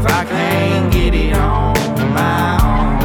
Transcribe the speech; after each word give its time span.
If 0.00 0.06
I 0.06 0.24
can't 0.24 0.90
get 0.90 1.14
it 1.14 1.34
on 1.34 1.74
my 2.14 2.58
own. 2.64 3.00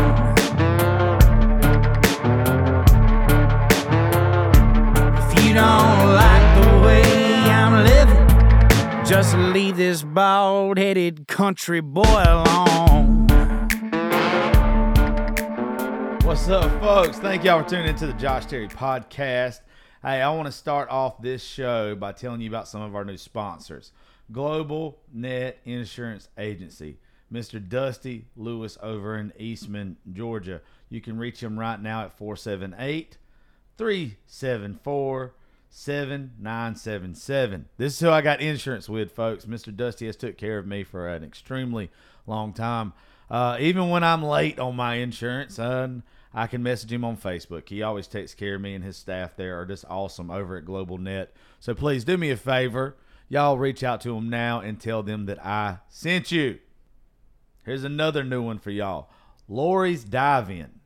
If 5.18 5.44
you 5.44 5.54
don't 5.54 6.14
like 6.16 6.48
the 6.56 6.70
way 6.88 7.04
I'm 7.52 7.84
living, 7.84 9.06
just 9.06 9.36
leave 9.36 9.76
this 9.76 10.04
bald 10.04 10.78
headed 10.78 11.28
country 11.28 11.82
boy 11.82 12.24
alone. 12.26 13.28
What's 16.24 16.48
up, 16.48 16.72
folks? 16.82 17.20
Thank 17.20 17.44
y'all 17.44 17.62
for 17.62 17.70
tuning 17.70 17.90
into 17.90 18.08
the 18.08 18.14
Josh 18.14 18.46
Terry 18.46 18.70
podcast. 18.70 19.60
Hey, 20.02 20.22
I 20.22 20.30
want 20.30 20.46
to 20.46 20.52
start 20.54 20.88
off 20.90 21.22
this 21.22 21.44
show 21.44 21.94
by 21.96 22.14
telling 22.14 22.40
you 22.40 22.48
about 22.48 22.70
some 22.70 22.82
of 22.82 22.96
our 22.96 23.04
new 23.04 23.18
sponsors 23.18 23.92
Global 24.32 25.00
Net 25.14 25.60
Insurance 25.66 26.30
Agency, 26.38 26.98
Mr. 27.32 27.66
Dusty 27.68 28.26
Lewis 28.36 28.78
over 28.82 29.18
in 29.18 29.34
Eastman, 29.38 29.98
Georgia. 30.12 30.62
You 30.90 31.02
can 31.02 31.18
reach 31.18 31.42
him 31.42 31.60
right 31.60 31.82
now 31.82 32.04
at 32.04 32.18
478 32.18 33.18
374 33.78 35.34
7977. 35.70 37.66
This 37.78 37.94
is 37.94 38.00
who 38.00 38.10
I 38.10 38.22
got 38.22 38.40
insurance 38.40 38.88
with, 38.88 39.12
folks. 39.12 39.44
Mr. 39.46 39.76
Dusty 39.76 40.06
has 40.06 40.16
took 40.16 40.38
care 40.38 40.58
of 40.58 40.66
me 40.66 40.86
for 40.86 41.10
an 41.10 41.24
extremely 41.24 41.92
long 42.26 42.54
time. 42.54 42.94
Uh, 43.30 43.58
even 43.60 43.90
when 43.90 44.04
I'm 44.04 44.24
late 44.24 44.58
on 44.58 44.76
my 44.76 44.96
insurance, 44.96 45.60
uh, 45.60 45.90
I 46.34 46.48
can 46.48 46.64
message 46.64 46.92
him 46.94 47.04
on 47.04 47.18
Facebook. 47.18 47.68
He 47.68 47.82
always 47.82 48.08
takes 48.08 48.34
care 48.34 48.56
of 48.56 48.62
me, 48.62 48.74
and 48.74 48.84
his 48.84 48.96
staff 48.98 49.36
there 49.36 49.60
are 49.60 49.66
just 49.66 49.84
awesome 49.90 50.32
over 50.32 50.56
at 50.58 50.66
Global 50.66 50.98
Net. 50.98 51.34
So 51.60 51.74
please 51.74 52.06
do 52.06 52.18
me 52.18 52.32
a 52.32 52.38
favor. 52.38 52.96
Y'all 53.28 53.58
reach 53.58 53.84
out 53.84 54.02
to 54.02 54.14
them 54.14 54.30
now 54.30 54.60
and 54.60 54.80
tell 54.80 55.02
them 55.02 55.26
that 55.26 55.44
I 55.44 55.80
sent 55.90 56.32
you. 56.32 56.60
Here's 57.64 57.84
another 57.84 58.24
new 58.24 58.44
one 58.44 58.60
for 58.60 58.72
y'all 58.72 59.10
Lori's 59.48 60.04
Dive 60.04 60.50
In. 60.50 60.80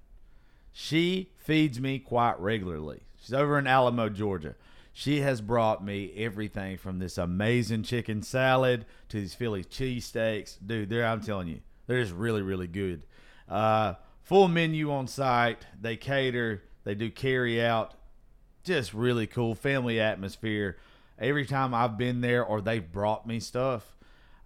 She 0.71 1.31
feeds 1.37 1.79
me 1.79 1.99
quite 1.99 2.39
regularly. 2.39 3.01
She's 3.17 3.33
over 3.33 3.59
in 3.59 3.67
Alamo, 3.67 4.09
Georgia. 4.09 4.55
She 4.93 5.21
has 5.21 5.41
brought 5.41 5.83
me 5.83 6.13
everything 6.17 6.77
from 6.77 6.99
this 6.99 7.17
amazing 7.17 7.83
chicken 7.83 8.21
salad 8.21 8.85
to 9.09 9.19
these 9.19 9.33
Philly 9.33 9.63
cheesesteaks. 9.63 10.57
Dude, 10.65 10.89
they're, 10.89 11.05
I'm 11.05 11.21
telling 11.21 11.47
you, 11.47 11.59
they're 11.87 12.01
just 12.01 12.15
really, 12.15 12.41
really 12.41 12.67
good. 12.67 13.05
Uh, 13.47 13.95
full 14.23 14.47
menu 14.47 14.91
on 14.91 15.07
site. 15.07 15.65
They 15.79 15.97
cater, 15.97 16.63
they 16.83 16.95
do 16.95 17.09
carry 17.09 17.63
out. 17.63 17.93
Just 18.63 18.93
really 18.93 19.25
cool 19.25 19.55
family 19.55 19.99
atmosphere. 19.99 20.77
Every 21.19 21.45
time 21.45 21.73
I've 21.73 21.97
been 21.97 22.21
there 22.21 22.43
or 22.43 22.61
they've 22.61 22.91
brought 22.91 23.27
me 23.27 23.39
stuff, 23.39 23.97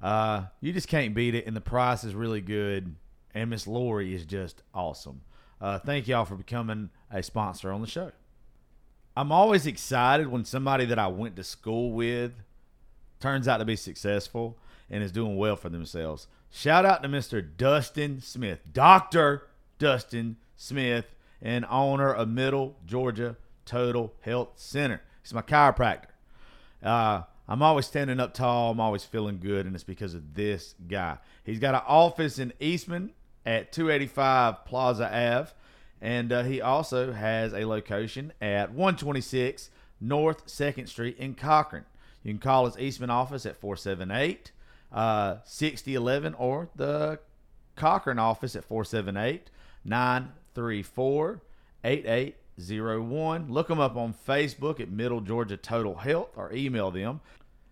uh, 0.01 0.45
you 0.59 0.73
just 0.73 0.87
can't 0.87 1.13
beat 1.13 1.35
it. 1.35 1.45
And 1.45 1.55
the 1.55 1.61
price 1.61 2.03
is 2.03 2.15
really 2.15 2.41
good. 2.41 2.95
And 3.33 3.49
Miss 3.49 3.67
Lori 3.67 4.13
is 4.13 4.25
just 4.25 4.63
awesome. 4.73 5.21
Uh, 5.61 5.79
thank 5.79 6.07
y'all 6.07 6.25
for 6.25 6.35
becoming 6.35 6.89
a 7.09 7.23
sponsor 7.23 7.71
on 7.71 7.81
the 7.81 7.87
show. 7.87 8.11
I'm 9.15 9.31
always 9.31 9.67
excited 9.67 10.27
when 10.27 10.43
somebody 10.43 10.85
that 10.85 10.97
I 10.97 11.07
went 11.07 11.35
to 11.35 11.43
school 11.43 11.91
with 11.91 12.33
turns 13.19 13.47
out 13.47 13.57
to 13.57 13.65
be 13.65 13.75
successful 13.75 14.57
and 14.89 15.03
is 15.03 15.11
doing 15.11 15.37
well 15.37 15.55
for 15.55 15.69
themselves. 15.69 16.27
Shout 16.49 16.85
out 16.85 17.01
to 17.03 17.09
Mr. 17.09 17.45
Dustin 17.57 18.21
Smith, 18.21 18.59
Dr. 18.71 19.47
Dustin 19.79 20.37
Smith, 20.55 21.15
and 21.41 21.65
owner 21.69 22.11
of 22.11 22.27
Middle 22.27 22.75
Georgia 22.85 23.37
Total 23.65 24.13
Health 24.21 24.49
Center. 24.55 25.01
He's 25.21 25.33
my 25.33 25.41
chiropractor. 25.41 26.12
Uh, 26.83 27.23
I'm 27.47 27.61
always 27.61 27.85
standing 27.85 28.19
up 28.19 28.33
tall. 28.33 28.71
I'm 28.71 28.79
always 28.79 29.03
feeling 29.03 29.39
good, 29.39 29.65
and 29.65 29.75
it's 29.75 29.83
because 29.83 30.13
of 30.13 30.33
this 30.33 30.75
guy. 30.87 31.17
He's 31.43 31.59
got 31.59 31.75
an 31.75 31.81
office 31.87 32.39
in 32.39 32.53
Eastman 32.59 33.11
at 33.45 33.71
285 33.71 34.65
Plaza 34.65 35.05
Ave, 35.05 35.51
and 36.01 36.31
uh, 36.31 36.43
he 36.43 36.61
also 36.61 37.11
has 37.11 37.53
a 37.53 37.65
location 37.65 38.33
at 38.41 38.71
126 38.71 39.69
North 39.99 40.47
2nd 40.47 40.87
Street 40.87 41.17
in 41.17 41.35
Cochran. 41.35 41.85
You 42.23 42.33
can 42.33 42.39
call 42.39 42.65
his 42.65 42.77
Eastman 42.77 43.09
office 43.09 43.45
at 43.45 43.57
478 43.57 44.51
uh, 44.93 45.37
6011 45.43 46.35
or 46.35 46.69
the 46.75 47.19
Cochran 47.75 48.19
office 48.19 48.55
at 48.55 48.63
478 48.63 49.49
934 49.83 51.41
8801. 52.57 53.51
Look 53.51 53.67
them 53.67 53.79
up 53.79 53.95
on 53.95 54.13
Facebook 54.13 54.79
at 54.79 54.89
Middle 54.89 55.21
Georgia 55.21 55.57
Total 55.57 55.95
Health 55.95 56.29
or 56.35 56.53
email 56.53 56.91
them 56.91 57.21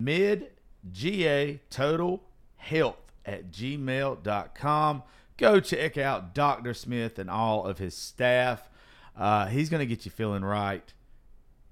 midga 0.01 1.59
total 1.69 2.23
health 2.57 2.97
at 3.25 3.51
gmail.com. 3.51 5.03
Go 5.37 5.59
check 5.59 5.97
out 5.97 6.33
Dr. 6.35 6.73
Smith 6.73 7.19
and 7.19 7.29
all 7.29 7.65
of 7.65 7.77
his 7.77 7.95
staff. 7.95 8.69
Uh, 9.17 9.47
he's 9.47 9.69
going 9.69 9.79
to 9.79 9.85
get 9.85 10.05
you 10.05 10.11
feeling 10.11 10.43
right. 10.43 10.93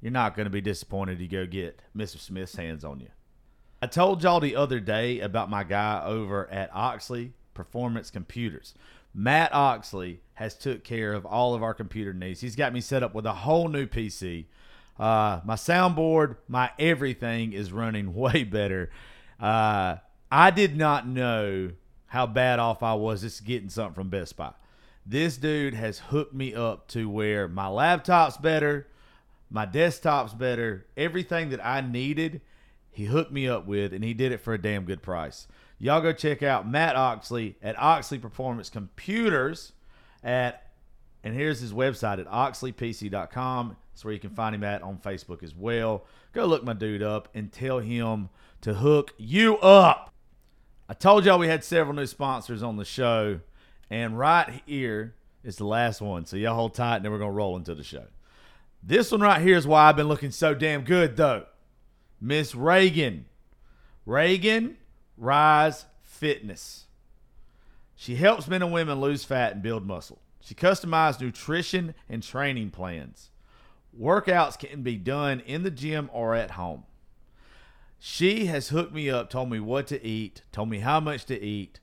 You're 0.01 0.11
not 0.11 0.35
going 0.35 0.45
to 0.45 0.51
be 0.51 0.61
disappointed 0.61 1.19
to 1.19 1.27
go 1.27 1.45
get 1.45 1.81
Mr. 1.95 2.19
Smith's 2.19 2.55
hands 2.55 2.83
on 2.83 2.99
you. 2.99 3.09
I 3.81 3.87
told 3.87 4.23
y'all 4.23 4.39
the 4.39 4.55
other 4.55 4.79
day 4.79 5.19
about 5.19 5.49
my 5.49 5.63
guy 5.63 6.03
over 6.05 6.49
at 6.49 6.69
Oxley 6.73 7.33
Performance 7.53 8.09
Computers. 8.09 8.73
Matt 9.13 9.53
Oxley 9.53 10.21
has 10.35 10.55
took 10.55 10.83
care 10.83 11.13
of 11.13 11.25
all 11.25 11.53
of 11.53 11.63
our 11.63 11.73
computer 11.73 12.13
needs. 12.13 12.41
He's 12.41 12.55
got 12.55 12.73
me 12.73 12.81
set 12.81 13.03
up 13.03 13.13
with 13.13 13.25
a 13.25 13.33
whole 13.33 13.67
new 13.67 13.87
PC. 13.87 14.45
Uh, 14.97 15.41
my 15.45 15.55
soundboard, 15.55 16.37
my 16.47 16.71
everything 16.77 17.53
is 17.53 17.71
running 17.71 18.13
way 18.15 18.43
better. 18.43 18.89
Uh, 19.39 19.97
I 20.31 20.51
did 20.51 20.77
not 20.77 21.07
know 21.07 21.71
how 22.07 22.27
bad 22.27 22.59
off 22.59 22.83
I 22.83 22.93
was 22.93 23.21
just 23.21 23.45
getting 23.45 23.69
something 23.69 23.95
from 23.95 24.09
Best 24.09 24.35
Buy. 24.35 24.53
This 25.05 25.37
dude 25.37 25.73
has 25.73 25.99
hooked 25.99 26.33
me 26.33 26.53
up 26.53 26.87
to 26.89 27.09
where 27.09 27.47
my 27.47 27.67
laptop's 27.67 28.37
better, 28.37 28.87
my 29.49 29.65
desktop's 29.65 30.33
better, 30.33 30.85
everything 30.95 31.49
that 31.49 31.65
I 31.65 31.81
needed, 31.81 32.41
he 32.91 33.05
hooked 33.05 33.31
me 33.31 33.47
up 33.47 33.65
with, 33.65 33.93
and 33.93 34.03
he 34.03 34.13
did 34.13 34.31
it 34.31 34.41
for 34.41 34.53
a 34.53 34.61
damn 34.61 34.85
good 34.85 35.01
price. 35.01 35.47
Y'all 35.79 36.01
go 36.01 36.11
check 36.11 36.43
out 36.43 36.69
Matt 36.69 36.97
Oxley 36.97 37.55
at 37.61 37.79
Oxley 37.79 38.19
Performance 38.19 38.69
Computers 38.69 39.71
at 40.23 40.69
and 41.23 41.33
here's 41.33 41.59
his 41.59 41.73
website 41.73 42.19
at 42.19 42.27
oxleypc.com. 42.27 43.77
That's 43.91 44.05
where 44.05 44.13
you 44.13 44.19
can 44.19 44.29
find 44.29 44.55
him 44.55 44.63
at 44.63 44.81
on 44.81 44.97
Facebook 44.97 45.43
as 45.43 45.53
well. 45.53 46.05
Go 46.33 46.45
look 46.45 46.63
my 46.63 46.73
dude 46.73 47.03
up 47.03 47.27
and 47.33 47.51
tell 47.51 47.79
him 47.79 48.29
to 48.61 48.75
hook 48.75 49.13
you 49.17 49.57
up. 49.57 50.13
I 50.87 50.93
told 50.93 51.25
y'all 51.25 51.39
we 51.39 51.47
had 51.47 51.63
several 51.63 51.95
new 51.95 52.05
sponsors 52.05 52.63
on 52.63 52.77
the 52.77 52.85
show, 52.85 53.41
and 53.89 54.17
right 54.17 54.61
here 54.65 55.15
is 55.43 55.57
the 55.57 55.65
last 55.65 56.01
one. 56.01 56.25
So 56.25 56.37
y'all 56.37 56.55
hold 56.55 56.73
tight, 56.73 56.97
and 56.97 57.05
then 57.05 57.11
we're 57.11 57.19
gonna 57.19 57.31
roll 57.31 57.57
into 57.57 57.75
the 57.75 57.83
show. 57.83 58.05
This 58.81 59.11
one 59.11 59.21
right 59.21 59.41
here 59.41 59.57
is 59.57 59.67
why 59.67 59.89
I've 59.89 59.97
been 59.97 60.07
looking 60.07 60.31
so 60.31 60.53
damn 60.53 60.83
good, 60.83 61.17
though. 61.17 61.45
Miss 62.21 62.53
Raegan, 62.53 63.23
Raegan 64.07 64.75
Rise 65.19 65.85
Fitness. 66.01 66.85
She 67.95 68.15
helps 68.15 68.47
men 68.47 68.61
and 68.61 68.71
women 68.71 69.01
lose 69.01 69.25
fat 69.25 69.53
and 69.53 69.61
build 69.61 69.85
muscle. 69.85 70.21
She 70.41 70.55
customized 70.55 71.19
nutrition 71.19 71.93
and 72.07 72.23
training 72.23 72.71
plans. 72.71 73.29
Workouts 73.97 74.57
can 74.57 74.81
be 74.81 74.95
done 74.95 75.41
in 75.41 75.63
the 75.63 75.71
gym 75.71 76.09
or 76.13 76.35
at 76.35 76.51
home. 76.51 76.85
She 77.99 78.45
has 78.45 78.69
hooked 78.69 78.93
me 78.93 79.09
up, 79.09 79.29
told 79.29 79.49
me 79.49 79.59
what 79.59 79.87
to 79.87 80.03
eat, 80.03 80.43
told 80.53 80.69
me 80.69 80.79
how 80.79 81.01
much 81.01 81.25
to 81.25 81.41
eat, 81.41 81.81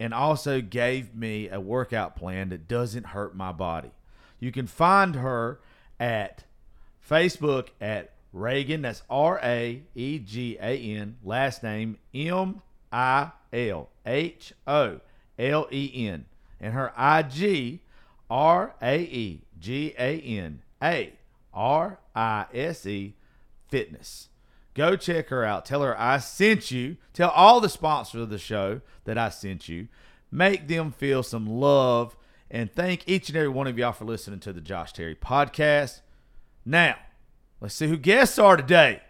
and 0.00 0.14
also 0.14 0.62
gave 0.62 1.14
me 1.14 1.48
a 1.50 1.60
workout 1.60 2.16
plan 2.16 2.48
that 2.48 2.66
doesn't 2.66 3.08
hurt 3.08 3.36
my 3.36 3.52
body. 3.52 3.92
You 4.40 4.50
can 4.50 4.66
find 4.66 5.16
her 5.16 5.60
at 6.00 6.44
Facebook 7.06 7.68
at 7.80 8.14
Raegan, 8.34 8.82
that's 8.82 9.02
R 9.10 9.38
A 9.42 9.82
E 9.94 10.18
G 10.18 10.56
A 10.60 10.76
N, 10.76 11.16
last 11.22 11.62
name 11.62 11.98
M 12.14 12.62
I 12.92 13.30
L 13.52 13.90
H 14.06 14.54
O 14.66 15.00
L 15.38 15.68
E 15.70 16.08
N, 16.08 16.24
and 16.60 16.72
her 16.74 16.92
IG 16.96 17.80
R 18.30 18.74
A 18.80 19.00
E 19.00 19.42
G 19.58 19.94
A 19.98 20.20
N 20.20 20.62
A 20.82 21.12
R 21.52 21.98
I 22.14 22.46
S 22.54 22.86
E 22.86 23.14
Fitness. 23.68 24.28
Go 24.74 24.96
check 24.96 25.28
her 25.28 25.44
out. 25.44 25.66
Tell 25.66 25.82
her 25.82 25.98
I 26.00 26.18
sent 26.18 26.70
you. 26.70 26.96
Tell 27.12 27.30
all 27.30 27.60
the 27.60 27.68
sponsors 27.68 28.22
of 28.22 28.30
the 28.30 28.38
show 28.38 28.80
that 29.04 29.18
I 29.18 29.28
sent 29.28 29.68
you. 29.68 29.88
Make 30.30 30.68
them 30.68 30.92
feel 30.92 31.22
some 31.22 31.46
love. 31.46 32.16
And 32.50 32.72
thank 32.72 33.06
each 33.06 33.28
and 33.28 33.36
every 33.36 33.48
one 33.48 33.66
of 33.66 33.78
y'all 33.78 33.92
for 33.92 34.04
listening 34.04 34.40
to 34.40 34.52
the 34.52 34.60
Josh 34.60 34.92
Terry 34.92 35.14
podcast. 35.14 36.00
Now, 36.64 36.96
let's 37.62 37.76
see 37.76 37.86
who 37.86 37.96
guests 37.96 38.38
are 38.40 38.56
today. 38.56 39.00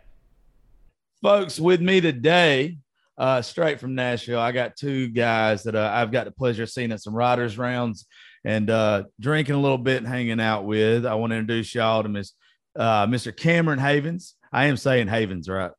Folks, 1.23 1.59
with 1.59 1.81
me 1.81 2.03
today, 2.03 2.77
uh, 3.17 3.41
straight 3.41 3.81
from 3.81 3.95
Nashville, 3.95 4.39
I 4.39 4.53
got 4.53 4.77
two 4.77 5.09
guys 5.09 5.63
that 5.63 5.75
uh, 5.75 5.91
I've 5.93 6.13
got 6.13 6.27
the 6.27 6.33
pleasure 6.33 6.65
of 6.65 6.71
seeing 6.71 6.93
at 6.93 7.01
some 7.01 7.15
writers 7.15 7.57
rounds 7.57 8.07
and 8.45 8.69
uh, 8.69 9.05
drinking 9.19 9.55
a 9.55 9.61
little 9.61 9.79
bit 9.79 9.99
and 9.99 10.07
hanging 10.07 10.41
out 10.41 10.67
with. 10.67 11.07
I 11.07 11.15
want 11.15 11.31
to 11.31 11.37
introduce 11.37 11.75
y'all 11.75 12.03
to 12.03 12.09
Miss 12.11 12.33
uh, 12.77 13.07
Mr. 13.07 13.35
Cameron 13.35 13.79
Havens. 13.79 14.35
I 14.53 14.67
am 14.67 14.77
saying 14.77 15.09
Havens, 15.09 15.49
right? 15.49 15.71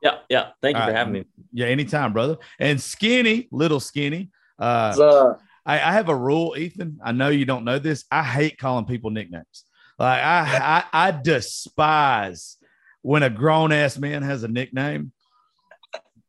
Yeah, 0.00 0.18
yeah. 0.30 0.50
Thank 0.62 0.76
you 0.76 0.80
All 0.80 0.88
for 0.88 0.92
right. 0.92 0.98
having 0.98 1.12
me. 1.12 1.24
Yeah, 1.52 1.66
anytime, 1.66 2.14
brother. 2.14 2.38
And 2.58 2.80
Skinny, 2.80 3.48
little 3.50 3.80
Skinny. 3.80 4.30
Uh, 4.58 4.92
So, 4.92 5.36
I, 5.66 5.74
I 5.74 5.92
have 5.92 6.08
a 6.08 6.16
rule, 6.16 6.54
Ethan. 6.56 7.00
I 7.04 7.12
know 7.12 7.28
you 7.28 7.44
don't 7.44 7.64
know 7.64 7.78
this. 7.78 8.04
I 8.10 8.22
hate 8.22 8.56
calling 8.58 8.84
people 8.86 9.10
nicknames. 9.10 9.64
Like 9.98 10.22
I, 10.22 10.84
I, 10.92 11.08
I 11.08 11.10
despise 11.12 12.56
when 13.02 13.22
a 13.22 13.30
grown 13.30 13.70
ass 13.72 13.96
man 13.98 14.22
has 14.22 14.42
a 14.42 14.48
nickname. 14.48 15.12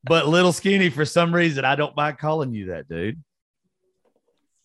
But 0.03 0.27
little 0.27 0.51
Skinny, 0.53 0.89
for 0.89 1.03
some 1.05 1.33
reason, 1.33 1.65
I 1.65 1.75
don't 1.75 1.95
mind 1.95 2.19
calling 2.19 2.53
you 2.53 2.67
that, 2.67 2.87
dude. 2.87 3.23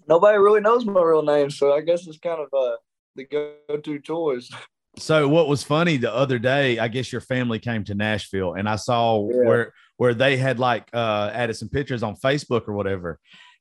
nobody 0.06 0.38
really 0.38 0.61
knows 0.61 0.85
my 0.85 1.00
real 1.00 1.23
name, 1.23 1.50
so 1.50 1.73
I 1.73 1.81
guess 1.81 2.06
it's 2.06 2.19
kind 2.19 2.41
of 2.41 2.49
uh, 2.52 2.76
the 3.17 3.25
go-to 3.25 3.99
choice. 4.00 4.50
So 4.99 5.29
what 5.29 5.49
was 5.49 5.62
funny 5.62 5.96
the 5.96 6.12
other 6.12 6.38
day, 6.38 6.79
I 6.79 6.88
guess 6.88 7.12
your 7.12 7.20
family 7.20 7.58
came 7.58 7.85
to 7.85 7.94
Nashville 7.94 8.55
and 8.55 8.69
I 8.69 8.76
saw 8.76 9.26
Yeah. 9.31 9.37
where 9.49 9.73
where 9.96 10.14
they 10.14 10.37
had 10.37 10.58
like 10.58 10.88
uh 10.93 11.31
added 11.32 11.55
some 11.55 11.69
pictures 11.69 12.03
on 12.03 12.17
Facebook 12.17 12.67
or 12.67 12.73
whatever. 12.75 13.19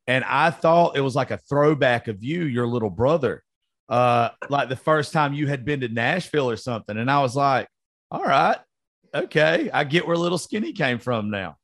And 0.07 0.23
I 0.25 0.49
thought 0.49 0.97
it 0.97 1.01
was 1.01 1.15
like 1.15 1.29
a 1.31 1.37
throwback 1.37 2.07
of 2.07 2.23
you, 2.23 2.43
your 2.45 2.65
little 2.65 2.89
brother. 2.89 3.43
Uh 3.89 4.29
like 4.49 4.69
the 4.69 4.75
first 4.75 5.11
time 5.11 5.33
you 5.33 5.47
had 5.47 5.65
been 5.65 5.79
to 5.81 5.87
Nashville 5.89 6.49
or 6.49 6.55
something. 6.57 6.97
And 6.97 7.09
I 7.09 7.21
was 7.21 7.35
like, 7.35 7.67
all 8.11 8.23
right, 8.23 8.57
okay. 9.13 9.69
I 9.73 9.83
get 9.83 10.07
where 10.07 10.15
little 10.15 10.37
skinny 10.37 10.73
came 10.73 10.99
from 10.99 11.29
now. 11.31 11.57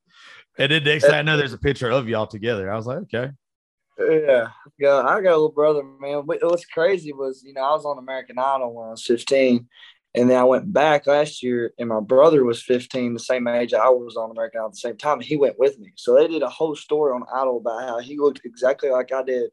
And 0.58 0.72
then 0.72 0.84
next 0.84 1.06
thing 1.06 1.14
I 1.14 1.22
know, 1.22 1.38
there's 1.38 1.54
a 1.54 1.58
picture 1.58 1.90
of 1.92 2.08
y'all 2.10 2.28
together. 2.28 2.72
I 2.72 2.76
was 2.76 2.88
like, 2.88 3.00
okay. 3.00 3.30
Yeah, 4.00 4.48
yeah. 4.78 4.98
I 5.02 5.22
got 5.22 5.32
a 5.32 5.38
little 5.38 5.52
brother, 5.52 5.84
man. 5.84 6.26
What- 6.26 6.40
What's 6.44 6.66
crazy 6.66 7.14
was, 7.14 7.44
you 7.46 7.54
know, 7.54 7.62
I 7.62 7.72
was 7.72 7.86
on 7.86 7.98
American 7.98 8.38
Idol 8.40 8.74
when 8.74 8.88
I 8.88 8.92
was 8.92 9.06
15, 9.06 9.68
and 10.16 10.30
then 10.30 10.38
I 10.38 10.44
went 10.44 10.72
back 10.74 11.08
last 11.08 11.44
year, 11.44 11.74
and 11.78 11.90
my 11.90 12.00
brother 12.02 12.44
was 12.44 12.62
15, 12.62 13.14
the 13.14 13.20
same 13.20 13.48
age 13.48 13.74
I 13.74 13.90
was 13.90 14.16
on 14.18 14.32
American 14.32 14.60
Idol 14.60 14.68
at 14.68 14.74
the 14.74 14.80
same 14.80 14.98
time, 14.98 15.20
and 15.20 15.26
he 15.26 15.38
went 15.38 15.60
with 15.60 15.78
me. 15.80 15.92
So 15.96 16.16
they 16.16 16.28
did 16.28 16.42
a 16.42 16.50
whole 16.50 16.76
story 16.76 17.14
on 17.14 17.24
Idol 17.34 17.58
about 17.58 17.84
how 17.88 18.00
he 18.00 18.18
looked 18.18 18.42
exactly 18.46 18.90
like 18.90 19.12
I 19.14 19.24
did 19.24 19.50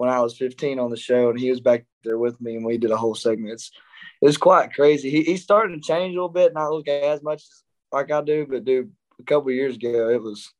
when 0.00 0.08
I 0.08 0.20
was 0.20 0.34
15 0.38 0.78
on 0.78 0.88
the 0.88 0.96
show, 0.96 1.28
and 1.28 1.38
he 1.38 1.50
was 1.50 1.60
back 1.60 1.84
there 2.04 2.16
with 2.16 2.40
me, 2.40 2.56
and 2.56 2.64
we 2.64 2.78
did 2.78 2.90
a 2.90 2.96
whole 2.96 3.14
segment. 3.14 3.52
It's 3.52 3.70
it's 4.22 4.38
quite 4.38 4.72
crazy. 4.72 5.10
He 5.10 5.24
he's 5.24 5.42
starting 5.42 5.78
to 5.78 5.86
change 5.86 6.12
a 6.12 6.14
little 6.14 6.30
bit, 6.30 6.54
not 6.54 6.70
look 6.70 6.88
as 6.88 7.22
much 7.22 7.42
like 7.92 8.10
I 8.10 8.22
do, 8.22 8.46
but 8.48 8.64
dude, 8.64 8.90
a 9.18 9.22
couple 9.24 9.50
of 9.50 9.54
years 9.54 9.76
ago, 9.76 10.08
it 10.08 10.22
was 10.22 10.50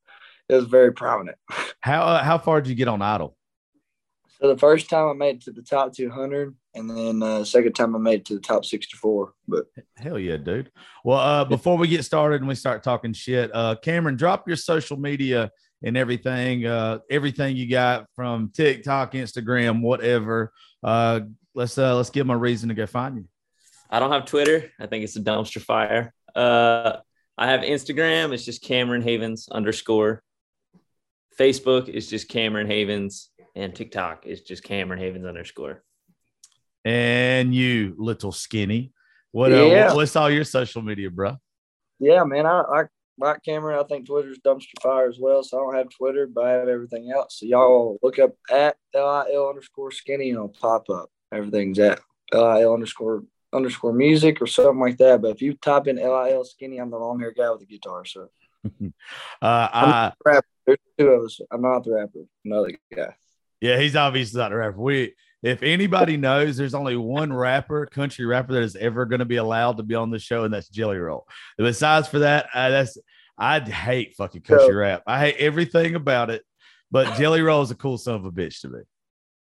it 0.51 0.57
was 0.57 0.67
very 0.67 0.93
prominent. 0.93 1.39
How 1.81 2.03
uh, 2.03 2.23
how 2.23 2.37
far 2.37 2.61
did 2.61 2.69
you 2.69 2.75
get 2.75 2.89
on 2.89 3.01
Idol? 3.01 3.35
So 4.29 4.49
the 4.49 4.59
first 4.59 4.91
time 4.91 5.09
I 5.09 5.15
made 5.15 5.37
it 5.37 5.43
to 5.45 5.53
the 5.53 5.63
top 5.63 5.95
200, 5.95 6.55
and 6.75 6.91
then 6.91 7.23
uh, 7.23 7.43
second 7.45 7.73
time 7.73 7.97
I 7.97 7.99
made 7.99 8.21
it 8.21 8.25
to 8.27 8.35
the 8.35 8.41
top 8.41 8.67
64. 8.67 9.33
But 9.49 9.65
Hell 9.97 10.19
yeah, 10.19 10.37
dude. 10.37 10.71
Well, 11.03 11.19
uh, 11.19 11.45
before 11.47 11.79
we 11.79 11.89
get 11.89 12.05
started 12.05 12.43
and 12.43 12.49
we 12.49 12.55
start 12.55 12.83
talking 12.83 13.15
shit, 13.15 13.51
uh, 13.55 13.77
Cameron, 13.77 14.17
drop 14.17 14.47
your 14.47 14.59
social 14.59 14.99
media 14.99 15.51
and 15.83 15.97
everything, 15.97 16.67
uh, 16.67 16.99
everything 17.11 17.57
you 17.57 17.69
got 17.69 18.07
from 18.15 18.51
TikTok, 18.55 19.13
Instagram, 19.13 19.81
whatever. 19.83 20.53
Uh, 20.83 21.21
let's 21.55 21.77
uh, 21.79 21.97
let's 21.97 22.11
give 22.11 22.27
them 22.27 22.35
a 22.35 22.39
reason 22.39 22.69
to 22.69 22.75
go 22.75 22.87
find 22.87 23.17
you. 23.17 23.25
I 23.89 23.99
don't 23.99 24.13
have 24.13 24.25
Twitter. 24.27 24.71
I 24.79 24.87
think 24.87 25.05
it's 25.05 25.17
a 25.17 25.21
dumpster 25.21 25.61
fire. 25.61 26.13
Uh, 26.35 26.99
I 27.37 27.49
have 27.49 27.61
Instagram. 27.63 28.33
It's 28.33 28.45
just 28.45 28.63
Cameron 28.63 29.03
Havens 29.03 29.49
underscore. 29.51 30.23
Facebook 31.39 31.89
is 31.89 32.09
just 32.09 32.29
Cameron 32.29 32.67
Havens, 32.67 33.31
and 33.57 33.75
TikTok 33.75 34.27
is 34.27 34.43
just 34.43 34.63
Cameron 34.63 35.01
Havens 35.01 35.25
underscore. 35.27 35.83
And 36.85 37.55
you, 37.55 37.95
little 37.99 38.33
skinny, 38.33 38.93
what? 39.33 39.53
Uh, 39.53 39.57
Yeah. 39.67 39.87
what- 39.89 39.97
what's 39.97 40.17
all 40.17 40.31
your 40.31 40.45
social 40.45 40.83
media, 40.83 41.11
bro? 41.11 41.37
yeah, 41.99 42.25
man, 42.25 42.47
I, 42.47 42.61
I 42.63 42.83
like 43.21 43.43
Cameron. 43.45 43.79
I 43.79 43.85
think 43.85 44.07
Twitter's 44.07 44.39
dumpster 44.39 44.81
fire 44.83 45.09
as 45.09 45.19
well. 45.21 45.43
So 45.43 45.59
I 45.59 45.61
don't 45.61 45.77
have 45.77 45.91
Twitter, 45.91 46.27
but 46.27 46.47
I 46.47 46.51
have 46.53 46.69
everything 46.69 47.11
else. 47.11 47.39
So 47.39 47.47
y'all 47.47 47.99
look 48.03 48.19
up 48.19 48.35
at 48.51 48.77
LIL 48.95 49.49
underscore 49.49 49.93
skinny 49.93 50.31
and 50.31 50.37
it'll 50.37 50.49
pop 50.49 50.89
up. 50.91 51.11
Everything's 51.33 51.79
at 51.79 52.01
LIL 52.33 52.75
underscore 52.75 53.25
underscore 53.53 53.93
music 53.93 54.41
or 54.41 54.47
something 54.47 54.79
like 54.81 54.99
that. 54.99 55.23
But 55.23 55.33
if 55.33 55.43
you 55.43 55.55
type 55.55 55.87
in 55.87 55.97
LIL 55.97 56.45
skinny, 56.45 56.79
I'm 56.79 56.91
the 56.91 56.99
long 56.99 57.21
hair 57.21 57.33
guy 57.33 57.51
with 57.51 57.61
the 57.61 57.67
guitar. 57.67 58.05
So 58.05 58.29
Uh, 59.43 59.69
I, 59.73 60.13
there's 60.67 60.79
two 60.99 61.09
of 61.09 61.25
us. 61.25 61.41
I'm 61.51 61.63
not 61.63 61.85
the 61.85 61.95
rapper, 61.95 62.21
another 62.45 62.73
guy. 62.95 63.15
yeah, 63.61 63.79
he's 63.79 63.97
obviously 63.97 64.39
not 64.39 64.53
a 64.53 64.57
rapper. 64.57 64.79
We, 64.79 65.15
if 65.43 65.63
anybody 65.63 66.19
knows, 66.19 66.59
there's 66.59 66.75
only 66.75 66.97
one 66.97 67.33
rapper, 67.33 67.87
country 67.87 68.27
rapper, 68.27 68.53
that 68.53 68.63
is 68.63 68.77
ever 68.77 69.07
going 69.07 69.21
to 69.21 69.25
be 69.25 69.37
allowed 69.37 69.79
to 69.79 69.83
be 69.83 69.95
on 69.95 70.11
the 70.11 70.19
show, 70.19 70.45
and 70.45 70.53
that's 70.53 70.69
Jelly 70.69 70.99
Roll. 70.99 71.27
Besides 71.57 72.09
for 72.09 72.19
that, 72.19 72.49
uh, 72.53 72.69
that's 72.69 72.99
I 73.41 73.59
hate 73.61 74.15
fucking 74.17 74.43
country 74.43 74.67
So- 74.69 74.75
rap. 74.75 75.03
I 75.07 75.19
hate 75.19 75.37
everything 75.39 75.95
about 75.95 76.31
it. 76.31 76.43
But 76.91 77.15
Jelly 77.19 77.41
Roll 77.43 77.63
is 77.63 77.71
a 77.71 77.75
cool 77.75 77.99
son 77.99 78.17
of 78.17 78.25
a 78.25 78.31
bitch 78.31 78.61
to 78.61 78.69
me. 78.69 78.81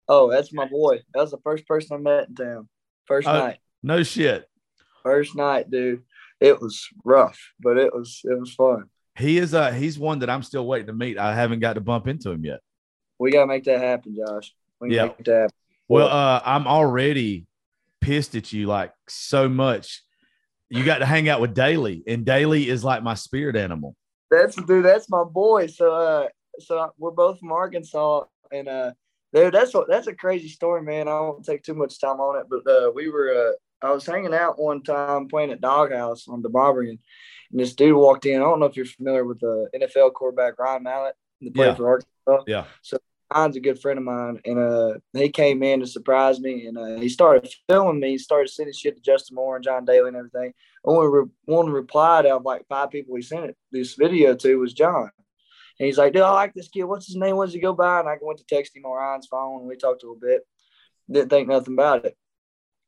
Oh, 0.08 0.30
that's 0.30 0.52
my 0.52 0.66
boy. 0.66 1.00
That 1.14 1.20
was 1.20 1.30
the 1.32 1.38
first 1.44 1.66
person 1.66 1.96
I 1.96 2.00
met 2.00 2.28
in 2.28 2.34
town. 2.34 2.68
First 3.06 3.26
Oh. 3.28 3.32
night. 3.32 3.58
No 3.82 4.02
shit. 4.02 4.46
First 5.02 5.34
night, 5.34 5.70
dude. 5.70 6.02
It 6.40 6.60
was 6.60 6.86
rough, 7.04 7.38
but 7.60 7.76
it 7.78 7.92
was 7.94 8.20
it 8.24 8.38
was 8.38 8.52
fun. 8.54 8.84
He 9.18 9.38
is 9.38 9.54
uh 9.54 9.70
he's 9.72 9.98
one 9.98 10.20
that 10.20 10.30
I'm 10.30 10.42
still 10.42 10.66
waiting 10.66 10.86
to 10.88 10.92
meet. 10.92 11.18
I 11.18 11.34
haven't 11.34 11.60
got 11.60 11.74
to 11.74 11.80
bump 11.80 12.06
into 12.08 12.30
him 12.30 12.44
yet. 12.44 12.60
We 13.18 13.30
gotta 13.30 13.46
make 13.46 13.64
that 13.64 13.80
happen, 13.80 14.16
Josh. 14.16 14.52
We 14.80 14.94
Yeah. 14.94 15.06
make 15.06 15.24
that 15.24 15.32
happen. 15.42 15.56
Well, 15.88 16.08
uh, 16.08 16.40
I'm 16.44 16.66
already 16.66 17.46
pissed 18.00 18.34
at 18.34 18.52
you 18.52 18.66
like 18.66 18.92
so 19.08 19.48
much. 19.48 20.02
You 20.72 20.84
got 20.84 20.98
to 20.98 21.06
hang 21.06 21.28
out 21.28 21.40
with 21.40 21.54
Daly, 21.54 22.02
and 22.06 22.24
Daly 22.24 22.68
is 22.68 22.82
like 22.82 23.02
my 23.02 23.14
spirit 23.14 23.56
animal. 23.56 23.94
That's 24.30 24.56
dude. 24.56 24.84
That's 24.84 25.10
my 25.10 25.24
boy. 25.24 25.66
So, 25.66 25.92
uh, 25.92 26.28
so 26.58 26.90
we're 26.98 27.10
both 27.10 27.38
from 27.40 27.52
Arkansas, 27.52 28.24
and 28.50 28.68
uh, 28.68 28.92
dude, 29.34 29.52
that's 29.52 29.74
what 29.74 29.86
that's 29.88 30.06
a 30.06 30.14
crazy 30.14 30.48
story, 30.48 30.82
man. 30.82 31.08
I 31.08 31.20
won't 31.20 31.44
take 31.44 31.62
too 31.62 31.74
much 31.74 32.00
time 32.00 32.20
on 32.20 32.40
it, 32.40 32.46
but 32.48 32.70
uh, 32.70 32.90
we 32.94 33.10
were 33.10 33.50
uh, 33.50 33.86
I 33.86 33.90
was 33.92 34.06
hanging 34.06 34.32
out 34.32 34.58
one 34.58 34.82
time 34.82 35.28
playing 35.28 35.50
at 35.52 35.60
Doghouse 35.60 36.26
on 36.26 36.40
the 36.40 36.48
Barbarian, 36.48 36.98
and 37.50 37.60
this 37.60 37.74
dude 37.74 37.94
walked 37.94 38.24
in. 38.24 38.36
I 38.40 38.44
don't 38.44 38.58
know 38.58 38.66
if 38.66 38.76
you're 38.76 38.86
familiar 38.86 39.24
with 39.26 39.40
the 39.40 39.68
NFL 39.76 40.14
quarterback 40.14 40.58
Ryan 40.58 40.84
Mallett, 40.84 41.14
the 41.42 41.50
player 41.50 41.68
Yeah. 41.68 41.74
for 41.74 41.88
Arkansas. 41.88 42.44
Yeah. 42.46 42.64
Ryan's 43.34 43.56
a 43.56 43.60
good 43.60 43.80
friend 43.80 43.98
of 43.98 44.04
mine, 44.04 44.40
and 44.44 44.58
uh, 44.58 44.94
he 45.12 45.28
came 45.28 45.62
in 45.62 45.80
to 45.80 45.86
surprise 45.86 46.40
me, 46.40 46.66
and 46.66 46.78
uh, 46.78 47.00
he 47.00 47.08
started 47.08 47.52
filming 47.68 48.00
me. 48.00 48.10
He 48.10 48.18
started 48.18 48.48
sending 48.48 48.74
shit 48.74 48.96
to 48.96 49.02
Justin 49.02 49.36
Moore 49.36 49.56
and 49.56 49.64
John 49.64 49.84
Daly 49.84 50.08
and 50.08 50.16
everything. 50.16 50.52
Only 50.84 51.08
re- 51.08 51.30
one 51.44 51.70
replied 51.70 52.26
out 52.26 52.38
of 52.38 52.44
like 52.44 52.66
five 52.68 52.90
people 52.90 53.16
he 53.16 53.22
sent 53.22 53.46
it 53.46 53.56
this 53.70 53.94
video 53.94 54.34
to 54.34 54.58
was 54.58 54.72
John, 54.72 55.10
and 55.78 55.86
he's 55.86 55.98
like, 55.98 56.12
"Dude, 56.12 56.22
I 56.22 56.30
like 56.30 56.54
this 56.54 56.68
kid. 56.68 56.84
What's 56.84 57.06
his 57.06 57.16
name? 57.16 57.36
What 57.36 57.46
does 57.46 57.54
he 57.54 57.60
go 57.60 57.72
by?" 57.72 58.00
And 58.00 58.08
I 58.08 58.16
went 58.20 58.38
to 58.38 58.44
text 58.46 58.76
him 58.76 58.84
on 58.84 58.96
Ryan's 58.96 59.28
phone, 59.28 59.60
and 59.60 59.68
we 59.68 59.76
talked 59.76 60.02
a 60.02 60.06
little 60.06 60.20
bit. 60.20 60.42
Didn't 61.10 61.30
think 61.30 61.48
nothing 61.48 61.74
about 61.74 62.04
it. 62.04 62.16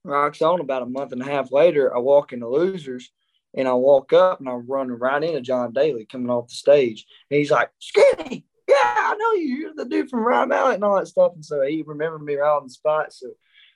Rocks 0.05 0.43
on 0.43 0.61
about 0.61 0.83
a 0.83 0.87
month 0.87 1.13
and 1.13 1.23
a 1.23 1.25
half 1.25 1.51
later, 1.51 1.95
I 1.95 1.99
walk 1.99 2.33
into 2.33 2.49
Losers, 2.49 3.11
and 3.55 3.67
I 3.67 3.73
walk 3.73 4.13
up 4.13 4.41
and 4.41 4.49
I 4.49 4.53
run 4.53 4.89
right 4.89 5.23
into 5.23 5.41
John 5.41 5.73
Daly 5.73 6.05
coming 6.05 6.31
off 6.31 6.49
the 6.49 6.55
stage, 6.55 7.07
and 7.31 7.39
he's 7.39 7.51
like, 7.51 7.71
"Skinny." 7.79 8.47
I 8.85 9.17
know 9.19 9.33
you. 9.33 9.57
You're 9.57 9.75
the 9.75 9.85
dude 9.85 10.11
from 10.11 10.27
Ryan 10.27 10.49
Mallett 10.49 10.75
and 10.77 10.85
all 10.85 10.97
that 10.97 11.09
stuff. 11.09 11.33
And 11.35 11.45
so 11.45 11.63
he 11.63 11.83
remembered 11.87 12.23
me 12.23 12.37
right 12.37 12.57
on 12.57 12.65
the 12.65 12.71
spot. 12.71 13.13
So 13.13 13.29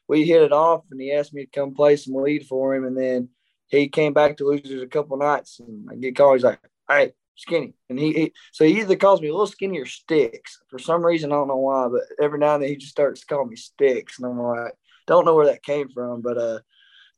we 0.08 0.24
hit 0.24 0.42
it 0.42 0.52
off 0.52 0.84
and 0.90 1.00
he 1.00 1.12
asked 1.12 1.34
me 1.34 1.44
to 1.44 1.50
come 1.50 1.74
play 1.74 1.96
some 1.96 2.14
lead 2.14 2.46
for 2.46 2.74
him. 2.74 2.84
And 2.84 2.96
then 2.96 3.28
he 3.68 3.88
came 3.88 4.12
back 4.12 4.36
to 4.36 4.44
Losers 4.44 4.82
a 4.82 4.86
couple 4.86 5.16
nights 5.16 5.60
and 5.60 5.88
I 5.90 5.96
get 5.96 6.16
called. 6.16 6.36
He's 6.36 6.44
like, 6.44 6.60
hey, 6.88 7.12
skinny. 7.36 7.74
And 7.88 7.98
he, 7.98 8.12
he 8.12 8.32
so 8.52 8.64
he 8.64 8.80
either 8.80 8.96
calls 8.96 9.20
me 9.20 9.28
a 9.28 9.32
little 9.32 9.46
skinny 9.46 9.78
or 9.78 9.86
sticks. 9.86 10.60
For 10.68 10.78
some 10.78 11.04
reason, 11.04 11.32
I 11.32 11.36
don't 11.36 11.48
know 11.48 11.56
why, 11.56 11.88
but 11.88 12.02
every 12.22 12.38
now 12.38 12.54
and 12.54 12.62
then 12.62 12.70
he 12.70 12.76
just 12.76 12.92
starts 12.92 13.24
calling 13.24 13.50
me 13.50 13.56
sticks. 13.56 14.18
And 14.18 14.26
I'm 14.26 14.40
like, 14.40 14.72
don't 15.06 15.24
know 15.24 15.34
where 15.34 15.46
that 15.46 15.62
came 15.62 15.88
from. 15.88 16.22
But 16.22 16.38
uh 16.38 16.58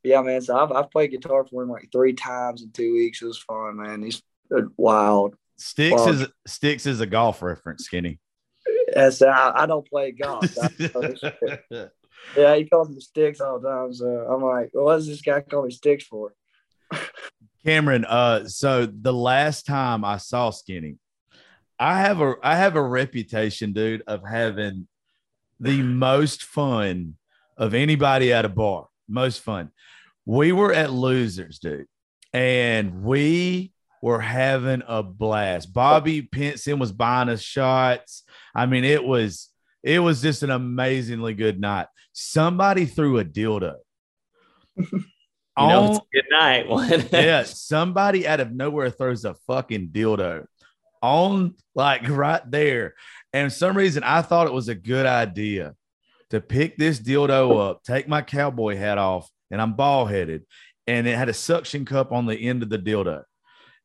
yeah, 0.02 0.22
man. 0.22 0.40
So 0.40 0.56
I've, 0.56 0.72
I've 0.72 0.90
played 0.90 1.10
guitar 1.10 1.44
for 1.44 1.62
him 1.62 1.68
like 1.68 1.90
three 1.92 2.14
times 2.14 2.62
in 2.62 2.70
two 2.72 2.94
weeks. 2.94 3.20
It 3.22 3.26
was 3.26 3.38
fun, 3.38 3.76
man. 3.76 4.02
He's 4.02 4.22
wild. 4.76 5.34
Sticks 5.60 5.94
Well- 5.94 6.08
is 6.08 6.28
Sticks 6.46 6.86
is 6.86 7.00
a 7.00 7.06
golf 7.06 7.42
reference, 7.42 7.84
Skinny. 7.84 8.18
Yes, 8.94 9.22
I, 9.22 9.52
I 9.54 9.66
don't 9.66 9.88
play 9.88 10.12
golf. 10.12 10.46
Yeah, 12.36 12.54
he 12.56 12.66
calls 12.66 12.90
me 12.90 13.00
sticks 13.00 13.40
all 13.40 13.58
the 13.58 13.68
time. 13.68 13.94
So 13.94 14.06
I'm 14.06 14.42
like, 14.42 14.70
well, 14.74 14.84
what 14.84 14.96
does 14.96 15.06
this 15.06 15.22
guy 15.22 15.40
call 15.40 15.64
me 15.64 15.70
sticks 15.70 16.04
for? 16.04 16.34
Cameron, 17.64 18.04
uh, 18.04 18.46
so 18.46 18.86
the 18.86 19.12
last 19.12 19.66
time 19.66 20.04
I 20.04 20.16
saw 20.18 20.50
Skinny, 20.50 20.96
I 21.78 22.00
have 22.00 22.20
a 22.20 22.34
I 22.42 22.56
have 22.56 22.76
a 22.76 22.82
reputation, 22.82 23.72
dude, 23.72 24.02
of 24.06 24.20
having 24.28 24.86
the 25.58 25.82
most 25.82 26.42
fun 26.42 27.14
of 27.56 27.74
anybody 27.74 28.32
at 28.32 28.44
a 28.44 28.48
bar. 28.48 28.88
Most 29.08 29.40
fun. 29.40 29.70
We 30.24 30.52
were 30.52 30.72
at 30.72 30.92
Losers, 30.92 31.58
dude, 31.58 31.86
and 32.32 33.02
we 33.02 33.72
were 34.02 34.20
having 34.20 34.82
a 34.86 35.02
blast. 35.02 35.72
Bobby 35.72 36.22
Pinson 36.22 36.78
was 36.78 36.92
buying 36.92 37.28
us 37.28 37.42
shots. 37.42 38.24
I 38.54 38.66
mean, 38.66 38.84
it 38.84 39.04
was 39.04 39.48
it 39.82 39.98
was 40.00 40.22
just 40.22 40.42
an 40.42 40.50
amazingly 40.50 41.34
good 41.34 41.60
night. 41.60 41.86
Somebody 42.12 42.86
threw 42.86 43.18
a 43.18 43.24
dildo. 43.24 43.74
You 45.58 45.66
know, 45.66 45.82
On- 45.82 45.90
it's 45.90 45.98
a 45.98 46.02
good 46.14 46.30
night. 46.30 47.12
Yeah, 47.12 47.42
somebody 47.42 48.26
out 48.26 48.40
of 48.40 48.50
nowhere 48.52 48.88
throws 48.88 49.24
a 49.26 49.34
fucking 49.46 49.88
dildo 49.88 50.46
on 51.02 51.54
like 51.74 52.08
right 52.08 52.40
there. 52.50 52.94
And 53.32 53.52
for 53.52 53.58
some 53.58 53.76
reason, 53.76 54.02
I 54.02 54.22
thought 54.22 54.46
it 54.46 54.54
was 54.54 54.68
a 54.68 54.74
good 54.74 55.04
idea 55.06 55.74
to 56.30 56.40
pick 56.40 56.78
this 56.78 56.98
dildo 56.98 57.58
up, 57.70 57.82
take 57.82 58.08
my 58.08 58.22
cowboy 58.22 58.76
hat 58.76 58.96
off, 58.96 59.28
and 59.50 59.60
I'm 59.60 59.74
bald 59.74 60.10
headed, 60.10 60.46
and 60.86 61.06
it 61.06 61.18
had 61.18 61.28
a 61.28 61.34
suction 61.34 61.84
cup 61.84 62.10
on 62.12 62.24
the 62.26 62.36
end 62.36 62.62
of 62.62 62.70
the 62.70 62.78
dildo. 62.78 63.24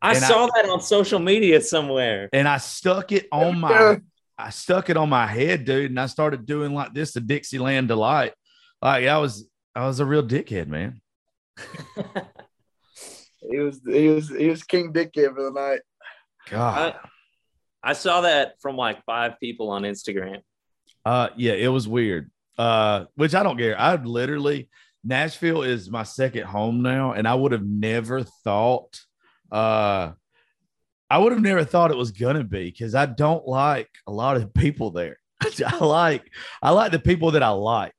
I 0.02 0.14
And 0.16 0.24
I- 0.24 0.28
saw 0.28 0.48
that 0.48 0.70
on 0.70 0.82
social 0.82 1.20
media 1.20 1.62
somewhere. 1.62 2.30
And 2.34 2.48
I 2.48 2.58
stuck 2.58 3.12
it 3.12 3.28
on 3.32 3.60
my 3.60 4.00
I 4.38 4.50
stuck 4.50 4.90
it 4.90 4.98
on 4.98 5.10
my 5.10 5.26
head, 5.26 5.64
dude, 5.64 5.92
and 5.92 6.00
I 6.00 6.08
started 6.08 6.46
doing 6.46 6.74
like 6.74 6.94
this 6.94 7.14
to 7.14 7.22
Dixieland 7.22 7.88
delight. 7.88 8.34
Like 8.82 9.06
I 9.08 9.18
was 9.18 9.48
I 9.74 9.88
was 9.88 10.00
a 10.00 10.06
real 10.06 10.24
dickhead, 10.24 10.68
man. 10.68 11.02
He 13.50 13.60
was 13.60 13.80
he 13.88 14.08
was 14.08 14.30
he 14.30 14.48
was 14.48 14.64
King 14.64 14.92
Dickhead 14.92 15.36
for 15.36 15.44
the 15.44 15.52
night. 15.52 15.82
God. 16.50 16.96
I 17.84 17.94
saw 17.94 18.22
that 18.22 18.56
from 18.62 18.76
like 18.76 19.04
five 19.06 19.40
people 19.40 19.70
on 19.70 19.84
Instagram. 19.84 20.42
Uh, 21.06 21.30
yeah, 21.36 21.54
it 21.54 21.68
was 21.68 21.88
weird. 21.88 22.32
Uh, 22.58 23.06
which 23.16 23.36
I 23.36 23.44
don't 23.44 23.58
care. 23.58 23.80
I 23.80 23.96
literally 23.96 24.70
Nashville 25.04 25.62
is 25.62 25.90
my 25.92 26.04
second 26.04 26.46
home 26.46 26.82
now, 26.82 27.12
and 27.12 27.28
I 27.28 27.36
would 27.36 27.52
have 27.52 27.66
never 27.66 28.24
thought. 28.24 29.00
Uh, 29.56 30.12
I 31.10 31.18
would 31.18 31.32
have 31.32 31.42
never 31.42 31.64
thought 31.64 31.92
it 31.92 31.98
was 31.98 32.12
gonna 32.12 32.44
be 32.44 32.66
because 32.66 32.94
I 32.94 33.06
don't 33.06 33.48
like 33.48 33.90
a 34.06 34.12
lot 34.12 34.36
of 34.36 34.54
people 34.54 34.92
there. 34.92 35.18
I 35.66 35.78
like 35.78 36.30
I 36.62 36.72
like 36.72 36.92
the 36.92 37.00
people 37.00 37.32
that 37.32 37.44
I 37.44 37.50
like. 37.50 37.94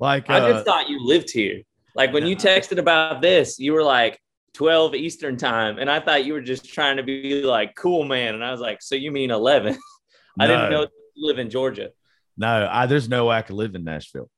Like 0.00 0.28
I 0.28 0.40
uh, 0.40 0.52
just 0.52 0.64
thought 0.64 0.88
you 0.88 0.98
lived 1.00 1.30
here. 1.30 1.62
Like 1.94 2.12
when 2.12 2.26
you 2.26 2.34
texted 2.34 2.78
about 2.78 3.22
this, 3.22 3.60
you 3.60 3.72
were 3.72 3.84
like 3.84 4.20
12 4.54 4.96
Eastern 4.96 5.36
time. 5.36 5.78
And 5.78 5.88
I 5.88 6.00
thought 6.00 6.24
you 6.24 6.32
were 6.32 6.40
just 6.40 6.64
trying 6.72 6.96
to 6.96 7.04
be 7.04 7.42
like, 7.42 7.76
cool, 7.76 8.04
man. 8.04 8.34
And 8.34 8.44
I 8.44 8.50
was 8.50 8.60
like, 8.60 8.82
so 8.82 8.96
you 8.96 9.12
mean 9.12 9.30
11? 9.30 9.78
I 10.40 10.46
didn't 10.46 10.70
know 10.70 10.88
you 11.14 11.26
live 11.26 11.38
in 11.38 11.50
Georgia. 11.50 11.90
No, 12.36 12.68
I 12.70 12.86
there's 12.86 13.08
no 13.08 13.26
way 13.26 13.36
I 13.36 13.42
could 13.42 13.56
live 13.56 13.76
in 13.76 13.84
Nashville. 13.84 14.28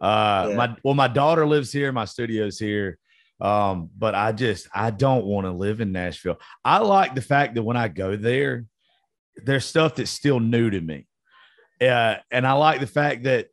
Uh 0.00 0.48
Yeah. 0.50 0.56
my 0.56 0.76
well, 0.82 0.94
my 0.94 1.08
daughter 1.08 1.46
lives 1.46 1.70
here, 1.70 1.92
my 1.92 2.04
studio's 2.04 2.58
here. 2.58 2.98
Um, 3.40 3.90
but 3.96 4.14
I 4.14 4.32
just 4.32 4.68
I 4.74 4.90
don't 4.90 5.24
want 5.24 5.46
to 5.46 5.52
live 5.52 5.80
in 5.80 5.92
Nashville. 5.92 6.38
I 6.64 6.78
like 6.78 7.14
the 7.14 7.22
fact 7.22 7.54
that 7.54 7.62
when 7.62 7.76
I 7.76 7.88
go 7.88 8.16
there, 8.16 8.66
there's 9.36 9.64
stuff 9.64 9.94
that's 9.94 10.10
still 10.10 10.40
new 10.40 10.70
to 10.70 10.80
me. 10.80 11.06
Uh, 11.80 12.16
and 12.30 12.46
I 12.46 12.52
like 12.52 12.80
the 12.80 12.86
fact 12.86 13.24
that 13.24 13.48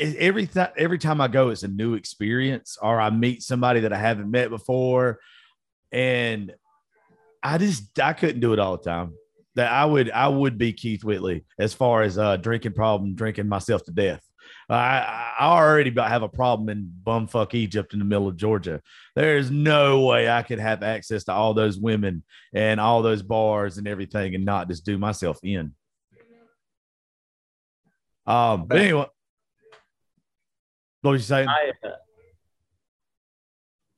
every 0.00 0.46
th- 0.46 0.70
every 0.76 0.98
time 0.98 1.20
I 1.20 1.28
go, 1.28 1.50
it's 1.50 1.62
a 1.62 1.68
new 1.68 1.94
experience, 1.94 2.76
or 2.80 3.00
I 3.00 3.10
meet 3.10 3.42
somebody 3.42 3.80
that 3.80 3.92
I 3.92 3.98
haven't 3.98 4.30
met 4.30 4.50
before, 4.50 5.20
and 5.92 6.52
I 7.42 7.58
just 7.58 7.98
I 8.00 8.12
couldn't 8.12 8.40
do 8.40 8.52
it 8.52 8.58
all 8.58 8.76
the 8.76 8.82
time 8.82 9.14
that 9.54 9.70
I 9.70 9.84
would 9.84 10.10
I 10.10 10.28
would 10.28 10.58
be 10.58 10.72
Keith 10.72 11.04
Whitley 11.04 11.44
as 11.58 11.74
far 11.74 12.02
as 12.02 12.18
uh 12.18 12.36
drinking 12.36 12.72
problem, 12.72 13.14
drinking 13.14 13.48
myself 13.48 13.84
to 13.84 13.92
death. 13.92 14.22
I 14.68 15.32
I 15.38 15.46
already 15.46 15.92
have 15.96 16.22
a 16.22 16.28
problem 16.28 16.68
in 16.68 16.92
bumfuck 17.04 17.54
Egypt 17.54 17.92
in 17.92 17.98
the 17.98 18.04
middle 18.04 18.28
of 18.28 18.36
Georgia. 18.36 18.80
There 19.14 19.36
is 19.36 19.50
no 19.50 20.04
way 20.06 20.28
I 20.28 20.42
could 20.42 20.58
have 20.58 20.82
access 20.82 21.24
to 21.24 21.32
all 21.32 21.54
those 21.54 21.78
women 21.78 22.22
and 22.52 22.80
all 22.80 23.02
those 23.02 23.22
bars 23.22 23.78
and 23.78 23.86
everything 23.86 24.34
and 24.34 24.44
not 24.44 24.68
just 24.68 24.84
do 24.84 24.98
myself 24.98 25.38
in. 25.42 25.74
Um, 28.26 28.66
but 28.66 28.78
anyway, 28.78 29.06
what 31.02 31.10
was 31.10 31.20
you 31.20 31.26
saying? 31.26 31.48
I, 31.48 31.72
uh, 31.84 31.90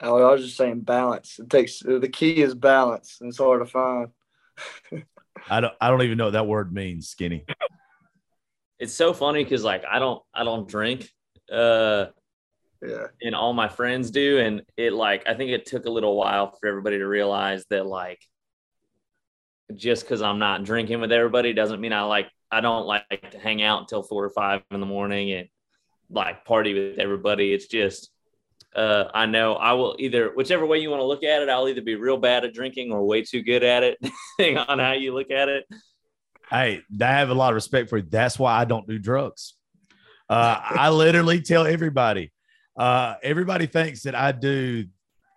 I 0.01 0.11
was 0.11 0.45
just 0.45 0.57
saying 0.57 0.81
balance. 0.81 1.39
It 1.39 1.49
takes 1.49 1.81
the 1.81 2.09
key 2.13 2.43
is 2.43 2.55
balance. 2.55 3.19
and 3.21 3.29
It's 3.29 3.39
hard 3.39 3.61
to 3.61 3.67
find. 3.67 4.09
I 5.49 5.61
don't 5.61 5.75
I 5.81 5.91
don't 5.91 6.03
even 6.03 6.19
know 6.19 6.25
what 6.25 6.33
that 6.33 6.47
word 6.47 6.73
means, 6.73 7.09
skinny. 7.09 7.45
it's 8.79 8.95
so 8.95 9.13
funny 9.13 9.43
because 9.45 9.65
like 9.65 9.85
I 9.91 9.99
don't 9.99 10.23
I 10.35 10.45
don't 10.45 10.69
drink. 10.69 11.09
Uh 11.51 12.07
Yeah. 12.83 13.07
and 13.23 13.35
all 13.35 13.53
my 13.53 13.69
friends 13.69 14.11
do. 14.11 14.39
And 14.39 14.63
it 14.77 14.93
like 14.93 15.27
I 15.27 15.35
think 15.35 15.51
it 15.51 15.67
took 15.67 15.87
a 15.87 15.91
little 15.91 16.17
while 16.17 16.55
for 16.61 16.69
everybody 16.69 16.99
to 16.99 17.07
realize 17.07 17.65
that 17.71 17.87
like 17.87 18.21
just 19.75 20.03
because 20.03 20.23
I'm 20.23 20.39
not 20.39 20.65
drinking 20.65 21.01
with 21.01 21.13
everybody 21.13 21.53
doesn't 21.53 21.81
mean 21.81 21.93
I 21.93 22.03
like 22.03 22.29
I 22.51 22.61
don't 22.61 22.87
like 22.87 23.31
to 23.33 23.39
hang 23.39 23.63
out 23.63 23.81
until 23.81 24.03
four 24.03 24.25
or 24.25 24.31
five 24.31 24.63
in 24.71 24.81
the 24.81 24.87
morning 24.87 25.33
and 25.33 25.49
like 26.11 26.45
party 26.45 26.75
with 26.75 26.99
everybody. 26.99 27.53
It's 27.53 27.67
just 27.67 28.11
uh, 28.77 29.09
I 29.15 29.25
know 29.27 29.55
I 29.55 29.73
will 29.73 29.97
either 29.99 30.31
whichever 30.35 30.67
way 30.67 30.79
you 30.79 30.91
want 30.91 31.01
to 31.01 31.07
look 31.07 31.25
at 31.25 31.43
it, 31.43 31.49
I'll 31.49 31.67
either 31.69 31.81
be 31.81 31.95
real 31.95 32.19
bad 32.19 32.45
at 32.45 32.53
drinking 32.53 32.93
or 32.93 33.05
way 33.05 33.23
too 33.23 33.43
good 33.43 33.65
at 33.65 33.83
it, 33.83 33.99
depending 34.39 34.59
on 34.59 34.79
how 34.79 34.93
you 34.93 35.15
look 35.15 35.31
at 35.31 35.49
it. 35.49 35.65
Hey, 36.51 36.83
I 37.01 37.05
have 37.05 37.31
a 37.31 37.35
lot 37.35 37.51
of 37.51 37.57
respect 37.57 37.91
for 37.91 37.99
you. 37.99 38.07
That's 38.09 38.39
why 38.39 38.59
I 38.59 38.65
don't 38.65 38.87
do 38.87 38.99
drugs. 38.99 39.55
Uh, 40.29 40.61
I 40.63 40.91
literally 40.91 41.41
tell 41.41 41.67
everybody. 41.67 42.33
Uh, 42.77 43.15
everybody 43.23 43.67
thinks 43.67 44.03
that 44.03 44.15
I 44.15 44.33
do 44.33 44.87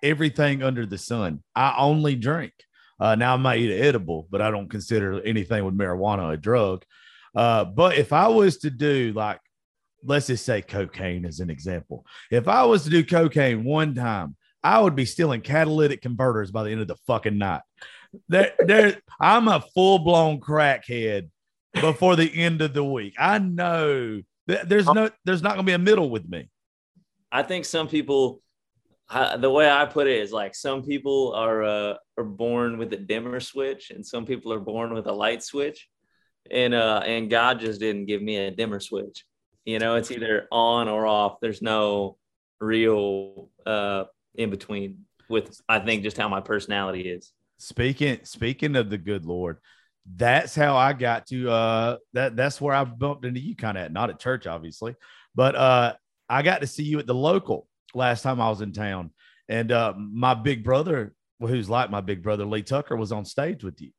everything 0.04 0.62
under 0.64 0.86
the 0.86 0.98
sun. 0.98 1.44
I 1.56 1.76
only 1.78 2.16
drink. 2.16 2.54
Uh, 3.00 3.16
now 3.16 3.34
I 3.34 3.38
might 3.38 3.60
eat 3.60 3.72
an 3.72 3.84
edible, 3.84 4.28
but 4.30 4.42
I 4.42 4.52
don't 4.52 4.70
consider 4.70 5.22
anything 5.22 5.64
with 5.64 5.78
marijuana 5.78 6.34
a 6.34 6.38
drug. 6.38 6.84
Uh, 7.36 7.64
but 7.64 7.98
if 7.98 8.12
I 8.12 8.28
was 8.28 8.58
to 8.60 8.70
do 8.70 9.14
like, 9.16 9.40
let's 10.04 10.28
just 10.28 10.46
say 10.46 10.62
cocaine 10.62 11.26
as 11.26 11.40
an 11.40 11.50
example, 11.50 12.06
if 12.30 12.48
I 12.48 12.66
was 12.66 12.84
to 12.84 12.90
do 12.90 13.06
cocaine 13.06 13.64
one 13.64 13.96
time, 13.96 14.36
I 14.62 14.82
would 14.82 14.96
be 14.96 15.06
stealing 15.06 15.42
catalytic 15.42 16.02
converters 16.02 16.52
by 16.52 16.64
the 16.64 16.72
end 16.72 16.82
of 16.82 16.88
the 16.88 16.98
fucking 17.08 17.38
night. 17.38 17.62
There, 18.28 18.54
there, 18.60 19.02
I'm 19.20 19.48
a 19.48 19.62
full 19.74 20.00
blown 20.00 20.40
crackhead 20.40 21.30
before 21.74 22.16
the 22.16 22.32
end 22.34 22.62
of 22.62 22.74
the 22.74 22.84
week. 22.84 23.14
I 23.20 23.40
know 23.40 24.22
that 24.48 24.68
there's 24.68 24.88
no, 24.88 25.10
there's 25.26 25.44
not 25.44 25.54
going 25.54 25.66
to 25.66 25.70
be 25.70 25.74
a 25.74 25.80
middle 25.80 26.10
with 26.10 26.28
me. 26.28 26.50
I 27.32 27.44
think 27.44 27.66
some 27.66 27.88
people, 27.88 28.42
I, 29.08 29.38
the 29.38 29.50
way 29.50 29.70
I 29.70 29.86
put 29.86 30.08
it 30.08 30.20
is 30.20 30.32
like 30.32 30.56
some 30.56 30.82
people 30.84 31.34
are 31.34 31.64
uh, 31.64 31.94
are 32.18 32.24
born 32.24 32.78
with 32.78 32.92
a 32.94 32.98
dimmer 32.98 33.40
switch, 33.40 33.92
and 33.92 34.06
some 34.06 34.26
people 34.26 34.52
are 34.54 34.60
born 34.60 34.94
with 34.94 35.08
a 35.08 35.12
light 35.12 35.44
switch, 35.44 35.88
and 36.50 36.74
uh, 36.74 37.02
and 37.06 37.30
God 37.30 37.60
just 37.60 37.80
didn't 37.80 38.06
give 38.06 38.22
me 38.22 38.38
a 38.38 38.52
dimmer 38.52 38.80
switch. 38.80 39.26
You 39.66 39.78
know, 39.78 39.96
it's 39.96 40.10
either 40.10 40.48
on 40.52 40.88
or 40.88 41.06
off. 41.06 41.40
There's 41.40 41.62
no 41.62 42.18
real 42.60 43.50
uh, 43.66 44.06
in 44.36 44.50
between. 44.50 45.06
With 45.30 45.62
I 45.70 45.80
think 45.80 46.02
just 46.02 46.18
how 46.18 46.28
my 46.28 46.42
personality 46.42 47.02
is. 47.02 47.32
Speaking 47.60 48.20
speaking 48.24 48.78
of 48.78 48.90
the 48.90 48.98
good 48.98 49.26
Lord, 49.26 49.58
that's 50.16 50.56
how 50.56 50.78
I 50.78 50.94
got 50.94 51.28
to 51.28 51.50
uh 51.52 51.98
that 52.14 52.38
that's 52.38 52.62
where 52.62 52.74
I 52.74 52.86
bumped 52.86 53.26
into 53.26 53.42
you 53.42 53.54
kind 53.56 53.78
of 53.78 53.84
at, 53.84 53.92
not 53.92 54.10
at 54.10 54.20
church, 54.20 54.48
obviously, 54.48 54.96
but 55.36 55.56
uh 55.56 55.94
I 56.30 56.42
got 56.42 56.62
to 56.62 56.68
see 56.68 56.84
you 56.84 57.00
at 57.00 57.06
the 57.06 57.14
local 57.14 57.68
last 57.94 58.22
time 58.22 58.40
I 58.40 58.50
was 58.50 58.62
in 58.62 58.72
town. 58.72 59.12
And 59.50 59.74
uh 59.74 59.94
my 59.98 60.36
big 60.36 60.64
brother, 60.64 61.14
who's 61.42 61.70
like 61.70 61.92
my 61.92 62.00
big 62.00 62.24
brother, 62.24 62.46
Lee 62.46 62.62
Tucker, 62.64 62.96
was 62.96 63.12
on 63.12 63.26
stage 63.26 63.62
with 63.62 63.82
you. 63.82 63.92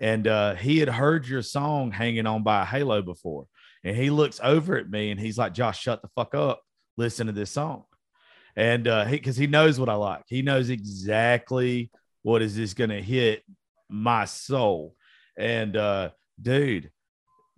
And 0.00 0.26
uh 0.26 0.56
he 0.56 0.78
had 0.78 0.88
heard 0.88 1.28
your 1.28 1.42
song 1.42 1.92
hanging 1.92 2.26
on 2.26 2.42
by 2.42 2.62
a 2.62 2.66
halo 2.66 3.00
before. 3.00 3.46
And 3.84 3.96
he 3.96 4.10
looks 4.10 4.40
over 4.42 4.76
at 4.76 4.90
me 4.90 5.12
and 5.12 5.20
he's 5.20 5.38
like, 5.38 5.54
Josh, 5.54 5.80
shut 5.80 6.02
the 6.02 6.08
fuck 6.16 6.34
up. 6.34 6.62
Listen 6.96 7.28
to 7.28 7.32
this 7.32 7.52
song. 7.52 7.84
And 8.56 8.88
uh 8.88 9.04
he 9.04 9.18
because 9.18 9.36
he 9.36 9.46
knows 9.46 9.78
what 9.78 9.88
I 9.88 9.94
like. 9.94 10.24
He 10.26 10.42
knows 10.42 10.68
exactly 10.68 11.92
what 12.24 12.42
is 12.42 12.56
this 12.56 12.74
gonna 12.74 13.00
hit 13.00 13.44
my 13.88 14.24
soul? 14.24 14.96
And 15.36 15.76
uh 15.76 16.10
dude 16.42 16.90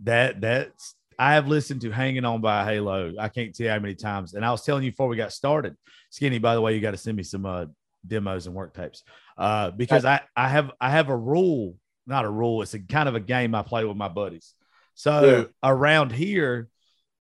that 0.00 0.38
that's 0.42 0.94
i 1.18 1.32
have 1.32 1.48
listened 1.48 1.80
to 1.80 1.90
hanging 1.90 2.26
on 2.26 2.42
by 2.42 2.60
a 2.60 2.64
halo 2.66 3.14
i 3.18 3.26
can't 3.30 3.54
tell 3.54 3.64
you 3.64 3.70
how 3.70 3.78
many 3.78 3.94
times 3.94 4.34
and 4.34 4.44
i 4.44 4.50
was 4.50 4.62
telling 4.62 4.84
you 4.84 4.90
before 4.90 5.08
we 5.08 5.16
got 5.16 5.32
started 5.32 5.74
skinny 6.10 6.38
by 6.38 6.54
the 6.54 6.60
way 6.60 6.74
you 6.74 6.80
got 6.82 6.90
to 6.90 6.98
send 6.98 7.16
me 7.16 7.22
some 7.22 7.46
uh 7.46 7.64
demos 8.06 8.46
and 8.46 8.54
work 8.54 8.74
tapes. 8.74 9.02
Uh 9.38 9.70
because 9.70 10.04
i 10.04 10.20
i 10.36 10.46
have 10.48 10.70
i 10.78 10.90
have 10.90 11.08
a 11.08 11.16
rule 11.16 11.74
not 12.06 12.26
a 12.26 12.30
rule 12.30 12.60
it's 12.60 12.74
a 12.74 12.78
kind 12.78 13.08
of 13.08 13.14
a 13.14 13.20
game 13.20 13.54
i 13.54 13.62
play 13.62 13.84
with 13.86 13.96
my 13.96 14.08
buddies. 14.08 14.52
So 14.94 15.24
Yeah. 15.24 15.44
around 15.62 16.12
here 16.12 16.68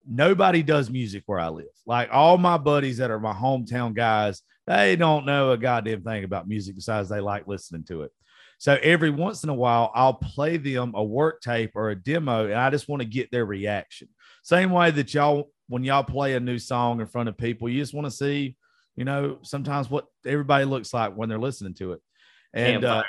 nobody 0.06 0.62
does 0.62 0.90
music 0.90 1.22
where 1.26 1.38
i 1.40 1.48
live. 1.48 1.66
Like 1.86 2.10
all 2.12 2.36
my 2.36 2.58
buddies 2.58 2.98
that 2.98 3.10
are 3.10 3.18
my 3.20 3.32
hometown 3.32 3.94
guys 3.94 4.42
they 4.68 4.96
don't 4.96 5.24
know 5.24 5.52
a 5.52 5.56
goddamn 5.56 6.02
thing 6.02 6.24
about 6.24 6.46
music 6.46 6.76
besides 6.76 7.08
they 7.08 7.20
like 7.20 7.48
listening 7.48 7.84
to 7.84 8.02
it. 8.02 8.12
So 8.58 8.78
every 8.82 9.08
once 9.08 9.42
in 9.44 9.50
a 9.50 9.54
while, 9.54 9.90
I'll 9.94 10.14
play 10.14 10.56
them 10.58 10.92
a 10.94 11.02
work 11.02 11.40
tape 11.40 11.72
or 11.74 11.90
a 11.90 11.96
demo, 11.96 12.44
and 12.44 12.54
I 12.54 12.68
just 12.70 12.88
want 12.88 13.00
to 13.00 13.08
get 13.08 13.30
their 13.30 13.46
reaction. 13.46 14.08
Same 14.42 14.70
way 14.70 14.90
that 14.90 15.14
y'all, 15.14 15.50
when 15.68 15.84
y'all 15.84 16.02
play 16.02 16.34
a 16.34 16.40
new 16.40 16.58
song 16.58 17.00
in 17.00 17.06
front 17.06 17.28
of 17.28 17.38
people, 17.38 17.68
you 17.68 17.80
just 17.80 17.94
want 17.94 18.06
to 18.06 18.10
see, 18.10 18.56
you 18.94 19.04
know, 19.04 19.38
sometimes 19.42 19.88
what 19.88 20.06
everybody 20.26 20.64
looks 20.64 20.92
like 20.92 21.14
when 21.14 21.28
they're 21.28 21.38
listening 21.38 21.74
to 21.74 21.92
it. 21.92 22.00
And 22.52 22.84
uh, 22.84 23.04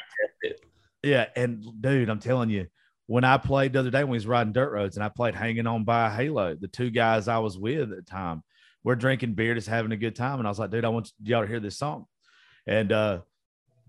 yeah, 1.04 1.26
and 1.36 1.66
dude, 1.82 2.10
I'm 2.10 2.20
telling 2.20 2.50
you, 2.50 2.68
when 3.08 3.24
I 3.24 3.38
played 3.38 3.74
the 3.74 3.80
other 3.80 3.90
day 3.90 4.04
when 4.04 4.12
we 4.12 4.18
was 4.18 4.28
riding 4.28 4.54
dirt 4.54 4.72
roads 4.72 4.96
and 4.96 5.04
I 5.04 5.10
played 5.10 5.36
Hanging 5.36 5.68
On 5.68 5.84
by 5.84 6.08
a 6.08 6.12
Halo, 6.12 6.56
the 6.56 6.68
two 6.68 6.92
guys 6.92 7.28
I 7.28 7.40
was 7.40 7.58
with 7.58 7.92
at 7.92 7.98
the 7.98 8.02
time, 8.04 8.44
we're 8.90 8.96
drinking 8.96 9.34
beer, 9.34 9.54
just 9.54 9.68
having 9.68 9.92
a 9.92 9.98
good 9.98 10.16
time. 10.16 10.40
And 10.40 10.48
I 10.48 10.50
was 10.50 10.58
like, 10.58 10.72
dude, 10.72 10.84
I 10.84 10.90
want 10.90 11.12
y'all 11.22 11.44
to 11.44 11.48
hear 11.48 11.60
this 11.60 11.78
song. 11.78 12.08
And 12.66 12.92
uh, 12.92 13.20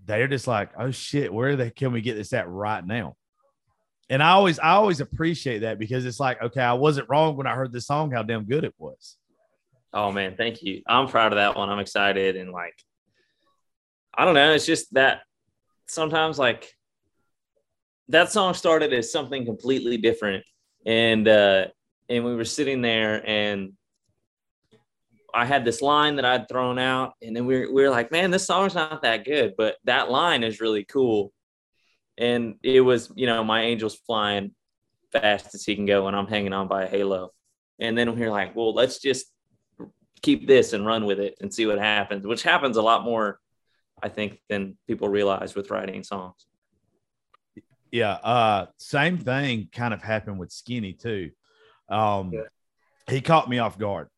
they're 0.05 0.29
just 0.29 0.47
like, 0.47 0.73
oh 0.79 0.91
shit, 0.91 1.33
where 1.33 1.57
the 1.57 1.71
can 1.71 1.93
we 1.93 2.03
get 2.03 2.17
this 2.17 2.35
at 2.35 2.47
right 2.51 2.87
now? 2.87 3.17
And 4.11 4.23
I 4.23 4.33
always, 4.33 4.59
I 4.59 4.73
always 4.73 5.01
appreciate 5.01 5.61
that 5.61 5.79
because 5.79 6.05
it's 6.05 6.21
like, 6.21 6.43
okay, 6.43 6.61
I 6.61 6.75
wasn't 6.75 7.09
wrong 7.09 7.39
when 7.39 7.47
I 7.47 7.55
heard 7.55 7.73
this 7.73 7.87
song, 7.87 8.11
how 8.11 8.23
damn 8.23 8.45
good 8.45 8.63
it 8.63 8.75
was. 8.77 9.17
Oh 9.95 10.13
man, 10.13 10.35
thank 10.37 10.61
you. 10.61 10.83
I'm 10.87 11.09
proud 11.09 11.33
of 11.33 11.37
that 11.37 11.57
one. 11.57 11.71
I'm 11.71 11.79
excited 11.79 12.37
and 12.37 12.53
like, 12.53 12.75
I 14.15 14.27
don't 14.27 14.35
know. 14.35 14.53
It's 14.53 14.67
just 14.67 14.93
that 14.93 15.23
sometimes 15.87 16.39
like 16.39 16.71
that 18.09 18.31
song 18.31 18.53
started 18.53 18.93
as 18.93 19.11
something 19.11 19.47
completely 19.47 19.97
different, 19.97 20.45
and 20.85 21.27
uh, 21.27 21.69
and 22.11 22.23
we 22.23 22.37
were 22.37 22.45
sitting 22.45 22.83
there 22.83 23.27
and 23.27 23.73
I 25.35 25.45
had 25.45 25.65
this 25.65 25.83
line 25.83 26.17
that 26.17 26.25
I'd 26.25 26.49
thrown 26.49 26.79
out, 26.79 27.15
and 27.23 27.35
then 27.35 27.47
we 27.47 27.61
were, 27.61 27.73
we 27.73 27.83
were 27.83 27.91
like, 27.91 28.11
man, 28.11 28.31
this 28.31 28.47
song's 28.47 28.75
not 28.75 29.03
that 29.03 29.25
good, 29.25 29.55
but 29.57 29.77
that 29.85 30.11
line 30.11 30.45
is 30.45 30.61
really 30.61 30.85
cool. 30.85 31.33
And 32.19 32.57
it 32.63 32.81
was, 32.81 33.13
you 33.17 33.27
know, 33.27 33.43
my 33.43 33.63
angel's 33.63 33.95
flying 33.95 34.55
fast 35.13 35.55
as 35.55 35.65
he 35.65 35.75
can 35.75 35.87
go, 35.87 36.07
and 36.07 36.17
I'm 36.17 36.27
hanging 36.27 36.53
on 36.53 36.69
by 36.69 36.85
a 36.85 36.89
halo. 36.89 37.33
And 37.79 37.97
then 37.97 38.15
we're 38.15 38.31
like, 38.31 38.55
well, 38.55 38.75
let's 38.75 38.99
just 38.99 39.27
keep 40.23 40.47
this 40.47 40.73
and 40.73 40.85
run 40.85 41.07
with 41.07 41.19
it 41.19 41.37
and 41.41 41.53
see 41.53 41.67
what 41.67 41.79
happens, 41.79 42.27
which 42.27 42.43
happens 42.43 42.77
a 42.77 42.83
lot 42.83 43.05
more, 43.05 43.41
I 44.03 44.09
think, 44.09 44.41
than 44.49 44.77
people 44.87 45.09
realize 45.09 45.55
with 45.55 45.71
writing 45.71 46.03
songs. 46.03 46.47
Yeah. 47.91 48.13
Uh, 48.13 48.67
same 48.77 49.19
thing 49.19 49.69
kind 49.73 49.95
of 49.95 50.03
happened 50.03 50.39
with 50.39 50.53
Skinny 50.53 50.93
too. 50.93 51.31
Um, 51.89 52.33
yeah. 52.33 52.43
He 53.09 53.21
caught 53.21 53.49
me 53.49 53.59
off 53.59 53.79
guard 53.79 54.09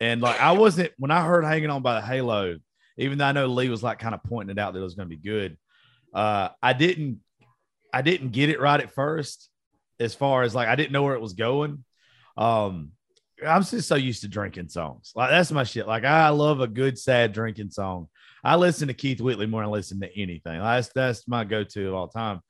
and 0.00 0.20
like 0.20 0.40
I 0.40 0.52
wasn't 0.52 0.92
when 0.98 1.10
I 1.10 1.24
heard 1.24 1.44
hanging 1.44 1.70
on 1.70 1.82
by 1.82 1.94
the 1.94 2.06
halo, 2.06 2.58
even 2.98 3.18
though 3.18 3.26
I 3.26 3.32
know 3.32 3.46
Lee 3.46 3.68
was 3.68 3.82
like 3.82 3.98
kind 3.98 4.14
of 4.14 4.22
pointing 4.24 4.56
it 4.56 4.60
out 4.60 4.72
that 4.72 4.80
it 4.80 4.82
was 4.82 4.94
going 4.94 5.08
to 5.08 5.16
be 5.16 5.22
good. 5.22 5.56
Uh, 6.14 6.48
I 6.62 6.72
didn't, 6.72 7.20
I 7.92 8.02
didn't 8.02 8.30
get 8.30 8.50
it 8.50 8.60
right 8.60 8.80
at 8.80 8.94
first, 8.94 9.50
as 9.98 10.14
far 10.14 10.42
as 10.42 10.54
like 10.54 10.68
I 10.68 10.76
didn't 10.76 10.92
know 10.92 11.02
where 11.02 11.14
it 11.14 11.20
was 11.20 11.34
going. 11.34 11.84
Um, 12.36 12.92
I'm 13.46 13.62
just 13.62 13.88
so 13.88 13.96
used 13.96 14.22
to 14.22 14.28
drinking 14.28 14.68
songs. 14.68 15.12
Like 15.14 15.30
that's 15.30 15.52
my 15.52 15.64
shit. 15.64 15.86
Like 15.86 16.04
I 16.04 16.28
love 16.30 16.60
a 16.60 16.66
good 16.66 16.98
sad 16.98 17.32
drinking 17.32 17.70
song. 17.70 18.08
I 18.42 18.56
listen 18.56 18.88
to 18.88 18.94
Keith 18.94 19.20
Whitley 19.20 19.46
more 19.46 19.62
than 19.62 19.70
I 19.70 19.72
listen 19.72 20.00
to 20.00 20.18
anything. 20.18 20.60
That's 20.60 20.88
that's 20.94 21.26
my 21.26 21.44
go-to 21.44 21.88
of 21.88 21.94
all 21.94 22.08
time. 22.08 22.40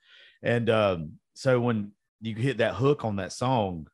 And 0.43 0.69
um, 0.71 1.13
so 1.35 1.59
when 1.59 1.93
you 2.21 2.35
hit 2.35 2.59
that 2.59 2.75
hook 2.75 3.05
on 3.05 3.17
that 3.17 3.33
song, 3.33 3.89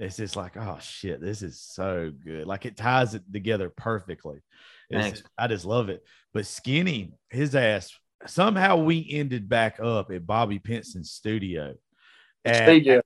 it's 0.00 0.16
just 0.16 0.34
like, 0.34 0.56
oh 0.56 0.78
shit, 0.80 1.20
this 1.20 1.42
is 1.42 1.60
so 1.60 2.10
good. 2.24 2.46
Like 2.46 2.64
it 2.64 2.76
ties 2.76 3.14
it 3.14 3.22
together 3.30 3.68
perfectly. 3.68 4.38
Just, 4.90 5.24
I 5.38 5.46
just 5.46 5.66
love 5.66 5.90
it. 5.90 6.02
But 6.32 6.46
Skinny, 6.46 7.12
his 7.28 7.54
ass, 7.54 7.92
somehow 8.26 8.78
we 8.78 9.06
ended 9.10 9.48
back 9.48 9.78
up 9.78 10.10
at 10.10 10.26
Bobby 10.26 10.58
Pinson's 10.58 11.10
studio. 11.10 11.74
At, 12.46 12.64
studio. 12.64 13.02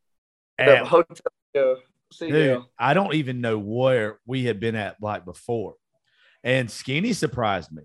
At, 0.57 0.87
hotel. 0.87 1.77
Dude, 2.21 2.63
I 2.79 2.95
don't 2.95 3.15
even 3.15 3.41
know 3.41 3.59
where 3.59 4.21
we 4.25 4.45
had 4.45 4.61
been 4.61 4.77
at 4.77 5.03
like 5.03 5.25
before. 5.25 5.75
And 6.45 6.71
Skinny 6.71 7.13
surprised 7.13 7.73
me 7.73 7.83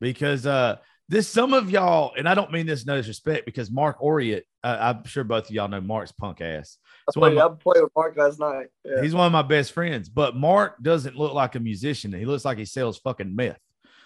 because 0.00 0.46
uh 0.46 0.76
this 1.08 1.28
some 1.28 1.52
of 1.52 1.70
y'all, 1.70 2.12
and 2.16 2.28
I 2.28 2.34
don't 2.34 2.50
mean 2.50 2.66
this 2.66 2.86
no 2.86 2.96
disrespect 2.96 3.44
because 3.44 3.70
Mark 3.70 4.00
Oriot, 4.00 4.42
uh, 4.62 4.76
I'm 4.80 5.04
sure 5.04 5.24
both 5.24 5.44
of 5.44 5.50
y'all 5.50 5.68
know 5.68 5.80
Mark's 5.80 6.12
punk 6.12 6.40
ass. 6.40 6.78
So 7.10 7.22
I, 7.22 7.30
played, 7.30 7.38
I 7.38 7.48
played 7.48 7.82
with 7.82 7.92
Mark 7.94 8.16
last 8.16 8.40
night. 8.40 8.68
Yeah. 8.84 9.02
He's 9.02 9.14
one 9.14 9.26
of 9.26 9.32
my 9.32 9.42
best 9.42 9.72
friends, 9.72 10.08
but 10.08 10.34
Mark 10.34 10.82
doesn't 10.82 11.16
look 11.16 11.34
like 11.34 11.54
a 11.56 11.60
musician. 11.60 12.12
He 12.12 12.24
looks 12.24 12.44
like 12.44 12.56
he 12.56 12.64
sells 12.64 12.98
fucking 12.98 13.36
meth. 13.36 13.58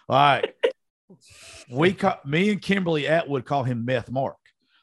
Like 0.09 0.55
we 1.71 1.93
call 1.93 2.19
me 2.25 2.51
and 2.51 2.61
Kimberly 2.61 3.07
Atwood 3.07 3.45
call 3.45 3.63
him 3.63 3.85
Meth 3.85 4.11
Mark. 4.11 4.37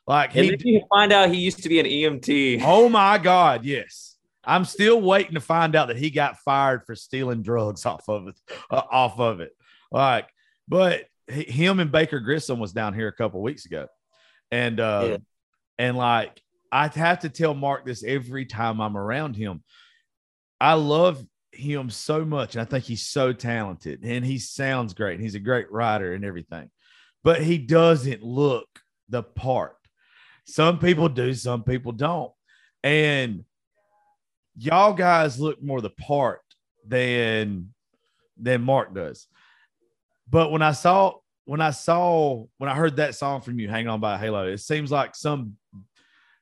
Like 0.07 0.31
he 0.31 0.55
you 0.63 0.81
find 0.89 1.11
out 1.11 1.29
he 1.29 1.37
used 1.37 1.63
to 1.63 1.69
be 1.69 1.79
an 1.79 1.85
EMT. 1.85 2.61
Oh 2.63 2.87
my 2.89 3.17
God, 3.17 3.65
yes. 3.65 4.15
I'm 4.43 4.63
still 4.63 5.01
waiting 5.01 5.33
to 5.33 5.41
find 5.41 5.75
out 5.75 5.87
that 5.87 5.97
he 5.97 6.11
got 6.11 6.37
fired 6.37 6.85
for 6.85 6.95
stealing 6.95 7.41
drugs 7.41 7.85
off 7.85 8.07
of 8.07 8.27
it, 8.27 8.35
uh, 8.69 8.83
off 8.91 9.19
of 9.19 9.39
it. 9.39 9.55
Like, 9.91 10.29
but 10.67 11.05
him 11.27 11.79
and 11.79 11.91
Baker 11.91 12.19
Grissom 12.19 12.59
was 12.59 12.73
down 12.73 12.93
here 12.93 13.07
a 13.07 13.13
couple 13.13 13.41
weeks 13.41 13.65
ago, 13.65 13.87
and 14.51 14.79
uh, 14.79 15.07
yeah. 15.09 15.17
and 15.77 15.97
like 15.97 16.41
I 16.71 16.87
have 16.87 17.19
to 17.19 17.29
tell 17.29 17.53
Mark 17.53 17.85
this 17.85 18.03
every 18.03 18.45
time 18.45 18.81
I'm 18.81 18.97
around 18.97 19.35
him. 19.35 19.63
I 20.59 20.73
love 20.73 21.23
him 21.51 21.89
so 21.89 22.25
much, 22.25 22.55
and 22.55 22.61
I 22.61 22.65
think 22.65 22.85
he's 22.85 23.07
so 23.07 23.33
talented, 23.33 24.03
and 24.03 24.25
he 24.25 24.39
sounds 24.39 24.93
great. 24.93 25.15
and 25.15 25.23
he's 25.23 25.35
a 25.35 25.39
great 25.39 25.71
writer 25.71 26.13
and 26.13 26.25
everything, 26.25 26.69
but 27.23 27.41
he 27.41 27.57
doesn't 27.57 28.23
look 28.23 28.67
the 29.09 29.23
part. 29.23 29.77
Some 30.45 30.79
people 30.79 31.09
do, 31.09 31.33
some 31.33 31.63
people 31.63 31.91
don't, 31.91 32.31
and 32.83 33.43
y'all 34.57 34.93
guys 34.93 35.39
look 35.39 35.61
more 35.61 35.81
the 35.81 35.89
part 35.89 36.41
than 36.87 37.73
than 38.37 38.61
Mark 38.61 38.93
does. 38.93 39.27
But 40.29 40.51
when 40.51 40.61
I 40.61 40.71
saw 40.71 41.13
when 41.45 41.61
I 41.61 41.71
saw 41.71 42.45
when 42.57 42.69
I 42.69 42.75
heard 42.75 42.97
that 42.97 43.15
song 43.15 43.41
from 43.41 43.59
you, 43.59 43.69
"Hang 43.69 43.87
On 43.87 43.99
by 43.99 44.17
Halo," 44.17 44.47
it 44.47 44.59
seems 44.59 44.91
like 44.91 45.15
some 45.15 45.57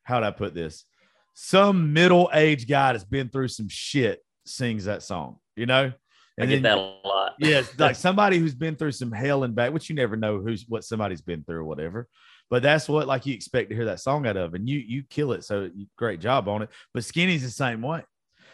how 0.03 0.15
would 0.15 0.25
I 0.25 0.31
put 0.31 0.53
this? 0.53 0.85
Some 1.33 1.93
middle 1.93 2.29
aged 2.33 2.69
guy 2.69 2.93
that's 2.93 3.03
been 3.03 3.29
through 3.29 3.47
some 3.47 3.67
shit 3.67 4.23
sings 4.45 4.85
that 4.85 5.03
song, 5.03 5.37
you 5.55 5.65
know. 5.65 5.91
And 6.37 6.43
I 6.43 6.45
get 6.45 6.55
then, 6.55 6.63
that 6.63 6.77
a 6.77 7.07
lot. 7.07 7.33
yeah, 7.39 7.63
like 7.77 7.95
somebody 7.95 8.37
who's 8.37 8.55
been 8.55 8.75
through 8.75 8.91
some 8.91 9.11
hell 9.11 9.43
and 9.43 9.55
back, 9.55 9.73
which 9.73 9.89
you 9.89 9.95
never 9.95 10.15
know 10.15 10.39
who's 10.39 10.65
what 10.67 10.83
somebody's 10.83 11.21
been 11.21 11.43
through 11.43 11.57
or 11.57 11.63
whatever. 11.63 12.07
But 12.49 12.63
that's 12.63 12.87
what 12.87 13.07
like 13.07 13.25
you 13.25 13.33
expect 13.33 13.69
to 13.69 13.75
hear 13.75 13.85
that 13.85 13.99
song 13.99 14.27
out 14.27 14.37
of, 14.37 14.53
and 14.53 14.67
you 14.67 14.79
you 14.79 15.03
kill 15.09 15.33
it. 15.33 15.43
So 15.43 15.69
great 15.97 16.19
job 16.19 16.47
on 16.47 16.61
it. 16.61 16.69
But 16.93 17.03
Skinny's 17.03 17.43
the 17.43 17.49
same 17.49 17.81
way. 17.81 18.03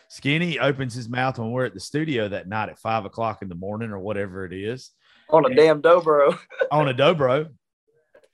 Skinny 0.09 0.57
opens 0.57 0.95
his 0.95 1.07
mouth 1.07 1.37
when 1.37 1.51
we're 1.51 1.65
at 1.65 1.75
the 1.75 1.79
studio 1.79 2.27
that 2.29 2.47
night 2.47 2.69
at 2.69 2.79
five 2.79 3.05
o'clock 3.05 3.43
in 3.43 3.49
the 3.49 3.55
morning 3.55 3.91
or 3.91 3.99
whatever 3.99 4.43
it 4.43 4.53
is 4.53 4.91
on 5.29 5.51
a 5.51 5.55
damn 5.55 5.81
dobro. 5.81 6.37
on 6.71 6.89
a 6.89 6.93
dobro. 6.93 7.49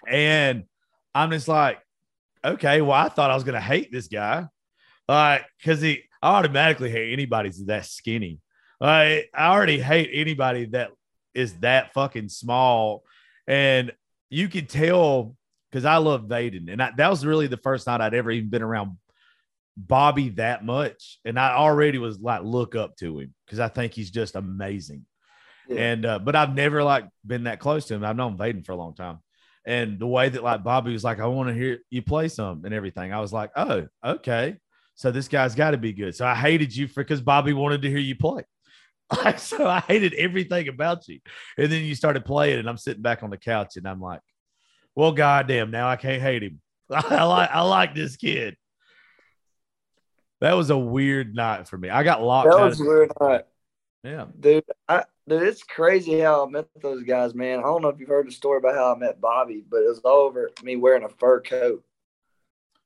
And 0.08 0.64
I'm 1.14 1.32
just 1.32 1.48
like, 1.48 1.80
okay, 2.44 2.82
well, 2.82 2.94
I 2.94 3.10
thought 3.10 3.32
I 3.32 3.36
was 3.36 3.44
gonna 3.44 3.62
hate 3.62 3.92
this 3.92 4.08
guy. 4.08 4.48
Like, 5.08 5.46
cause 5.64 5.82
he 5.82 6.04
I 6.22 6.38
automatically 6.38 6.90
hate 6.90 7.14
anybody 7.14 7.50
that's 7.50 7.66
that 7.66 7.86
skinny. 7.86 8.40
Like, 8.80 9.30
I 9.34 9.48
already 9.48 9.80
hate 9.80 10.10
anybody 10.14 10.66
that 10.66 10.92
is 11.34 11.54
that 11.60 11.94
fucking 11.94 12.30
small. 12.30 13.04
And 13.48 13.92
you 14.30 14.48
can 14.48 14.66
tell 14.66 15.36
because 15.70 15.86
I 15.86 15.98
love 15.98 16.24
Vaden. 16.24 16.72
And 16.72 16.82
I, 16.82 16.92
that 16.98 17.10
was 17.10 17.26
really 17.26 17.48
the 17.48 17.58
first 17.58 17.86
night 17.86 18.02
I'd 18.02 18.14
ever 18.14 18.32
even 18.32 18.50
been 18.50 18.62
around 18.62 18.98
Bobby 19.78 20.30
that 20.30 20.64
much. 20.64 21.20
And 21.26 21.40
I 21.40 21.54
already 21.54 21.98
was 21.98 22.20
like, 22.20 22.44
look 22.44 22.76
up 22.76 22.96
to 22.98 23.20
him 23.20 23.34
because 23.46 23.60
I 23.60 23.68
think 23.68 23.94
he's 23.94 24.10
just 24.10 24.36
amazing. 24.36 25.06
Yeah. 25.68 25.82
And 25.82 26.06
uh, 26.06 26.20
but 26.20 26.36
I've 26.36 26.54
never 26.54 26.84
like 26.84 27.06
been 27.26 27.46
that 27.46 27.60
close 27.60 27.86
to 27.86 27.96
him. 27.96 28.04
I've 28.04 28.16
known 28.16 28.38
Vaden 28.38 28.66
for 28.66 28.74
a 28.74 28.78
long 28.78 28.96
time. 28.96 29.20
And 29.66 29.98
the 29.98 30.08
way 30.08 30.30
that 30.30 30.44
like 30.44 30.64
Bobby 30.64 30.94
was 30.94 31.04
like, 31.04 31.20
I 31.20 31.26
want 31.26 31.50
to 31.50 31.56
hear 31.56 31.80
you 31.90 32.02
play 32.02 32.28
some 32.28 32.66
and 32.66 32.74
everything. 32.74 33.12
I 33.12 33.20
was 33.20 33.34
like, 33.34 33.52
oh, 33.56 33.88
okay. 34.04 34.58
So 34.94 35.12
this 35.12 35.28
guy's 35.28 35.56
got 35.56 35.72
to 35.72 35.78
be 35.78 35.92
good. 35.92 36.16
So 36.16 36.26
I 36.26 36.36
hated 36.36 36.76
you 36.76 36.88
for 36.88 37.04
because 37.04 37.22
Bobby 37.22 37.54
wanted 37.54 37.82
to 37.82 37.90
hear 37.90 37.98
you 37.98 38.16
play. 38.16 38.44
so 39.38 39.68
I 39.68 39.80
hated 39.82 40.14
everything 40.14 40.68
about 40.68 41.08
you. 41.08 41.20
And 41.58 41.72
then 41.72 41.84
you 41.84 41.96
started 41.96 42.26
playing, 42.26 42.60
and 42.60 42.70
I'm 42.70 42.78
sitting 42.78 43.02
back 43.02 43.24
on 43.24 43.30
the 43.30 43.38
couch, 43.38 43.76
and 43.76 43.88
I'm 43.88 44.00
like, 44.00 44.22
well, 44.96 45.12
goddamn, 45.12 45.72
now 45.72 45.90
I 45.90 45.96
can't 45.96 46.22
hate 46.22 46.44
him. 46.44 46.62
I 46.90 47.24
like 47.24 47.50
I 47.52 47.62
like 47.62 47.96
this 47.96 48.16
kid. 48.16 48.56
That 50.42 50.54
was 50.54 50.70
a 50.70 50.78
weird 50.78 51.36
night 51.36 51.68
for 51.68 51.78
me. 51.78 51.90
I 51.90 52.04
got 52.04 52.22
locked. 52.22 52.52
That 52.52 52.64
was 52.64 52.80
weird 52.80 53.12
night. 53.20 53.46
Yeah, 54.04 54.26
dude. 54.40 54.64
I 54.88 55.04
dude, 55.28 55.44
it's 55.44 55.64
crazy 55.64 56.20
how 56.20 56.46
I 56.46 56.50
met 56.50 56.68
those 56.82 57.04
guys, 57.04 57.34
man. 57.34 57.60
I 57.60 57.64
don't 57.64 57.82
know 57.82 57.90
if 57.90 58.00
you've 58.00 58.10
heard 58.10 58.28
the 58.28 58.32
story 58.32 58.58
about 58.60 58.76
how 58.76 58.94
I 58.94 58.98
met 58.98 59.22
Bobby, 59.22 59.64
but 59.70 59.84
it 59.84 59.88
was 59.88 60.00
all 60.00 60.22
over 60.22 60.50
me 60.64 60.76
wearing 60.76 61.04
a 61.04 61.10
fur 61.10 61.42
coat. 61.42 61.84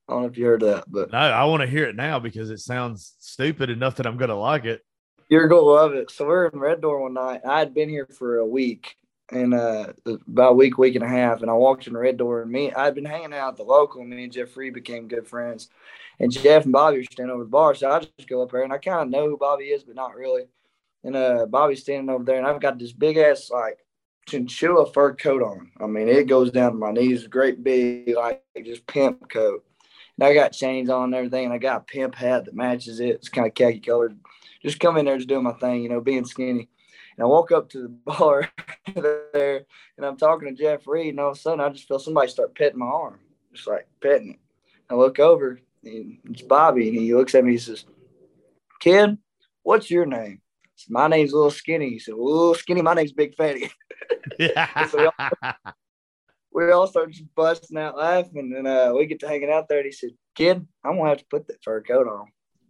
I 0.08 0.12
don't 0.12 0.22
know 0.22 0.28
if 0.28 0.36
you 0.36 0.46
heard 0.46 0.62
that, 0.62 0.84
but 0.88 1.12
no, 1.12 1.18
I 1.18 1.44
want 1.44 1.60
to 1.60 1.68
hear 1.68 1.84
it 1.84 1.94
now 1.94 2.18
because 2.18 2.50
it 2.50 2.58
sounds 2.58 3.14
stupid 3.20 3.70
enough 3.70 3.96
that 3.96 4.06
I'm 4.06 4.16
gonna 4.16 4.38
like 4.38 4.64
it. 4.64 4.84
You're 5.28 5.46
gonna 5.46 5.62
love 5.62 5.92
it. 5.92 6.10
So 6.10 6.26
we're 6.26 6.46
in 6.46 6.58
Red 6.58 6.80
Door 6.80 7.02
one 7.02 7.14
night. 7.14 7.42
I 7.46 7.60
had 7.60 7.74
been 7.74 7.88
here 7.88 8.06
for 8.06 8.38
a 8.38 8.46
week, 8.46 8.96
and 9.30 9.54
uh, 9.54 9.92
about 10.06 10.52
a 10.52 10.54
week, 10.54 10.78
week 10.78 10.96
and 10.96 11.04
a 11.04 11.08
half, 11.08 11.42
and 11.42 11.50
I 11.50 11.54
walked 11.54 11.86
in 11.86 11.96
red 11.96 12.16
door, 12.16 12.42
and 12.42 12.50
me, 12.50 12.72
I'd 12.72 12.94
been 12.94 13.04
hanging 13.04 13.32
out 13.32 13.50
at 13.50 13.56
the 13.56 13.62
local, 13.62 14.00
and 14.00 14.10
me 14.10 14.24
and 14.24 14.32
Jeff 14.32 14.56
Reed 14.56 14.74
became 14.74 15.06
good 15.06 15.28
friends, 15.28 15.68
and 16.18 16.32
Jeff 16.32 16.64
and 16.64 16.72
Bobby 16.72 16.98
were 16.98 17.04
standing 17.04 17.32
over 17.32 17.44
the 17.44 17.50
bar, 17.50 17.74
so 17.74 17.90
I 17.90 18.00
just 18.00 18.28
go 18.28 18.42
up 18.42 18.50
there, 18.50 18.62
and 18.62 18.72
I 18.72 18.78
kind 18.78 19.02
of 19.02 19.10
know 19.10 19.28
who 19.28 19.36
Bobby 19.36 19.66
is, 19.66 19.84
but 19.84 19.94
not 19.94 20.16
really, 20.16 20.46
and 21.04 21.16
uh, 21.16 21.46
Bobby's 21.46 21.80
standing 21.80 22.10
over 22.10 22.24
there, 22.24 22.38
and 22.38 22.46
I've 22.46 22.60
got 22.60 22.78
this 22.78 22.92
big 22.92 23.16
ass 23.16 23.50
like 23.50 23.78
chinchilla 24.28 24.92
fur 24.92 25.14
coat 25.14 25.42
on. 25.42 25.70
I 25.80 25.86
mean, 25.86 26.08
it 26.08 26.28
goes 26.28 26.50
down 26.50 26.72
to 26.72 26.78
my 26.78 26.92
knees, 26.92 27.26
great 27.26 27.62
big 27.62 28.14
like 28.14 28.42
just 28.64 28.86
pimp 28.86 29.28
coat. 29.30 29.64
And 30.18 30.26
I 30.26 30.34
got 30.34 30.52
chains 30.52 30.90
on 30.90 31.04
and 31.04 31.14
everything, 31.14 31.46
and 31.46 31.54
I 31.54 31.58
got 31.58 31.80
a 31.80 31.84
pimp 31.84 32.14
hat 32.14 32.44
that 32.44 32.54
matches 32.54 33.00
it. 33.00 33.08
It's 33.08 33.28
kind 33.28 33.46
of 33.46 33.54
khaki 33.54 33.80
colored. 33.80 34.18
Just 34.62 34.80
come 34.80 34.98
in 34.98 35.06
there, 35.06 35.16
just 35.16 35.28
doing 35.28 35.44
my 35.44 35.52
thing, 35.54 35.82
you 35.82 35.88
know, 35.88 36.00
being 36.00 36.26
skinny. 36.26 36.68
And 37.16 37.24
I 37.24 37.26
walk 37.26 37.50
up 37.52 37.70
to 37.70 37.82
the 37.82 37.88
bar 38.04 38.50
there, 38.94 39.62
and 39.96 40.06
I'm 40.06 40.16
talking 40.16 40.48
to 40.48 40.62
Jeff 40.62 40.86
Reed, 40.86 41.08
and 41.08 41.20
all 41.20 41.30
of 41.30 41.36
a 41.36 41.40
sudden 41.40 41.60
I 41.60 41.70
just 41.70 41.88
feel 41.88 41.98
somebody 41.98 42.28
start 42.28 42.54
petting 42.54 42.78
my 42.78 42.86
arm, 42.86 43.18
just 43.54 43.66
like 43.66 43.88
petting 44.02 44.32
it. 44.32 44.40
I 44.90 44.94
look 44.94 45.18
over, 45.18 45.60
and 45.84 46.18
it's 46.30 46.42
Bobby, 46.42 46.88
and 46.88 46.98
he 46.98 47.14
looks 47.14 47.34
at 47.34 47.44
me. 47.44 47.52
He 47.52 47.58
says, 47.58 47.84
"Kid, 48.80 49.16
what's 49.62 49.90
your 49.90 50.04
name?" 50.04 50.40
Said, 50.80 50.92
my 50.92 51.08
name's 51.08 51.32
Little 51.32 51.50
Skinny. 51.50 51.90
He 51.90 51.98
said, 51.98 52.14
"Little 52.14 52.54
Skinny, 52.54 52.82
my 52.82 52.94
name's 52.94 53.12
Big 53.12 53.34
Fatty." 53.34 53.70
Yeah. 54.38 54.86
So 54.86 54.98
we 54.98 55.06
all, 55.06 55.52
we 56.52 56.70
all 56.72 56.86
start 56.86 57.12
just 57.12 57.32
busting 57.34 57.78
out 57.78 57.96
laughing, 57.96 58.54
and 58.56 58.66
uh, 58.66 58.92
we 58.96 59.06
get 59.06 59.20
to 59.20 59.28
hanging 59.28 59.50
out 59.50 59.68
there. 59.68 59.78
And 59.78 59.86
he 59.86 59.92
said, 59.92 60.10
"Kid, 60.34 60.66
I'm 60.84 60.96
gonna 60.96 61.10
have 61.10 61.18
to 61.18 61.24
put 61.30 61.46
that 61.46 61.62
fur 61.62 61.80
coat 61.80 62.08
on." 62.08 62.26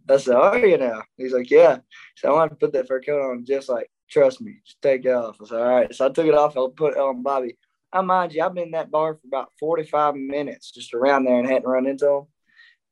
I 0.09 0.17
said, 0.17 0.35
"Oh, 0.35 0.55
you 0.55 0.77
now?" 0.77 1.01
He's 1.17 1.33
like, 1.33 1.49
"Yeah." 1.49 1.79
So 2.15 2.29
gonna 2.29 2.41
have 2.41 2.49
to 2.51 2.55
put 2.55 2.73
that 2.73 2.87
fur 2.87 3.01
coat 3.01 3.31
on, 3.31 3.45
just 3.45 3.69
like 3.69 3.89
trust 4.11 4.41
me, 4.41 4.57
just 4.65 4.81
take 4.81 5.05
it 5.05 5.09
off. 5.09 5.37
I 5.41 5.45
said, 5.45 5.61
all 5.61 5.67
right. 5.67 5.95
So 5.95 6.05
I 6.05 6.09
took 6.09 6.27
it 6.27 6.35
off. 6.35 6.57
I 6.57 6.67
put 6.75 6.93
it 6.93 6.99
on 6.99 7.23
Bobby. 7.23 7.57
I 7.93 8.01
mind 8.01 8.33
you, 8.33 8.43
I've 8.43 8.53
been 8.53 8.65
in 8.65 8.71
that 8.71 8.91
bar 8.91 9.15
for 9.15 9.27
about 9.27 9.51
45 9.59 10.15
minutes, 10.15 10.71
just 10.71 10.93
around 10.93 11.25
there 11.25 11.39
and 11.39 11.47
hadn't 11.47 11.67
run 11.67 11.87
into 11.87 12.07
him. 12.07 12.23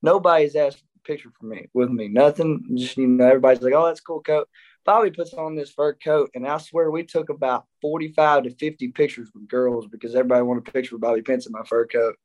Nobody's 0.01 0.55
asked 0.55 0.83
a 0.95 1.07
picture 1.07 1.29
for 1.39 1.45
me 1.45 1.67
with 1.73 1.89
me. 1.89 2.07
Nothing. 2.07 2.75
Just 2.75 2.97
you 2.97 3.07
know, 3.07 3.25
everybody's 3.25 3.61
like, 3.61 3.73
oh, 3.73 3.85
that's 3.85 3.99
a 3.99 4.03
cool 4.03 4.21
coat. 4.21 4.49
Bobby 4.89 5.11
puts 5.11 5.35
on 5.35 5.55
this 5.55 5.69
fur 5.69 5.93
coat, 5.93 6.31
and 6.33 6.47
I 6.47 6.57
swear 6.57 6.89
we 6.89 7.03
took 7.03 7.29
about 7.29 7.65
45 7.79 8.45
to 8.45 8.55
50 8.55 8.87
pictures 8.87 9.29
with 9.35 9.47
girls 9.47 9.85
because 9.85 10.15
everybody 10.15 10.41
wanted 10.41 10.67
a 10.67 10.71
picture 10.71 10.95
with 10.95 11.01
Bobby 11.03 11.21
Pinson 11.21 11.51
in 11.53 11.59
my 11.59 11.63
fur 11.67 11.85
coat. 11.85 12.15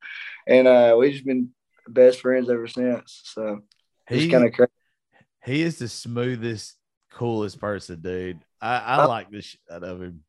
And 0.46 0.66
uh, 0.66 0.96
we've 0.98 1.12
just 1.12 1.26
been 1.26 1.50
best 1.86 2.20
friends 2.22 2.48
ever 2.48 2.66
since. 2.66 3.20
So 3.24 3.60
he's 4.08 4.30
kind 4.30 4.46
of 4.46 4.54
crazy. 4.54 4.70
he 5.44 5.60
is 5.60 5.78
the 5.78 5.88
smoothest, 5.88 6.78
coolest 7.12 7.60
person, 7.60 8.00
dude. 8.00 8.40
I, 8.62 8.78
I 8.78 9.04
Oh. 9.04 9.08
like 9.08 9.30
this 9.30 9.44
shit 9.44 9.60
out 9.70 9.84
of 9.84 10.00
him. 10.00 10.24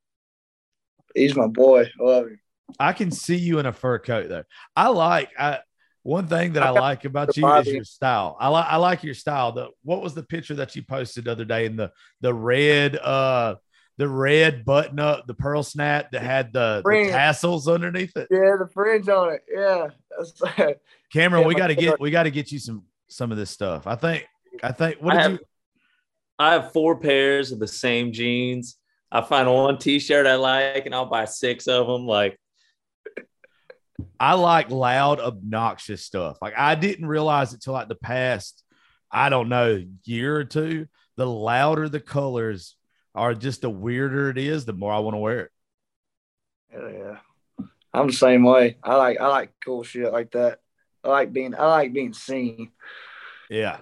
He's 1.15 1.38
my 1.38 1.48
boy. 1.48 1.84
I 1.84 2.04
love 2.04 2.26
him. 2.28 2.39
I 2.78 2.91
can 2.91 3.12
see 3.12 3.38
you 3.38 3.60
in 3.60 3.65
a 3.65 3.71
fur 3.71 3.98
coat 4.00 4.28
though. 4.28 4.43
I 4.76 4.89
like 4.89 5.30
I 5.39 5.60
one 6.06 6.28
thing 6.28 6.54
that 6.54 6.62
I 6.62 6.70
Okay. 6.70 6.80
like 6.80 7.06
about 7.06 7.36
you 7.36 7.52
is 7.56 7.68
your 7.68 7.84
style. 7.84 8.38
I 8.39 8.48
like 8.50 8.68
I 8.68 8.76
like 8.76 9.04
your 9.04 9.15
style. 9.15 9.52
The 9.52 9.70
what 9.84 10.04
was 10.04 10.13
the 10.13 10.22
picture 10.22 10.54
that 10.54 10.76
you 10.76 10.84
posted 10.84 11.26
the 11.26 11.32
other 11.32 11.46
day 11.46 11.65
in 11.65 11.76
the 11.76 11.91
the 12.22 12.32
red 12.32 12.96
uh 12.98 13.56
the 13.98 14.08
red 14.08 14.65
button 14.65 15.00
up, 15.00 15.26
the 15.26 15.34
pearl 15.34 15.63
snap 15.63 16.12
that 16.12 16.22
had 16.22 16.54
the, 16.54 16.84
the 16.86 17.10
tassels 17.10 17.68
underneath 17.68 18.15
it. 18.18 18.28
Yeah, 18.30 18.56
the 18.60 18.70
fringe 18.72 19.10
on 19.10 19.34
it. 19.34 19.44
Yeah. 19.52 19.88
That's, 20.15 20.41
Cameron, 21.13 21.41
Yeah, 21.41 21.48
we 21.48 21.56
got 21.56 21.68
to 21.68 21.76
get 21.76 22.00
we 22.00 22.12
got 22.12 22.24
to 22.24 22.32
get 22.32 22.52
you 22.52 22.60
some 22.60 22.84
some 23.08 23.32
of 23.32 23.38
this 23.38 23.50
stuff. 23.50 23.88
I 23.88 23.96
think 23.96 24.28
I 24.62 24.74
think 24.74 24.98
what 25.02 25.13
I 25.13 25.18
did 25.18 25.24
have, 25.24 25.32
you 25.32 25.39
I 26.38 26.54
have 26.54 26.72
four 26.72 27.00
pairs 27.00 27.52
of 27.52 27.58
the 27.58 27.68
same 27.68 28.12
jeans. 28.12 28.78
I 29.12 29.22
find 29.22 29.52
one 29.52 29.80
T-shirt 29.80 30.28
I 30.28 30.36
like, 30.36 30.86
and 30.86 30.94
I'll 30.94 31.06
buy 31.06 31.26
six 31.26 31.68
of 31.68 31.88
them. 31.88 32.06
Like, 32.06 32.38
I 34.19 34.34
like 34.34 34.69
loud, 34.69 35.19
obnoxious 35.19 36.03
stuff. 36.03 36.38
Like 36.41 36.53
I 36.58 36.75
didn't 36.75 37.08
realize 37.08 37.53
it 37.53 37.62
till 37.62 37.73
like 37.73 37.88
the 37.88 37.95
past, 37.95 38.63
I 39.12 39.29
don't 39.29 39.49
know, 39.49 39.84
year 40.03 40.36
or 40.36 40.43
two. 40.43 40.88
The 41.17 41.25
louder 41.25 41.88
the 41.88 42.01
colors 42.01 42.75
are, 43.13 43.34
just 43.34 43.62
the 43.62 43.69
weirder 43.69 44.29
it 44.29 44.38
is, 44.38 44.65
the 44.65 44.73
more 44.73 44.91
I 44.91 44.99
want 44.99 45.13
to 45.13 45.19
wear 45.19 45.39
it. 45.41 45.51
Hell 46.71 46.91
yeah. 46.91 47.17
I'm 47.93 48.08
the 48.08 48.13
same 48.13 48.43
way. 48.43 48.77
I 48.84 48.95
like 48.95 49.21
I 49.21 49.27
like 49.27 49.51
cool 49.63 49.84
shit 49.84 50.12
like 50.12 50.31
that. 50.31 50.60
I 51.03 51.10
like 51.10 51.31
being 51.31 51.55
I 51.55 51.67
like 51.67 51.93
being 51.93 52.13
seen. 52.13 52.71
Yeah. 53.49 53.79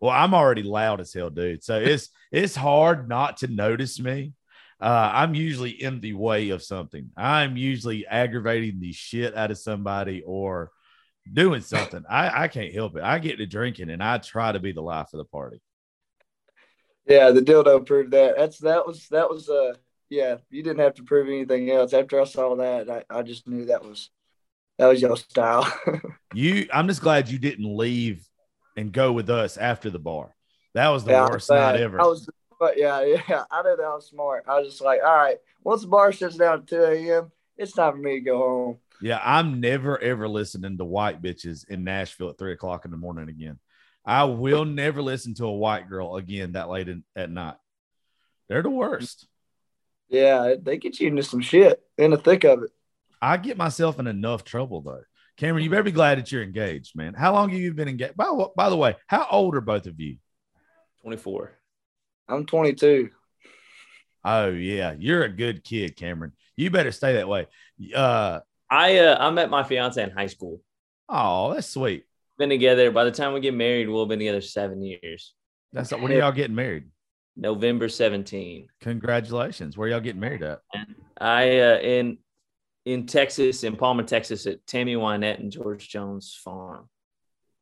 Well, 0.00 0.12
I'm 0.12 0.34
already 0.34 0.62
loud 0.62 1.00
as 1.00 1.12
hell, 1.12 1.30
dude. 1.30 1.64
So 1.64 1.80
it's 1.80 2.10
it's 2.30 2.54
hard 2.54 3.08
not 3.08 3.38
to 3.38 3.48
notice 3.48 3.98
me. 3.98 4.34
Uh, 4.80 5.10
I'm 5.12 5.34
usually 5.34 5.70
in 5.70 6.00
the 6.00 6.12
way 6.12 6.50
of 6.50 6.62
something. 6.62 7.10
I'm 7.16 7.56
usually 7.56 8.06
aggravating 8.06 8.80
the 8.80 8.92
shit 8.92 9.36
out 9.36 9.50
of 9.50 9.58
somebody 9.58 10.22
or 10.24 10.70
doing 11.32 11.62
something. 11.62 12.04
I, 12.08 12.44
I 12.44 12.48
can't 12.48 12.72
help 12.72 12.96
it. 12.96 13.02
I 13.02 13.18
get 13.18 13.38
to 13.38 13.46
drinking 13.46 13.90
and 13.90 14.02
I 14.02 14.18
try 14.18 14.52
to 14.52 14.60
be 14.60 14.72
the 14.72 14.80
life 14.80 15.08
of 15.12 15.18
the 15.18 15.24
party. 15.24 15.60
Yeah, 17.06 17.30
the 17.30 17.40
dildo 17.40 17.84
proved 17.84 18.12
that. 18.12 18.36
That's 18.36 18.58
that 18.58 18.86
was 18.86 19.08
that 19.08 19.28
was 19.28 19.48
uh 19.48 19.74
yeah, 20.10 20.36
you 20.50 20.62
didn't 20.62 20.80
have 20.80 20.94
to 20.94 21.02
prove 21.02 21.28
anything 21.28 21.70
else. 21.70 21.92
After 21.92 22.20
I 22.20 22.24
saw 22.24 22.54
that, 22.56 22.88
I, 22.88 23.04
I 23.10 23.22
just 23.22 23.48
knew 23.48 23.66
that 23.66 23.84
was 23.84 24.10
that 24.78 24.86
was 24.86 25.02
your 25.02 25.16
style. 25.16 25.70
You, 26.34 26.68
I'm 26.70 26.86
just 26.88 27.00
glad 27.00 27.30
you 27.30 27.38
didn't 27.38 27.74
leave 27.74 28.22
and 28.76 28.92
go 28.92 29.12
with 29.12 29.30
us 29.30 29.56
after 29.56 29.88
the 29.88 29.98
bar. 29.98 30.34
That 30.74 30.88
was 30.90 31.02
the 31.02 31.12
yeah, 31.12 31.26
worst 31.26 31.48
night 31.48 31.76
ever. 31.76 31.98
I 31.98 32.04
was 32.04 32.28
but 32.58 32.78
yeah, 32.78 33.00
yeah, 33.28 33.44
I 33.50 33.62
knew 33.62 33.76
that 33.76 33.84
I 33.84 33.94
was 33.94 34.06
smart. 34.08 34.44
I 34.48 34.58
was 34.58 34.68
just 34.68 34.80
like, 34.82 35.00
all 35.04 35.16
right, 35.16 35.38
once 35.62 35.82
the 35.82 35.88
bar 35.88 36.12
shuts 36.12 36.36
down 36.36 36.60
at 36.60 36.66
2 36.66 36.82
a.m., 36.82 37.32
it's 37.56 37.72
time 37.72 37.92
for 37.92 37.98
me 37.98 38.14
to 38.14 38.20
go 38.20 38.38
home. 38.38 38.78
yeah, 39.02 39.20
I'm 39.22 39.60
never 39.60 39.98
ever 39.98 40.28
listening 40.28 40.78
to 40.78 40.84
white 40.84 41.20
bitches 41.20 41.68
in 41.68 41.84
Nashville 41.84 42.30
at 42.30 42.38
three 42.38 42.52
o'clock 42.52 42.84
in 42.84 42.90
the 42.90 42.96
morning 42.96 43.28
again. 43.28 43.58
I 44.04 44.24
will 44.24 44.64
never 44.64 45.02
listen 45.02 45.34
to 45.34 45.46
a 45.46 45.52
white 45.52 45.88
girl 45.88 46.16
again 46.16 46.52
that 46.52 46.70
late 46.70 46.88
in, 46.88 47.04
at 47.16 47.30
night. 47.30 47.56
They're 48.48 48.62
the 48.62 48.70
worst. 48.70 49.26
Yeah, 50.08 50.54
they 50.60 50.78
get 50.78 51.00
you 51.00 51.08
into 51.08 51.22
some 51.22 51.42
shit 51.42 51.82
in 51.98 52.12
the 52.12 52.16
thick 52.16 52.44
of 52.44 52.62
it. 52.62 52.70
I 53.20 53.36
get 53.36 53.58
myself 53.58 53.98
in 53.98 54.06
enough 54.06 54.44
trouble 54.44 54.80
though. 54.80 55.02
Cameron, 55.36 55.62
you 55.62 55.70
better 55.70 55.82
be 55.82 55.92
glad 55.92 56.18
that 56.18 56.32
you're 56.32 56.42
engaged, 56.42 56.96
man. 56.96 57.14
How 57.14 57.32
long 57.32 57.50
have 57.50 57.58
you 57.58 57.72
been 57.74 57.88
engaged? 57.88 58.16
By, 58.16 58.32
by 58.56 58.70
the 58.70 58.76
way, 58.76 58.96
how 59.06 59.26
old 59.30 59.54
are 59.54 59.60
both 59.60 59.86
of 59.86 60.00
you? 60.00 60.16
24. 61.02 61.57
I'm 62.28 62.44
22. 62.46 63.10
Oh 64.24 64.48
yeah, 64.48 64.94
you're 64.98 65.24
a 65.24 65.28
good 65.28 65.64
kid, 65.64 65.96
Cameron. 65.96 66.32
You 66.56 66.70
better 66.70 66.92
stay 66.92 67.14
that 67.14 67.28
way. 67.28 67.46
Uh, 67.94 68.40
I 68.70 68.98
uh, 68.98 69.16
I 69.18 69.30
met 69.30 69.48
my 69.48 69.62
fiance 69.62 70.02
in 70.02 70.10
high 70.10 70.26
school. 70.26 70.60
oh, 71.08 71.54
that's 71.54 71.68
sweet. 71.68 72.04
Been 72.36 72.48
together. 72.50 72.90
By 72.90 73.04
the 73.04 73.10
time 73.10 73.32
we 73.32 73.40
get 73.40 73.54
married, 73.54 73.88
we'll 73.88 74.02
have 74.02 74.08
been 74.08 74.18
together 74.18 74.40
seven 74.40 74.82
years. 74.82 75.34
That's 75.72 75.92
when 75.92 76.12
are 76.12 76.16
y'all 76.18 76.32
getting 76.32 76.54
married? 76.56 76.84
November 77.36 77.88
17. 77.88 78.66
Congratulations. 78.80 79.76
Where 79.76 79.88
y'all 79.88 80.00
getting 80.00 80.20
married 80.20 80.42
at? 80.42 80.60
I 81.20 81.60
uh, 81.60 81.78
in 81.78 82.18
in 82.84 83.06
Texas, 83.06 83.64
in 83.64 83.76
Palmer, 83.76 84.02
Texas, 84.02 84.46
at 84.46 84.66
Tammy 84.66 84.94
Wynette 84.96 85.38
and 85.38 85.52
George 85.52 85.88
Jones 85.88 86.38
Farm. 86.42 86.88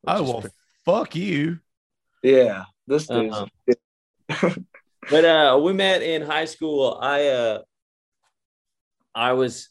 Oh 0.07 0.23
well, 0.23 0.41
pretty- 0.41 0.57
fuck 0.85 1.15
you. 1.15 1.59
Yeah, 2.23 2.65
this 2.87 3.07
dude's 3.07 3.35
Uh-huh. 3.37 3.75
but 5.11 5.25
uh, 5.25 5.61
we 5.63 5.73
met 5.73 6.03
in 6.03 6.23
high 6.23 6.47
school. 6.47 6.99
I 7.01 7.27
uh, 7.29 7.59
I 9.15 9.33
was 9.33 9.69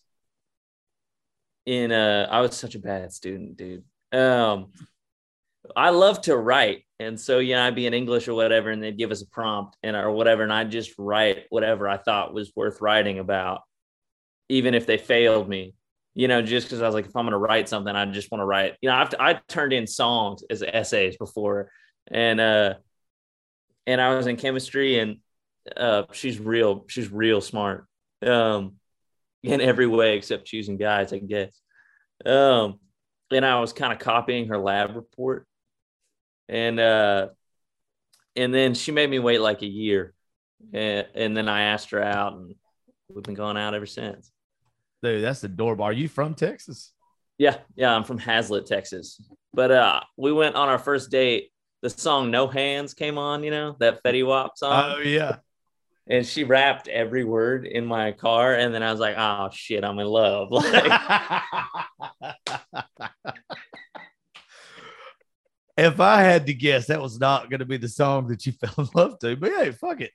in 1.65 1.91
uh, 1.91 2.27
I 2.29 2.41
was 2.41 2.55
such 2.55 2.75
a 2.75 2.79
bad 2.79 3.11
student, 3.11 3.57
dude. 3.57 3.83
Um, 4.11 4.71
I 5.75 5.89
love 5.89 6.21
to 6.21 6.37
write, 6.37 6.83
and 6.99 7.19
so 7.19 7.39
you 7.39 7.55
know, 7.55 7.63
I'd 7.63 7.75
be 7.75 7.87
in 7.87 7.93
English 7.93 8.27
or 8.27 8.33
whatever, 8.33 8.69
and 8.69 8.81
they'd 8.81 8.97
give 8.97 9.11
us 9.11 9.21
a 9.21 9.27
prompt 9.27 9.77
and 9.83 9.95
or 9.95 10.11
whatever, 10.11 10.43
and 10.43 10.53
I'd 10.53 10.71
just 10.71 10.93
write 10.97 11.45
whatever 11.49 11.89
I 11.89 11.97
thought 11.97 12.33
was 12.33 12.51
worth 12.55 12.81
writing 12.81 13.19
about, 13.19 13.61
even 14.49 14.73
if 14.73 14.85
they 14.85 14.97
failed 14.97 15.49
me. 15.49 15.73
You 16.13 16.29
know, 16.29 16.41
just 16.41 16.67
because 16.67 16.81
I 16.81 16.85
was 16.85 16.95
like, 16.95 17.07
if 17.07 17.15
I'm 17.15 17.25
gonna 17.25 17.37
write 17.37 17.67
something, 17.67 17.93
I 17.93 18.05
just 18.05 18.31
want 18.31 18.41
to 18.41 18.45
write. 18.45 18.75
You 18.81 18.89
know, 18.89 18.95
I've 18.95 19.13
I 19.19 19.41
turned 19.49 19.73
in 19.73 19.85
songs 19.85 20.43
as 20.49 20.63
essays 20.63 21.17
before, 21.17 21.69
and 22.09 22.39
uh, 22.39 22.75
and 23.88 24.02
I 24.02 24.15
was 24.15 24.28
in 24.28 24.36
chemistry, 24.38 25.00
and 25.00 25.17
uh, 25.76 26.04
she's 26.12 26.39
real, 26.39 26.86
she's 26.88 27.12
real 27.12 27.41
smart, 27.41 27.86
um, 28.26 28.76
in 29.43 29.62
every 29.62 29.88
way 29.88 30.17
except 30.17 30.45
choosing 30.45 30.78
guys, 30.78 31.13
I 31.13 31.19
can 31.19 31.28
guess. 31.28 31.60
Um, 32.26 32.80
and 33.32 33.45
I 33.45 33.60
was 33.60 33.74
kind 33.74 33.93
of 33.93 34.00
copying 34.00 34.48
her 34.48 34.58
lab 34.58 34.95
report, 34.95 35.48
and 36.48 36.80
uh, 36.80 37.30
and 38.36 38.54
then 38.54 38.74
she 38.74 38.91
made 38.91 39.10
me 39.10 39.19
wait 39.19 39.41
like 39.41 39.62
a 39.62 39.67
year, 39.67 40.13
and, 40.74 41.08
and 41.15 41.38
then 41.38 41.48
I 41.48 41.63
asked 41.63 41.91
her 41.91 42.02
out, 42.02 42.34
and 42.34 42.56
we've 43.10 43.24
been 43.24 43.34
going 43.34 43.58
out 43.58 43.74
ever 43.74 43.86
since. 43.86 44.32
Dude, 45.04 45.24
that's 45.24 45.43
adorable. 45.43 45.86
Are 45.86 45.93
you 45.93 46.08
from 46.08 46.34
Texas? 46.34 46.91
Yeah, 47.38 47.58
yeah, 47.76 47.93
I'm 47.93 48.04
from 48.04 48.19
Haslet, 48.19 48.65
Texas. 48.65 49.21
But 49.54 49.71
uh 49.71 50.02
we 50.17 50.32
went 50.32 50.56
on 50.56 50.69
our 50.69 50.80
first 50.80 51.12
date. 51.12 51.52
The 51.81 51.89
song 51.89 52.31
No 52.31 52.47
Hands 52.47 52.93
came 52.93 53.17
on, 53.17 53.43
you 53.43 53.51
know, 53.51 53.75
that 53.79 54.03
Fetty 54.03 54.25
Wap 54.25 54.57
song. 54.57 54.95
Oh 54.97 54.99
yeah. 54.99 55.38
and 56.07 56.25
she 56.25 56.43
rapped 56.43 56.88
every 56.88 57.23
word 57.23 57.65
in 57.65 57.85
my 57.85 58.11
car, 58.11 58.55
and 58.55 58.73
then 58.73 58.83
I 58.83 58.91
was 58.91 58.99
like, 58.99 59.15
"Oh 59.17 59.49
shit, 59.51 59.83
I'm 59.83 59.99
in 59.99 60.07
love." 60.07 60.49
Like, 60.51 60.91
if 65.77 65.99
I 65.99 66.21
had 66.21 66.45
to 66.47 66.53
guess, 66.53 66.88
that 66.88 67.01
was 67.01 67.19
not 67.19 67.49
going 67.49 67.59
to 67.59 67.65
be 67.65 67.77
the 67.77 67.89
song 67.89 68.27
that 68.27 68.45
you 68.45 68.51
fell 68.59 68.73
in 68.77 68.88
love 68.93 69.19
to. 69.19 69.35
But 69.35 69.51
hey, 69.51 69.71
fuck 69.71 70.01
it. 70.01 70.11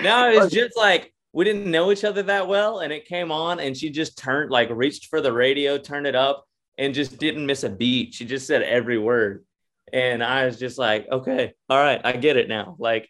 no, 0.00 0.30
it's 0.30 0.54
just 0.54 0.76
like 0.76 1.12
we 1.32 1.44
didn't 1.44 1.70
know 1.70 1.90
each 1.90 2.04
other 2.04 2.22
that 2.24 2.46
well, 2.48 2.80
and 2.80 2.92
it 2.92 3.06
came 3.06 3.32
on, 3.32 3.60
and 3.60 3.76
she 3.76 3.90
just 3.90 4.18
turned 4.18 4.50
like 4.50 4.68
reached 4.70 5.06
for 5.06 5.20
the 5.20 5.32
radio, 5.32 5.78
turned 5.78 6.06
it 6.06 6.14
up, 6.14 6.44
and 6.78 6.94
just 6.94 7.18
didn't 7.18 7.46
miss 7.46 7.64
a 7.64 7.70
beat. 7.70 8.14
She 8.14 8.24
just 8.24 8.46
said 8.46 8.62
every 8.62 8.98
word, 8.98 9.44
and 9.92 10.22
I 10.22 10.46
was 10.46 10.58
just 10.58 10.78
like, 10.78 11.06
"Okay, 11.10 11.52
all 11.68 11.78
right, 11.78 12.00
I 12.04 12.12
get 12.12 12.36
it 12.36 12.48
now." 12.48 12.76
Like, 12.78 13.08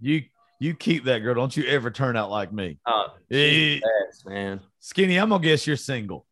You 0.00 0.22
you 0.60 0.74
keep 0.74 1.04
that 1.04 1.20
girl. 1.20 1.34
Don't 1.34 1.56
you 1.56 1.64
ever 1.66 1.90
turn 1.90 2.16
out 2.16 2.30
like 2.30 2.52
me. 2.52 2.78
oh, 2.86 3.06
she's 3.30 3.38
Eh, 3.38 3.80
the 3.80 3.82
best, 4.06 4.26
man. 4.26 4.60
Skinny, 4.80 5.16
I'm 5.16 5.28
gonna 5.30 5.42
guess 5.42 5.66
you're 5.66 5.76
single. 5.76 6.26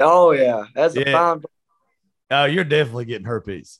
Oh 0.00 0.30
yeah, 0.32 0.64
that's 0.74 0.96
a 0.96 1.00
Yeah. 1.00 1.12
fine. 1.34 1.42
Oh, 2.30 2.44
you're 2.46 2.64
definitely 2.64 3.04
getting 3.04 3.26
herpes. 3.26 3.78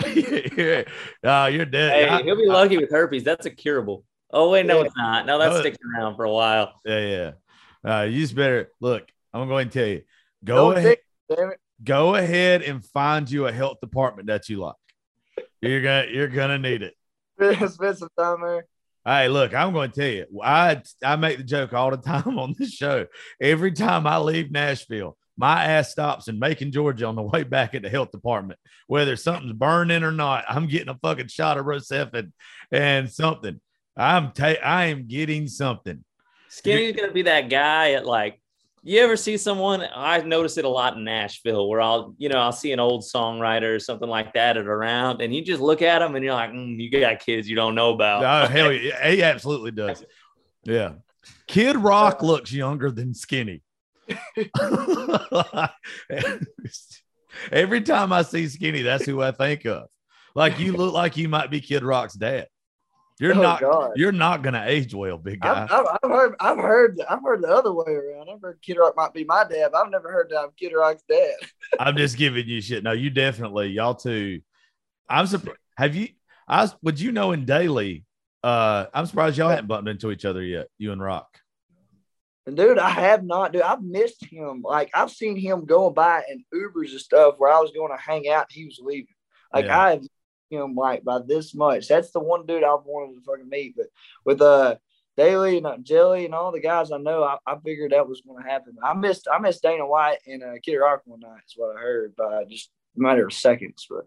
yeah. 0.06 0.82
Oh, 1.24 1.46
you're 1.46 1.64
dead. 1.64 2.08
Hey, 2.10 2.22
he'll 2.24 2.36
be 2.36 2.46
lucky 2.46 2.76
with 2.76 2.90
herpes. 2.90 3.24
That's 3.24 3.46
a 3.46 3.50
curable. 3.50 4.04
Oh 4.30 4.50
wait, 4.50 4.66
no, 4.66 4.80
Yeah. 4.80 4.84
it's 4.86 4.96
not. 4.96 5.26
No, 5.26 5.38
that's 5.38 5.52
No, 5.52 5.56
it- 5.58 5.60
sticking 5.62 5.80
around 5.96 6.16
for 6.16 6.24
a 6.24 6.32
while. 6.32 6.80
Yeah, 6.84 7.32
yeah. 7.84 7.98
Uh, 8.00 8.02
you 8.02 8.20
just 8.20 8.34
better 8.34 8.70
look. 8.80 9.04
I'm 9.32 9.40
gonna 9.42 9.48
go 9.50 9.54
ahead 9.56 9.62
and 9.66 9.72
tell 9.72 9.86
you. 9.86 10.02
Go 10.44 10.54
Don't 10.56 10.76
ahead. 10.78 10.98
think- 11.28 11.38
damn 11.38 11.50
it. 11.52 11.60
Go 11.82 12.14
ahead 12.14 12.62
and 12.62 12.84
find 12.84 13.30
you 13.30 13.46
a 13.46 13.52
health 13.52 13.78
department 13.80 14.28
that 14.28 14.48
you 14.48 14.60
like. 14.60 14.74
You're 15.60 15.82
gonna 15.82 16.06
you're 16.10 16.28
gonna 16.28 16.58
need 16.58 16.82
it. 16.82 16.94
Spend 17.70 17.98
some 17.98 18.08
time 18.18 18.40
there. 18.42 18.66
Hey, 19.06 19.28
look, 19.28 19.54
I'm 19.54 19.72
going 19.72 19.92
to 19.92 20.00
tell 20.00 20.10
you, 20.10 20.26
I 20.42 20.82
I 21.04 21.14
make 21.14 21.38
the 21.38 21.44
joke 21.44 21.72
all 21.72 21.92
the 21.92 21.96
time 21.96 22.38
on 22.40 22.56
this 22.58 22.72
show. 22.72 23.06
Every 23.40 23.70
time 23.70 24.04
I 24.04 24.18
leave 24.18 24.50
Nashville, 24.50 25.16
my 25.36 25.64
ass 25.64 25.92
stops 25.92 26.26
in 26.26 26.40
Macon, 26.40 26.72
Georgia, 26.72 27.06
on 27.06 27.14
the 27.14 27.22
way 27.22 27.44
back 27.44 27.74
at 27.76 27.82
the 27.82 27.88
health 27.88 28.10
department. 28.10 28.58
Whether 28.88 29.14
something's 29.14 29.52
burning 29.52 30.02
or 30.02 30.10
not, 30.10 30.44
I'm 30.48 30.66
getting 30.66 30.88
a 30.88 30.98
fucking 30.98 31.28
shot 31.28 31.56
of 31.56 31.66
Rocephin 31.66 32.32
and 32.72 33.08
something. 33.08 33.60
I'm 33.96 34.32
ta- 34.32 34.60
I 34.62 34.86
am 34.86 35.06
getting 35.06 35.46
something. 35.46 36.04
Skinny's 36.48 36.96
gonna 36.96 37.12
be 37.12 37.22
that 37.22 37.48
guy 37.48 37.92
at 37.92 38.06
like. 38.06 38.40
You 38.86 39.00
ever 39.00 39.16
see 39.16 39.36
someone? 39.36 39.84
I 39.92 40.20
notice 40.20 40.58
it 40.58 40.64
a 40.64 40.68
lot 40.68 40.96
in 40.96 41.02
Nashville, 41.02 41.68
where 41.68 41.80
I'll, 41.80 42.14
you 42.18 42.28
know, 42.28 42.38
I'll 42.38 42.52
see 42.52 42.70
an 42.70 42.78
old 42.78 43.02
songwriter 43.02 43.74
or 43.74 43.80
something 43.80 44.08
like 44.08 44.34
that 44.34 44.56
at 44.56 44.68
around, 44.68 45.20
and 45.20 45.34
you 45.34 45.42
just 45.42 45.60
look 45.60 45.82
at 45.82 45.98
them 45.98 46.14
and 46.14 46.24
you're 46.24 46.34
like, 46.34 46.52
mm, 46.52 46.78
"You 46.78 46.88
got 47.00 47.18
kids 47.18 47.48
you 47.48 47.56
don't 47.56 47.74
know 47.74 47.92
about." 47.92 48.22
Oh 48.22 48.46
hell 48.52 48.70
yeah, 48.70 49.10
he 49.10 49.24
absolutely 49.24 49.72
does. 49.72 50.04
Yeah, 50.62 50.92
Kid 51.48 51.76
Rock 51.76 52.22
looks 52.22 52.52
younger 52.52 52.92
than 52.92 53.12
Skinny. 53.12 53.62
Every 57.50 57.80
time 57.80 58.12
I 58.12 58.22
see 58.22 58.46
Skinny, 58.46 58.82
that's 58.82 59.04
who 59.04 59.20
I 59.20 59.32
think 59.32 59.64
of. 59.64 59.88
Like 60.36 60.60
you 60.60 60.74
look 60.74 60.94
like 60.94 61.16
you 61.16 61.28
might 61.28 61.50
be 61.50 61.60
Kid 61.60 61.82
Rock's 61.82 62.14
dad. 62.14 62.46
You're 63.18 63.34
Oh, 63.34 63.42
not. 63.42 63.60
God. 63.60 63.92
You're 63.96 64.12
not 64.12 64.42
gonna 64.42 64.64
age 64.66 64.94
well, 64.94 65.16
big 65.16 65.40
guy. 65.40 65.66
I've, 65.70 65.86
I've, 66.02 66.10
heard, 66.10 66.34
I've 66.38 66.58
heard, 66.58 67.00
I've 67.08 67.22
heard 67.22 67.42
the 67.42 67.48
other 67.48 67.72
way 67.72 67.92
around. 67.92 68.28
I've 68.28 68.42
heard 68.42 68.60
Kid 68.60 68.76
Rock 68.76 68.94
might 68.96 69.14
be 69.14 69.24
my 69.24 69.44
dad, 69.44 69.70
but 69.72 69.78
I've 69.84 69.90
never 69.90 70.12
heard 70.12 70.28
that 70.30 70.40
I'm 70.40 70.50
Kid 70.58 70.72
Rock's 70.74 71.02
dad. 71.08 71.32
I'm 71.80 71.96
just 71.96 72.18
giving 72.18 72.46
you 72.46 72.60
shit. 72.60 72.84
No, 72.84 72.92
you 72.92 73.08
definitely 73.10 73.68
y'all 73.68 73.94
two. 73.94 74.40
I'm 75.08 75.26
surprised. 75.26 75.58
Have 75.76 75.94
you? 75.96 76.08
I 76.46 76.70
would 76.82 77.00
you 77.00 77.10
know 77.12 77.32
in 77.32 77.44
daily? 77.46 78.04
Uh, 78.44 78.86
I'm 78.92 79.06
surprised 79.06 79.38
y'all 79.38 79.48
hadn't 79.48 79.66
bumped 79.66 79.88
into 79.88 80.10
each 80.10 80.24
other 80.24 80.42
yet. 80.42 80.68
You 80.78 80.92
and 80.92 81.02
Rock. 81.02 81.40
And 82.46 82.56
dude, 82.56 82.78
I 82.78 82.90
have 82.90 83.24
not, 83.24 83.52
dude. 83.52 83.62
I've 83.62 83.82
missed 83.82 84.24
him. 84.24 84.62
Like 84.62 84.90
I've 84.94 85.10
seen 85.10 85.36
him 85.36 85.64
going 85.64 85.94
by 85.94 86.22
in 86.30 86.44
Ubers 86.54 86.92
and 86.92 87.00
stuff 87.00 87.34
where 87.38 87.50
I 87.52 87.58
was 87.60 87.72
going 87.72 87.90
to 87.90 88.00
hang 88.00 88.28
out. 88.28 88.52
He 88.52 88.64
was 88.66 88.78
leaving. 88.80 89.08
Like 89.52 89.64
Yeah. 89.64 89.78
I 89.80 89.90
have 89.92 90.06
him 90.50 90.74
like 90.74 91.04
by 91.04 91.20
this 91.26 91.54
much. 91.54 91.88
That's 91.88 92.10
the 92.10 92.20
one 92.20 92.46
dude 92.46 92.64
I've 92.64 92.84
wanted 92.84 93.16
to 93.16 93.20
fucking 93.22 93.48
meet. 93.48 93.76
But 93.76 93.86
with 94.24 94.40
uh 94.40 94.76
Daly 95.16 95.56
and 95.58 95.66
uh, 95.66 95.78
Jelly 95.78 96.26
and 96.26 96.34
all 96.34 96.52
the 96.52 96.60
guys 96.60 96.92
I 96.92 96.98
know, 96.98 97.24
I, 97.24 97.38
I 97.46 97.56
figured 97.64 97.92
that 97.92 98.06
was 98.06 98.20
going 98.20 98.42
to 98.42 98.48
happen. 98.48 98.76
I 98.82 98.92
missed 98.94 99.26
I 99.32 99.38
missed 99.38 99.62
Dana 99.62 99.86
White 99.86 100.18
and 100.26 100.42
uh, 100.42 100.54
Kid 100.62 100.76
Rock 100.76 101.02
one 101.06 101.20
night. 101.20 101.42
Is 101.46 101.54
what 101.56 101.76
I 101.76 101.80
heard 101.80 102.14
by 102.16 102.44
just 102.44 102.70
a 102.96 103.00
matter 103.00 103.26
of 103.26 103.32
seconds. 103.32 103.86
But 103.88 104.04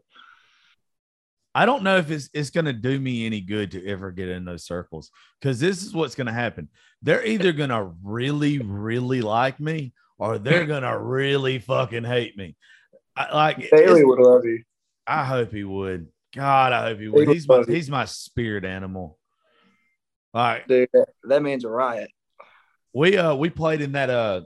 I 1.56 1.66
don't 1.66 1.84
know 1.84 1.98
if 1.98 2.12
it's 2.12 2.30
it's 2.34 2.52
gonna 2.52 2.74
do 2.74 3.00
me 3.00 3.26
any 3.26 3.42
good 3.42 3.72
to 3.72 3.86
ever 3.88 4.12
get 4.12 4.30
in 4.30 4.46
those 4.46 4.66
circles 4.66 5.10
because 5.40 5.60
this 5.60 5.84
is 5.84 5.94
what's 5.94 6.16
gonna 6.16 6.34
happen. 6.34 6.70
They're 7.02 7.26
either 7.26 7.52
gonna 7.54 7.92
really, 8.04 8.60
really 8.60 9.22
like 9.22 9.60
me 9.60 9.94
or 10.18 10.38
they're 10.38 10.66
gonna 10.68 10.98
really 10.98 11.60
fucking 11.60 12.04
hate 12.04 12.38
me. 12.38 12.56
I, 13.16 13.36
like 13.36 13.70
Daly 13.72 14.06
would 14.06 14.20
love 14.20 14.46
you. 14.46 14.64
I 15.08 15.26
hope 15.26 15.52
he 15.52 15.64
would. 15.64 16.08
God, 16.36 16.74
I 16.74 16.90
hope 16.90 17.00
he 17.00 17.08
would 17.08 17.28
He's 17.28 17.48
my 17.48 17.64
he's 17.68 17.90
my 17.90 18.06
spirit 18.06 18.64
animal. 18.66 19.18
All 20.34 20.44
right. 20.44 20.68
Dude, 20.68 20.90
that, 21.24 21.42
means 21.42 21.66
a 21.66 21.70
riot. 21.70 22.12
we 22.94 23.18
uh 23.18 23.34
we 23.36 23.50
played 23.50 23.82
in 23.82 23.94
that 23.94 24.10
uh 24.10 24.42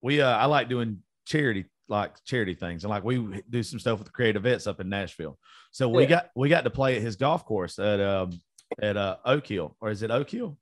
we 0.00 0.20
uh 0.20 0.36
I 0.36 0.44
like 0.46 0.68
doing 0.68 1.02
charity 1.26 1.64
like 1.88 2.22
charity 2.24 2.54
things 2.54 2.84
and 2.84 2.90
like 2.90 3.04
we 3.04 3.42
do 3.50 3.62
some 3.62 3.78
stuff 3.78 3.98
with 3.98 4.06
the 4.06 4.12
creative 4.12 4.44
vets 4.44 4.66
up 4.66 4.80
in 4.80 4.88
Nashville. 4.88 5.38
So 5.72 5.88
we 5.88 6.04
Yeah. 6.04 6.08
got 6.08 6.30
we 6.36 6.48
got 6.48 6.64
to 6.64 6.70
play 6.70 6.96
at 6.96 7.02
his 7.02 7.16
golf 7.16 7.44
course 7.44 7.78
at 7.78 8.00
um 8.00 8.30
at 8.80 8.96
uh 8.96 9.16
Oak 9.24 9.46
Hill 9.46 9.76
or 9.80 9.90
is 9.90 10.02
it 10.02 10.10
Oak 10.10 10.30
Hill? 10.30 10.56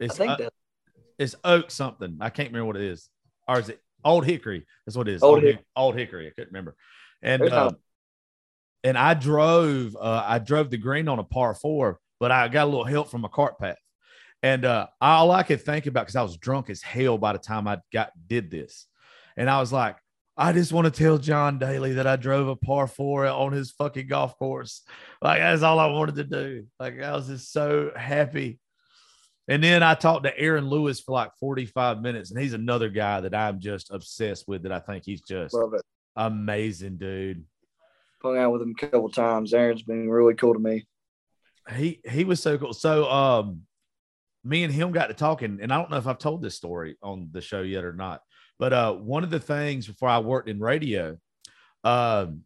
I 0.00 0.04
It's 0.04 0.16
think 0.16 0.30
uh, 0.32 0.36
that 0.36 0.52
it's 1.18 1.34
Oak 1.44 1.70
something. 1.70 2.18
I 2.20 2.30
can't 2.30 2.48
remember 2.50 2.66
what 2.66 2.76
it 2.76 2.82
is. 2.82 3.08
Or 3.48 3.58
is 3.58 3.68
it 3.68 3.80
Old 4.04 4.24
Hickory? 4.24 4.66
That's 4.86 4.96
what 4.96 5.08
it 5.08 5.14
is. 5.14 5.22
Old 5.22 5.34
Old, 5.34 5.42
Hic- 5.42 5.56
Hick- 5.56 5.66
Old 5.76 5.94
Hickory. 5.96 6.26
I 6.26 6.30
couldn't 6.30 6.50
remember. 6.52 6.76
And 7.22 7.42
uh, 7.42 7.72
and 8.84 8.96
I 8.96 9.14
drove 9.14 9.96
uh 9.96 10.24
I 10.26 10.38
drove 10.38 10.70
the 10.70 10.78
green 10.78 11.08
on 11.08 11.18
a 11.18 11.24
par 11.24 11.54
four, 11.54 11.98
but 12.18 12.30
I 12.30 12.48
got 12.48 12.64
a 12.64 12.70
little 12.70 12.84
help 12.84 13.10
from 13.10 13.24
a 13.24 13.28
cart 13.28 13.58
path. 13.58 13.78
And 14.42 14.64
uh 14.64 14.86
all 15.00 15.30
I 15.30 15.42
could 15.42 15.62
think 15.62 15.86
about 15.86 16.02
because 16.02 16.16
I 16.16 16.22
was 16.22 16.36
drunk 16.36 16.70
as 16.70 16.82
hell 16.82 17.18
by 17.18 17.32
the 17.32 17.38
time 17.38 17.68
I 17.68 17.78
got 17.92 18.12
did 18.26 18.50
this. 18.50 18.86
And 19.36 19.48
I 19.48 19.60
was 19.60 19.72
like, 19.72 19.96
I 20.36 20.52
just 20.52 20.72
want 20.72 20.86
to 20.86 20.90
tell 20.90 21.18
John 21.18 21.58
Daly 21.58 21.94
that 21.94 22.06
I 22.06 22.16
drove 22.16 22.48
a 22.48 22.56
par 22.56 22.86
four 22.86 23.26
on 23.26 23.52
his 23.52 23.72
fucking 23.72 24.06
golf 24.06 24.38
course. 24.38 24.82
Like 25.20 25.40
that's 25.40 25.62
all 25.62 25.78
I 25.78 25.86
wanted 25.86 26.16
to 26.16 26.24
do. 26.24 26.66
Like 26.78 27.00
I 27.00 27.12
was 27.12 27.26
just 27.26 27.52
so 27.52 27.90
happy. 27.94 28.58
And 29.48 29.62
then 29.64 29.82
I 29.82 29.94
talked 29.94 30.24
to 30.24 30.38
Aaron 30.38 30.68
Lewis 30.68 31.00
for 31.00 31.12
like 31.12 31.32
45 31.40 32.00
minutes, 32.00 32.30
and 32.30 32.40
he's 32.40 32.52
another 32.52 32.88
guy 32.88 33.20
that 33.20 33.34
I'm 33.34 33.58
just 33.58 33.90
obsessed 33.90 34.46
with. 34.46 34.62
That 34.62 34.70
I 34.70 34.78
think 34.78 35.04
he's 35.04 35.22
just 35.22 35.54
amazing, 36.16 36.98
dude. 36.98 37.44
Hung 38.22 38.38
out 38.38 38.52
with 38.52 38.62
him 38.62 38.74
a 38.76 38.86
couple 38.86 39.08
times. 39.08 39.54
Aaron's 39.54 39.82
been 39.82 40.08
really 40.08 40.34
cool 40.34 40.54
to 40.54 40.60
me. 40.60 40.86
He 41.74 42.00
he 42.08 42.24
was 42.24 42.42
so 42.42 42.58
cool. 42.58 42.72
So 42.72 43.10
um, 43.10 43.62
me 44.44 44.64
and 44.64 44.72
him 44.72 44.92
got 44.92 45.06
to 45.06 45.14
talking, 45.14 45.58
and 45.62 45.72
I 45.72 45.78
don't 45.78 45.90
know 45.90 45.96
if 45.96 46.06
I've 46.06 46.18
told 46.18 46.42
this 46.42 46.56
story 46.56 46.96
on 47.02 47.30
the 47.32 47.40
show 47.40 47.62
yet 47.62 47.84
or 47.84 47.92
not. 47.92 48.20
But 48.58 48.72
uh, 48.72 48.92
one 48.92 49.24
of 49.24 49.30
the 49.30 49.40
things 49.40 49.86
before 49.86 50.08
I 50.08 50.18
worked 50.18 50.48
in 50.48 50.60
radio, 50.60 51.16
um, 51.84 52.42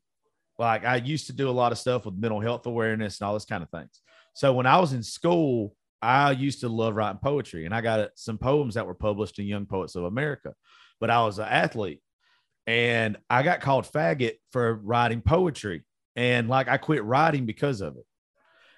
like 0.59 0.85
I 0.85 0.97
used 0.97 1.27
to 1.27 1.33
do 1.33 1.49
a 1.49 1.51
lot 1.51 1.73
of 1.73 1.79
stuff 1.79 2.05
with 2.05 2.15
mental 2.15 2.41
health 2.41 2.67
awareness 2.67 3.21
and 3.21 3.27
all 3.27 3.35
this 3.35 3.45
kind 3.45 3.63
of 3.63 3.71
things. 3.71 4.01
So 4.35 4.53
when 4.53 4.67
I 4.67 4.79
was 4.79 4.93
in 4.93 5.03
school, 5.03 5.75
I 6.03 6.33
used 6.33 6.61
to 6.61 6.69
love 6.69 6.95
writing 6.95 7.21
poetry, 7.23 7.65
and 7.65 7.75
I 7.75 7.81
got 7.81 8.11
some 8.15 8.39
poems 8.39 8.75
that 8.75 8.87
were 8.87 8.95
published 8.95 9.39
in 9.39 9.47
Young 9.47 9.67
Poets 9.67 9.97
of 9.97 10.05
America. 10.05 10.55
But 11.01 11.11
I 11.11 11.25
was 11.25 11.39
an 11.39 11.47
athlete, 11.49 12.01
and 12.67 13.17
I 13.29 13.43
got 13.43 13.61
called 13.61 13.87
faggot 13.87 14.35
for 14.53 14.75
writing 14.75 15.21
poetry, 15.21 15.83
and 16.17 16.49
like 16.49 16.69
I 16.69 16.77
quit 16.77 17.05
writing 17.05 17.47
because 17.47 17.81
of 17.81 17.97
it. 17.97 18.07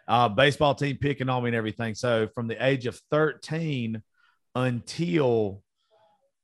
Uh, 0.08 0.28
baseball 0.28 0.74
team 0.74 0.98
picking 1.00 1.28
on 1.28 1.42
me 1.42 1.48
and 1.48 1.56
everything. 1.56 1.94
So 1.94 2.28
from 2.34 2.46
the 2.46 2.64
age 2.64 2.86
of 2.86 3.00
13 3.10 4.02
until 4.54 5.62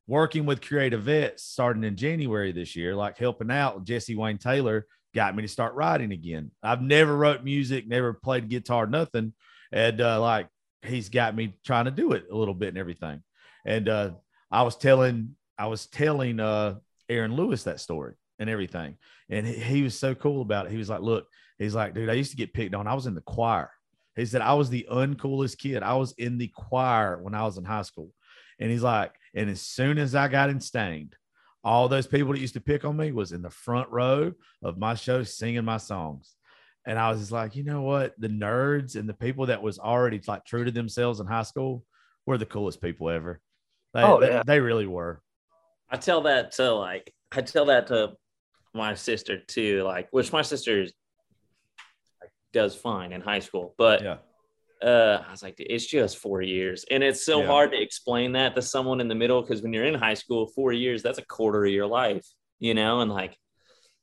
working 0.08 0.46
with 0.46 0.60
creative 0.60 1.02
vets 1.02 1.44
starting 1.44 1.84
in 1.84 1.96
January 1.96 2.50
this 2.50 2.74
year, 2.74 2.94
like 2.96 3.18
helping 3.18 3.50
out 3.50 3.84
Jesse 3.84 4.16
Wayne 4.16 4.38
Taylor 4.38 4.86
got 5.14 5.36
me 5.36 5.42
to 5.42 5.48
start 5.48 5.74
writing 5.74 6.12
again. 6.12 6.50
I've 6.62 6.82
never 6.82 7.16
wrote 7.16 7.44
music, 7.44 7.86
never 7.86 8.12
played 8.12 8.48
guitar, 8.48 8.86
nothing. 8.86 9.32
And 9.70 10.00
uh, 10.00 10.20
like 10.20 10.48
he's 10.82 11.08
got 11.08 11.36
me 11.36 11.54
trying 11.64 11.84
to 11.84 11.90
do 11.90 12.12
it 12.12 12.26
a 12.30 12.36
little 12.36 12.54
bit 12.54 12.70
and 12.70 12.78
everything. 12.78 13.22
And 13.64 13.88
uh, 13.88 14.10
I 14.50 14.62
was 14.62 14.76
telling, 14.76 15.36
I 15.56 15.66
was 15.66 15.86
telling 15.86 16.40
uh, 16.40 16.76
Aaron 17.12 17.34
Lewis 17.36 17.64
that 17.64 17.80
story 17.80 18.14
and 18.38 18.48
everything. 18.50 18.96
And 19.28 19.46
he, 19.46 19.54
he 19.54 19.82
was 19.82 19.98
so 19.98 20.14
cool 20.14 20.42
about 20.42 20.66
it. 20.66 20.72
He 20.72 20.78
was 20.78 20.88
like, 20.88 21.00
look, 21.00 21.26
he's 21.58 21.74
like, 21.74 21.94
dude, 21.94 22.10
I 22.10 22.14
used 22.14 22.30
to 22.32 22.36
get 22.36 22.54
picked 22.54 22.74
on. 22.74 22.86
I 22.86 22.94
was 22.94 23.06
in 23.06 23.14
the 23.14 23.20
choir. 23.20 23.70
He 24.16 24.26
said, 24.26 24.42
I 24.42 24.54
was 24.54 24.68
the 24.68 24.86
uncoolest 24.90 25.58
kid. 25.58 25.82
I 25.82 25.94
was 25.94 26.12
in 26.18 26.38
the 26.38 26.48
choir 26.48 27.22
when 27.22 27.34
I 27.34 27.44
was 27.44 27.56
in 27.56 27.64
high 27.64 27.82
school. 27.82 28.10
And 28.60 28.70
he's 28.70 28.82
like, 28.82 29.12
and 29.34 29.48
as 29.48 29.62
soon 29.62 29.98
as 29.98 30.14
I 30.14 30.28
got 30.28 30.50
in 30.50 30.60
Staind, 30.60 31.16
all 31.64 31.88
those 31.88 32.06
people 32.06 32.32
that 32.32 32.40
used 32.40 32.54
to 32.54 32.60
pick 32.60 32.84
on 32.84 32.96
me 32.96 33.12
was 33.12 33.32
in 33.32 33.40
the 33.40 33.50
front 33.50 33.88
row 33.90 34.32
of 34.62 34.78
my 34.78 34.94
show 34.94 35.22
singing 35.22 35.64
my 35.64 35.78
songs. 35.78 36.34
And 36.84 36.98
I 36.98 37.10
was 37.10 37.20
just 37.20 37.32
like, 37.32 37.54
you 37.54 37.62
know 37.62 37.82
what? 37.82 38.14
The 38.18 38.28
nerds 38.28 38.96
and 38.96 39.08
the 39.08 39.14
people 39.14 39.46
that 39.46 39.62
was 39.62 39.78
already 39.78 40.20
like 40.26 40.44
true 40.44 40.64
to 40.64 40.70
themselves 40.72 41.20
in 41.20 41.26
high 41.26 41.44
school 41.44 41.84
were 42.26 42.38
the 42.38 42.46
coolest 42.46 42.82
people 42.82 43.08
ever. 43.08 43.40
They, 43.94 44.02
Oh, 44.02 44.20
they, 44.20 44.28
yeah. 44.28 44.42
they 44.44 44.60
really 44.60 44.86
were. 44.86 45.22
I 45.92 45.96
tell 45.98 46.22
that 46.22 46.52
to 46.52 46.72
like 46.74 47.12
I 47.30 47.42
tell 47.42 47.66
that 47.66 47.86
to 47.88 48.14
my 48.74 48.94
sister 48.94 49.38
too, 49.38 49.82
like 49.82 50.08
which 50.10 50.32
my 50.32 50.42
sister 50.42 50.82
is- 50.82 50.92
like, 52.20 52.30
does 52.52 52.74
fine 52.74 53.12
in 53.12 53.20
high 53.20 53.38
school, 53.40 53.74
but 53.78 54.02
Yeah. 54.02 54.16
uh, 54.82 55.22
I 55.26 55.30
was 55.30 55.42
like, 55.42 55.54
it's 55.58 55.86
just 55.86 56.16
four 56.18 56.42
years, 56.42 56.84
and 56.90 57.02
it's 57.02 57.24
so 57.24 57.40
Yeah. 57.40 57.46
hard 57.46 57.70
to 57.72 57.80
explain 57.80 58.32
that 58.32 58.54
to 58.56 58.62
someone 58.62 59.00
in 59.00 59.08
the 59.08 59.14
middle 59.14 59.40
because 59.42 59.62
when 59.62 59.72
you're 59.72 59.84
in 59.84 59.94
high 59.94 60.14
school, 60.14 60.46
four 60.48 60.72
years 60.72 61.02
that's 61.02 61.18
a 61.18 61.26
quarter 61.26 61.64
of 61.64 61.70
your 61.72 61.86
life, 61.86 62.26
you 62.58 62.74
know, 62.74 63.00
and 63.00 63.10
like 63.10 63.36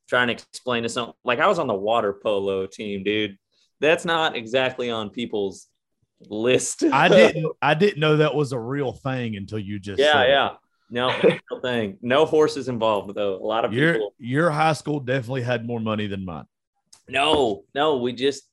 trying 0.07 0.27
to 0.27 0.33
explain 0.33 0.83
to 0.83 0.89
some 0.89 1.13
like 1.23 1.39
I 1.39 1.47
was 1.47 1.59
on 1.59 1.67
the 1.67 1.73
water 1.75 2.13
polo 2.13 2.65
team, 2.67 3.03
dude. 3.03 3.37
That's 3.81 4.05
not 4.05 4.35
exactly 4.35 4.89
on 4.91 5.09
people's 5.09 5.67
list. 6.21 6.83
I 6.83 7.07
didn't 7.09 7.45
I 7.61 7.73
didn't 7.73 7.99
know 7.99 8.17
that 8.17 8.35
was 8.35 8.51
a 8.51 8.59
real 8.59 8.93
thing 8.93 9.35
until 9.35 9.59
you 9.59 9.79
just 9.79 9.99
yeah, 9.99 10.13
said 10.13 10.29
it. 10.29 10.57
No, 10.89 11.13
no 11.51 11.59
thing. 11.61 11.97
No 12.01 12.25
horses 12.25 12.67
involved 12.67 13.13
though. 13.15 13.35
A 13.35 13.45
lot 13.45 13.65
of 13.65 13.73
Your 13.73 13.93
people. 13.93 14.13
your 14.17 14.49
high 14.49 14.73
school 14.73 14.99
definitely 14.99 15.43
had 15.43 15.65
more 15.65 15.79
money 15.79 16.07
than 16.07 16.25
mine. 16.25 16.45
No, 17.07 17.63
no. 17.73 17.97
We 17.97 18.13
just 18.13 18.43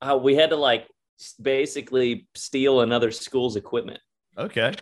uh, 0.00 0.18
we 0.20 0.34
had 0.34 0.50
to 0.50 0.56
like 0.56 0.86
basically 1.40 2.26
steal 2.34 2.80
another 2.80 3.10
school's 3.10 3.56
equipment. 3.56 4.00
Okay. 4.36 4.72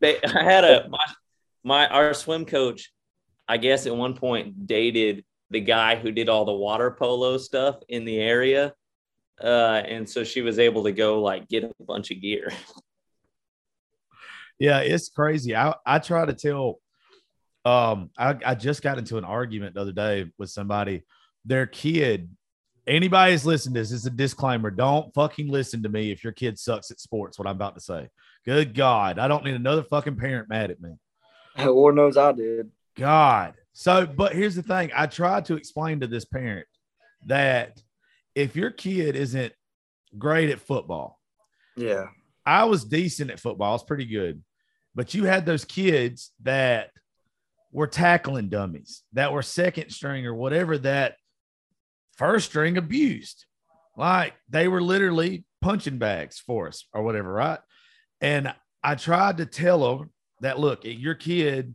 They, 0.00 0.20
I 0.22 0.42
had 0.42 0.64
a 0.64 0.88
my, 0.88 1.04
my 1.62 1.88
our 1.88 2.14
swim 2.14 2.44
coach. 2.44 2.90
I 3.46 3.58
guess 3.58 3.86
at 3.86 3.94
one 3.94 4.14
point 4.14 4.66
dated 4.66 5.24
the 5.50 5.60
guy 5.60 5.96
who 5.96 6.10
did 6.10 6.28
all 6.28 6.44
the 6.44 6.52
water 6.52 6.90
polo 6.90 7.36
stuff 7.36 7.76
in 7.88 8.04
the 8.06 8.18
area, 8.18 8.74
uh, 9.42 9.82
and 9.86 10.08
so 10.08 10.24
she 10.24 10.40
was 10.40 10.58
able 10.58 10.84
to 10.84 10.92
go 10.92 11.22
like 11.22 11.48
get 11.48 11.64
a 11.64 11.70
bunch 11.84 12.10
of 12.10 12.20
gear. 12.20 12.50
Yeah, 14.58 14.78
it's 14.80 15.08
crazy. 15.08 15.56
I, 15.56 15.74
I 15.84 15.98
try 15.98 16.24
to 16.26 16.32
tell 16.34 16.80
um 17.64 18.10
I, 18.18 18.36
I 18.44 18.54
just 18.54 18.82
got 18.82 18.98
into 18.98 19.16
an 19.16 19.24
argument 19.24 19.74
the 19.74 19.80
other 19.80 19.92
day 19.92 20.30
with 20.38 20.50
somebody. 20.50 21.02
Their 21.44 21.66
kid, 21.66 22.30
anybody's 22.86 23.44
listening 23.44 23.74
to 23.74 23.80
this, 23.80 23.92
it's 23.92 24.06
a 24.06 24.10
disclaimer. 24.10 24.70
Don't 24.70 25.12
fucking 25.14 25.48
listen 25.48 25.82
to 25.82 25.88
me 25.88 26.10
if 26.10 26.24
your 26.24 26.32
kid 26.32 26.58
sucks 26.58 26.90
at 26.90 27.00
sports, 27.00 27.38
what 27.38 27.48
I'm 27.48 27.56
about 27.56 27.74
to 27.74 27.80
say. 27.80 28.08
Good 28.44 28.74
God. 28.74 29.18
I 29.18 29.28
don't 29.28 29.44
need 29.44 29.54
another 29.54 29.82
fucking 29.82 30.16
parent 30.16 30.48
mad 30.48 30.70
at 30.70 30.80
me. 30.80 30.90
Lord 31.58 31.96
knows 31.96 32.16
I 32.16 32.32
did. 32.32 32.70
God. 32.96 33.54
So, 33.72 34.06
but 34.06 34.34
here's 34.34 34.54
the 34.54 34.62
thing 34.62 34.90
I 34.94 35.06
tried 35.06 35.46
to 35.46 35.56
explain 35.56 36.00
to 36.00 36.06
this 36.06 36.24
parent 36.24 36.66
that 37.26 37.82
if 38.34 38.54
your 38.54 38.70
kid 38.70 39.16
isn't 39.16 39.52
great 40.18 40.50
at 40.50 40.60
football, 40.60 41.18
Yeah. 41.76 42.06
I 42.46 42.64
was 42.64 42.84
decent 42.84 43.30
at 43.30 43.40
football. 43.40 43.70
I 43.70 43.72
was 43.72 43.84
pretty 43.84 44.06
good. 44.06 44.42
But 44.94 45.14
you 45.14 45.24
had 45.24 45.44
those 45.44 45.64
kids 45.64 46.32
that 46.42 46.90
were 47.72 47.86
tackling 47.86 48.48
dummies, 48.48 49.02
that 49.12 49.32
were 49.32 49.42
second 49.42 49.90
string 49.90 50.26
or 50.26 50.34
whatever 50.34 50.78
that 50.78 51.16
first 52.16 52.46
string 52.46 52.76
abused. 52.76 53.46
Like 53.96 54.34
they 54.48 54.68
were 54.68 54.82
literally 54.82 55.44
punching 55.60 55.98
bags 55.98 56.38
for 56.38 56.68
us 56.68 56.86
or 56.92 57.02
whatever, 57.02 57.32
right? 57.32 57.58
And 58.20 58.54
I 58.82 58.94
tried 58.94 59.38
to 59.38 59.46
tell 59.46 59.98
them 59.98 60.10
that 60.40 60.60
look, 60.60 60.80
your 60.84 61.14
kid 61.14 61.74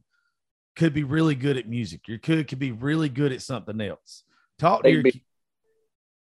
could 0.76 0.94
be 0.94 1.04
really 1.04 1.36
good 1.36 1.58
at 1.58 1.68
music. 1.68 2.08
Your 2.08 2.20
kid 2.20 2.48
could 2.48 2.60
be 2.60 2.72
really 2.72 3.10
good 3.10 3.34
at 3.34 3.42
something 3.42 3.82
else. 3.82 4.24
Talk 4.58 4.84
to 4.84 4.90
They 4.90 4.94
your 4.94 5.04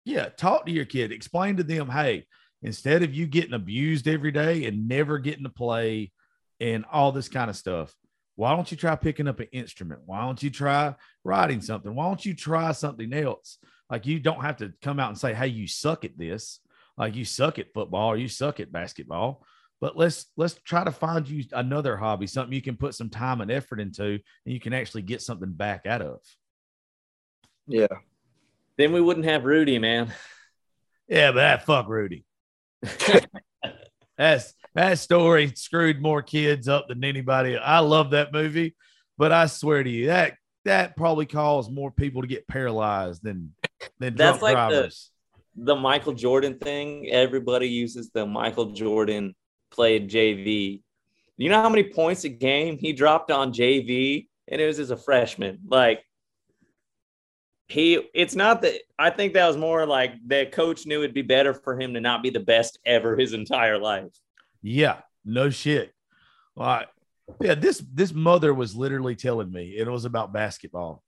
yeah, 0.06 0.30
talk 0.30 0.66
to 0.66 0.72
your 0.72 0.86
kid. 0.86 1.12
Explain 1.12 1.58
to 1.58 1.64
them, 1.64 1.90
hey, 1.90 2.26
instead 2.62 3.04
of 3.04 3.14
you 3.14 3.28
getting 3.28 3.54
abused 3.54 4.08
every 4.08 4.32
day 4.32 4.66
and 4.66 4.88
never 4.88 5.20
getting 5.20 5.44
to 5.44 5.50
play 5.50 6.12
and 6.60 6.86
all 6.92 7.12
this 7.12 7.30
kind 7.30 7.50
of 7.50 7.56
stuff, 7.56 7.96
why 8.36 8.56
don't 8.56 8.70
you 8.70 8.78
try 8.78 8.96
picking 8.96 9.28
up 9.28 9.40
an 9.40 9.48
instrument? 9.52 10.02
Why 10.06 10.22
don't 10.22 10.42
you 10.42 10.50
try 10.50 10.96
writing 11.24 11.62
something? 11.62 11.94
Why 11.94 12.06
don't 12.06 12.26
you 12.26 12.36
try 12.36 12.72
something 12.72 13.12
else? 13.14 13.58
Like 13.90 14.06
you 14.06 14.20
don't 14.20 14.42
have 14.42 14.58
to 14.58 14.74
come 14.82 15.00
out 15.00 15.10
and 15.10 15.18
say, 15.18 15.34
"Hey, 15.34 15.48
you 15.48 15.68
suck 15.68 16.06
at 16.06 16.18
this." 16.18 16.60
Like 16.98 17.16
you 17.16 17.26
suck 17.26 17.60
at 17.60 17.74
football 17.74 18.10
or 18.10 18.18
you 18.18 18.28
suck 18.28 18.60
at 18.60 18.72
basketball. 18.72 19.46
But 19.80 19.96
let's 19.96 20.26
let's 20.36 20.56
try 20.66 20.84
to 20.84 20.92
find 20.92 21.28
you 21.28 21.44
another 21.52 21.98
hobby, 21.98 22.28
something 22.28 22.54
you 22.54 22.62
can 22.62 22.78
put 22.78 22.96
some 22.96 23.10
time 23.10 23.42
and 23.42 23.52
effort 23.52 23.80
into, 23.80 24.06
and 24.06 24.22
you 24.46 24.60
can 24.60 24.74
actually 24.74 25.04
get 25.04 25.22
something 25.22 25.52
back 25.52 25.86
out 25.86 26.02
of. 26.02 26.20
Yeah. 27.68 27.88
Then 28.78 28.94
we 28.94 29.02
wouldn't 29.02 29.26
have 29.26 29.46
Rudy, 29.46 29.80
man. 29.80 30.14
Yeah, 31.08 31.32
but 31.32 31.38
that 31.38 31.66
fuck 31.66 31.88
Rudy. 31.88 32.26
That's 34.18 34.54
that 34.74 35.00
story 35.00 35.52
screwed 35.56 36.02
more 36.02 36.22
kids 36.22 36.68
up 36.68 36.88
than 36.88 37.04
anybody. 37.04 37.58
I 37.58 37.80
love 37.80 38.12
that 38.12 38.34
movie, 38.34 38.76
but 39.18 39.32
I 39.32 39.46
swear 39.48 39.84
to 39.84 39.90
you, 39.90 40.08
that 40.08 40.36
that 40.66 40.96
probably 40.98 41.26
caused 41.26 41.72
more 41.72 41.92
people 41.92 42.22
to 42.22 42.28
get 42.28 42.48
paralyzed 42.48 43.24
than 43.24 43.54
than 44.00 44.16
That's 44.16 44.40
drunk 44.40 44.42
like 44.42 44.56
the- 44.56 44.76
drivers. 44.76 45.12
the 45.56 45.76
Michael 45.76 46.14
Jordan 46.14 46.58
thing, 46.58 47.10
everybody 47.10 47.68
uses 47.68 48.10
the 48.10 48.26
Michael 48.26 48.72
Jordan 48.72 49.36
played 49.72 50.10
JV. 50.10 50.82
You 51.38 51.50
know 51.50 51.62
how 51.62 51.70
many 51.70 51.84
points 51.84 52.24
a 52.24 52.30
game 52.30 52.78
he 52.80 52.94
dropped 52.94 53.30
on 53.30 53.54
JV? 53.54 54.28
And 54.48 54.60
it 54.62 54.66
was 54.66 54.80
as 54.80 54.92
a 54.92 54.98
freshman. 54.98 55.60
Like 55.68 56.02
he 57.68 58.02
it's 58.14 58.36
not 58.36 58.62
that 58.62 58.76
I 58.98 59.10
think 59.10 59.34
that 59.34 59.48
was 59.48 59.58
more 59.58 59.86
like 59.86 60.14
the 60.26 60.46
coach 60.46 60.86
knew 60.86 61.00
it'd 61.00 61.14
be 61.14 61.22
better 61.22 61.54
for 61.54 61.80
him 61.80 61.94
to 61.94 62.02
not 62.02 62.24
be 62.24 62.30
the 62.30 62.40
best 62.40 62.80
ever 62.86 63.18
his 63.18 63.34
entire 63.34 63.78
life. 63.78 64.12
Yeah, 64.62 65.02
no 65.26 65.50
shit. 65.50 65.94
Like, 66.56 66.88
yeah, 67.42 67.56
this 67.56 67.84
this 67.94 68.14
mother 68.14 68.54
was 68.54 68.76
literally 68.76 69.16
telling 69.16 69.52
me 69.52 69.76
it 69.78 69.88
was 69.88 70.06
about 70.06 70.34
basketball. 70.34 71.04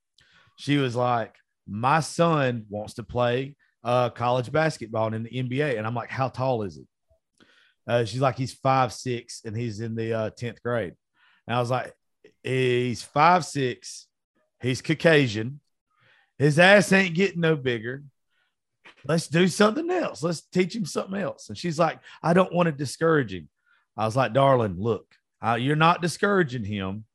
She 0.57 0.77
was 0.77 0.97
like, 0.97 1.35
"My 1.65 2.01
son 2.01 2.65
wants 2.69 2.95
to 2.95 3.03
play 3.03 3.55
uh, 3.83 4.09
college 4.09 4.51
basketball 4.51 5.13
in 5.13 5.23
the 5.23 5.29
NBA," 5.29 5.77
and 5.77 5.87
I'm 5.87 5.95
like, 5.95 6.09
"How 6.09 6.27
tall 6.27 6.63
is 6.63 6.75
he?" 6.75 6.85
Uh, 7.87 8.03
she's 8.03 8.19
like, 8.19 8.37
"He's 8.37 8.53
five 8.53 8.91
six, 8.91 9.43
and 9.45 9.55
he's 9.55 9.79
in 9.79 9.95
the 9.95 10.13
uh, 10.13 10.29
tenth 10.31 10.61
grade." 10.61 10.93
And 11.47 11.55
I 11.55 11.59
was 11.61 11.71
like, 11.71 11.93
"He's 12.43 13.01
five 13.01 13.45
six. 13.45 14.07
He's 14.61 14.81
Caucasian. 14.81 15.61
His 16.39 16.57
ass 16.57 16.91
ain't 16.91 17.15
getting 17.15 17.41
no 17.41 17.55
bigger." 17.55 18.03
Let's 19.05 19.27
do 19.27 19.47
something 19.47 19.89
else. 19.89 20.23
Let's 20.23 20.41
teach 20.41 20.75
him 20.75 20.85
something 20.85 21.19
else. 21.19 21.49
And 21.49 21.57
she's 21.57 21.79
like, 21.79 21.99
I 22.21 22.33
don't 22.33 22.53
want 22.53 22.67
to 22.67 22.71
discourage 22.71 23.33
him. 23.33 23.49
I 23.95 24.05
was 24.05 24.15
like, 24.15 24.33
darling, 24.33 24.75
look, 24.77 25.05
uh, 25.45 25.55
you're 25.55 25.75
not 25.75 26.01
discouraging 26.01 26.65
him. 26.65 27.05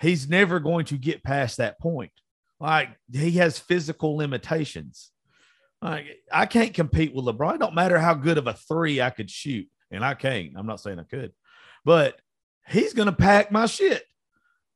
He's 0.00 0.28
never 0.28 0.60
going 0.60 0.86
to 0.86 0.98
get 0.98 1.22
past 1.22 1.56
that 1.56 1.78
point. 1.78 2.12
Like 2.60 2.90
he 3.12 3.32
has 3.32 3.58
physical 3.58 4.16
limitations. 4.16 5.10
Like 5.80 6.06
I 6.30 6.46
can't 6.46 6.74
compete 6.74 7.14
with 7.14 7.24
LeBron. 7.24 7.56
It 7.56 7.60
don't 7.60 7.74
matter 7.74 7.98
how 7.98 8.14
good 8.14 8.38
of 8.38 8.46
a 8.46 8.54
three 8.54 9.00
I 9.00 9.10
could 9.10 9.30
shoot, 9.30 9.68
and 9.90 10.04
I 10.04 10.14
can't. 10.14 10.52
I'm 10.56 10.66
not 10.66 10.80
saying 10.80 11.00
I 11.00 11.04
could, 11.04 11.32
but 11.84 12.20
he's 12.68 12.94
going 12.94 13.06
to 13.06 13.12
pack 13.12 13.50
my 13.50 13.66
shit. 13.66 14.04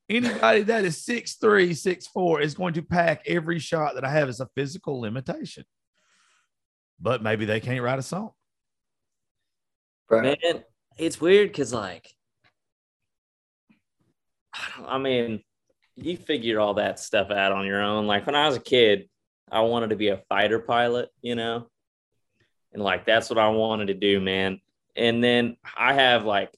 Anybody 0.09 0.62
that 0.62 0.85
is 0.85 1.05
six 1.05 1.35
three, 1.35 1.75
six 1.75 2.07
four 2.07 2.40
is 2.40 2.55
going 2.55 2.75
to 2.75 2.83
pack 2.83 3.23
every 3.27 3.59
shot 3.59 3.95
that 3.97 4.05
I 4.05 4.11
have 4.11 4.29
as 4.29 4.40
a 4.40 4.49
physical 4.55 5.01
limitation. 5.01 5.64
But 7.01 7.23
maybe 7.23 7.45
they 7.45 7.61
can't 7.61 7.83
write 7.83 7.99
a 7.99 8.03
song. 8.03 8.31
Right. 10.09 10.38
Man, 10.42 10.62
it's 10.97 11.21
weird 11.21 11.49
because 11.49 11.73
like 11.73 12.09
I 14.55 14.69
don't- 14.77 14.88
I 14.88 14.99
mean, 14.99 15.42
you 15.97 16.16
figure 16.16 16.61
all 16.61 16.75
that 16.75 17.01
stuff 17.01 17.31
out 17.31 17.53
on 17.53 17.66
your 17.66 17.83
own. 17.83 18.07
Like 18.07 18.27
when 18.27 18.35
I 18.37 18.47
was 18.47 18.57
a 18.57 18.61
kid, 18.61 19.09
I 19.51 19.61
wanted 19.61 19.90
to 19.90 19.97
be 19.97 20.09
a 20.09 20.23
fighter 20.29 20.61
pilot, 20.61 21.09
you 21.21 21.35
know, 21.35 21.69
and 22.73 22.83
like 22.83 23.05
that's 23.07 23.29
what 23.29 23.38
I 23.38 23.49
wanted 23.49 23.87
to 23.88 23.95
do, 23.95 24.21
man. 24.21 24.61
And 24.95 25.23
then 25.23 25.57
I 25.77 25.95
have 25.95 26.25
like 26.25 26.57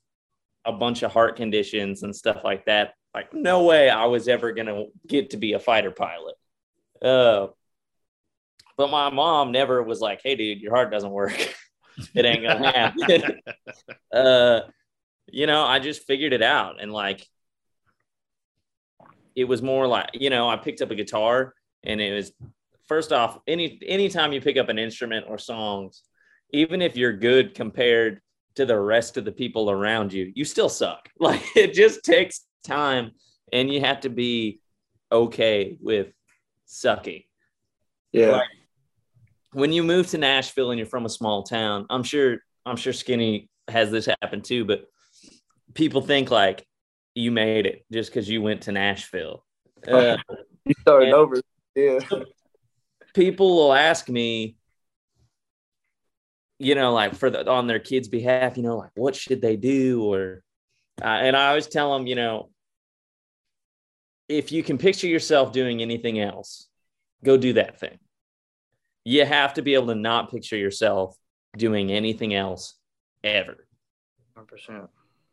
a 0.64 0.72
bunch 0.72 1.02
of 1.02 1.12
heart 1.12 1.36
conditions 1.36 2.02
and 2.02 2.14
stuff 2.14 2.42
like 2.44 2.66
that. 2.66 2.94
Like, 3.18 3.34
no 3.34 3.64
way 3.64 3.90
I 3.90 4.04
was 4.04 4.28
ever 4.28 4.52
gonna 4.52 4.84
get 5.04 5.30
to 5.30 5.38
be 5.38 5.54
a 5.54 5.58
fighter 5.58 5.90
pilot. 5.90 6.36
Uh, 7.02 7.48
but 8.76 8.92
my 8.92 9.10
mom 9.10 9.50
never 9.50 9.82
was 9.82 10.00
like, 10.00 10.20
"Hey, 10.22 10.36
dude, 10.36 10.60
your 10.60 10.72
heart 10.72 10.92
doesn't 10.92 11.10
work. 11.10 11.36
it 12.14 12.24
ain't 12.24 12.44
gonna 12.44 12.70
happen." 12.70 13.40
uh, 14.14 14.60
you 15.26 15.48
know, 15.48 15.64
I 15.64 15.80
just 15.80 16.04
figured 16.04 16.32
it 16.32 16.44
out, 16.44 16.80
and 16.80 16.92
like, 16.92 17.26
it 19.34 19.46
was 19.46 19.62
more 19.62 19.88
like, 19.88 20.10
you 20.14 20.30
know, 20.30 20.48
I 20.48 20.56
picked 20.56 20.80
up 20.80 20.92
a 20.92 20.94
guitar, 20.94 21.54
and 21.82 22.00
it 22.00 22.14
was 22.14 22.30
first 22.86 23.12
off, 23.12 23.40
any 23.48 23.80
anytime 23.84 24.32
you 24.32 24.40
pick 24.40 24.56
up 24.56 24.68
an 24.68 24.78
instrument 24.78 25.26
or 25.28 25.38
songs, 25.38 26.04
even 26.52 26.82
if 26.82 26.96
you're 26.96 27.14
good 27.14 27.52
compared 27.52 28.20
to 28.54 28.64
the 28.64 28.78
rest 28.78 29.16
of 29.16 29.24
the 29.24 29.32
people 29.32 29.72
around 29.72 30.12
you, 30.12 30.32
you 30.36 30.44
still 30.44 30.68
suck. 30.68 31.08
Like 31.18 31.42
it 31.56 31.74
just 31.74 32.04
takes 32.04 32.44
time, 32.64 33.12
and 33.52 33.72
you 33.72 33.80
have 33.80 34.00
to 34.00 34.08
be 34.08 34.60
okay 35.10 35.78
with 35.80 36.08
sucking. 36.66 37.22
Yeah. 38.12 38.30
Like, 38.32 38.48
when 39.52 39.72
you 39.72 39.82
move 39.82 40.08
to 40.08 40.18
Nashville 40.18 40.70
and 40.70 40.78
you're 40.78 40.86
from 40.86 41.06
a 41.06 41.10
small 41.10 41.42
town, 41.42 41.86
I'm 41.90 42.02
sure 42.02 42.38
I'm 42.66 42.76
sure 42.76 42.92
Skinny 42.92 43.48
has 43.68 43.90
this 43.90 44.06
happen 44.06 44.42
too, 44.42 44.64
but 44.64 44.84
people 45.74 46.00
think 46.00 46.30
like 46.30 46.66
you 47.14 47.30
made 47.30 47.66
it 47.66 47.84
just 47.92 48.10
because 48.10 48.28
you 48.28 48.42
went 48.42 48.62
to 48.62 48.72
Nashville. 48.72 49.44
Uh, 49.86 50.16
you 50.64 50.74
started 50.80 51.12
over. 51.12 51.40
Yeah. 51.74 52.00
people 53.14 53.56
will 53.56 53.72
ask 53.72 54.08
me, 54.08 54.56
you 56.58 56.74
know, 56.74 56.92
like 56.92 57.14
for 57.14 57.30
the 57.30 57.48
on 57.48 57.66
their 57.66 57.78
kids' 57.78 58.08
behalf, 58.08 58.56
you 58.56 58.62
know, 58.62 58.76
like 58.76 58.90
what 58.94 59.16
should 59.16 59.40
they 59.40 59.56
do, 59.56 60.04
or 60.04 60.42
uh, 61.02 61.06
and 61.06 61.36
I 61.36 61.48
always 61.48 61.66
tell 61.66 61.96
them, 61.96 62.06
you 62.06 62.14
know, 62.14 62.50
if 64.28 64.52
you 64.52 64.62
can 64.62 64.78
picture 64.78 65.06
yourself 65.06 65.52
doing 65.52 65.80
anything 65.80 66.20
else, 66.20 66.68
go 67.24 67.36
do 67.36 67.54
that 67.54 67.80
thing. 67.80 67.98
You 69.04 69.24
have 69.24 69.54
to 69.54 69.62
be 69.62 69.74
able 69.74 69.86
to 69.88 69.94
not 69.94 70.30
picture 70.30 70.56
yourself 70.56 71.16
doing 71.56 71.90
anything 71.90 72.34
else 72.34 72.74
ever. 73.24 73.66
100%. 74.36 74.88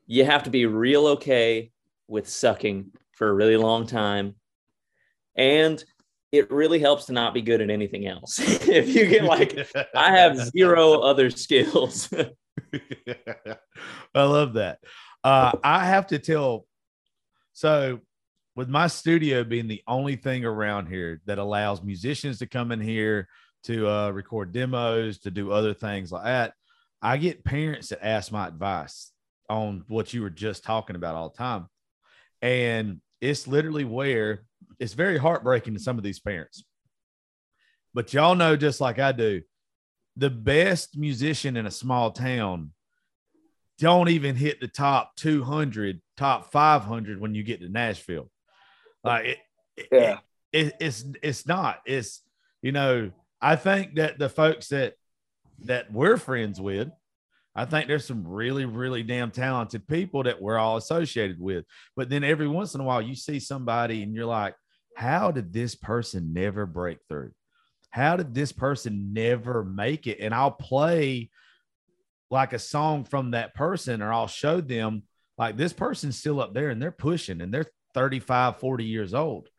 You 0.07 0.26
have 0.26 0.43
to 0.43 0.49
be 0.49 0.66
real 0.66 1.07
okay 1.07 1.72
with 2.07 2.30
sucking 2.30 2.91
for 3.13 3.28
a 3.28 3.34
really 3.34 3.57
long 3.57 3.88
time. 3.88 4.36
And 5.36 5.84
it 6.32 6.51
really 6.51 6.80
helps 6.80 7.05
to 7.05 7.13
not 7.13 7.34
be 7.34 7.41
good 7.41 7.61
at 7.61 7.70
anything 7.70 8.07
else. 8.07 8.39
if 8.68 8.89
you 8.89 9.07
get 9.07 9.24
like, 9.24 9.68
I 9.95 10.11
have 10.11 10.38
zero 10.51 10.99
other 10.99 11.30
skills. 11.30 12.09
I 14.13 14.24
love 14.24 14.53
that. 14.53 14.80
Uh, 15.26 15.57
I 15.63 15.86
have 15.88 16.05
to 16.07 16.19
tell. 16.19 16.67
So, 17.53 17.99
with 18.55 18.69
my 18.69 18.86
studio 18.86 19.43
being 19.43 19.67
the 19.67 19.82
only 19.88 20.17
thing 20.17 20.45
around 20.45 20.86
here 20.86 21.19
that 21.26 21.39
allows 21.39 21.82
musicians 21.82 22.38
to 22.39 22.45
come 22.45 22.71
in 22.71 22.80
here 22.80 23.28
to 23.63 23.89
uh, 23.89 24.11
record 24.11 24.51
demos, 24.51 25.17
to 25.19 25.32
do 25.32 25.51
other 25.51 25.73
things 25.73 26.11
like 26.11 26.26
that, 26.26 26.53
I 27.01 27.17
get 27.17 27.43
parents 27.43 27.89
that 27.89 28.05
ask 28.05 28.32
my 28.32 28.47
advice 28.47 29.11
on 29.49 29.84
what 29.88 30.13
you 30.13 30.21
were 30.21 30.30
just 30.30 30.63
talking 30.63 30.95
about 30.95 31.15
all 31.15 31.30
the 31.30 31.38
time. 31.38 31.69
And 32.43 33.01
it's 33.19 33.47
literally 33.47 33.84
where 33.84 34.43
it's 34.80 34.93
very 34.93 35.17
heartbreaking 35.17 35.73
to 35.73 35.80
some 35.80 35.97
of 35.97 36.03
these 36.03 36.19
parents. 36.19 36.63
But 37.95 38.13
y'all 38.13 38.36
know, 38.36 38.55
just 38.55 38.80
like 38.80 38.99
I 38.99 39.11
do, 39.11 39.41
the 40.17 40.30
best 40.30 40.95
musician 40.95 41.57
in 41.57 41.65
a 41.65 41.71
small 41.71 42.11
town 42.11 42.73
don't 43.80 44.09
even 44.09 44.36
hit 44.36 44.59
the 44.61 44.67
top 44.67 45.15
200, 45.17 46.01
top 46.17 46.51
500 46.51 47.19
when 47.19 47.36
you 47.36 47.43
get 47.43 47.61
to 47.61 47.69
Nashville. 47.69 48.30
Like 49.03 49.26
it, 49.26 49.38
it- 49.78 49.88
it, 50.53 50.73
it's 50.80 51.03
it's 51.21 51.45
not. 51.45 51.82
It's 51.86 52.21
you 52.61 52.71
know, 52.71 53.11
I 53.41 53.57
think 53.57 53.95
that 53.95 54.17
the 54.17 54.30
folks 54.30 54.69
that 54.69 54.93
that 55.65 55.91
we're 55.91 56.15
friends 56.17 56.61
with, 56.61 56.89
I 57.53 57.65
think 57.65 57.88
there's 57.88 58.05
some 58.05 58.26
really, 58.26 58.63
really 58.65 59.03
damn 59.03 59.32
talented 59.32 59.86
people 59.88 60.23
that 60.23 60.41
we're 60.41 60.57
all 60.57 60.78
associated 60.78 61.39
with. 61.41 61.65
But 61.97 62.09
then 62.09 62.23
every 62.23 62.47
once 62.47 62.73
in 62.73 62.80
a 62.82 62.84
while, 62.86 63.01
you 63.01 63.15
see 63.15 63.39
somebody 63.39 64.01
and 64.03 64.13
you're 64.15 64.26
like, 64.26 64.55
how 64.95 65.32
did 65.32 65.51
this 65.51 65.76
person 65.76 66.32
never 66.34 66.65
break 66.65 66.99
through? 67.09 67.32
How 67.89 68.15
did 68.15 68.34
this 68.34 68.51
person 68.53 69.13
never 69.13 69.63
make 69.63 70.07
it? 70.07 70.19
And 70.21 70.34
I'll 70.34 70.51
play 70.51 71.30
like 72.30 72.53
a 72.53 72.59
song 72.59 73.03
from 73.03 73.32
that 73.32 73.53
person, 73.53 74.01
or 74.01 74.11
I'll 74.11 74.28
show 74.28 74.61
them 74.61 75.03
like 75.38 75.57
this 75.57 75.73
person's 75.73 76.17
still 76.17 76.39
up 76.39 76.53
there 76.53 76.69
and 76.69 76.82
they're 76.82 76.91
pushing 76.91 77.41
and 77.41 77.53
they're 77.53 77.67
35, 77.93 78.59
40 78.59 78.84
years 78.86 79.13
old. 79.13 79.49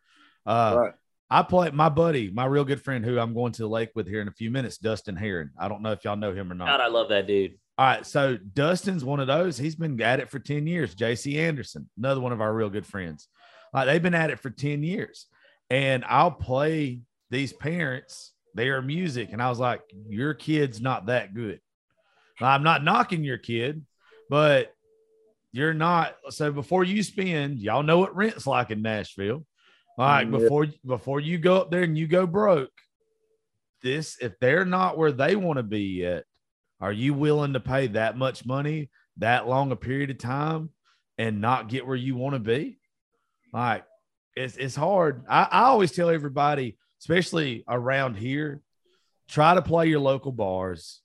Uh, 0.45 0.77
right. 0.79 0.93
I 1.29 1.43
play 1.43 1.71
my 1.71 1.89
buddy, 1.89 2.31
my 2.31 2.45
real 2.45 2.65
good 2.65 2.83
friend, 2.83 3.05
who 3.05 3.19
I'm 3.19 3.35
going 3.35 3.53
to 3.53 3.63
the 3.63 3.69
lake 3.69 3.91
with 3.95 4.07
here 4.07 4.21
in 4.21 4.29
a 4.29 4.33
few 4.33 4.51
minutes, 4.51 4.79
Dustin 4.79 5.17
Heron. 5.17 5.51
I 5.59 5.69
don't 5.69 5.83
know 5.83 5.93
if 5.93 6.05
y'all 6.05 6.17
know 6.17 6.33
him 6.33 6.53
or 6.53 6.55
not. 6.55 6.69
God, 6.69 6.81
I 6.81 6.87
love 6.87 7.09
that 7.09 7.27
dude. 7.27 7.59
All 7.79 7.87
right, 7.87 8.07
so 8.07 8.37
Dustin's 8.37 9.05
one 9.05 9.21
of 9.21 9.27
those. 9.27 9.59
He's 9.59 9.75
been 9.75 10.01
at 10.01 10.21
it 10.21 10.31
for 10.31 10.39
10 10.39 10.67
years. 10.67 10.95
JC 10.95 11.37
Anderson, 11.37 11.91
another 11.99 12.21
one 12.21 12.33
of 12.33 12.41
our 12.41 12.55
real 12.55 12.71
good 12.71 12.87
friends. 12.87 13.29
Like 13.75 13.87
they've 13.87 14.03
been 14.03 14.15
at 14.15 14.31
it 14.31 14.39
for 14.39 14.51
10 14.51 14.83
years. 14.83 15.27
And 15.69 16.05
I'll 16.07 16.31
play 16.31 17.01
these 17.31 17.53
parents 17.53 18.33
their 18.55 18.81
music. 18.81 19.31
And 19.33 19.43
I 19.43 19.51
was 19.51 19.59
like, 19.59 19.83
your 20.09 20.33
kid's 20.33 20.81
not 20.81 21.07
that 21.07 21.35
good. 21.35 21.61
I'm 22.41 22.63
not 22.63 22.85
knocking 22.85 23.25
your 23.25 23.39
kid, 23.39 23.85
but 24.29 24.73
you're 25.53 25.75
not. 25.75 26.17
So 26.31 26.53
before 26.53 26.85
you 26.85 27.03
spend, 27.03 27.59
y'all 27.59 27.83
know 27.83 27.99
what 27.99 28.15
rent's 28.17 28.47
like 28.47 28.71
in 28.71 28.83
Nashville. 28.83 29.47
All 29.99 30.07
right, 30.07 30.27
Yeah. 30.27 30.31
before 30.39 30.67
before 30.85 31.21
you 31.21 31.39
go 31.39 31.57
up 31.57 31.71
there 31.71 31.83
and 31.83 31.97
you 31.97 32.07
go 32.07 32.27
broke, 32.27 32.73
this 33.83 34.19
if 34.21 34.39
they're 34.41 34.65
not 34.65 34.99
where 34.99 35.13
they 35.13 35.37
want 35.37 35.57
to 35.59 35.63
be 35.63 36.01
yet, 36.01 36.25
are 36.81 36.93
you 36.93 37.15
willing 37.15 37.55
to 37.55 37.61
pay 37.61 37.87
that 37.89 38.19
much 38.19 38.45
money 38.45 38.91
that 39.19 39.49
long 39.49 39.73
a 39.73 39.77
period 39.77 40.11
of 40.11 40.19
time 40.19 40.71
and 41.17 41.41
not 41.41 41.69
get 41.69 41.87
where 41.87 41.97
you 41.97 42.15
want 42.17 42.35
to 42.35 42.41
be? 42.41 42.79
Like 43.53 43.85
it's 44.35 44.57
it's 44.57 44.77
hard. 44.77 45.25
I, 45.29 45.45
I 45.51 45.63
always 45.65 45.93
tell 45.93 46.11
everybody, 46.11 46.77
especially 47.01 47.65
around 47.67 48.17
here, 48.17 48.61
try 49.29 49.55
to 49.55 49.63
play 49.63 49.87
your 49.87 50.01
local 50.01 50.33
bars, 50.33 51.01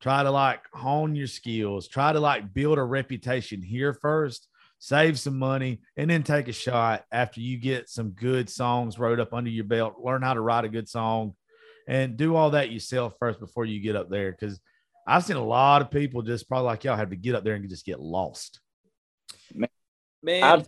try 0.00 0.22
to 0.22 0.30
like 0.30 0.60
hone 0.72 1.14
your 1.14 1.26
skills, 1.26 1.88
try 1.88 2.12
to 2.12 2.20
like 2.20 2.52
build 2.52 2.78
a 2.78 2.82
reputation 2.84 3.62
here 3.62 3.92
first, 3.94 4.48
save 4.78 5.18
some 5.18 5.38
money, 5.38 5.80
and 5.96 6.10
then 6.10 6.22
take 6.22 6.48
a 6.48 6.52
shot 6.52 7.04
after 7.10 7.40
you 7.40 7.56
get 7.56 7.88
some 7.88 8.10
good 8.10 8.50
songs 8.50 8.98
wrote 8.98 9.20
up 9.20 9.32
under 9.32 9.50
your 9.50 9.64
belt, 9.64 9.94
learn 10.02 10.22
how 10.22 10.34
to 10.34 10.40
write 10.40 10.64
a 10.64 10.68
good 10.68 10.88
song, 10.88 11.34
and 11.88 12.16
do 12.16 12.34
all 12.36 12.50
that 12.50 12.70
yourself 12.70 13.14
first 13.18 13.40
before 13.40 13.64
you 13.64 13.80
get 13.80 13.96
up 13.96 14.10
there. 14.10 14.32
Cause 14.32 14.60
I've 15.06 15.24
seen 15.24 15.36
a 15.36 15.44
lot 15.44 15.82
of 15.82 15.90
people 15.90 16.22
just 16.22 16.48
probably 16.48 16.66
like 16.66 16.84
y'all 16.84 16.96
have 16.96 17.10
to 17.10 17.16
get 17.16 17.34
up 17.34 17.44
there 17.44 17.54
and 17.54 17.68
just 17.68 17.84
get 17.84 18.00
lost. 18.00 18.60
Man, 20.22 20.42
I'd- 20.42 20.64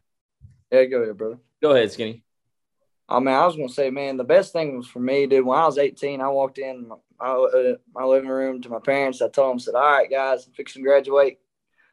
Yeah, 0.71 0.85
go 0.85 1.03
ahead, 1.03 1.17
brother. 1.17 1.39
go 1.63 1.71
ahead, 1.73 1.91
Skinny. 1.91 2.23
Oh, 3.09 3.17
I 3.17 3.21
mean, 3.21 3.35
I 3.35 3.47
was 3.47 3.57
gonna 3.57 3.69
say, 3.69 3.89
man, 3.89 4.17
the 4.19 4.25
best 4.25 4.53
thing 4.53 4.77
was 4.77 4.87
for 4.89 4.99
me, 4.99 5.27
dude. 5.27 5.47
When 5.47 5.59
I 5.59 5.65
was 5.65 5.79
18, 5.79 6.21
I 6.21 6.29
walked 6.29 6.59
in 6.59 6.91
my, 7.19 7.29
uh, 7.29 7.77
my 7.95 8.05
living 8.05 8.29
room 8.29 8.63
to 8.63 8.69
my 8.69 8.81
parents. 8.81 9.23
I 9.23 9.29
told 9.29 9.53
them, 9.53 9.59
said, 9.59 9.75
"All 9.75 9.81
right, 9.83 10.11
guys, 10.11 10.47
I'm 10.47 10.53
fixing 10.53 10.83
to 10.83 10.89
graduate 10.89 11.39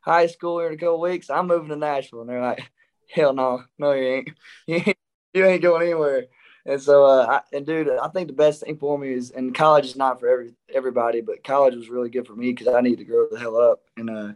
high 0.01 0.27
school 0.27 0.59
here 0.59 0.67
in 0.67 0.73
a 0.73 0.77
couple 0.77 0.99
weeks. 0.99 1.29
I'm 1.29 1.47
moving 1.47 1.69
to 1.69 1.75
Nashville." 1.75 2.21
And 2.21 2.29
they're 2.29 2.41
like, 2.41 2.69
"Hell 3.09 3.33
no, 3.33 3.63
no, 3.77 3.91
you 3.93 4.03
ain't. 4.67 4.97
You 5.33 5.45
ain't, 5.45 5.61
going 5.61 5.83
anywhere." 5.83 6.25
And 6.65 6.81
so, 6.81 7.05
uh, 7.05 7.25
I, 7.29 7.55
and 7.55 7.65
dude, 7.65 7.89
I 7.89 8.07
think 8.09 8.27
the 8.27 8.33
best 8.33 8.63
thing 8.63 8.77
for 8.77 8.97
me 8.97 9.13
is, 9.13 9.31
and 9.31 9.53
college 9.53 9.85
is 9.85 9.95
not 9.95 10.19
for 10.19 10.29
every 10.29 10.53
everybody, 10.73 11.21
but 11.21 11.43
college 11.43 11.75
was 11.75 11.89
really 11.89 12.09
good 12.09 12.27
for 12.27 12.35
me 12.35 12.53
because 12.53 12.73
I 12.73 12.81
need 12.81 12.97
to 12.97 13.05
grow 13.05 13.27
the 13.29 13.39
hell 13.39 13.57
up, 13.57 13.81
and 13.97 14.09
uh, 14.09 14.33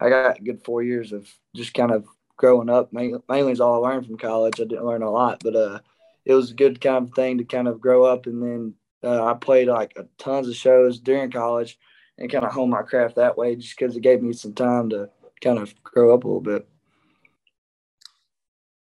I 0.00 0.08
got 0.10 0.44
good 0.44 0.64
four 0.64 0.82
years 0.82 1.12
of 1.12 1.28
just 1.54 1.74
kind 1.74 1.92
of 1.92 2.06
growing 2.36 2.68
up. 2.68 2.92
Mainly, 2.92 3.20
mainly 3.28 3.52
is 3.52 3.60
all 3.60 3.84
I 3.84 3.88
learned 3.88 4.06
from 4.06 4.18
college. 4.18 4.60
I 4.60 4.64
didn't 4.64 4.84
learn 4.84 5.02
a 5.02 5.10
lot, 5.10 5.40
but 5.42 5.56
uh, 5.56 5.78
it 6.24 6.34
was 6.34 6.50
a 6.50 6.54
good 6.54 6.80
kind 6.80 7.08
of 7.08 7.14
thing 7.14 7.38
to 7.38 7.44
kind 7.44 7.68
of 7.68 7.80
grow 7.80 8.04
up. 8.04 8.26
And 8.26 8.42
then 8.42 8.74
uh, 9.04 9.24
I 9.24 9.34
played 9.34 9.68
like 9.68 9.92
a 9.96 10.06
tons 10.18 10.48
of 10.48 10.54
shows 10.54 10.98
during 10.98 11.30
college 11.30 11.78
and 12.18 12.30
kind 12.30 12.44
of 12.44 12.52
hone 12.52 12.70
my 12.70 12.82
craft 12.82 13.16
that 13.16 13.36
way, 13.36 13.56
just 13.56 13.76
because 13.76 13.96
it 13.96 14.02
gave 14.02 14.22
me 14.22 14.32
some 14.32 14.54
time 14.54 14.90
to 14.90 15.08
kind 15.40 15.58
of 15.58 15.74
grow 15.82 16.14
up 16.14 16.24
a 16.24 16.26
little 16.26 16.40
bit. 16.40 16.68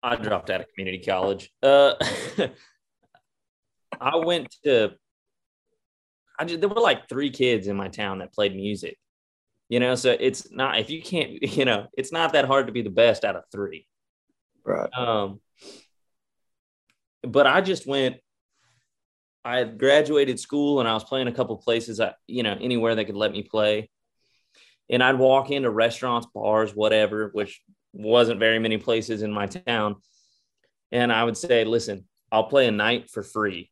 I 0.02 0.16
dropped 0.16 0.50
out 0.50 0.60
of 0.60 0.66
community 0.74 1.04
college. 1.04 1.52
Uh, 1.62 1.94
I 4.00 4.16
went 4.16 4.54
to. 4.64 4.92
I 6.38 6.44
just 6.46 6.60
there 6.60 6.70
were 6.70 6.80
like 6.80 7.08
three 7.08 7.30
kids 7.30 7.66
in 7.66 7.76
my 7.76 7.88
town 7.88 8.18
that 8.18 8.32
played 8.32 8.56
music, 8.56 8.96
you 9.68 9.78
know. 9.78 9.94
So 9.94 10.16
it's 10.18 10.50
not 10.50 10.78
if 10.78 10.88
you 10.88 11.02
can't, 11.02 11.42
you 11.42 11.64
know, 11.64 11.86
it's 11.96 12.12
not 12.12 12.32
that 12.32 12.46
hard 12.46 12.66
to 12.66 12.72
be 12.72 12.82
the 12.82 12.90
best 12.90 13.24
out 13.24 13.36
of 13.36 13.44
three. 13.52 13.86
Right. 14.64 14.90
Um, 14.96 15.40
but 17.22 17.46
I 17.46 17.60
just 17.60 17.86
went. 17.86 18.16
I 19.44 19.64
graduated 19.64 20.38
school 20.38 20.80
and 20.80 20.88
I 20.88 20.94
was 20.94 21.04
playing 21.04 21.28
a 21.28 21.32
couple 21.32 21.56
places, 21.56 22.00
I, 22.00 22.14
you 22.26 22.42
know, 22.42 22.56
anywhere 22.60 22.94
they 22.94 23.04
could 23.04 23.16
let 23.16 23.32
me 23.32 23.42
play. 23.42 23.88
And 24.90 25.02
I'd 25.02 25.18
walk 25.18 25.50
into 25.50 25.70
restaurants, 25.70 26.26
bars, 26.34 26.74
whatever, 26.74 27.30
which 27.32 27.62
wasn't 27.92 28.40
very 28.40 28.58
many 28.58 28.76
places 28.76 29.22
in 29.22 29.32
my 29.32 29.46
town. 29.46 29.96
And 30.92 31.12
I 31.12 31.24
would 31.24 31.36
say, 31.36 31.64
listen, 31.64 32.06
I'll 32.30 32.44
play 32.44 32.66
a 32.66 32.72
night 32.72 33.10
for 33.10 33.22
free. 33.22 33.70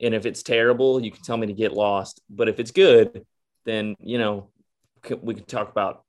And 0.00 0.14
if 0.14 0.26
it's 0.26 0.42
terrible, 0.42 1.00
you 1.00 1.10
can 1.10 1.22
tell 1.22 1.36
me 1.36 1.46
to 1.46 1.52
get 1.52 1.72
lost. 1.72 2.20
But 2.28 2.48
if 2.48 2.60
it's 2.60 2.70
good, 2.70 3.24
then, 3.64 3.96
you 3.98 4.18
know, 4.18 4.50
we 5.22 5.34
could 5.34 5.48
talk 5.48 5.70
about 5.70 6.04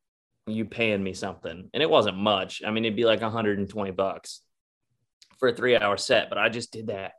you 0.48 0.66
paying 0.66 1.04
me 1.04 1.14
something. 1.14 1.70
And 1.74 1.82
it 1.82 1.90
wasn't 1.90 2.18
much. 2.18 2.62
I 2.66 2.72
mean, 2.72 2.86
it'd 2.86 2.96
be 2.96 3.06
like 3.06 3.22
120 3.22 3.92
bucks 3.92 4.42
for 5.40 5.50
a 5.50 5.56
three 5.56 5.78
hour 5.78 5.98
set. 5.98 6.30
But 6.30 6.38
I 6.38 6.50
just 6.50 6.72
did 6.72 6.88
that 6.88 7.14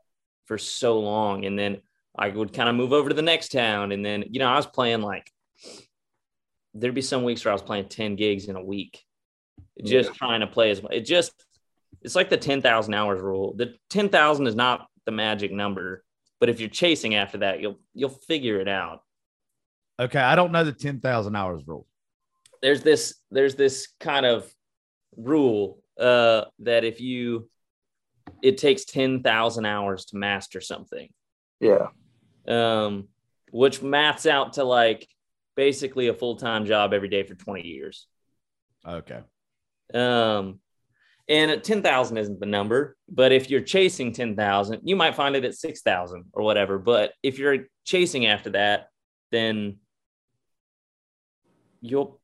for 0.46 0.58
so 0.58 0.98
long. 0.98 1.44
And 1.44 1.58
then 1.58 1.78
I 2.18 2.28
would 2.28 2.52
kind 2.52 2.68
of 2.68 2.74
move 2.74 2.92
over 2.92 3.08
to 3.08 3.14
the 3.14 3.22
next 3.22 3.52
town. 3.52 3.92
And 3.92 4.04
then, 4.04 4.24
you 4.30 4.38
know, 4.38 4.48
I 4.48 4.56
was 4.56 4.66
playing 4.66 5.02
like, 5.02 5.30
there'd 6.74 6.94
be 6.94 7.02
some 7.02 7.24
weeks 7.24 7.44
where 7.44 7.52
I 7.52 7.54
was 7.54 7.62
playing 7.62 7.88
10 7.88 8.16
gigs 8.16 8.46
in 8.48 8.56
a 8.56 8.62
week, 8.62 9.02
just 9.84 10.14
trying 10.14 10.40
to 10.40 10.46
play 10.46 10.70
as 10.70 10.82
much. 10.82 10.92
It 10.92 11.02
just, 11.02 11.32
it's 12.02 12.14
like 12.14 12.30
the 12.30 12.36
10,000 12.36 12.94
hours 12.94 13.20
rule. 13.20 13.54
The 13.56 13.74
10,000 13.90 14.46
is 14.46 14.54
not 14.54 14.86
the 15.04 15.12
magic 15.12 15.52
number. 15.52 16.04
But 16.38 16.48
if 16.50 16.60
you're 16.60 16.68
chasing 16.68 17.14
after 17.14 17.38
that, 17.38 17.60
you'll 17.60 17.78
you'll 17.94 18.10
figure 18.10 18.60
it 18.60 18.68
out. 18.68 19.02
Okay, 19.98 20.20
I 20.20 20.34
don't 20.34 20.52
know 20.52 20.64
the 20.64 20.72
ten 20.72 21.00
thousand 21.00 21.34
hours 21.36 21.62
rule. 21.66 21.86
There's 22.60 22.82
this 22.82 23.14
there's 23.30 23.54
this 23.54 23.88
kind 24.00 24.26
of 24.26 24.52
rule 25.16 25.82
uh, 25.98 26.44
that 26.60 26.84
if 26.84 27.00
you 27.00 27.48
it 28.42 28.58
takes 28.58 28.84
ten 28.84 29.22
thousand 29.22 29.66
hours 29.66 30.06
to 30.06 30.16
master 30.16 30.60
something, 30.60 31.08
Yeah. 31.60 31.88
um, 32.48 33.08
which 33.50 33.82
maths 33.82 34.26
out 34.26 34.54
to 34.54 34.64
like 34.64 35.08
basically 35.56 36.08
a 36.08 36.14
full 36.14 36.36
time 36.36 36.66
job 36.66 36.92
every 36.92 37.08
day 37.08 37.22
for 37.22 37.34
twenty 37.34 37.66
years. 37.66 38.06
Okay. 38.86 39.20
Um, 39.94 40.60
and 41.28 41.62
10,000 41.62 42.16
isn't 42.18 42.38
the 42.38 42.46
number, 42.46 42.96
but 43.08 43.32
if 43.32 43.50
you're 43.50 43.60
chasing 43.60 44.12
10,000, 44.12 44.82
you 44.84 44.94
might 44.94 45.16
find 45.16 45.34
it 45.34 45.44
at 45.44 45.56
6,000 45.56 46.26
or 46.32 46.44
whatever. 46.44 46.78
But 46.78 47.14
if 47.22 47.38
you're 47.40 47.66
chasing 47.84 48.26
after 48.26 48.50
that, 48.50 48.90
then 49.32 49.78
you'll 51.80 52.20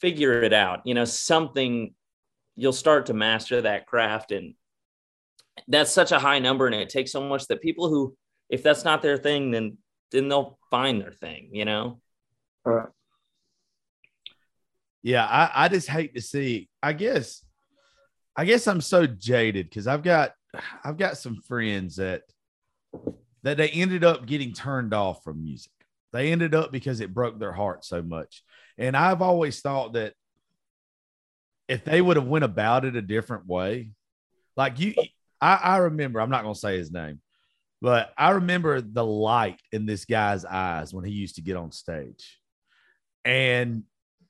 figure 0.00 0.42
it 0.42 0.52
out. 0.52 0.80
You 0.86 0.92
know, 0.94 1.04
something 1.06 1.94
you'll 2.56 2.72
start 2.74 3.06
to 3.06 3.14
master 3.14 3.62
that 3.62 3.86
craft. 3.86 4.32
And 4.32 4.54
that's 5.68 5.92
such 5.92 6.12
a 6.12 6.18
high 6.18 6.38
number. 6.38 6.66
And 6.66 6.74
it 6.74 6.88
takes 6.88 7.12
so 7.12 7.20
much 7.20 7.46
that 7.48 7.60
people 7.60 7.88
who, 7.88 8.16
if 8.48 8.62
that's 8.62 8.84
not 8.84 9.02
their 9.02 9.16
thing, 9.16 9.50
then 9.50 9.78
then 10.12 10.28
they'll 10.28 10.58
find 10.70 11.00
their 11.00 11.12
thing, 11.12 11.48
you 11.52 11.64
know? 11.64 12.00
All 12.66 12.72
right. 12.72 12.88
Yeah, 15.02 15.24
I, 15.24 15.64
I 15.64 15.68
just 15.68 15.88
hate 15.88 16.14
to 16.14 16.20
see. 16.20 16.68
I 16.82 16.92
guess, 16.92 17.44
I 18.36 18.44
guess 18.44 18.66
I'm 18.66 18.82
so 18.82 19.06
jaded 19.06 19.68
because 19.68 19.86
I've 19.86 20.02
got, 20.02 20.32
I've 20.84 20.98
got 20.98 21.16
some 21.16 21.40
friends 21.48 21.96
that, 21.96 22.22
that 23.42 23.56
they 23.56 23.70
ended 23.70 24.04
up 24.04 24.26
getting 24.26 24.52
turned 24.52 24.94
off 24.94 25.24
from 25.24 25.42
music. 25.42 25.72
They 26.12 26.30
ended 26.30 26.54
up 26.54 26.70
because 26.70 27.00
it 27.00 27.14
broke 27.14 27.40
their 27.40 27.52
heart 27.52 27.84
so 27.84 28.02
much. 28.02 28.44
And 28.78 28.96
I've 28.96 29.22
always 29.22 29.60
thought 29.60 29.94
that 29.94 30.12
if 31.68 31.84
they 31.84 32.02
would 32.02 32.18
have 32.18 32.28
went 32.28 32.44
about 32.44 32.84
it 32.84 32.96
a 32.96 33.02
different 33.02 33.46
way, 33.46 33.92
like 34.56 34.78
you, 34.78 34.94
I, 35.42 35.56
I 35.56 35.76
remember. 35.78 36.20
I'm 36.20 36.30
not 36.30 36.44
going 36.44 36.54
to 36.54 36.60
say 36.60 36.78
his 36.78 36.92
name, 36.92 37.20
but 37.82 38.12
I 38.16 38.30
remember 38.30 38.80
the 38.80 39.04
light 39.04 39.60
in 39.72 39.84
this 39.84 40.04
guy's 40.04 40.44
eyes 40.44 40.94
when 40.94 41.04
he 41.04 41.10
used 41.10 41.34
to 41.34 41.42
get 41.42 41.56
on 41.56 41.72
stage, 41.72 42.38
and 43.24 43.82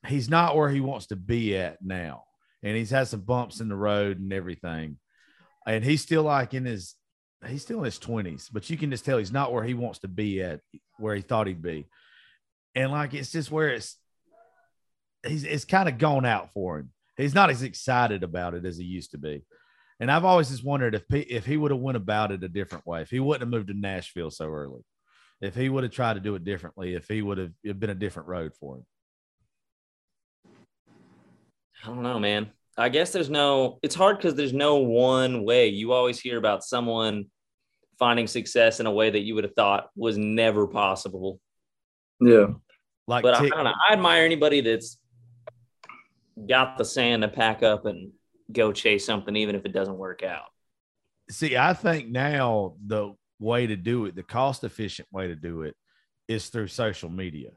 he's 0.07 0.29
not 0.29 0.57
where 0.57 0.71
he 0.71 0.81
wants 0.81 1.07
to 1.09 1.17
be 1.17 1.57
at 1.57 1.79
now. 1.83 2.25
And 2.63 2.77
he's 2.77 2.91
had 2.91 3.09
some 3.09 3.21
bumps 3.21 3.61
in 3.61 3.69
the 3.69 3.77
road 3.77 4.19
and 4.19 4.33
everything. 4.33 4.99
And 5.67 5.85
he's 5.85 6.03
still 6.03 6.23
like 6.23 6.55
in 6.55 6.65
his 6.65 6.95
he's 7.47 7.63
still 7.63 7.79
in 7.79 7.85
his 7.85 7.99
20s, 7.99 8.49
but 8.53 8.71
you 8.71 8.77
can 8.77 8.91
just 8.91 9.05
tell 9.05 9.19
he's 9.19 9.33
not 9.33 9.53
where 9.53 9.65
he 9.65 9.75
wants 9.75 9.99
to 10.01 10.09
be 10.09 10.41
at 10.43 10.61
where 10.99 11.15
he 11.15 11.23
thought 11.23 11.47
he'd 11.47 11.63
be. 11.63 11.87
And 12.75 12.91
like 12.91 13.15
it's 13.15 13.33
just 13.33 13.51
where 13.51 13.71
it's 13.71 13.97
he's 15.27 15.45
it's 15.45 15.65
kind 15.65 15.89
of 15.89 15.99
gone 15.99 16.25
out 16.25 16.51
for 16.55 16.79
him. 16.79 16.91
He's 17.17 17.35
not 17.35 17.51
as 17.51 17.63
excited 17.63 18.23
about 18.23 18.55
it 18.55 18.65
as 18.65 18.79
he 18.79 18.85
used 18.85 19.11
to 19.11 19.19
be. 19.19 19.45
And 20.01 20.11
I've 20.11 20.25
always 20.25 20.51
just 20.51 20.65
wondered 20.65 20.95
if 20.95 21.05
he, 21.09 21.21
if 21.21 21.47
he 21.47 21.57
would 21.57 21.71
have 21.71 21.81
went 21.81 21.97
about 21.97 22.33
it 22.33 22.43
a 22.43 22.49
different 22.49 22.87
way, 22.87 23.03
if 23.03 23.11
he 23.11 23.21
wouldn't 23.21 23.43
have 23.43 23.49
moved 23.51 23.69
to 23.69 23.75
Nashville 23.75 24.31
so 24.31 24.47
early, 24.47 24.83
if 25.41 25.55
he 25.55 25.69
would 25.69 25.85
have 25.85 25.93
tried 25.93 26.15
to 26.15 26.21
do 26.21 26.35
it 26.35 26.45
differently, 26.45 26.95
if 26.95 27.07
he 27.09 27.23
would 27.23 27.39
have 27.39 27.53
it 27.63 27.79
been 27.79 27.91
a 27.91 27.95
different 27.95 28.29
road 28.29 28.53
for 28.59 28.77
him. 28.77 28.87
I 31.85 31.89
don't 31.89 32.03
know, 32.03 32.19
man. 32.19 32.51
I 32.79 32.89
guess 32.89 33.13
there's 33.13 33.29
no, 33.29 33.79
it's 33.83 33.95
hard 33.95 34.17
because 34.17 34.35
there's 34.35 34.53
no 34.53 34.77
one 34.77 35.45
way. 35.45 35.69
You 35.69 35.93
always 35.93 36.19
hear 36.19 36.39
about 36.39 36.65
someone 36.65 37.27
finding 37.99 38.27
success 38.27 38.81
in 38.81 38.87
a 38.87 38.93
way 38.93 39.11
that 39.11 39.21
you 39.21 39.35
would 39.35 39.45
have 39.45 39.55
thought 39.55 39.89
was 39.95 40.17
never 40.17 40.67
possible. 40.67 41.39
Yeah. 42.21 42.47
Like 43.07 43.23
But 43.23 43.35
I, 43.35 43.39
I 43.39 43.43
Tick- 43.43 43.53
don't 43.53 43.65
know. 43.65 43.75
I 43.89 43.93
admire 43.93 44.25
anybody 44.25 44.61
that's 44.61 44.99
got 46.49 46.79
the 46.79 46.85
sand 46.85 47.23
to 47.23 47.29
pack 47.29 47.63
up 47.63 47.85
and 47.85 48.13
go 48.53 48.73
chase 48.73 49.05
something, 49.05 49.35
even 49.37 49.55
if 49.55 49.65
it 49.65 49.73
doesn't 49.73 49.99
work 49.99 50.23
out. 50.23 50.47
see, 51.31 51.57
I 51.57 51.75
think 51.75 52.09
now 52.09 52.75
the 52.87 53.15
way 53.39 53.67
to 53.67 53.77
do 53.77 54.07
it, 54.07 54.15
the 54.15 54.23
cost 54.23 54.65
efficient 54.65 55.09
way 55.13 55.27
to 55.29 55.37
do 55.37 55.63
it 55.63 55.75
is 56.29 56.49
through 56.49 56.69
social 56.69 57.11
media. 57.11 57.51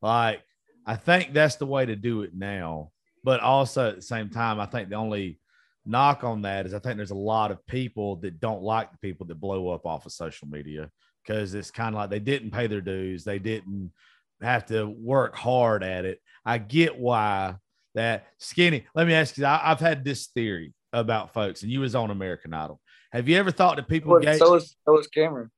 Like, 0.00 0.42
I 0.86 0.96
think 0.96 1.32
that's 1.32 1.56
the 1.56 1.66
way 1.66 1.86
to 1.86 1.96
do 1.96 2.22
it 2.22 2.34
now. 2.34 2.90
But 3.24 3.40
also 3.40 3.90
at 3.90 3.96
the 3.96 4.02
same 4.02 4.30
time, 4.30 4.58
I 4.58 4.66
think 4.66 4.88
the 4.88 4.96
only 4.96 5.38
knock 5.84 6.24
on 6.24 6.42
that 6.42 6.66
is 6.66 6.74
I 6.74 6.80
think 6.80 6.96
there's 6.96 7.12
a 7.12 7.14
lot 7.14 7.50
of 7.50 7.64
people 7.66 8.16
that 8.16 8.40
don't 8.40 8.62
like 8.62 8.90
the 8.90 8.98
people 8.98 9.26
that 9.26 9.40
blow 9.40 9.68
up 9.68 9.86
off 9.86 10.06
of 10.06 10.12
social 10.12 10.48
media 10.48 10.90
because 11.24 11.54
it's 11.54 11.70
kind 11.70 11.94
of 11.94 12.00
like 12.00 12.10
they 12.10 12.18
didn't 12.18 12.50
pay 12.50 12.66
their 12.66 12.80
dues. 12.80 13.22
They 13.22 13.38
didn't 13.38 13.92
have 14.40 14.66
to 14.66 14.86
work 14.86 15.36
hard 15.36 15.84
at 15.84 16.04
it. 16.04 16.20
I 16.44 16.58
get 16.58 16.98
why 16.98 17.56
that 17.94 18.26
skinny. 18.38 18.84
Let 18.94 19.06
me 19.06 19.14
ask 19.14 19.36
you, 19.36 19.44
I, 19.44 19.70
I've 19.70 19.80
had 19.80 20.04
this 20.04 20.26
theory 20.28 20.72
about 20.92 21.32
folks, 21.32 21.62
and 21.62 21.70
you 21.70 21.80
was 21.80 21.94
on 21.94 22.10
American 22.10 22.52
Idol. 22.54 22.80
Have 23.12 23.28
you 23.28 23.36
ever 23.36 23.50
thought 23.50 23.76
that 23.76 23.88
people 23.88 24.12
Well, 24.12 24.20
gauge? 24.20 24.38
so 24.38 24.54
is 24.54 24.76
so 24.84 24.98
is 24.98 25.06
Cameron. 25.08 25.50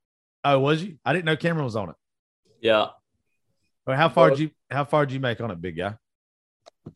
oh, 0.45 0.59
was 0.59 0.83
you? 0.83 0.99
I 1.05 1.13
didn't 1.13 1.25
know 1.27 1.37
Cameron 1.37 1.65
was 1.65 1.77
on 1.77 1.91
it. 1.91 1.97
Yeah. 2.61 2.89
Well, 3.87 3.97
how 3.97 4.09
far 4.09 4.29
Well- 4.29 4.37
did 4.37 4.43
you? 4.45 4.51
How 4.71 4.85
far 4.85 5.07
did 5.07 5.13
you 5.15 5.21
make 5.21 5.41
on 5.41 5.51
it, 5.51 5.61
big 5.61 5.77
guy? 5.77 5.95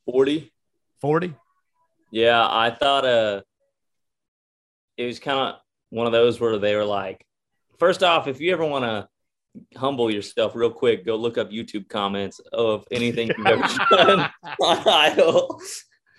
40. 0.07 0.53
Forty. 1.01 1.33
Yeah. 2.11 2.45
I 2.49 2.71
thought 2.71 3.05
uh, 3.05 3.43
it 4.97 5.05
was 5.07 5.19
kind 5.21 5.39
of 5.39 5.61
one 5.91 6.07
of 6.07 6.13
those 6.13 6.41
where 6.41 6.59
they 6.59 6.75
were 6.75 6.85
like, 6.85 7.25
first 7.79 8.03
off, 8.03 8.27
if 8.27 8.41
you 8.41 8.53
ever 8.53 8.65
want 8.65 8.85
to 8.85 9.09
humble 9.77 10.11
yourself 10.13 10.55
real 10.55 10.71
quick, 10.71 11.05
go 11.05 11.17
look 11.17 11.39
up 11.39 11.51
YouTube 11.51 11.89
comments 11.89 12.41
of 12.53 12.85
anything 12.91 13.31
you've 13.37 13.47
ever 13.47 13.63
done 13.91 14.31
on 14.63 14.89
Idol. 14.89 15.61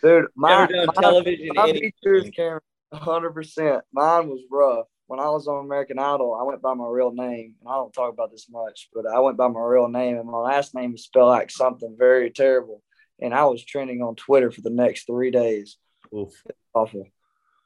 Dude, 0.02 0.26
my, 0.36 0.64
Ever 0.64 0.74
done 0.74 0.88
my, 0.96 1.02
television, 1.02 1.50
my 1.54 1.70
anything. 1.70 1.92
features, 2.04 2.30
Cameron, 2.36 2.62
100%. 2.94 3.82
Mine 3.92 4.30
was 4.30 4.42
rough. 4.52 4.88
When 5.08 5.20
I 5.20 5.28
was 5.30 5.48
on 5.48 5.66
American 5.66 5.98
Idol, 6.00 6.38
I 6.40 6.44
went 6.44 6.62
by 6.62 6.74
my 6.76 6.88
real 6.88 7.12
name. 7.12 7.56
And 7.60 7.70
I 7.70 7.74
don't 7.74 7.92
talk 7.92 8.14
about 8.14 8.32
this 8.32 8.48
much, 8.50 8.90
but 8.94 9.06
I 9.08 9.20
went 9.20 9.38
by 9.38 9.48
my 9.48 9.60
real 9.62 9.88
name, 9.88 10.18
and 10.18 10.30
my 10.30 10.38
last 10.38 10.76
name 10.76 10.92
was 10.92 11.04
spelled 11.04 11.30
like 11.30 11.50
something 11.50 11.96
very 11.98 12.30
terrible. 12.30 12.84
And 13.20 13.34
I 13.34 13.46
was 13.46 13.64
trending 13.66 14.02
on 14.02 14.16
Twitter 14.16 14.52
for 14.52 14.62
the 14.62 14.70
next 14.70 15.06
three 15.08 15.32
days. 15.32 15.78
Oof. 16.16 16.32
Awful. 16.74 17.08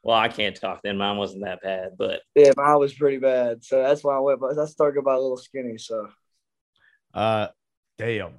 Well, 0.04 0.16
I 0.16 0.28
can't 0.28 0.54
talk 0.54 0.80
then. 0.84 0.98
Mine 0.98 1.16
wasn't 1.16 1.44
that 1.44 1.62
bad, 1.62 1.92
but 1.98 2.20
Yeah, 2.34 2.52
mine 2.58 2.78
was 2.78 2.92
pretty 2.92 3.16
bad. 3.16 3.64
So 3.64 3.82
that's 3.82 4.04
why 4.04 4.14
I 4.14 4.20
went. 4.20 4.38
But 4.38 4.58
I 4.58 4.66
started 4.66 5.02
by 5.02 5.14
a 5.14 5.18
little 5.18 5.38
skinny. 5.38 5.78
So 5.78 6.08
Uh, 7.14 7.48
damn. 7.98 8.34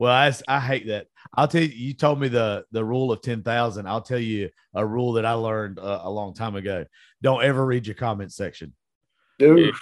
Well, 0.00 0.12
I, 0.12 0.32
I 0.48 0.58
hate 0.58 0.88
that. 0.88 1.06
I'll 1.32 1.46
tell 1.46 1.62
you. 1.62 1.68
You 1.68 1.94
told 1.94 2.18
me 2.18 2.26
the 2.26 2.64
the 2.72 2.84
rule 2.84 3.12
of 3.12 3.22
ten 3.22 3.44
thousand. 3.44 3.86
I'll 3.86 4.00
tell 4.00 4.18
you 4.18 4.50
a 4.74 4.84
rule 4.84 5.12
that 5.12 5.24
I 5.24 5.34
learned 5.34 5.78
uh, 5.78 6.00
a 6.02 6.10
long 6.10 6.34
time 6.34 6.56
ago. 6.56 6.84
Don't 7.22 7.44
ever 7.44 7.64
read 7.64 7.86
your 7.86 7.94
comment 7.94 8.32
section. 8.32 8.74
dude, 9.38 9.74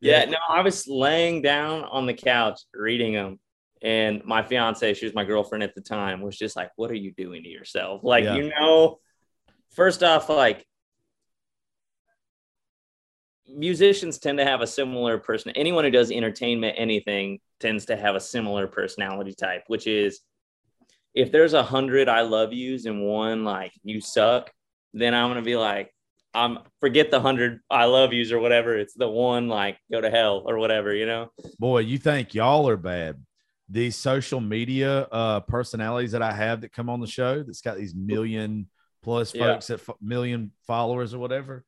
yeah, 0.00 0.26
no, 0.26 0.38
I 0.48 0.60
was 0.60 0.86
laying 0.86 1.42
down 1.42 1.82
on 1.84 2.06
the 2.06 2.14
couch 2.14 2.60
reading 2.72 3.14
them. 3.14 3.40
And 3.82 4.24
my 4.24 4.42
fiance, 4.42 4.94
she 4.94 5.04
was 5.06 5.14
my 5.14 5.24
girlfriend 5.24 5.64
at 5.64 5.74
the 5.74 5.80
time, 5.80 6.22
was 6.22 6.38
just 6.38 6.54
like, 6.54 6.70
What 6.76 6.90
are 6.92 6.94
you 6.94 7.12
doing 7.12 7.42
to 7.42 7.48
yourself? 7.48 8.02
Like, 8.04 8.24
Yeah. 8.24 8.36
you 8.36 8.50
know, 8.50 9.00
first 9.76 10.02
off, 10.02 10.28
like 10.28 10.66
musicians 13.46 14.18
tend 14.18 14.38
to 14.38 14.44
have 14.44 14.62
a 14.62 14.66
similar 14.66 15.18
person. 15.18 15.52
Anyone 15.54 15.84
who 15.84 15.90
does 15.90 16.10
entertainment, 16.10 16.74
anything 16.78 17.38
tends 17.60 17.86
to 17.86 17.96
have 17.96 18.16
a 18.16 18.20
similar 18.20 18.66
personality 18.66 19.34
type, 19.34 19.64
which 19.68 19.86
is 19.86 20.20
if 21.14 21.30
there's 21.30 21.54
a 21.54 21.62
hundred 21.62 22.08
I 22.08 22.22
love 22.22 22.52
yous 22.52 22.86
and 22.86 23.02
one 23.02 23.44
like 23.44 23.72
you 23.84 24.00
suck, 24.00 24.50
then 24.92 25.14
I'm 25.14 25.30
gonna 25.30 25.42
be 25.42 25.56
like, 25.56 25.92
I'm 26.34 26.58
forget 26.80 27.10
the 27.10 27.20
hundred 27.20 27.60
I 27.70 27.84
love 27.84 28.12
yous 28.12 28.32
or 28.32 28.40
whatever. 28.40 28.76
It's 28.76 28.94
the 28.94 29.08
one 29.08 29.48
like 29.48 29.78
go 29.92 30.00
to 30.00 30.10
hell 30.10 30.42
or 30.46 30.58
whatever, 30.58 30.92
you 30.92 31.06
know? 31.06 31.30
Boy, 31.58 31.80
you 31.80 31.98
think 31.98 32.34
y'all 32.34 32.68
are 32.68 32.76
bad. 32.76 33.22
These 33.68 33.96
social 33.96 34.40
media 34.40 35.02
uh, 35.10 35.40
personalities 35.40 36.12
that 36.12 36.22
I 36.22 36.32
have 36.32 36.60
that 36.60 36.72
come 36.72 36.88
on 36.88 37.00
the 37.00 37.06
show 37.06 37.42
that's 37.42 37.62
got 37.62 37.76
these 37.76 37.94
million 37.94 38.68
plus 39.06 39.34
Yeah. 39.34 39.52
folks 39.54 39.70
at 39.70 39.78
f- 39.80 39.96
million 40.00 40.50
followers 40.66 41.14
or 41.14 41.18
whatever. 41.18 41.64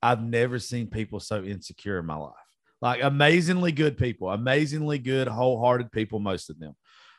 I've 0.00 0.22
never 0.22 0.58
seen 0.60 0.86
people 0.86 1.18
so 1.18 1.42
insecure 1.42 1.98
in 1.98 2.06
my 2.06 2.14
life. 2.14 2.32
Like 2.80 3.02
amazingly 3.02 3.72
good 3.72 3.98
people, 3.98 4.30
amazingly 4.30 4.98
good, 4.98 5.26
wholehearted 5.26 5.90
people, 5.90 6.20
most 6.20 6.50
of 6.50 6.58
them, 6.60 6.76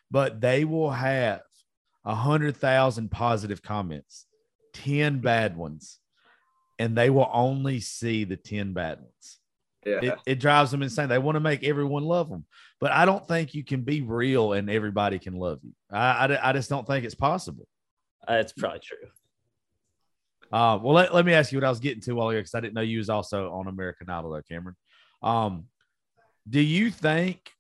but 0.10 0.40
they 0.40 0.64
will 0.64 0.92
have 0.92 1.42
a 2.06 2.16
hundred 2.16 2.56
thousand 2.56 3.12
positive 3.12 3.62
comments, 3.62 4.26
10 4.76 5.20
bad 5.20 5.58
ones, 5.58 6.00
and 6.80 6.98
they 6.98 7.10
will 7.10 7.30
only 7.34 7.82
see 7.82 8.24
the 8.24 8.38
10 8.38 8.72
bad 8.72 9.02
ones 9.02 9.40
yeah, 9.86 10.00
it, 10.02 10.20
it 10.26 10.40
drives 10.40 10.72
them 10.72 10.84
insane. 10.84 11.10
They 11.10 11.18
want 11.18 11.36
to 11.36 11.40
make 11.40 11.64
everyone 11.64 12.04
love 12.04 12.30
them, 12.30 12.46
but 12.80 12.92
I 12.92 13.06
don't 13.06 13.28
think 13.28 13.54
you 13.54 13.64
can 13.64 13.82
be 13.82 14.02
real 14.02 14.54
and 14.54 14.70
everybody 14.70 15.20
can 15.20 15.36
love 15.36 15.60
you. 15.64 15.72
I, 15.92 16.28
I, 16.28 16.50
I 16.50 16.54
just 16.54 16.70
don't 16.70 16.86
think 16.86 17.06
it's 17.06 17.16
possible. 17.16 17.68
Uh, 18.28 18.36
That's 18.38 18.54
probably 18.54 18.80
true. 18.80 18.98
Uh, 20.52 20.80
well, 20.82 20.94
let, 20.94 21.14
let 21.14 21.26
me 21.26 21.34
ask 21.34 21.52
you 21.52 21.58
what 21.58 21.66
I 21.66 21.70
was 21.70 21.80
getting 21.80 22.02
to 22.02 22.14
while 22.14 22.30
ago 22.30 22.40
because 22.40 22.56
I 22.56 22.60
didn't 22.60 22.74
know 22.74 22.82
you 22.82 22.98
was 22.98 23.10
also 23.10 23.52
on 23.52 23.68
American 23.68 24.10
Idol, 24.10 24.32
though, 24.32 24.42
Cameron. 24.42 24.76
Um, 25.22 25.66
do 26.50 26.60
you 26.60 26.90
think, 26.90 27.52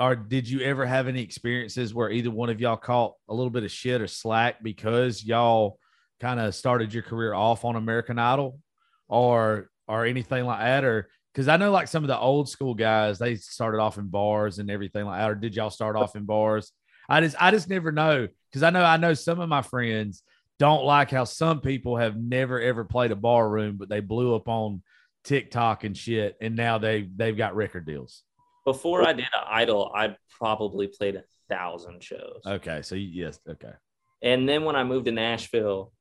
or 0.00 0.16
did 0.16 0.48
you 0.48 0.60
ever 0.60 0.84
have 0.84 1.06
any 1.06 1.22
experiences 1.22 1.94
where 1.94 2.10
either 2.10 2.30
one 2.30 2.50
of 2.50 2.60
y'all 2.60 2.76
caught 2.76 3.14
a 3.28 3.34
little 3.34 3.50
bit 3.50 3.62
of 3.62 3.70
shit 3.70 4.00
or 4.00 4.08
slack 4.08 4.62
because 4.62 5.22
y'all 5.22 5.78
kind 6.20 6.40
of 6.40 6.54
started 6.54 6.92
your 6.92 7.04
career 7.04 7.34
off 7.34 7.64
on 7.64 7.76
American 7.76 8.18
Idol, 8.18 8.58
or 9.08 9.70
or 9.86 10.06
anything 10.06 10.44
like 10.44 10.60
that, 10.60 10.84
or 10.84 11.08
because 11.32 11.48
I 11.48 11.56
know 11.56 11.70
like 11.70 11.88
some 11.88 12.02
of 12.02 12.08
the 12.08 12.18
old 12.18 12.48
school 12.48 12.74
guys 12.74 13.18
they 13.18 13.36
started 13.36 13.78
off 13.78 13.98
in 13.98 14.08
bars 14.08 14.58
and 14.58 14.70
everything 14.70 15.04
like 15.04 15.20
that, 15.20 15.30
or 15.30 15.34
did 15.34 15.54
y'all 15.54 15.70
start 15.70 15.96
off 15.96 16.16
in 16.16 16.24
bars? 16.24 16.72
I 17.08 17.20
just 17.20 17.36
I 17.38 17.50
just 17.50 17.68
never 17.68 17.92
know 17.92 18.28
because 18.50 18.62
I 18.62 18.70
know 18.70 18.82
I 18.82 18.96
know 18.96 19.14
some 19.14 19.40
of 19.40 19.48
my 19.48 19.62
friends 19.62 20.22
don't 20.58 20.84
like 20.84 21.10
how 21.10 21.24
some 21.24 21.60
people 21.60 21.96
have 21.96 22.16
never 22.16 22.60
ever 22.60 22.84
played 22.84 23.10
a 23.10 23.16
bar 23.16 23.48
room, 23.48 23.76
but 23.76 23.88
they 23.88 24.00
blew 24.00 24.34
up 24.34 24.48
on 24.48 24.82
TikTok 25.24 25.84
and 25.84 25.96
shit, 25.96 26.36
and 26.40 26.54
now 26.54 26.78
they 26.78 27.08
they've 27.16 27.36
got 27.36 27.56
record 27.56 27.86
deals. 27.86 28.22
Before 28.64 29.06
I 29.06 29.12
did 29.12 29.26
Idol, 29.46 29.92
I 29.94 30.16
probably 30.38 30.86
played 30.86 31.16
a 31.16 31.24
thousand 31.48 32.02
shows. 32.02 32.40
Okay, 32.46 32.82
so 32.82 32.94
yes, 32.94 33.38
okay. 33.48 33.72
And 34.22 34.48
then 34.48 34.64
when 34.64 34.76
I 34.76 34.84
moved 34.84 35.06
to 35.06 35.12
Nashville, 35.12 35.92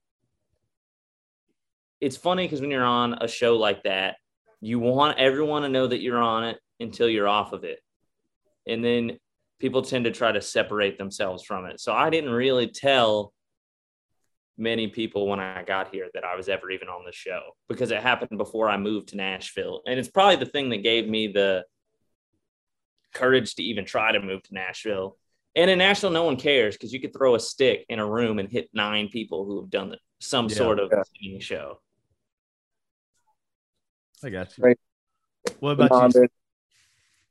it's 2.00 2.16
funny 2.16 2.46
because 2.46 2.62
when 2.62 2.72
you're 2.72 2.86
on 2.86 3.14
a 3.22 3.28
show 3.28 3.58
like 3.58 3.84
that, 3.84 4.16
you 4.62 4.80
want 4.80 5.20
everyone 5.20 5.64
to 5.64 5.70
know 5.70 5.88
that 5.88 6.02
you're 6.02 6.22
on 6.22 6.46
it 6.46 6.58
until 6.80 7.10
you're 7.10 7.28
off 7.28 7.52
of 7.52 7.66
it. 7.66 7.80
And 8.66 8.84
then 8.84 9.18
people 9.60 9.82
tend 9.82 10.06
to 10.06 10.12
try 10.12 10.32
to 10.32 10.42
separate 10.42 10.98
themselves 10.98 11.44
from 11.44 11.66
it. 11.66 11.82
So 11.82 11.92
I 11.92 12.10
didn't 12.10 12.32
really 12.32 12.68
tell 12.68 13.34
many 14.58 14.88
people 14.88 15.28
when 15.28 15.40
I 15.40 15.64
got 15.64 15.94
here 15.94 16.10
that 16.14 16.24
I 16.24 16.36
was 16.36 16.48
ever 16.50 16.70
even 16.70 16.88
on 16.88 17.06
the 17.06 17.12
show 17.12 17.42
because 17.68 17.92
it 17.92 18.02
happened 18.02 18.38
before 18.38 18.70
I 18.70 18.78
moved 18.78 19.10
to 19.10 19.18
Nashville. 19.18 19.82
And 19.88 20.00
it's 20.00 20.10
probably 20.10 20.36
the 20.36 20.46
thing 20.46 20.70
that 20.70 20.84
gave 20.84 21.08
me 21.08 21.28
the 21.28 21.66
courage 23.14 23.56
to 23.56 23.64
even 23.64 23.86
try 23.86 24.12
to 24.12 24.20
move 24.22 24.44
to 24.44 24.54
Nashville. 24.54 25.18
And 25.56 25.70
in 25.70 25.80
Nashville, 25.80 26.10
no 26.10 26.24
one 26.24 26.36
cares 26.38 26.76
because 26.76 26.94
you 26.94 27.00
could 27.00 27.14
throw 27.14 27.36
a 27.36 27.40
stick 27.40 27.86
in 27.90 28.00
a 28.00 28.06
room 28.08 28.40
and 28.40 28.50
hit 28.50 28.70
nine 28.74 29.08
people 29.10 29.46
who 29.46 29.62
have 29.62 29.70
done 29.70 29.96
some 30.20 30.50
Yeah. 30.50 30.56
sort 30.56 30.80
of 30.80 30.90
Yeah. 30.92 31.04
singing 31.04 31.40
show. 31.40 31.80
I 34.24 34.30
got 34.30 34.58
you. 34.58 34.64
Right. 34.64 34.80
What 35.60 35.72
about 35.72 36.14
you? 36.16 36.28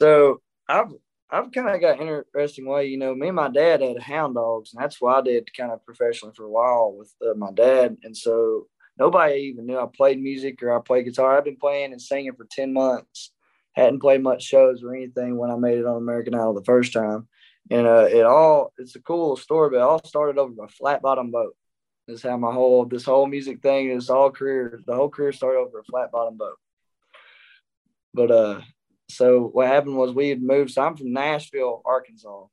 So 0.01 0.43
I've 0.69 0.93
I've 1.33 1.51
kind 1.51 1.71
of 1.71 1.81
got 1.81 1.99
interesting 1.99 2.67
way. 2.67 2.87
You 2.87 2.99
know, 2.99 3.15
me 3.15 3.29
and 3.29 3.37
my 3.37 3.49
dad 3.49 3.81
had 3.81 3.99
hound 3.99 4.35
dogs, 4.35 4.75
and 4.75 4.83
that's 4.83 5.01
what 5.01 5.17
I 5.17 5.23
did 5.23 5.57
kind 5.57 5.73
of 5.73 5.85
professionally 5.85 6.35
for 6.37 6.45
a 6.45 6.51
while 6.51 6.93
with 6.93 7.11
uh, 7.27 7.33
my 7.35 7.51
dad. 7.53 7.97
And 8.03 8.15
so 8.15 8.67
nobody 8.99 9.41
even 9.41 9.65
knew 9.65 9.79
I 9.79 9.87
played 9.87 10.21
music 10.21 10.63
or 10.63 10.77
I 10.77 10.83
played 10.83 11.07
guitar. 11.07 11.39
I've 11.39 11.45
been 11.45 11.57
playing 11.57 11.93
and 11.93 12.03
singing 12.03 12.35
for 12.35 12.47
ten 12.51 12.75
months. 12.75 13.33
Hadn't 13.73 14.01
played 14.01 14.23
much 14.23 14.43
shows 14.43 14.83
or 14.83 14.95
anything 14.95 15.39
when 15.39 15.51
I 15.51 15.57
made 15.57 15.79
it 15.79 15.87
on 15.87 15.97
American 15.97 16.35
Idol 16.35 16.53
the 16.53 16.65
first 16.65 16.93
time. 16.93 17.27
And 17.71 17.87
uh, 17.87 18.09
it 18.11 18.27
all 18.27 18.75
it's 18.77 18.97
a 18.97 19.01
cool 19.01 19.37
story, 19.39 19.71
but 19.71 19.77
it 19.77 19.83
all 19.83 20.05
started 20.05 20.39
over 20.39 20.63
a 20.63 20.69
flat 20.69 21.01
bottom 21.01 21.31
boat. 21.31 21.57
Is 22.09 22.23
how 22.23 22.37
my 22.37 22.53
whole 22.53 22.85
this 22.85 23.07
whole 23.07 23.27
music 23.27 23.63
thing, 23.63 23.95
this 23.95 24.11
all 24.11 24.31
career, 24.31 24.83
the 24.87 24.95
whole 24.95 25.09
career 25.09 25.33
started 25.33 25.61
over 25.61 25.79
a 25.79 25.85
flat 25.85 26.11
bottom 26.13 26.37
boat. 26.37 26.59
But 28.13 28.31
uh 28.31 28.61
so 29.13 29.51
what 29.53 29.67
happened 29.69 29.97
was 29.97 30.13
we 30.13 30.29
had 30.29 30.43
moved. 30.43 30.71
So 30.73 30.83
I'm 30.83 30.97
from 30.97 31.13
Nashville, 31.13 31.83
Arkansas, 31.85 32.47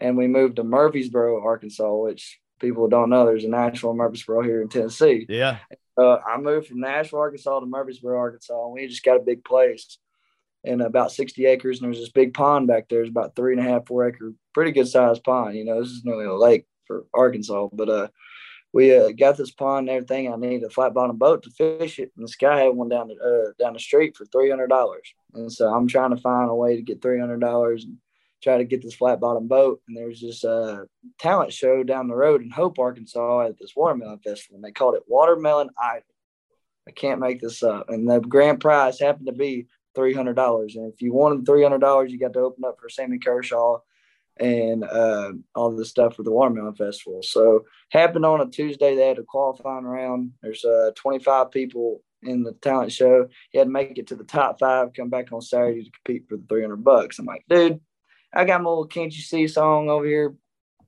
and 0.00 0.16
we 0.16 0.28
moved 0.28 0.56
to 0.56 0.64
Murfreesboro, 0.64 1.42
Arkansas, 1.42 1.94
which 1.96 2.38
people 2.60 2.88
don't 2.88 3.10
know. 3.10 3.26
There's 3.26 3.44
a 3.44 3.48
Nashville 3.48 3.94
Murfreesboro 3.94 4.42
here 4.42 4.62
in 4.62 4.68
Tennessee. 4.68 5.26
Yeah, 5.28 5.58
Uh, 5.96 6.18
I 6.18 6.36
moved 6.38 6.68
from 6.68 6.80
Nashville, 6.80 7.20
Arkansas 7.20 7.60
to 7.60 7.66
Murfreesboro, 7.66 8.16
Arkansas, 8.18 8.64
and 8.64 8.72
we 8.72 8.86
just 8.86 9.04
got 9.04 9.16
a 9.16 9.20
big 9.24 9.44
place 9.44 9.98
and 10.64 10.82
about 10.82 11.12
60 11.12 11.46
acres. 11.46 11.80
And 11.80 11.86
there's 11.86 12.00
this 12.00 12.10
big 12.10 12.34
pond 12.34 12.66
back 12.68 12.88
there. 12.88 13.00
It's 13.00 13.10
about 13.10 13.34
three 13.34 13.52
and 13.56 13.64
a 13.64 13.68
half, 13.68 13.86
four 13.86 14.08
acre, 14.08 14.34
pretty 14.54 14.72
good 14.72 14.88
sized 14.88 15.24
pond. 15.24 15.56
You 15.56 15.64
know, 15.64 15.80
this 15.80 15.90
is 15.90 16.04
nearly 16.04 16.26
a 16.26 16.34
lake 16.34 16.66
for 16.86 17.06
Arkansas, 17.14 17.68
but 17.72 17.88
uh, 17.88 18.08
we 18.72 18.94
uh, 18.94 19.10
got 19.12 19.36
this 19.36 19.50
pond 19.50 19.88
and 19.88 19.96
everything. 19.96 20.32
I 20.32 20.36
needed 20.36 20.64
a 20.64 20.70
flat 20.70 20.94
bottom 20.94 21.16
boat 21.16 21.42
to 21.44 21.50
fish 21.50 21.98
it, 21.98 22.12
and 22.16 22.24
this 22.24 22.36
guy 22.36 22.60
had 22.60 22.74
one 22.74 22.88
down 22.88 23.08
the 23.08 23.14
uh, 23.14 23.52
down 23.62 23.72
the 23.72 23.80
street 23.80 24.16
for 24.16 24.24
three 24.26 24.50
hundred 24.50 24.68
dollars. 24.68 25.14
And 25.34 25.52
so 25.52 25.66
I'm 25.68 25.86
trying 25.86 26.14
to 26.14 26.22
find 26.22 26.50
a 26.50 26.54
way 26.54 26.76
to 26.76 26.82
get 26.82 27.02
three 27.02 27.20
hundred 27.20 27.40
dollars 27.40 27.84
and 27.84 27.96
try 28.42 28.58
to 28.58 28.64
get 28.64 28.82
this 28.82 28.94
flat 28.94 29.20
bottom 29.20 29.48
boat. 29.48 29.80
And 29.88 29.96
there's 29.96 30.20
this 30.20 30.44
uh, 30.44 30.84
talent 31.18 31.52
show 31.52 31.82
down 31.82 32.08
the 32.08 32.14
road 32.14 32.42
in 32.42 32.50
Hope, 32.50 32.78
Arkansas, 32.78 33.46
at 33.46 33.58
this 33.58 33.74
watermelon 33.76 34.20
festival, 34.20 34.56
and 34.56 34.64
they 34.64 34.72
called 34.72 34.94
it 34.94 35.02
Watermelon 35.06 35.70
Idol. 35.80 36.02
I 36.86 36.92
can't 36.92 37.20
make 37.20 37.40
this 37.40 37.62
up. 37.62 37.90
And 37.90 38.08
the 38.08 38.20
grand 38.20 38.60
prize 38.60 38.98
happened 38.98 39.26
to 39.26 39.32
be 39.32 39.66
three 39.94 40.14
hundred 40.14 40.36
dollars. 40.36 40.76
And 40.76 40.92
if 40.92 41.02
you 41.02 41.12
wanted 41.12 41.44
three 41.44 41.62
hundred 41.62 41.80
dollars, 41.80 42.12
you 42.12 42.18
got 42.18 42.32
to 42.34 42.40
open 42.40 42.64
up 42.64 42.78
for 42.80 42.88
Sammy 42.88 43.18
Kershaw 43.18 43.78
and 44.40 44.84
uh, 44.84 45.32
all 45.54 45.74
the 45.74 45.84
stuff 45.84 46.16
for 46.16 46.22
the 46.22 46.30
Watermelon 46.30 46.74
Festival. 46.74 47.22
So 47.22 47.64
happened 47.90 48.24
on 48.24 48.40
a 48.40 48.46
Tuesday. 48.46 48.94
They 48.94 49.08
had 49.08 49.18
a 49.18 49.24
qualifying 49.24 49.84
round. 49.84 50.32
There's 50.42 50.64
uh, 50.64 50.92
25 50.94 51.50
people 51.50 52.02
in 52.22 52.42
the 52.42 52.52
talent 52.52 52.92
show. 52.92 53.28
He 53.50 53.58
had 53.58 53.64
to 53.64 53.70
make 53.70 53.98
it 53.98 54.08
to 54.08 54.16
the 54.16 54.24
top 54.24 54.58
five. 54.58 54.92
Come 54.94 55.10
back 55.10 55.32
on 55.32 55.40
Saturday 55.40 55.84
to 55.84 55.90
compete 55.90 56.28
for 56.28 56.36
the 56.36 56.44
300 56.48 56.76
bucks. 56.76 57.18
I'm 57.18 57.26
like, 57.26 57.44
dude, 57.48 57.80
I 58.32 58.44
got 58.44 58.62
my 58.62 58.68
little 58.68 58.86
"Can't 58.86 59.14
You 59.14 59.22
See" 59.22 59.46
song 59.48 59.88
over 59.88 60.06
here. 60.06 60.34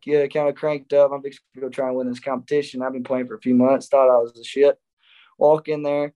Yeah, 0.04 0.26
kind 0.28 0.48
of 0.48 0.54
cranked 0.54 0.92
up. 0.92 1.12
I'm 1.12 1.22
fixing 1.22 1.40
to 1.54 1.60
go 1.60 1.68
try 1.68 1.88
and 1.88 1.96
win 1.96 2.08
this 2.08 2.20
competition. 2.20 2.82
I've 2.82 2.92
been 2.92 3.04
playing 3.04 3.26
for 3.26 3.34
a 3.34 3.40
few 3.40 3.54
months. 3.54 3.88
Thought 3.88 4.14
I 4.14 4.18
was 4.18 4.32
the 4.32 4.42
shit. 4.42 4.78
Walk 5.38 5.68
in 5.68 5.82
there, 5.82 6.14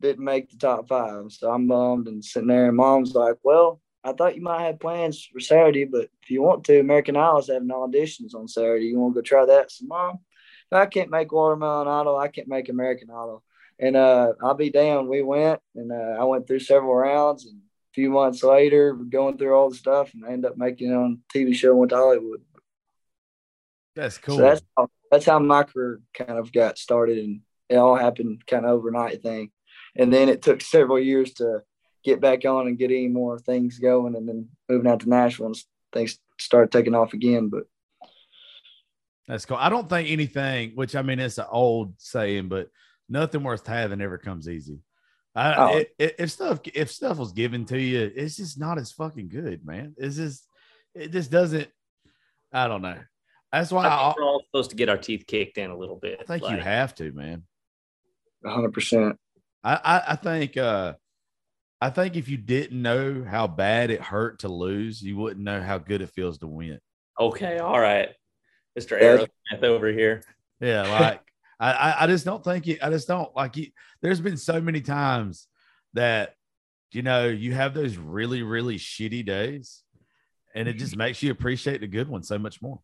didn't 0.00 0.24
make 0.24 0.50
the 0.50 0.56
top 0.56 0.88
five. 0.88 1.30
So 1.32 1.50
I'm 1.50 1.66
bummed 1.66 2.08
and 2.08 2.24
sitting 2.24 2.48
there. 2.48 2.68
And 2.68 2.76
mom's 2.76 3.14
like, 3.14 3.36
well, 3.42 3.80
I 4.02 4.12
thought 4.12 4.36
you 4.36 4.42
might 4.42 4.62
have 4.62 4.80
plans 4.80 5.28
for 5.30 5.40
Saturday, 5.40 5.84
but 5.84 6.08
if 6.22 6.30
you 6.30 6.42
want 6.42 6.64
to, 6.64 6.80
American 6.80 7.16
Idol's 7.16 7.48
having 7.48 7.68
auditions 7.68 8.34
on 8.34 8.48
Saturday. 8.48 8.86
You 8.86 8.98
want 8.98 9.14
to 9.14 9.20
go 9.20 9.22
try 9.22 9.44
that? 9.44 9.70
So, 9.70 9.84
mom, 9.86 10.20
I 10.72 10.86
can't 10.86 11.10
make 11.10 11.32
Watermelon 11.32 11.88
Idol, 11.88 12.16
I 12.16 12.28
can't 12.28 12.48
make 12.48 12.68
American 12.68 13.10
Idol. 13.10 13.44
And 13.80 13.96
uh, 13.96 14.34
I'll 14.42 14.54
be 14.54 14.70
down. 14.70 15.08
We 15.08 15.22
went, 15.22 15.60
and 15.74 15.90
uh, 15.90 16.20
I 16.20 16.24
went 16.24 16.46
through 16.46 16.60
several 16.60 16.94
rounds. 16.94 17.46
And 17.46 17.56
a 17.56 17.94
few 17.94 18.10
months 18.10 18.44
later, 18.44 18.92
going 18.92 19.38
through 19.38 19.54
all 19.54 19.70
the 19.70 19.76
stuff, 19.76 20.12
and 20.12 20.24
I 20.24 20.32
ended 20.32 20.50
up 20.50 20.58
making 20.58 20.90
it 20.90 20.94
on 20.94 21.18
a 21.18 21.38
TV 21.38 21.54
show 21.54 21.70
and 21.70 21.78
went 21.78 21.90
to 21.90 21.96
Hollywood. 21.96 22.42
that's 23.96 24.18
cool. 24.18 24.36
So 24.36 24.42
that's 24.42 24.62
how, 24.76 24.90
that's 25.10 25.24
how 25.24 25.38
my 25.38 25.62
career 25.62 26.00
kind 26.14 26.38
of 26.38 26.52
got 26.52 26.78
started, 26.78 27.18
and 27.18 27.40
it 27.70 27.76
all 27.76 27.96
happened 27.96 28.46
kind 28.46 28.66
of 28.66 28.72
overnight 28.72 29.22
thing. 29.22 29.50
And 29.96 30.12
then 30.12 30.28
it 30.28 30.42
took 30.42 30.60
several 30.60 31.00
years 31.00 31.32
to 31.34 31.62
get 32.04 32.20
back 32.20 32.44
on 32.44 32.66
and 32.66 32.78
get 32.78 32.90
any 32.90 33.08
more 33.08 33.38
things 33.38 33.78
going, 33.78 34.14
and 34.14 34.28
then 34.28 34.50
moving 34.68 34.90
out 34.90 35.00
to 35.00 35.08
Nashville, 35.08 35.46
and 35.46 35.56
things 35.90 36.18
started 36.38 36.70
taking 36.70 36.94
off 36.94 37.14
again. 37.14 37.48
But 37.48 37.64
That's 39.26 39.46
cool. 39.46 39.56
I 39.56 39.70
don't 39.70 39.88
think 39.88 40.10
anything, 40.10 40.72
which 40.74 40.94
I 40.94 41.00
mean, 41.00 41.18
it's 41.18 41.38
an 41.38 41.46
old 41.50 41.94
saying, 41.96 42.48
but 42.48 42.68
nothing 43.10 43.42
worth 43.42 43.66
having 43.66 44.00
ever 44.00 44.16
comes 44.18 44.48
easy. 44.48 44.80
I, 45.34 45.54
Oh. 45.54 45.76
it, 45.78 45.94
it- 45.98 46.14
if 46.18 46.30
stuff 46.30 46.60
if 46.74 46.90
stuff 46.90 47.18
was 47.18 47.32
given 47.32 47.64
to 47.66 47.78
you, 47.80 48.10
it's 48.14 48.36
just 48.36 48.58
not 48.58 48.78
as 48.78 48.92
fucking 48.92 49.28
good, 49.28 49.64
man. 49.66 49.94
It's 49.98 50.16
just 50.16 50.46
it 50.94 51.12
just 51.12 51.30
doesn't. 51.30 51.68
I 52.52 52.66
don't 52.68 52.82
know. 52.82 52.98
That's 53.52 53.70
why 53.72 53.86
I 53.86 53.88
I, 54.10 54.14
we're 54.16 54.24
all 54.24 54.42
supposed 54.46 54.70
to 54.70 54.76
get 54.76 54.88
our 54.88 54.96
teeth 54.98 55.24
kicked 55.26 55.58
in 55.58 55.70
a 55.70 55.76
little 55.76 55.96
bit. 55.96 56.20
I 56.20 56.24
think 56.24 56.48
you 56.50 56.56
have 56.56 56.94
to, 56.96 57.12
man. 57.12 57.42
100. 58.42 58.72
percent 58.72 59.18
I, 59.62 59.74
I 59.74 60.02
I 60.12 60.16
think 60.16 60.56
uh 60.56 60.94
I 61.80 61.90
think 61.90 62.16
if 62.16 62.28
you 62.28 62.36
didn't 62.36 62.80
know 62.80 63.24
how 63.26 63.46
bad 63.46 63.90
it 63.90 64.00
hurt 64.02 64.40
to 64.40 64.48
lose, 64.48 65.00
you 65.02 65.16
wouldn't 65.16 65.44
know 65.44 65.60
how 65.62 65.78
good 65.78 66.02
it 66.02 66.10
feels 66.10 66.38
to 66.38 66.46
win. 66.46 66.78
Okay, 67.18 67.58
all 67.58 67.78
right, 67.80 68.10
Mr. 68.78 69.00
Yeah. 69.00 69.24
Aerosmith 69.56 69.62
over 69.64 69.90
here. 69.92 70.22
Yeah, 70.60 70.82
like 71.00 71.20
I, 71.60 71.72
I 71.72 72.04
I 72.04 72.06
just 72.06 72.24
don't 72.24 72.42
think 72.42 72.66
it. 72.66 72.82
I 72.82 72.88
just 72.90 73.06
don't 73.06 73.34
like 73.36 73.56
you. 73.56 73.68
There's 74.00 74.20
been 74.20 74.38
so 74.38 74.60
many 74.60 74.80
times 74.80 75.46
that 75.92 76.34
you 76.90 77.02
know 77.02 77.26
you 77.26 77.52
have 77.52 77.74
those 77.74 77.96
really 77.96 78.42
really 78.42 78.78
shitty 78.78 79.24
days, 79.26 79.82
and 80.54 80.66
it 80.66 80.74
just 80.74 80.92
mm-hmm. 80.92 81.00
makes 81.00 81.22
you 81.22 81.30
appreciate 81.30 81.82
the 81.82 81.86
good 81.86 82.08
ones 82.08 82.26
so 82.26 82.38
much 82.38 82.62
more. 82.62 82.80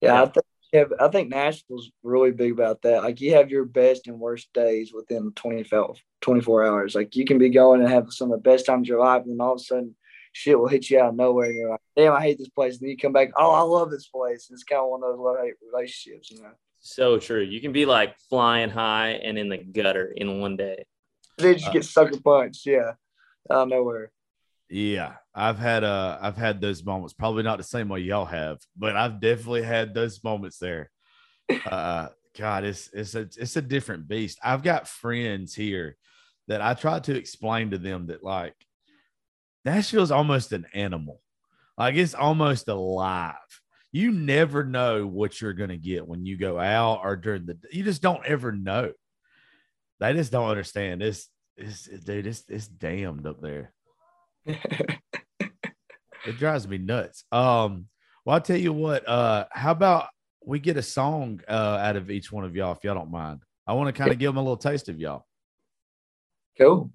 Yeah, 0.00 0.14
Yeah. 0.14 0.22
I 0.22 0.26
think 0.26 0.46
yeah, 0.72 0.84
I 1.00 1.08
think 1.08 1.30
Nashville's 1.30 1.90
really 2.02 2.30
big 2.30 2.52
about 2.52 2.82
that. 2.82 3.02
Like 3.02 3.20
you 3.20 3.34
have 3.34 3.50
your 3.50 3.64
best 3.64 4.06
and 4.06 4.20
worst 4.20 4.52
days 4.52 4.92
within 4.92 5.32
24, 5.32 5.94
24 6.20 6.66
hours. 6.66 6.94
Like 6.94 7.16
you 7.16 7.24
can 7.24 7.38
be 7.38 7.48
going 7.48 7.80
and 7.80 7.90
have 7.90 8.12
some 8.12 8.30
of 8.30 8.38
the 8.38 8.50
best 8.50 8.66
times 8.66 8.84
of 8.84 8.88
your 8.88 9.00
life, 9.00 9.22
and 9.22 9.32
then 9.32 9.44
all 9.44 9.54
of 9.54 9.60
a 9.60 9.64
sudden 9.64 9.96
shit 10.38 10.58
will 10.58 10.68
hit 10.68 10.88
you 10.88 11.00
out 11.00 11.08
of 11.10 11.16
nowhere, 11.16 11.46
and 11.46 11.56
you're 11.56 11.70
like, 11.70 11.80
"Damn, 11.96 12.12
I 12.12 12.22
hate 12.22 12.38
this 12.38 12.48
place." 12.48 12.74
And 12.74 12.82
then 12.82 12.90
you 12.90 12.96
come 12.96 13.12
back, 13.12 13.30
"Oh, 13.36 13.50
I 13.50 13.62
love 13.62 13.90
this 13.90 14.06
place." 14.06 14.48
It's 14.50 14.62
kind 14.62 14.82
of 14.82 14.90
one 14.90 15.02
of 15.02 15.10
those 15.10 15.18
love 15.18 15.36
hate 15.42 15.54
relationships, 15.72 16.30
you 16.30 16.42
know. 16.42 16.52
So 16.80 17.18
true. 17.18 17.42
You 17.42 17.60
can 17.60 17.72
be 17.72 17.86
like 17.86 18.16
flying 18.30 18.70
high 18.70 19.10
and 19.10 19.36
in 19.36 19.48
the 19.48 19.58
gutter 19.58 20.12
in 20.14 20.40
one 20.40 20.56
day. 20.56 20.84
Then 21.36 21.58
you 21.58 21.66
Uh, 21.66 21.72
get 21.72 21.84
sucker 21.84 22.20
punched, 22.20 22.66
yeah, 22.66 22.92
out 23.50 23.62
of 23.62 23.68
nowhere. 23.68 24.12
Yeah, 24.70 25.14
I've 25.34 25.58
had 25.58 25.82
uh 25.82 26.18
I've 26.20 26.36
had 26.36 26.60
those 26.60 26.84
moments. 26.84 27.14
Probably 27.14 27.42
not 27.42 27.58
the 27.58 27.64
same 27.64 27.88
way 27.88 28.00
y'all 28.00 28.26
have, 28.26 28.58
but 28.76 28.96
I've 28.96 29.20
definitely 29.20 29.62
had 29.62 29.92
those 29.94 30.22
moments 30.22 30.58
there. 30.58 30.90
Uh, 31.64 32.08
God, 32.36 32.64
it's 32.64 32.90
it's 32.92 33.14
a 33.14 33.22
it's 33.36 33.56
a 33.56 33.62
different 33.62 34.06
beast. 34.06 34.38
I've 34.42 34.62
got 34.62 34.86
friends 34.86 35.54
here 35.54 35.96
that 36.46 36.60
I 36.62 36.74
try 36.74 37.00
to 37.00 37.16
explain 37.16 37.70
to 37.70 37.78
them 37.78 38.06
that 38.06 38.22
like 38.22 38.54
Nashville's 39.64 40.10
almost 40.10 40.52
an 40.52 40.66
animal. 40.72 41.20
Like 41.76 41.94
it's 41.94 42.14
almost 42.14 42.68
alive. 42.68 43.34
You 43.92 44.12
never 44.12 44.64
know 44.64 45.06
what 45.06 45.40
you're 45.40 45.52
gonna 45.52 45.76
get 45.76 46.06
when 46.06 46.26
you 46.26 46.36
go 46.36 46.58
out 46.58 47.00
or 47.02 47.16
during 47.16 47.46
the 47.46 47.58
you 47.72 47.84
just 47.84 48.02
don't 48.02 48.24
ever 48.26 48.52
know. 48.52 48.92
They 50.00 50.12
just 50.12 50.32
don't 50.32 50.50
understand. 50.50 51.00
This 51.00 51.28
it's 51.56 51.84
dude, 51.86 52.26
it's 52.26 52.44
it's 52.48 52.68
damned 52.68 53.26
up 53.26 53.40
there. 53.40 53.72
it 54.46 56.36
drives 56.36 56.68
me 56.68 56.78
nuts. 56.78 57.24
Um, 57.32 57.86
well, 58.24 58.34
I'll 58.34 58.40
tell 58.40 58.56
you 58.56 58.72
what, 58.72 59.08
uh, 59.08 59.46
how 59.50 59.72
about 59.72 60.08
we 60.44 60.58
get 60.58 60.76
a 60.76 60.82
song 60.82 61.40
uh 61.48 61.78
out 61.82 61.96
of 61.96 62.10
each 62.10 62.32
one 62.32 62.44
of 62.44 62.54
y'all 62.56 62.72
if 62.72 62.84
y'all 62.84 62.94
don't 62.94 63.10
mind. 63.10 63.42
I 63.66 63.74
want 63.74 63.94
to 63.94 63.98
kind 63.98 64.12
of 64.12 64.18
give 64.18 64.30
them 64.30 64.38
a 64.38 64.42
little 64.42 64.56
taste 64.56 64.88
of 64.88 64.98
y'all. 64.98 65.26
Cool. 66.58 66.90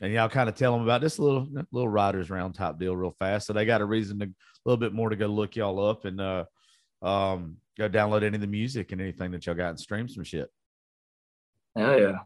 And 0.00 0.12
y'all 0.12 0.28
kind 0.28 0.48
of 0.48 0.54
tell 0.54 0.72
them 0.72 0.82
about 0.82 1.00
this 1.00 1.18
little 1.18 1.48
little 1.72 1.88
writers 1.88 2.30
round 2.30 2.54
top 2.54 2.78
deal 2.78 2.96
real 2.96 3.14
fast. 3.18 3.46
So 3.46 3.52
they 3.52 3.64
got 3.64 3.80
a 3.80 3.84
reason 3.84 4.18
to 4.20 4.26
a 4.26 4.30
little 4.64 4.78
bit 4.78 4.92
more 4.92 5.08
to 5.10 5.16
go 5.16 5.26
look 5.26 5.56
y'all 5.56 5.84
up 5.84 6.04
and 6.04 6.20
uh 6.20 6.44
um 7.02 7.56
go 7.76 7.88
download 7.88 8.22
any 8.22 8.36
of 8.36 8.40
the 8.40 8.46
music 8.46 8.92
and 8.92 9.00
anything 9.00 9.30
that 9.32 9.44
y'all 9.46 9.54
got 9.56 9.70
and 9.70 9.80
stream 9.80 10.08
some 10.08 10.24
shit. 10.24 10.48
Hell 11.76 11.98
yeah. 11.98 12.18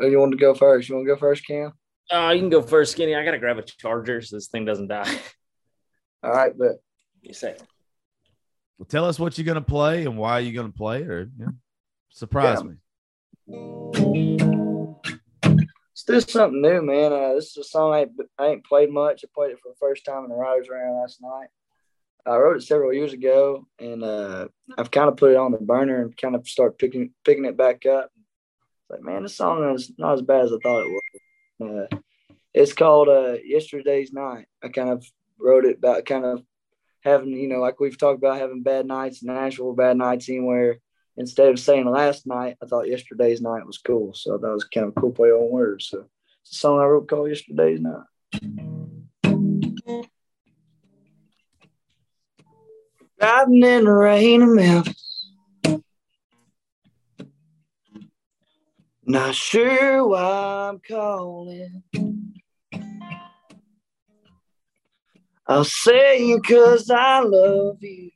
Oh, 0.00 0.06
you 0.06 0.18
want 0.18 0.32
to 0.32 0.38
go 0.38 0.54
first? 0.54 0.88
You 0.88 0.94
want 0.96 1.06
to 1.06 1.14
go 1.14 1.18
first, 1.18 1.46
Cam? 1.46 1.72
Oh, 2.10 2.30
you 2.30 2.40
can 2.40 2.50
go 2.50 2.60
first, 2.62 2.92
Skinny. 2.92 3.14
I 3.14 3.24
gotta 3.24 3.38
grab 3.38 3.58
a 3.58 3.62
charger 3.62 4.20
so 4.20 4.36
this 4.36 4.48
thing 4.48 4.64
doesn't 4.66 4.88
die. 4.88 5.10
All 6.22 6.32
right, 6.32 6.52
but 6.56 6.72
you 7.22 7.32
say 7.34 7.56
Well, 8.78 8.86
tell 8.86 9.06
us 9.06 9.18
what 9.18 9.38
you're 9.38 9.46
gonna 9.46 9.60
play 9.62 10.04
and 10.04 10.18
why 10.18 10.40
you're 10.40 10.54
gonna 10.54 10.72
play 10.72 11.00
it, 11.02 11.08
or 11.08 11.20
you 11.38 11.46
know, 11.46 11.52
surprise 12.10 12.62
Yeah. 13.46 13.56
me. 13.56 14.65
Do 16.06 16.20
something 16.20 16.62
new, 16.62 16.82
man. 16.82 17.12
Uh, 17.12 17.34
this 17.34 17.50
is 17.50 17.56
a 17.56 17.64
song 17.64 17.92
I 17.92 18.00
ain't, 18.02 18.12
I 18.38 18.46
ain't 18.46 18.64
played 18.64 18.90
much. 18.90 19.24
I 19.24 19.28
played 19.34 19.50
it 19.50 19.58
for 19.60 19.70
the 19.70 19.78
first 19.80 20.04
time 20.04 20.22
in 20.24 20.30
the 20.30 20.36
Writers 20.36 20.68
Round 20.68 21.00
last 21.00 21.20
night. 21.20 21.48
I 22.24 22.36
wrote 22.36 22.56
it 22.56 22.62
several 22.62 22.92
years 22.92 23.12
ago, 23.12 23.66
and 23.78 24.04
uh, 24.04 24.48
I've 24.78 24.90
kind 24.90 25.08
of 25.08 25.16
put 25.16 25.32
it 25.32 25.36
on 25.36 25.52
the 25.52 25.58
burner 25.58 26.02
and 26.02 26.16
kind 26.16 26.34
of 26.34 26.46
start 26.48 26.78
picking 26.78 27.10
picking 27.24 27.44
it 27.44 27.56
back 27.56 27.86
up. 27.86 28.10
It's 28.14 28.90
like, 28.90 29.02
man, 29.02 29.24
this 29.24 29.36
song 29.36 29.74
is 29.74 29.92
not 29.98 30.14
as 30.14 30.22
bad 30.22 30.44
as 30.44 30.52
I 30.52 30.56
thought 30.62 30.84
it 30.86 31.00
was. 31.60 31.90
Uh, 31.92 31.96
it's 32.54 32.72
called 32.72 33.08
uh, 33.08 33.36
"Yesterday's 33.44 34.12
Night." 34.12 34.46
I 34.62 34.68
kind 34.68 34.90
of 34.90 35.04
wrote 35.38 35.64
it 35.64 35.78
about 35.78 36.04
kind 36.04 36.24
of 36.24 36.42
having, 37.00 37.30
you 37.30 37.48
know, 37.48 37.60
like 37.60 37.78
we've 37.78 37.98
talked 37.98 38.18
about 38.18 38.38
having 38.38 38.62
bad 38.62 38.86
nights 38.86 39.22
in 39.22 39.32
Nashville, 39.32 39.74
bad 39.74 39.96
nights 39.96 40.28
anywhere. 40.28 40.78
Instead 41.18 41.48
of 41.48 41.58
saying 41.58 41.88
last 41.88 42.26
night, 42.26 42.56
I 42.62 42.66
thought 42.66 42.88
yesterday's 42.88 43.40
night 43.40 43.66
was 43.66 43.78
cool. 43.78 44.12
So 44.12 44.36
that 44.36 44.48
was 44.48 44.64
kind 44.64 44.86
of 44.86 44.92
a 44.96 45.00
cool 45.00 45.12
play 45.12 45.30
on 45.30 45.50
words. 45.50 45.88
So 45.88 46.06
it's 46.42 46.52
a 46.52 46.54
song 46.56 46.78
I 46.78 46.84
wrote 46.84 47.08
called 47.08 47.28
"Yesterday's 47.28 47.80
Night." 47.80 48.04
Driving 53.18 53.62
in 53.64 53.84
the 53.84 53.90
rain 53.90 54.42
in 54.42 54.54
Memphis. 54.54 55.32
Not 59.06 59.34
sure 59.34 60.06
why 60.06 60.68
I'm 60.68 60.80
calling. 60.80 61.82
I'll 65.46 65.64
say 65.64 66.26
you 66.26 66.42
cause 66.42 66.90
I 66.90 67.20
love 67.20 67.78
you. 67.80 68.10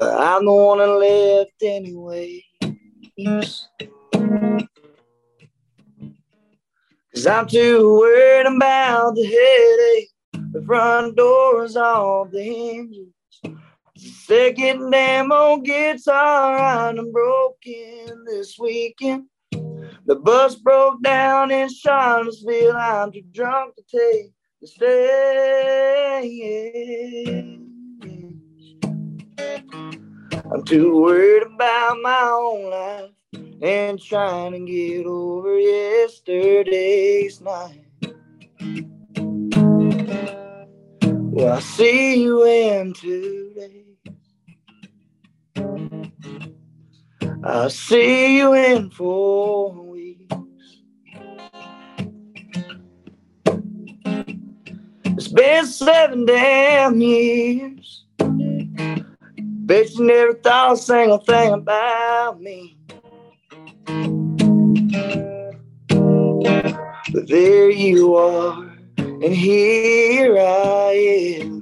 I'm 0.00 0.44
the 0.44 0.52
one 0.52 0.78
that 0.78 0.88
left 0.88 1.62
anyway. 1.62 2.44
Cause 7.14 7.26
I'm 7.26 7.46
too 7.46 7.98
worried 7.98 8.46
about 8.46 9.14
the 9.14 9.24
headache. 9.24 10.10
The 10.52 10.62
front 10.66 11.16
door's 11.16 11.76
off 11.76 12.30
the 12.30 12.42
hinges. 12.42 13.08
Second 13.96 14.90
damn 14.90 15.32
old 15.32 15.64
guitar 15.64 16.58
I'm 16.58 17.10
broken 17.10 18.22
this 18.26 18.58
weekend. 18.58 19.24
The 20.04 20.16
bus 20.16 20.56
broke 20.56 21.02
down 21.02 21.50
in 21.50 21.70
Charlottesville. 21.70 22.76
I'm 22.76 23.12
too 23.12 23.22
drunk 23.32 23.76
to 23.76 23.82
take 23.90 24.30
the 24.60 24.66
stage. 24.66 25.06
I'm 30.52 30.64
too 30.64 31.00
worried 31.00 31.42
about 31.42 31.98
my 32.02 32.20
own 32.22 32.70
life 32.70 33.10
and 33.60 34.00
trying 34.00 34.52
to 34.52 34.60
get 34.60 35.04
over 35.04 35.58
yesterday's 35.58 37.40
night. 37.40 37.84
Well, 41.02 41.54
I'll 41.54 41.60
see 41.60 42.22
you 42.22 42.46
in 42.46 42.92
two 42.92 43.52
days. 43.56 43.82
I'll 47.44 47.70
see 47.70 48.38
you 48.38 48.54
in 48.54 48.90
four 48.90 49.72
weeks. 49.72 50.32
It's 55.04 55.28
been 55.28 55.66
seven 55.66 56.24
damn 56.24 57.00
years. 57.00 58.05
Bet 59.66 59.92
you 59.96 60.04
never 60.04 60.32
thought 60.34 60.74
a 60.74 60.76
single 60.76 61.18
thing 61.18 61.52
about 61.52 62.40
me. 62.40 62.78
But 67.12 67.26
there 67.26 67.70
you 67.70 68.14
are, 68.14 68.62
and 68.96 69.24
here 69.34 70.38
I 70.38 71.40
am. 71.40 71.56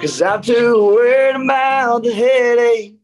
Cause 0.00 0.22
I'm 0.22 0.40
too 0.40 0.92
worried 0.94 1.42
about 1.42 2.04
the 2.04 2.12
headache. 2.14 2.94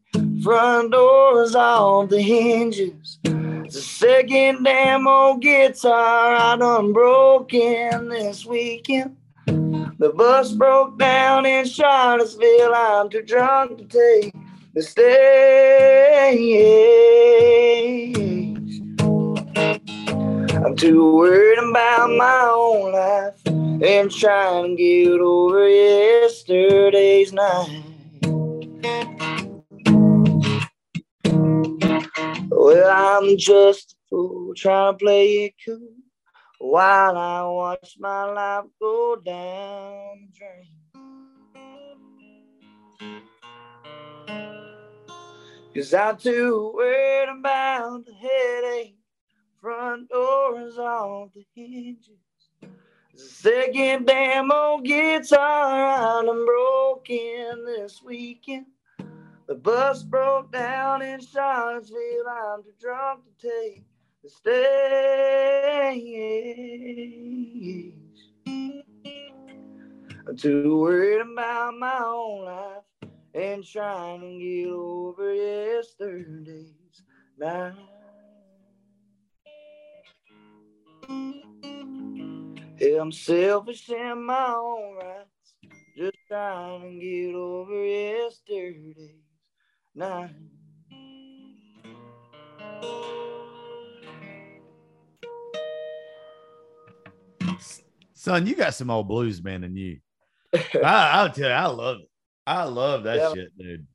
Front 0.43 0.93
doors 0.93 1.55
off 1.55 2.07
the 2.07 2.21
hinges. 2.21 3.19
The 3.23 3.69
second 3.69 4.63
damn 4.63 5.05
old 5.09 5.41
guitar 5.41 6.35
I 6.35 6.55
done 6.55 6.93
broken 6.93 8.07
this 8.07 8.45
weekend. 8.45 9.17
The 9.99 10.09
bus 10.09 10.51
broke 10.51 10.99
down 10.99 11.47
in 11.47 11.65
Charlottesville. 11.65 12.71
I'm 12.75 13.09
too 13.09 13.23
drunk 13.23 13.79
to 13.79 13.85
take 13.85 14.31
the 14.75 14.83
stage. 14.83 15.07
I'm 20.53 20.75
too 20.75 21.15
worried 21.15 21.57
about 21.57 22.11
my 22.11 22.43
own 22.53 22.91
life 22.91 23.41
and 23.47 24.11
trying 24.11 24.77
to 24.77 24.83
get 24.83 25.19
over 25.19 25.67
yesterday's 25.67 27.33
night. 27.33 27.83
Well, 32.51 33.23
I'm 33.23 33.35
just 33.35 33.93
a 33.93 33.95
fool 34.09 34.53
trying 34.55 34.93
to 34.93 34.97
play 34.99 35.45
it 35.45 35.53
cool 35.65 35.96
while 36.67 37.17
I 37.17 37.43
watch 37.43 37.95
my 37.97 38.25
life 38.25 38.65
go 38.79 39.15
down 39.15 40.27
drain. 40.33 40.73
Cause 45.73 45.93
I'm 45.93 46.17
too 46.17 46.73
worried 46.75 47.29
about 47.39 48.05
the 48.05 48.13
headache. 48.13 48.97
Front 49.61 50.09
doors 50.09 50.77
off 50.77 51.29
the 51.33 51.45
hinges. 51.55 52.09
The 52.61 53.19
second 53.19 54.05
damn 54.05 54.51
old 54.51 54.83
guitar 54.83 56.19
I'm 56.19 56.45
broken 56.45 57.65
this 57.65 58.01
weekend. 58.03 58.65
The 59.47 59.55
bus 59.55 60.03
broke 60.03 60.51
down 60.51 61.01
in 61.01 61.21
Charlottesville. 61.21 62.27
I'm 62.29 62.63
too 62.63 62.73
drunk 62.79 63.21
to 63.39 63.47
take 63.47 63.86
stage. 64.29 65.93
I'm 70.27 70.35
too 70.35 70.79
worried 70.79 71.21
about 71.21 71.73
my 71.79 71.99
own 72.03 72.45
life 72.45 73.11
and 73.33 73.63
trying 73.63 74.21
to 74.21 74.39
get 74.39 74.69
over 74.71 75.33
yesterday's 75.33 77.01
night. 77.37 77.75
Yeah, 82.79 83.01
I'm 83.01 83.11
selfish 83.11 83.89
in 83.89 84.23
my 84.23 84.47
own 84.49 84.97
rights, 84.97 85.55
just 85.97 86.17
trying 86.27 86.81
to 86.81 87.05
get 87.05 87.35
over 87.35 87.85
yesterday's 87.85 89.23
night. 89.95 90.29
Son, 98.17 98.47
you 98.47 98.55
got 98.55 98.73
some 98.73 98.89
old 98.89 99.07
blues 99.07 99.43
man 99.43 99.63
in 99.63 99.75
you. 99.75 99.99
I, 100.55 101.11
I'll 101.13 101.29
tell 101.29 101.49
you, 101.49 101.55
I 101.55 101.67
love 101.67 101.97
it. 101.99 102.09
I 102.47 102.63
love 102.63 103.03
that 103.03 103.21
Yeah. 103.21 103.31
shit, 103.31 103.57
dude. 103.57 103.85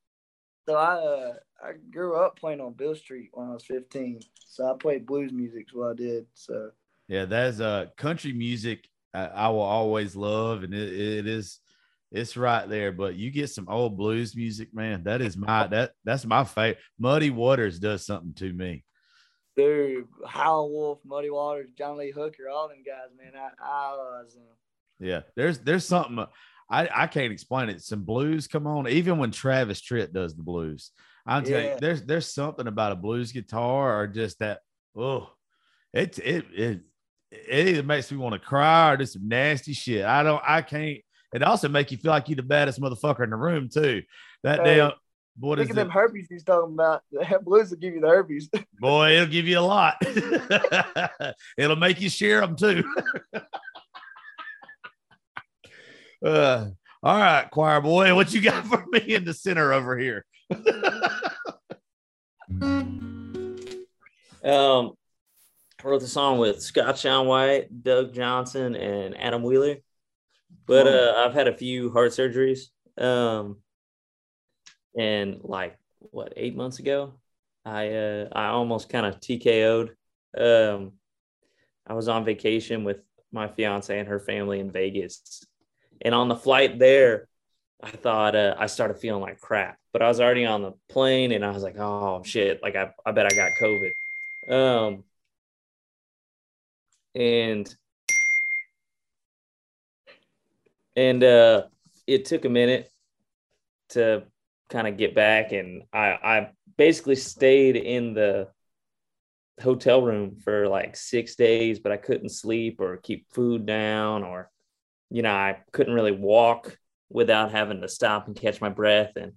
So 0.68 0.76
I 0.76 0.94
uh, 0.94 1.32
I 1.60 1.72
grew 1.90 2.14
up 2.14 2.38
playing 2.38 2.60
on 2.60 2.74
Beale 2.74 2.94
Street 2.94 3.30
when 3.32 3.48
I 3.48 3.54
was 3.54 3.64
15. 3.64 4.20
So 4.46 4.70
I 4.72 4.76
played 4.78 5.06
blues 5.06 5.32
music. 5.32 5.66
is 5.68 5.74
what 5.74 5.90
I 5.90 5.94
did. 5.94 6.26
So 6.34 6.70
Yeah, 7.08 7.24
that's 7.24 7.58
uh 7.58 7.86
country 7.96 8.32
music. 8.32 8.86
I, 9.12 9.26
I 9.26 9.48
will 9.48 9.60
always 9.60 10.14
love, 10.14 10.62
and 10.62 10.72
it, 10.72 10.92
it 10.92 11.26
is 11.26 11.58
it's 12.12 12.36
right 12.36 12.68
there. 12.68 12.92
But 12.92 13.16
you 13.16 13.32
get 13.32 13.50
some 13.50 13.68
old 13.68 13.96
blues 13.96 14.36
music, 14.36 14.72
man. 14.72 15.02
That 15.02 15.20
is 15.20 15.36
my 15.36 15.66
that 15.66 15.94
that's 16.04 16.24
my 16.24 16.44
favorite. 16.44 16.78
Muddy 16.96 17.30
Waters 17.30 17.80
does 17.80 18.06
something 18.06 18.34
to 18.34 18.52
me. 18.52 18.84
Dude, 19.56 20.06
Howlin' 20.26 20.72
Wolf, 20.72 20.98
Muddy 21.04 21.30
Waters, 21.30 21.70
John 21.76 21.96
Lee 21.96 22.10
Hooker, 22.10 22.48
all 22.48 22.68
them 22.68 22.82
guys, 22.84 23.10
man. 23.16 23.32
I 23.34 23.50
I 23.64 23.92
was 23.94 24.34
them. 24.34 24.44
Yeah, 25.00 25.22
there's 25.36 25.58
there's 25.58 25.86
something 25.86 26.24
I 26.70 26.88
I 26.92 27.06
can't 27.06 27.32
explain 27.32 27.68
it. 27.68 27.82
Some 27.82 28.04
blues 28.04 28.46
come 28.46 28.66
on, 28.66 28.88
even 28.88 29.18
when 29.18 29.30
Travis 29.30 29.80
Tritt 29.80 30.12
does 30.12 30.34
the 30.34 30.42
blues. 30.42 30.90
I'm 31.26 31.44
telling 31.44 31.66
you, 31.66 31.76
there's 31.78 32.02
there's 32.02 32.32
something 32.32 32.66
about 32.66 32.92
a 32.92 32.96
blues 32.96 33.32
guitar 33.32 34.00
or 34.00 34.06
just 34.06 34.38
that. 34.40 34.60
Oh, 34.96 35.30
it 35.92 36.18
it 36.18 36.46
it 36.54 36.80
it 37.30 37.68
either 37.68 37.82
makes 37.82 38.10
me 38.10 38.18
want 38.18 38.34
to 38.34 38.38
cry 38.38 38.92
or 38.92 38.96
do 38.96 39.06
some 39.06 39.28
nasty 39.28 39.72
shit. 39.72 40.04
I 40.04 40.22
don't. 40.22 40.42
I 40.46 40.62
can't. 40.62 40.98
It 41.32 41.42
also 41.42 41.68
make 41.68 41.90
you 41.90 41.96
feel 41.96 42.10
like 42.10 42.28
you're 42.28 42.36
the 42.36 42.42
baddest 42.42 42.80
motherfucker 42.80 43.24
in 43.24 43.30
the 43.30 43.36
room 43.36 43.68
too. 43.72 44.02
That 44.42 44.60
Hey, 44.60 44.76
damn 44.76 44.92
what 45.38 45.58
is 45.58 45.66
Think 45.66 45.72
of 45.72 45.78
it? 45.78 45.80
them 45.84 45.90
herpes 45.90 46.26
he's 46.28 46.44
talking 46.44 46.74
about. 46.74 47.02
The 47.12 47.38
blues 47.42 47.70
will 47.70 47.78
give 47.78 47.94
you 47.94 48.00
the 48.00 48.08
herpes. 48.08 48.48
Boy, 48.80 49.12
it'll 49.16 49.26
give 49.26 49.46
you 49.46 49.58
a 49.58 49.60
lot. 49.60 49.96
it'll 51.56 51.76
make 51.76 52.00
you 52.00 52.10
share 52.10 52.40
them 52.40 52.56
too. 52.56 52.84
uh, 56.24 56.66
all 57.02 57.18
right, 57.18 57.50
choir 57.50 57.80
boy, 57.80 58.14
what 58.14 58.32
you 58.32 58.40
got 58.40 58.64
for 58.66 58.84
me 58.92 59.14
in 59.14 59.24
the 59.24 59.34
center 59.34 59.72
over 59.72 59.98
here? 59.98 60.24
Um, 64.44 64.92
I 65.84 65.88
wrote 65.88 66.00
the 66.00 66.06
song 66.08 66.38
with 66.38 66.62
Scott 66.62 66.98
Sean 66.98 67.26
White, 67.26 67.82
Doug 67.82 68.12
Johnson, 68.14 68.74
and 68.76 69.16
Adam 69.16 69.42
Wheeler. 69.42 69.76
But 70.66 70.86
uh, 70.86 71.14
I've 71.16 71.34
had 71.34 71.48
a 71.48 71.56
few 71.56 71.90
heart 71.90 72.12
surgeries. 72.12 72.66
Um, 72.98 73.61
and 74.98 75.40
like 75.42 75.76
what 75.98 76.32
eight 76.36 76.56
months 76.56 76.78
ago, 76.78 77.14
I 77.64 77.90
uh, 77.90 78.28
I 78.32 78.46
almost 78.46 78.88
kind 78.88 79.06
of 79.06 79.20
TKO'd. 79.20 79.90
Um, 80.36 80.92
I 81.86 81.94
was 81.94 82.08
on 82.08 82.24
vacation 82.24 82.84
with 82.84 82.98
my 83.32 83.48
fiance 83.48 83.98
and 83.98 84.08
her 84.08 84.20
family 84.20 84.60
in 84.60 84.70
Vegas, 84.70 85.44
and 86.02 86.14
on 86.14 86.28
the 86.28 86.36
flight 86.36 86.78
there, 86.78 87.28
I 87.82 87.90
thought 87.90 88.34
uh, 88.36 88.54
I 88.58 88.66
started 88.66 88.98
feeling 88.98 89.22
like 89.22 89.40
crap. 89.40 89.78
But 89.92 90.02
I 90.02 90.08
was 90.08 90.20
already 90.20 90.46
on 90.46 90.62
the 90.62 90.72
plane, 90.88 91.32
and 91.32 91.44
I 91.44 91.50
was 91.50 91.62
like, 91.62 91.78
oh 91.78 92.22
shit, 92.24 92.62
like 92.62 92.76
I 92.76 92.90
I 93.04 93.12
bet 93.12 93.26
I 93.26 93.34
got 93.34 93.52
COVID. 93.60 93.92
Um, 94.48 95.04
and 97.14 97.74
and 100.96 101.24
uh, 101.24 101.64
it 102.06 102.24
took 102.24 102.44
a 102.44 102.48
minute 102.48 102.90
to 103.90 104.24
kind 104.72 104.88
of 104.88 104.96
get 104.96 105.14
back, 105.14 105.52
and 105.52 105.82
I 105.92 106.08
I 106.10 106.50
basically 106.76 107.16
stayed 107.16 107.76
in 107.76 108.14
the 108.14 108.48
hotel 109.62 110.02
room 110.02 110.36
for 110.42 110.66
like 110.68 110.96
six 110.96 111.36
days, 111.36 111.78
but 111.78 111.92
I 111.92 111.98
couldn't 111.98 112.30
sleep 112.30 112.80
or 112.80 112.96
keep 112.96 113.26
food 113.32 113.66
down, 113.66 114.24
or 114.24 114.50
you 115.10 115.22
know 115.22 115.32
I 115.32 115.58
couldn't 115.72 115.94
really 115.94 116.12
walk 116.12 116.78
without 117.10 117.52
having 117.52 117.82
to 117.82 117.88
stop 117.88 118.26
and 118.26 118.36
catch 118.36 118.60
my 118.60 118.70
breath 118.70 119.12
and. 119.16 119.32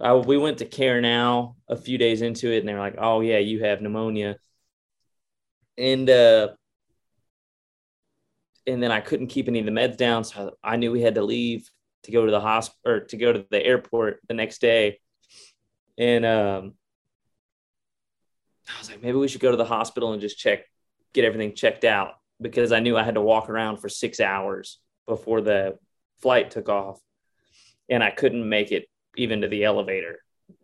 I, 0.00 0.12
we 0.14 0.36
went 0.36 0.58
to 0.58 0.66
CareNow 0.66 1.54
a 1.68 1.76
few 1.76 1.98
days 1.98 2.20
into 2.20 2.50
it 2.50 2.58
and 2.58 2.68
they 2.68 2.72
were 2.72 2.80
like 2.80 2.96
oh 2.98 3.20
yeah 3.20 3.38
you 3.38 3.62
have 3.62 3.80
pneumonia 3.80 4.36
and 5.78 6.10
uh 6.10 6.48
and 8.66 8.82
then 8.82 8.90
i 8.90 9.00
couldn't 9.00 9.28
keep 9.28 9.48
any 9.48 9.60
of 9.60 9.66
the 9.66 9.70
meds 9.70 9.96
down 9.96 10.24
so 10.24 10.56
i 10.64 10.76
knew 10.76 10.90
we 10.90 11.00
had 11.00 11.14
to 11.14 11.22
leave 11.22 11.70
to 12.04 12.10
go 12.10 12.24
to 12.24 12.30
the 12.30 12.40
hospital 12.40 12.80
or 12.86 13.00
to 13.00 13.16
go 13.16 13.32
to 13.32 13.44
the 13.50 13.64
airport 13.64 14.20
the 14.28 14.34
next 14.34 14.60
day 14.60 15.00
and 15.98 16.24
um 16.24 16.74
i 18.68 18.78
was 18.78 18.90
like 18.90 19.02
maybe 19.02 19.18
we 19.18 19.28
should 19.28 19.40
go 19.40 19.50
to 19.50 19.56
the 19.56 19.64
hospital 19.64 20.12
and 20.12 20.20
just 20.20 20.38
check 20.38 20.64
get 21.12 21.24
everything 21.24 21.54
checked 21.54 21.84
out 21.84 22.14
because 22.40 22.72
i 22.72 22.80
knew 22.80 22.96
i 22.96 23.02
had 23.02 23.14
to 23.14 23.20
walk 23.20 23.48
around 23.48 23.78
for 23.78 23.88
six 23.88 24.20
hours 24.20 24.78
before 25.06 25.40
the 25.40 25.76
flight 26.20 26.50
took 26.50 26.68
off 26.68 26.98
and 27.88 28.02
i 28.02 28.10
couldn't 28.10 28.48
make 28.48 28.72
it 28.72 28.88
even 29.16 29.40
to 29.42 29.48
the 29.48 29.64
elevator. 29.64 30.20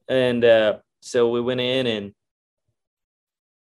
And 0.08 0.44
uh, 0.44 0.78
so 1.00 1.30
we 1.30 1.40
went 1.40 1.60
in 1.60 1.86
and 1.86 2.12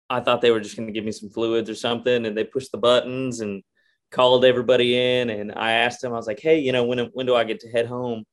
I 0.08 0.20
thought 0.20 0.40
they 0.40 0.50
were 0.50 0.60
just 0.60 0.76
going 0.76 0.88
to 0.88 0.92
give 0.92 1.04
me 1.04 1.12
some 1.12 1.30
fluids 1.30 1.70
or 1.70 1.74
something. 1.74 2.26
And 2.26 2.36
they 2.36 2.44
pushed 2.44 2.72
the 2.72 2.78
buttons 2.78 3.40
and 3.40 3.62
called 4.10 4.44
everybody 4.44 4.96
in. 4.96 5.30
And 5.30 5.52
I 5.54 5.72
asked 5.72 6.00
them, 6.00 6.12
I 6.12 6.16
was 6.16 6.26
like, 6.26 6.40
hey, 6.40 6.58
you 6.60 6.72
know, 6.72 6.84
when, 6.84 6.98
when 7.12 7.26
do 7.26 7.34
I 7.34 7.44
get 7.44 7.60
to 7.60 7.70
head 7.70 7.86
home? 7.86 8.24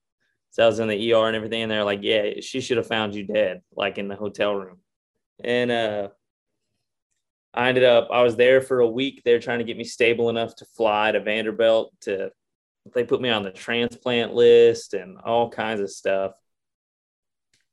So 0.52 0.64
I 0.64 0.68
was 0.68 0.80
in 0.80 0.88
the 0.88 1.14
ER 1.14 1.28
and 1.28 1.36
everything. 1.36 1.64
And 1.64 1.72
they're 1.72 1.84
like, 1.84 2.00
yeah, 2.02 2.40
she 2.42 2.62
should 2.62 2.78
have 2.78 2.88
found 2.88 3.16
you 3.16 3.26
dead, 3.26 3.62
like 3.76 3.98
in 3.98 4.08
the 4.08 4.16
hotel 4.16 4.56
room. 4.56 4.78
And 5.44 5.72
uh, 5.72 6.08
I 7.54 7.70
ended 7.70 7.84
up, 7.84 8.10
I 8.12 8.24
was 8.24 8.36
there 8.36 8.62
for 8.62 8.80
a 8.80 8.88
week. 8.88 9.22
They're 9.24 9.40
trying 9.40 9.60
to 9.60 9.66
get 9.66 9.78
me 9.78 9.84
stable 9.84 10.30
enough 10.30 10.56
to 10.58 10.66
fly 10.66 11.12
to 11.12 11.22
Vanderbilt 11.22 11.94
to, 12.02 12.32
they 12.96 13.04
put 13.04 13.22
me 13.22 13.30
on 13.30 13.44
the 13.44 13.52
transplant 13.52 14.34
list 14.34 14.94
and 14.94 15.18
all 15.20 15.50
kinds 15.50 15.82
of 15.82 15.92
stuff 15.92 16.34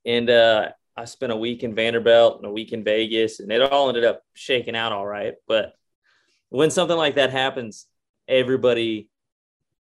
and 0.05 0.29
uh, 0.29 0.69
I 0.97 1.05
spent 1.07 1.33
a 1.33 1.37
week 1.37 1.63
in 1.63 1.75
Vanderbilt 1.75 2.39
and 2.39 2.47
a 2.47 2.53
week 2.53 2.73
in 2.73 2.85
Vegas, 2.85 3.41
and 3.41 3.51
it 3.51 3.63
all 3.63 3.89
ended 3.89 4.05
up 4.05 4.23
shaking 4.35 4.77
out 4.77 4.93
all 4.93 5.07
right. 5.07 5.35
But 5.49 5.75
when 6.51 6.71
something 6.71 6.97
like 6.97 7.17
that 7.17 7.31
happens, 7.31 7.87
everybody 8.29 9.09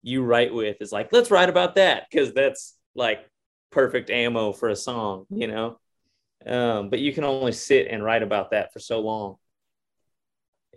you 0.02 0.24
write 0.24 0.54
with 0.54 0.82
is 0.82 0.92
like, 0.92 1.12
let's 1.12 1.32
write 1.32 1.50
about 1.50 1.76
that 1.76 2.08
because 2.10 2.34
that's 2.34 2.76
like 2.96 3.28
perfect 3.72 4.10
ammo 4.10 4.52
for 4.52 4.70
a 4.70 4.76
song, 4.76 5.26
you 5.30 5.48
know. 5.48 5.80
Um, 6.46 6.90
but 6.90 7.00
you 7.00 7.14
can 7.14 7.24
only 7.24 7.54
sit 7.54 7.88
and 7.88 8.04
write 8.04 8.24
about 8.24 8.52
that 8.52 8.74
for 8.74 8.80
so 8.80 9.00
long. 9.00 9.36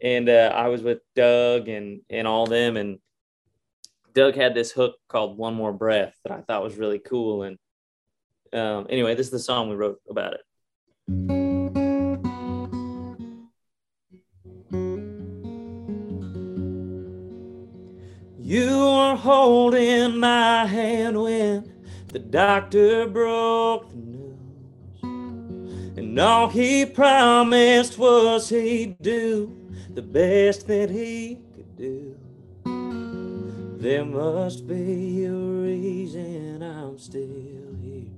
And 0.01 0.29
uh, 0.29 0.53
I 0.55 0.69
was 0.69 0.83
with 0.83 0.99
Doug 1.15 1.69
and 1.69 2.03
and 2.11 2.27
all 2.27 2.47
them, 2.47 2.77
and 2.77 2.99
Doug 4.13 4.35
had 4.35 4.55
this 4.55 4.71
hook 4.71 4.97
called 5.09 5.39
"One 5.39 5.55
More 5.55 5.73
Breath" 5.73 6.15
that 6.23 6.33
I 6.33 6.43
thought 6.43 6.63
was 6.63 6.77
really 6.77 6.99
cool, 6.99 7.45
and 7.45 7.59
um, 8.53 8.87
anyway, 8.91 9.15
this 9.15 9.27
is 9.27 9.33
the 9.33 9.39
song 9.39 9.71
we 9.71 9.77
wrote 9.77 10.01
about 10.09 10.35
it. 10.35 11.36
You 18.47 18.79
were 18.79 19.17
holding 19.17 20.19
my 20.19 20.67
hand 20.67 21.21
when 21.21 21.69
the 22.07 22.21
doctor 22.21 23.09
broke 23.09 23.91
the 23.91 23.97
news, 23.97 25.03
and 25.03 26.17
all 26.21 26.49
he 26.49 26.87
promised 26.87 27.99
was 27.99 28.49
he'd 28.49 29.03
do 29.03 29.53
the 29.93 30.03
best 30.03 30.69
that 30.69 30.91
he 30.91 31.41
could 31.57 31.77
do. 31.77 32.17
There 33.81 34.05
must 34.05 34.69
be 34.69 35.25
a 35.25 35.33
reason 35.33 36.63
I'm 36.63 37.01
still 37.01 37.75
here. 37.83 38.13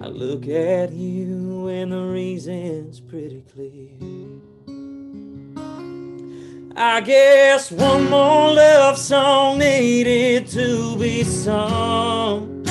I 0.00 0.08
look 0.08 0.48
at 0.48 0.92
you 0.92 1.68
and 1.68 1.92
the 1.92 2.02
reason's 2.02 2.98
pretty 2.98 3.44
clear. 3.54 4.47
I 6.80 7.00
guess 7.00 7.72
one 7.72 8.08
more 8.08 8.52
love 8.52 8.96
song 8.98 9.58
needed 9.58 10.46
to 10.50 10.96
be 10.96 11.24
sung. 11.24 12.62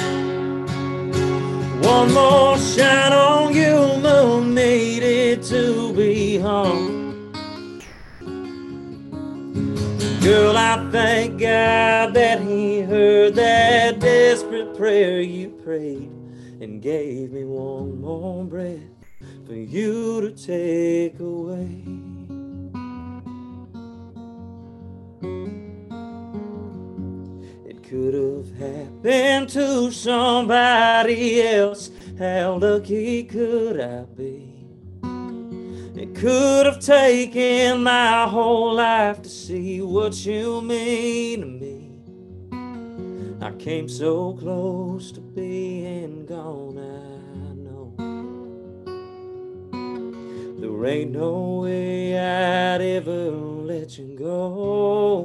One 1.82 2.14
more 2.14 2.58
shine 2.58 3.12
on 3.12 3.54
you 3.54 3.76
moon 4.00 4.56
needed 4.56 5.44
to 5.44 5.92
be 5.92 6.38
hung. 6.38 7.34
Girl, 10.22 10.56
I 10.56 10.88
thank 10.90 11.42
God 11.42 12.14
that 12.14 12.40
He 12.40 12.80
heard 12.80 13.36
that 13.36 14.00
desperate 14.00 14.74
prayer 14.78 15.20
you 15.20 15.50
prayed 15.50 16.10
and 16.62 16.82
gave 16.82 17.34
me 17.34 17.44
one 17.44 18.00
more 18.00 18.46
breath 18.46 18.80
for 19.46 19.54
you 19.54 20.22
to 20.22 20.32
take 20.32 21.20
away. 21.20 22.07
It 27.66 27.84
could 27.84 28.14
have 28.14 28.52
happened 28.58 29.50
to 29.50 29.92
somebody 29.92 31.42
else. 31.42 31.92
How 32.20 32.56
lucky 32.56 33.24
could 33.24 33.80
I 33.80 34.04
be? 34.04 34.54
It 35.96 36.14
could 36.14 36.66
have 36.68 36.80
taken 36.80 37.84
my 37.84 38.28
whole 38.28 38.76
life 38.76 39.22
to 39.24 39.30
see 39.30 39.82
what 39.82 40.26
you 40.26 40.62
mean 40.62 41.42
to 41.42 41.48
me. 41.48 41.92
I 43.42 43.52
came 43.52 43.88
so 43.90 44.34
close 44.34 45.12
to 45.14 45.22
being 45.22 46.26
gone, 46.26 46.78
I 46.78 47.07
There 50.80 50.86
ain't 50.86 51.12
no 51.12 51.62
way 51.64 52.16
I'd 52.20 52.82
ever 52.82 53.32
let 53.32 53.98
you 53.98 54.16
go. 54.16 55.22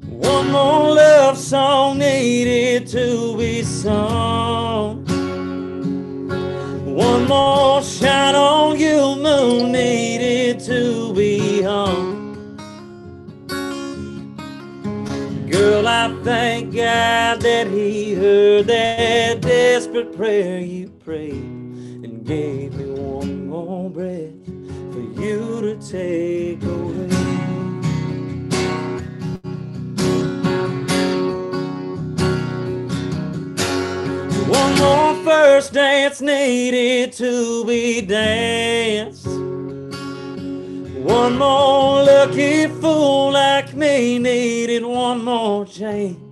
One 0.00 0.50
more 0.50 0.94
love 0.94 1.36
song 1.36 1.98
needed 1.98 2.86
to 2.86 3.36
be 3.36 3.62
sung. 3.62 5.04
One 6.96 7.28
more 7.28 7.82
shine 7.82 8.34
on 8.34 8.80
you, 8.80 9.16
moon 9.16 9.72
needed 9.72 10.58
to 10.60 11.12
be 11.12 11.60
hung. 11.60 12.38
Girl, 15.50 15.86
I 15.86 16.18
thank 16.24 16.74
God 16.74 17.42
that 17.42 17.66
He 17.66 18.14
heard 18.14 18.66
that 18.68 19.42
desperate 19.42 20.16
prayer 20.16 20.60
you 20.60 20.88
prayed 20.88 21.55
gave 22.26 22.74
me 22.74 22.86
one 22.86 23.46
more 23.48 23.88
breath 23.88 24.46
for 24.92 25.00
you 25.22 25.60
to 25.60 25.76
take 25.80 26.60
away. 26.64 27.06
One 34.48 34.74
more 34.76 35.14
first 35.24 35.72
dance 35.72 36.20
needed 36.20 37.12
to 37.12 37.64
be 37.64 38.00
danced. 38.00 39.26
One 41.06 41.38
more 41.38 42.02
lucky 42.02 42.66
fool 42.66 43.30
like 43.30 43.72
me 43.74 44.18
needed 44.18 44.84
one 44.84 45.22
more 45.22 45.64
chance. 45.64 46.25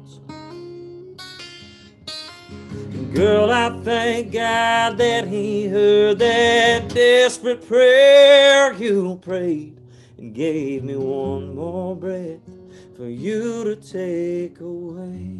Girl, 3.14 3.48
I 3.52 3.70
thank 3.84 4.32
God 4.32 4.98
that 4.98 5.28
He 5.28 5.68
heard 5.68 6.18
that 6.18 6.88
desperate 6.88 7.64
prayer 7.64 8.72
you 8.72 9.20
prayed 9.22 9.78
and 10.18 10.34
gave 10.34 10.82
me 10.82 10.96
one 10.96 11.54
more 11.54 11.94
breath 11.94 12.40
for 12.96 13.08
you 13.08 13.62
to 13.62 13.76
take 13.76 14.58
away. 14.58 15.38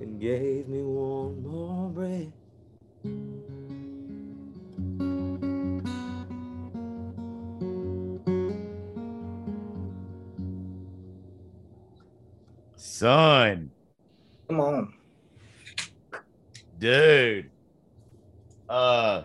And 0.00 0.18
gave 0.18 0.68
me 0.68 0.80
one 0.80 1.42
more 1.42 1.90
breath. 1.90 2.41
Son, 12.92 13.70
Come 14.48 14.60
on. 14.60 14.92
dude. 16.78 17.50
Uh, 18.68 19.22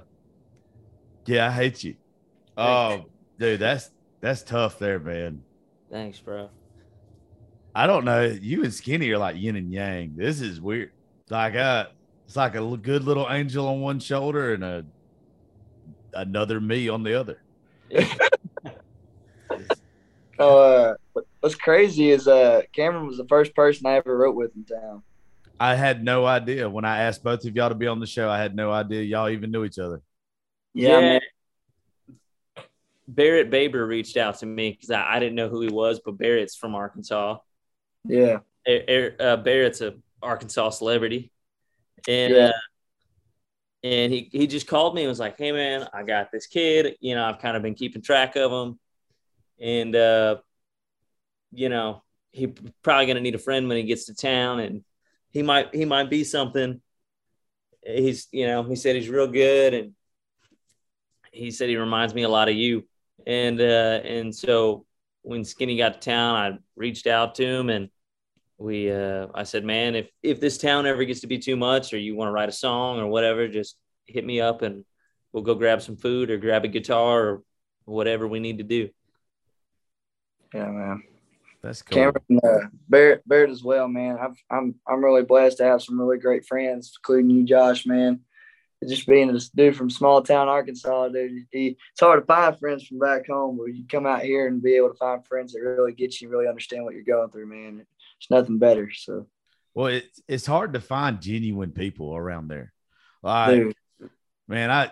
yeah, 1.26 1.49
I 1.49 1.51
hate 1.51 1.84
you. 1.84 1.95
Oh, 2.55 3.03
dude, 3.38 3.59
that's 3.59 3.91
that's 4.22 4.41
tough 4.43 4.80
there, 4.80 4.99
man. 4.99 5.43
Thanks, 5.91 6.18
bro. 6.18 6.49
I 7.76 7.88
don't 7.88 8.05
know. 8.05 8.24
You 8.24 8.63
and 8.63 8.74
Skinny 8.74 9.09
are 9.09 9.18
like 9.18 9.36
yin 9.36 9.57
and 9.57 9.74
yang. 9.74 10.13
This 10.15 10.39
is 10.39 10.61
weird. 10.61 10.91
Like, 11.30 11.55
uh, 11.55 11.88
it's 12.26 12.38
like 12.38 12.55
a 12.55 12.78
good 12.78 13.03
little 13.03 13.28
angel 13.30 13.68
on 13.68 13.82
one 13.82 13.99
shoulder 13.99 14.53
and 14.53 14.63
a 14.63 14.86
another 16.13 16.61
me 16.61 16.88
on 16.88 17.03
the 17.03 17.20
other. 17.20 17.41
Uh, 20.39 20.93
what's 21.48 21.56
crazy 21.56 22.12
is 22.12 22.28
uh, 22.28 22.62
Cameron 22.74 23.08
was 23.08 23.16
the 23.16 23.26
first 23.26 23.56
person 23.56 23.86
I 23.86 23.93
ever 23.93 24.18
wrote 24.18 24.36
with 24.36 24.52
in 24.58 24.66
town. 24.66 25.02
I 25.58 25.76
had 25.76 26.04
no 26.04 26.26
idea 26.26 26.70
when 26.70 26.84
I 26.84 27.04
asked 27.04 27.24
both 27.24 27.45
of 27.45 27.56
y'all 27.56 27.70
to 27.70 27.76
be 27.76 27.88
on 27.88 28.02
the 28.02 28.06
show. 28.06 28.30
I 28.30 28.38
had 28.38 28.54
no 28.54 28.70
idea 28.70 29.02
y'all 29.04 29.30
even 29.30 29.50
knew 29.50 29.64
each 29.64 29.80
other. 29.80 30.02
Yeah, 30.74 31.00
man. 31.00 31.22
Barrett 33.08 33.50
Baber 33.50 33.88
reached 33.88 34.18
out 34.18 34.39
to 34.39 34.45
me 34.45 34.72
because 34.72 34.91
I, 34.91 35.16
I 35.16 35.20
didn't 35.20 35.36
know 35.36 35.48
who 35.48 35.62
he 35.62 35.70
was, 35.70 36.02
but 36.04 36.18
Barrett's 36.18 36.54
from 36.54 36.76
Arkansas. 36.76 37.38
Yeah. 38.04 38.39
Er- 38.68 38.84
er- 38.89 39.16
uh, 39.22 39.38
Barrett's 39.38 39.80
a 39.80 39.95
Arkansas 40.22 40.72
celebrity, 40.72 41.32
and 42.10 42.34
Yeah. 42.34 42.48
uh, 42.48 42.52
and 43.84 44.12
he 44.12 44.28
he 44.34 44.48
just 44.48 44.68
called 44.68 44.95
me 44.95 45.04
and 45.04 45.10
was 45.10 45.20
like, 45.20 45.38
"Hey 45.38 45.54
man, 45.54 45.88
I 45.93 46.04
got 46.04 46.30
this 46.30 46.45
kid. 46.45 46.98
You 47.00 47.16
know, 47.16 47.24
I've 47.24 47.39
kind 47.39 47.56
of 47.56 47.64
been 47.64 47.76
keeping 47.76 48.02
track 48.02 48.36
of 48.36 48.52
him, 48.52 48.78
and 49.62 49.95
uh, 49.95 50.38
you 51.52 51.70
know, 51.70 52.04
he 52.32 52.48
probably 52.84 53.08
gonna 53.08 53.22
need 53.22 53.36
a 53.36 53.39
friend 53.39 53.68
when 53.68 53.78
he 53.78 53.84
gets 53.84 54.06
to 54.06 54.16
town, 54.16 54.60
and 54.60 54.84
he 55.32 55.43
might 55.43 55.74
he 55.74 55.86
might 55.86 56.10
be 56.10 56.24
something. 56.24 56.82
He's 57.84 58.28
you 58.32 58.48
know 58.48 58.64
he 58.64 58.76
said 58.76 58.95
he's 58.95 59.10
real 59.10 59.28
good, 59.28 59.74
and 59.74 59.93
he 61.32 61.52
said 61.52 61.70
he 61.70 61.78
reminds 61.78 62.14
me 62.14 62.24
a 62.24 62.30
lot 62.30 62.50
of 62.50 62.56
you, 62.56 62.88
and 63.26 63.60
uh, 63.60 64.02
and 64.04 64.36
so 64.36 64.86
when 65.28 65.43
Skinny 65.43 65.78
got 65.78 65.93
to 65.95 66.00
town, 66.00 66.36
I 66.36 66.58
reached 66.76 67.06
out 67.06 67.36
to 67.36 67.45
him 67.45 67.70
and 67.70 67.89
we 68.58 68.91
uh 68.91 69.28
I 69.36 69.43
said, 69.43 69.64
man, 69.64 69.95
if 69.95 70.10
if 70.24 70.39
this 70.39 70.58
town 70.58 70.86
ever 70.86 71.04
gets 71.04 71.22
to 71.22 71.28
be 71.28 71.38
too 71.38 71.56
much 71.56 71.93
or 71.93 71.98
you 71.98 72.16
want 72.16 72.30
to 72.30 72.32
write 72.32 72.50
a 72.50 72.54
song 72.54 73.00
or 73.00 73.08
whatever, 73.08 73.48
just 73.48 73.78
hit 74.06 74.26
me 74.26 74.41
up 74.41 74.62
and 74.62 74.86
we'll 75.32 75.43
go 75.43 75.54
grab 75.54 75.82
some 75.82 75.98
food 75.98 76.32
or 76.32 76.38
grab 76.38 76.66
a 76.66 76.70
guitar 76.70 77.28
or 77.28 77.43
whatever 77.86 78.28
we 78.28 78.39
need 78.39 78.58
to 78.58 78.64
do. 78.64 78.89
Yeah, 80.54 80.72
man. 80.72 81.04
That's 81.64 81.82
cool. 81.82 81.95
Cameron, 81.95 82.39
uh, 82.43 82.68
Barrett, 82.88 83.28
Barrett 83.28 83.49
as 83.49 83.64
well, 83.64 83.88
man. 83.88 84.18
I've, 84.20 84.38
I'm 84.49 84.76
I'm 84.88 85.03
really 85.03 85.24
blessed 85.24 85.58
to 85.58 85.64
have 85.66 85.82
some 85.82 85.99
really 85.99 86.18
great 86.18 86.45
friends, 86.45 86.93
including 86.99 87.32
you, 87.32 87.43
Josh, 87.43 87.86
man. 87.86 88.22
Just 88.88 89.08
being 89.08 89.34
this 89.34 89.49
dude 89.49 89.76
from 89.76 89.89
small 89.89 90.22
town 90.22 90.47
Arkansas, 90.47 91.08
dude. 91.10 91.47
He, 91.51 91.78
it's 91.91 91.99
hard 91.99 92.22
to 92.22 92.26
find 92.28 92.58
friends 92.60 92.86
from 92.86 92.99
back 92.99 93.26
home, 93.26 93.58
but 93.58 93.74
you 93.74 93.86
come 93.89 94.05
out 94.05 94.22
here 94.22 94.47
and 94.47 94.62
be 94.62 94.76
able 94.76 94.89
to 94.89 94.97
find 94.97 95.26
friends 95.26 95.53
that 95.53 95.62
really 95.62 95.93
get 95.93 96.22
you, 96.22 96.30
really 96.30 96.47
understand 96.47 96.84
what 96.84 96.93
you're 96.93 97.03
going 97.03 97.32
through, 97.32 97.47
man. 97.47 97.88
It's 98.20 98.30
nothing 98.30 98.60
better. 98.60 98.91
So, 98.91 99.26
Well, 99.74 99.88
it's 99.88 100.22
it's 100.28 100.45
hard 100.45 100.74
to 100.74 100.80
find 100.80 101.20
genuine 101.22 101.72
people 101.72 102.16
around 102.16 102.49
there. 102.49 102.72
Like, 103.24 103.55
dude, 103.55 103.76
man, 104.47 104.70
I 104.70 104.91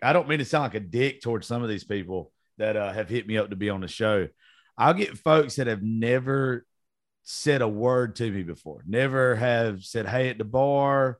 I 0.00 0.12
don't 0.12 0.28
mean 0.28 0.38
to 0.38 0.44
sound 0.44 0.64
like 0.64 0.74
a 0.74 0.80
dick 0.80 1.20
towards 1.20 1.48
some 1.48 1.64
of 1.64 1.68
these 1.68 1.84
people 1.84 2.32
that 2.58 2.76
uh, 2.76 2.92
have 2.92 3.08
hit 3.08 3.26
me 3.26 3.38
up 3.38 3.50
to 3.50 3.56
be 3.56 3.70
on 3.70 3.80
the 3.80 3.88
show. 3.88 4.28
I'll 4.76 4.94
get 4.94 5.18
folks 5.18 5.56
that 5.56 5.66
have 5.66 5.82
never 5.82 6.64
said 7.24 7.62
a 7.62 7.68
word 7.68 8.16
to 8.16 8.30
me 8.30 8.42
before, 8.42 8.82
never 8.86 9.36
have 9.36 9.84
said 9.84 10.06
hey 10.06 10.28
at 10.28 10.38
the 10.38 10.44
bar, 10.44 11.18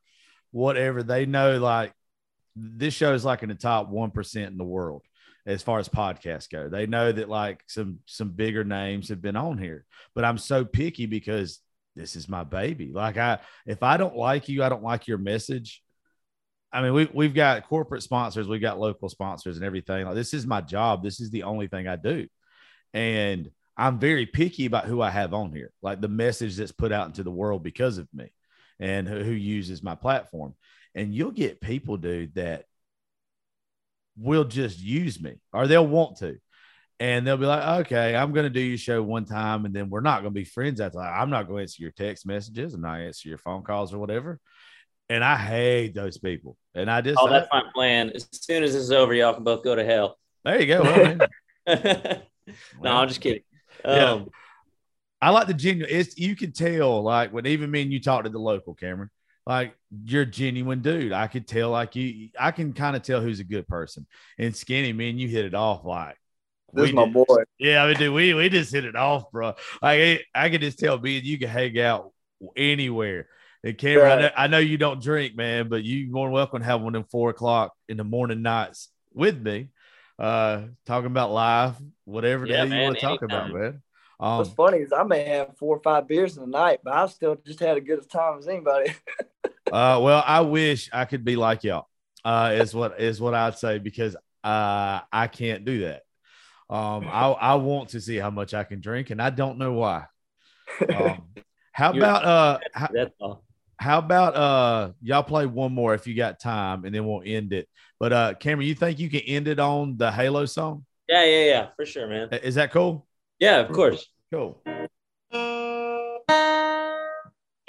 whatever. 0.51 1.03
They 1.03 1.27
know 1.27 1.59
like 1.59 1.93
this 2.57 2.95
show 2.95 3.15
is 3.15 3.25
like 3.25 3.43
in 3.43 3.49
the 3.49 3.55
top 3.55 3.89
one 3.89 4.11
percent 4.11 4.51
in 4.51 4.59
the 4.59 4.65
world 4.65 5.03
as 5.47 5.63
far 5.63 5.79
as 5.79 5.89
podcasts 5.89 6.51
go. 6.51 6.69
They 6.69 6.87
know 6.87 7.11
that 7.11 7.29
like 7.29 7.63
some 7.67 8.01
some 8.07 8.31
bigger 8.31 8.65
names 8.65 9.09
have 9.09 9.23
been 9.23 9.37
on 9.37 9.59
here, 9.59 9.85
but 10.15 10.25
I'm 10.25 10.39
so 10.39 10.65
picky 10.65 11.07
because 11.07 11.61
this 11.95 12.17
is 12.17 12.29
my 12.29 12.45
baby. 12.45 12.93
Like 12.93 13.17
I, 13.17 13.39
if 13.67 13.83
I 13.83 13.97
don't 13.97 14.17
like 14.17 14.49
you, 14.49 14.63
I 14.63 14.69
don't 14.69 14.83
like 14.83 15.07
your 15.07 15.19
message. 15.19 15.83
I 16.73 16.81
mean, 16.81 16.95
we, 16.95 17.09
we've 17.13 17.35
got 17.35 17.69
corporate 17.69 18.03
sponsors, 18.03 18.49
we've 18.49 18.61
got 18.61 18.81
local 18.81 19.11
sponsors 19.11 19.57
and 19.57 19.65
everything. 19.65 20.07
Like, 20.07 20.15
this 20.15 20.33
is 20.33 20.47
my 20.47 20.63
job. 20.63 21.03
This 21.03 21.21
is 21.21 21.31
the 21.31 21.43
only 21.43 21.69
thing 21.69 21.87
I 21.87 21.97
do. 21.97 22.27
And 22.95 23.51
I'm 23.77 23.99
very 23.99 24.27
picky 24.27 24.67
about 24.67 24.85
who 24.85 25.01
I 25.01 25.11
have 25.11 25.33
on 25.35 25.53
here, 25.53 25.73
like 25.83 26.01
the 26.01 26.09
message 26.09 26.57
that's 26.57 26.73
put 26.73 26.93
out 26.93 27.07
into 27.07 27.23
the 27.23 27.31
world 27.31 27.63
because 27.63 27.99
of 27.99 28.09
me 28.13 28.33
and 28.79 29.09
who, 29.09 29.23
who 29.23 29.33
uses 29.33 29.83
my 29.83 29.95
platform. 29.95 30.55
And 30.95 31.15
you'll 31.15 31.31
get 31.31 31.61
people, 31.61 31.97
dude, 31.97 32.35
that 32.35 32.67
will 34.17 34.45
just 34.45 34.79
use 34.79 35.21
me 35.21 35.37
or 35.53 35.67
they'll 35.67 35.87
want 35.87 36.19
to. 36.19 36.37
And 37.01 37.27
they'll 37.27 37.39
be 37.39 37.47
like, 37.47 37.87
okay, 37.87 38.15
I'm 38.15 38.33
going 38.33 38.45
to 38.45 38.51
do 38.51 38.61
your 38.61 38.79
show 38.79 39.03
one 39.03 39.25
time 39.25 39.65
and 39.65 39.75
then 39.75 39.91
we're 39.91 40.01
not 40.01 40.21
going 40.21 40.33
to 40.33 40.41
be 40.41 40.45
friends 40.45 40.81
after 40.81 40.99
that. 40.99 41.15
I'm 41.15 41.31
not 41.31 41.49
going 41.49 41.59
to 41.59 41.63
answer 41.63 41.83
your 41.83 41.93
text 41.93 42.27
messages. 42.27 42.75
And 42.75 42.87
I'm 42.87 42.93
not 42.93 43.07
answer 43.07 43.29
your 43.29 43.39
phone 43.39 43.63
calls 43.63 43.93
or 43.93 43.99
whatever. 43.99 44.39
And 45.09 45.25
I 45.25 45.37
hate 45.37 45.95
those 45.95 46.19
people. 46.19 46.57
And 46.75 46.91
I 46.91 47.01
just, 47.01 47.19
Oh, 47.21 47.29
that's 47.29 47.49
my 47.51 47.63
plan. 47.75 48.13
As 48.15 48.29
soon 48.31 48.63
as 48.63 48.75
this 48.75 48.83
is 48.83 48.93
over, 48.93 49.13
y'all 49.15 49.35
can 49.35 49.45
both 49.45 49.65
go 49.65 49.75
to 49.75 49.85
hell. 49.85 50.19
there 50.45 50.61
you 50.61 50.67
go. 50.67 51.19
Well. 51.67 52.23
no, 52.81 52.91
I'm 52.91 53.09
just 53.09 53.21
kidding. 53.21 53.43
Yeah. 53.85 54.13
Um, 54.13 54.29
I 55.21 55.31
like 55.31 55.47
the 55.47 55.55
genuine. 55.55 55.89
It's 55.95 56.19
you 56.19 56.35
can 56.35 56.53
tell, 56.53 57.03
like 57.03 57.33
when 57.33 57.47
even 57.47 57.71
me 57.71 57.83
and 57.83 57.93
you 57.93 58.01
talk 58.01 58.25
to 58.25 58.31
the 58.31 58.39
local 58.39 58.75
Cameron, 58.75 59.11
like 59.47 59.75
you're 60.05 60.23
a 60.23 60.27
genuine 60.27 60.83
dude. 60.83 61.13
I 61.13 61.29
could 61.29 61.47
tell, 61.47 61.71
like 61.71 61.95
you, 61.95 62.31
I 62.39 62.51
can 62.51 62.73
kind 62.73 62.97
of 62.97 63.03
tell 63.03 63.21
who's 63.21 63.41
a 63.41 63.45
good 63.45 63.69
person. 63.69 64.07
And 64.39 64.55
skinny, 64.55 64.93
me 64.93 65.11
and 65.11 65.21
you 65.21 65.29
hit 65.29 65.45
it 65.45 65.55
off, 65.55 65.85
like 65.85 66.17
this 66.73 66.85
we 66.85 66.89
is 66.89 66.95
my 66.95 67.05
did- 67.05 67.15
boy. 67.15 67.43
Yeah, 67.59 67.85
I 67.85 67.89
mean, 67.89 67.99
dude, 67.99 68.15
we 68.15 68.35
we 68.35 68.49
just 68.49 68.73
hit 68.73 68.85
it 68.85 68.97
off, 68.97 69.31
bro. 69.31 69.55
Like 69.81 70.01
I, 70.01 70.21
I 70.35 70.51
could 70.51 70.61
just 70.61 70.79
tell 70.79 70.99
me 70.99 71.19
and 71.19 71.27
you 71.27 71.39
can 71.39 71.49
hang 71.49 71.79
out 71.79 72.13
anywhere. 72.57 73.29
And 73.65 73.79
Cameron, 73.79 74.11
I, 74.11 74.21
know, 74.21 74.31
I 74.37 74.47
know 74.49 74.59
you 74.59 74.77
don't 74.77 75.01
drink, 75.01 75.37
man, 75.37 75.69
but 75.69 75.85
you 75.85 76.11
more 76.11 76.27
than 76.27 76.33
welcome 76.33 76.59
to 76.61 76.65
have 76.65 76.81
one 76.81 76.97
of 76.97 77.03
them 77.03 77.09
four 77.13 77.31
o'clock 77.31 77.73
in 77.89 77.97
the 77.97 78.03
morning 78.03 78.43
nights 78.43 78.89
with 79.15 79.41
me, 79.41 79.69
uh, 80.19 80.63
talking 80.87 81.07
about 81.07 81.33
life, 81.33 81.75
whatever 82.05 82.47
the 82.47 82.53
Yeah, 82.53 82.59
hell 82.65 82.69
you 82.69 82.81
want 82.81 82.99
to 82.99 83.05
talk 83.05 83.23
about, 83.23 83.51
man. 83.51 83.83
Um, 84.21 84.39
What's 84.39 84.51
funny 84.51 84.79
is 84.79 84.93
I 84.93 85.03
may 85.03 85.25
have 85.25 85.57
four 85.59 85.77
or 85.77 85.81
five 85.81 86.07
beers 86.07 86.37
in 86.37 86.43
the 86.43 86.49
night, 86.49 86.81
but 86.85 86.95
I've 86.95 87.11
still 87.11 87.35
just 87.45 87.59
had 87.61 87.77
as 87.77 87.85
good 87.85 87.99
a 87.99 88.03
time 88.07 88.39
as 88.39 88.49
anybody. 88.49 88.95
Uh, 89.71 89.99
well, 90.03 90.23
I 90.27 90.43
wish 90.43 90.91
I 90.93 91.07
could 91.07 91.25
be 91.25 91.35
like 91.35 91.65
y'all. 91.65 91.87
Uh, 92.25 92.53
is 92.57 92.75
what 92.75 93.01
is 93.01 93.21
what 93.23 93.33
I'd 93.33 93.57
say 93.57 93.79
because 93.79 94.15
uh, 94.45 95.01
I 95.11 95.29
can't 95.29 95.65
do 95.65 95.81
that. 95.81 96.03
Um, 96.69 97.05
I 97.09 97.29
I 97.41 97.55
want 97.55 97.89
to 97.91 98.01
see 98.01 98.17
how 98.17 98.29
much 98.31 98.53
I 98.53 98.65
can 98.65 98.81
drink, 98.81 99.09
and 99.11 99.21
I 99.21 99.31
don't 99.31 99.57
know 99.59 99.73
why. 99.73 100.05
Um, 100.95 101.23
how 101.73 101.93
You're- 101.93 102.07
about 102.07 102.25
uh, 102.25 102.59
how, 102.75 102.89
That's 102.93 103.15
all. 103.19 103.45
How 103.83 103.99
about 103.99 104.37
uh, 104.37 104.93
y'all 105.03 105.25
play 105.25 105.45
one 105.45 105.75
more 105.75 105.93
if 105.93 106.07
you 106.07 106.15
got 106.15 106.39
time, 106.39 106.85
and 106.85 106.95
then 106.95 107.05
we'll 107.05 107.23
end 107.27 107.53
it. 107.53 107.69
But 107.99 108.13
uh, 108.13 108.35
Cameron, 108.35 108.69
you 108.69 108.77
think 108.77 109.01
you 109.01 109.11
can 109.11 109.21
end 109.21 109.49
it 109.49 109.59
on 109.59 109.97
the 109.97 110.13
Halo 110.13 110.47
song? 110.47 110.87
Yeah, 111.09 111.25
yeah, 111.25 111.45
yeah, 111.45 111.67
for 111.75 111.85
sure, 111.85 112.07
man. 112.07 112.29
Is 112.45 112.55
that 112.55 112.71
cool? 112.71 113.09
Yeah, 113.41 113.59
of 113.59 113.73
course. 113.73 114.07
Cool. 114.33 114.63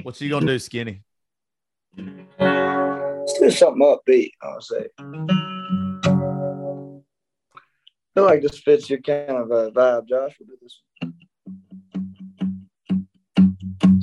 What's 0.03 0.21
you 0.21 0.29
gonna 0.29 0.45
do, 0.45 0.59
Skinny? 0.59 1.01
Let's 1.97 3.39
do 3.39 3.49
something 3.49 3.81
upbeat, 3.81 4.29
I'll 4.43 4.61
say. 4.61 4.87
I 4.99 5.09
feel 8.13 8.25
like 8.25 8.43
this 8.43 8.59
fits 8.59 8.87
your 8.87 8.99
kind 8.99 9.31
of 9.31 9.51
uh, 9.51 9.71
vibe, 9.71 10.07
Josh. 10.07 10.35
We'll 10.39 10.49
do 10.49 10.57
this 10.61 10.79
one. 10.83 10.92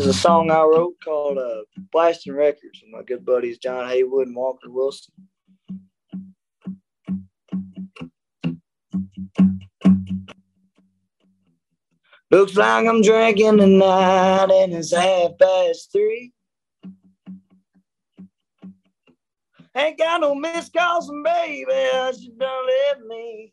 There's 0.00 0.16
a 0.16 0.18
song 0.18 0.50
I 0.50 0.62
wrote 0.62 0.94
called 1.04 1.36
uh, 1.36 1.60
Blasting 1.92 2.32
Records 2.32 2.80
with 2.80 2.90
my 2.90 3.02
good 3.02 3.22
buddies 3.22 3.58
John 3.58 3.86
Haywood 3.86 4.28
and 4.28 4.34
Walker 4.34 4.70
Wilson. 4.70 5.12
Looks 12.30 12.56
like 12.56 12.86
I'm 12.86 13.02
drinking 13.02 13.58
tonight 13.58 14.50
and 14.50 14.72
it's 14.72 14.96
half 14.96 15.32
past 15.38 15.92
three. 15.92 16.32
Ain't 19.76 19.98
got 19.98 20.22
no 20.22 20.34
missed 20.34 20.72
calls 20.72 21.08
from 21.08 21.22
baby, 21.22 21.66
she 22.18 22.30
done 22.38 22.66
left 22.66 23.06
me. 23.06 23.52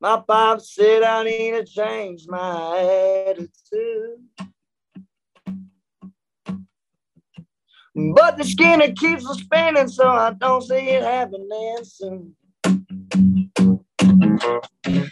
My 0.00 0.22
pop 0.26 0.60
said 0.60 1.02
I 1.02 1.24
need 1.24 1.52
to 1.52 1.64
change 1.64 2.26
my 2.28 3.26
attitude. 3.28 4.20
But 8.14 8.36
the 8.36 8.44
skinner 8.44 8.92
keeps 8.92 9.24
on 9.24 9.36
spinning, 9.36 9.88
so 9.88 10.06
I 10.06 10.34
don't 10.34 10.62
see 10.62 10.74
it 10.74 11.02
happening 11.02 11.78
soon. 11.82 12.36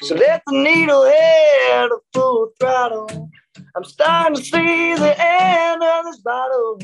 So 0.03 0.15
let 0.17 0.43
the 0.47 0.53
needle 0.53 1.05
head 1.05 1.89
to 1.89 1.99
full 2.13 2.51
throttle. 2.61 3.31
I'm 3.75 3.85
starting 3.85 4.37
to 4.37 4.43
see 4.43 4.95
the 4.97 5.15
end 5.19 5.83
of 5.83 6.05
this 6.05 6.19
bottle. 6.19 6.79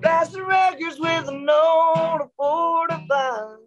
Blasting 0.00 0.42
records 0.42 0.98
with 0.98 1.28
a 1.28 1.32
note 1.32 2.18
of 2.22 2.30
45. 2.36 3.58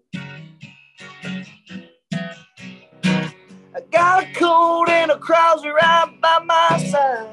I 3.78 3.82
got 3.92 4.24
a 4.24 4.34
cold 4.34 4.90
and 4.90 5.12
a 5.12 5.18
Krauser 5.18 5.72
right 5.72 6.12
by 6.20 6.40
my 6.44 6.80
side. 6.80 7.30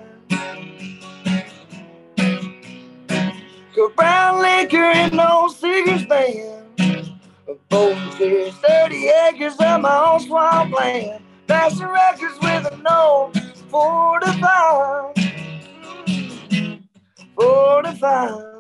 Got 3.74 3.97
brown 3.97 4.42
liquor 4.42 4.76
and 4.76 5.14
no 5.14 5.49
band. 6.05 6.66
A 7.49 7.57
golden 7.70 8.11
fish, 8.11 8.53
30 8.57 9.09
acres 9.26 9.57
of 9.59 9.80
my 9.80 10.12
own 10.12 10.20
swampland. 10.20 11.24
Blasting 11.47 11.86
records 11.86 12.38
with 12.42 12.70
a 12.70 12.76
of 12.76 13.32
45. 13.70 15.14
45. 17.36 18.53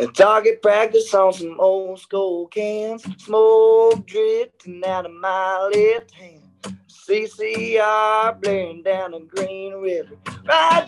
A 0.00 0.06
target 0.06 0.62
practice 0.62 1.12
on 1.12 1.30
some 1.34 1.60
old 1.60 2.00
school 2.00 2.46
cans. 2.46 3.04
Smoke 3.22 4.06
drifting 4.06 4.82
out 4.86 5.04
of 5.04 5.12
my 5.12 5.70
left 5.74 6.12
hand. 6.12 6.40
CCR 6.88 8.40
blaring 8.40 8.82
down 8.82 9.10
the 9.10 9.20
Green 9.20 9.74
River. 9.74 10.16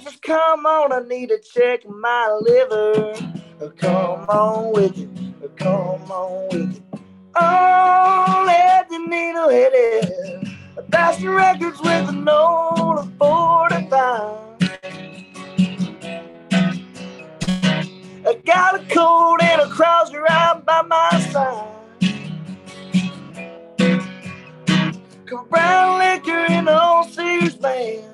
Just 0.02 0.22
come 0.22 0.64
on, 0.64 0.94
I 0.94 1.06
need 1.06 1.28
to 1.28 1.38
check 1.40 1.86
my 1.86 2.38
liver. 2.40 3.12
Oh, 3.60 3.70
Come 3.76 4.30
on 4.30 4.72
with 4.72 4.98
it, 4.98 5.10
Oh, 5.44 5.48
come 5.56 6.10
on 6.10 6.48
with 6.48 6.76
it. 6.78 6.82
Oh, 7.34 8.44
let 8.46 8.88
the 8.88 8.98
needle 8.98 9.50
hit 9.50 9.72
it. 9.74 10.90
Blasting 10.90 11.28
records 11.28 11.78
with 11.80 12.08
a 12.08 12.12
note 12.12 12.96
of 13.00 13.12
45. 13.18 14.51
Got 18.44 18.80
a 18.80 18.84
cold 18.94 19.40
and 19.42 19.60
a 19.62 19.66
Krauser 19.66 20.20
right 20.22 20.60
by 20.64 20.82
my 20.82 21.10
side. 21.30 21.68
Come 25.26 25.48
brown 25.48 25.98
liquor 25.98 26.44
in 26.52 26.64
the 26.66 26.82
old 26.84 27.08
Sears 27.10 27.54
band. 27.56 28.04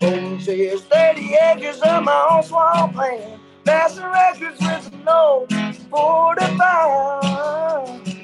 Golden 0.00 0.40
Sears, 0.40 0.82
30 0.82 1.34
acres 1.34 1.80
of 1.80 2.04
my 2.04 2.28
own 2.30 2.42
swamp 2.42 2.94
land. 2.96 3.40
Passing 3.64 4.04
records 4.04 4.60
with 4.60 4.92
note 5.04 5.48
45. 5.90 8.14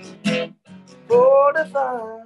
45. 1.08 2.21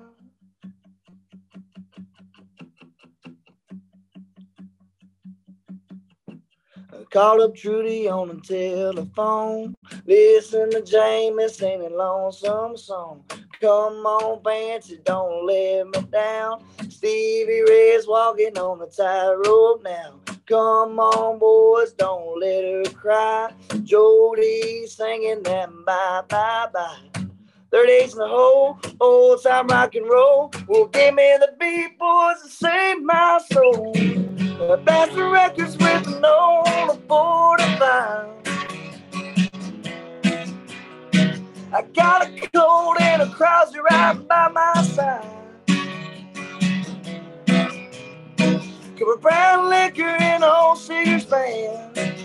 I 7.16 7.18
called 7.18 7.40
up 7.40 7.56
Trudy 7.56 8.08
on 8.08 8.28
the 8.28 8.40
telephone. 8.42 9.74
Listen 10.04 10.70
to 10.70 10.82
Jamie 10.82 11.48
singing 11.48 11.96
lonesome 11.96 12.76
song. 12.76 13.24
Come 13.58 14.04
on, 14.04 14.42
Fancy, 14.44 14.98
don't 15.02 15.46
let 15.46 15.86
me 15.86 16.10
down. 16.12 16.62
Stevie 16.90 17.62
Ray's 17.66 18.06
walking 18.06 18.58
on 18.58 18.80
the 18.80 18.86
tightrope 18.88 19.82
now. 19.82 20.20
Come 20.46 21.00
on, 21.00 21.38
boys, 21.38 21.92
don't 21.92 22.38
let 22.38 22.62
her 22.62 22.92
cry. 22.92 23.50
Jody 23.82 24.86
singing 24.86 25.42
that 25.44 25.70
bye 25.86 26.20
bye 26.28 26.66
bye. 26.70 27.25
38's 27.76 28.14
in 28.14 28.20
the 28.20 28.26
hole, 28.26 28.78
old 29.00 29.42
time 29.42 29.66
rock 29.66 29.94
and 29.94 30.08
roll. 30.08 30.50
Well, 30.66 30.86
give 30.86 31.14
me 31.14 31.36
the 31.38 31.52
beat, 31.60 31.98
boys, 31.98 32.36
and 32.42 32.50
save 32.50 33.02
my 33.02 33.38
soul. 33.52 33.92
Uh, 34.62 34.76
Bass 34.76 35.14
the 35.14 35.24
records 35.24 35.76
with 35.76 36.06
an 36.06 36.24
old 36.24 37.02
45. 37.06 38.28
I 41.70 41.82
got 41.94 42.26
a 42.26 42.48
cold 42.54 42.96
and 42.98 43.20
a 43.20 43.26
Krauser 43.26 43.82
right 43.90 44.26
by 44.26 44.48
my 44.48 44.82
side. 44.82 45.32
Of 48.98 49.20
brown 49.20 49.68
liquor 49.68 50.16
in 50.16 50.42
old 50.42 50.78
Sears 50.78 51.26
band. 51.26 52.16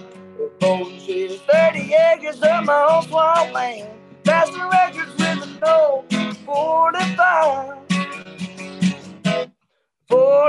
Golden 0.62 1.00
Sears, 1.02 1.42
30 1.42 1.94
acres 1.94 2.42
of 2.42 2.64
my 2.66 2.88
own 2.90 3.04
swamp 3.04 3.54
land. 3.54 3.90
Bass 4.24 4.50
the 4.50 4.70
records 4.72 5.21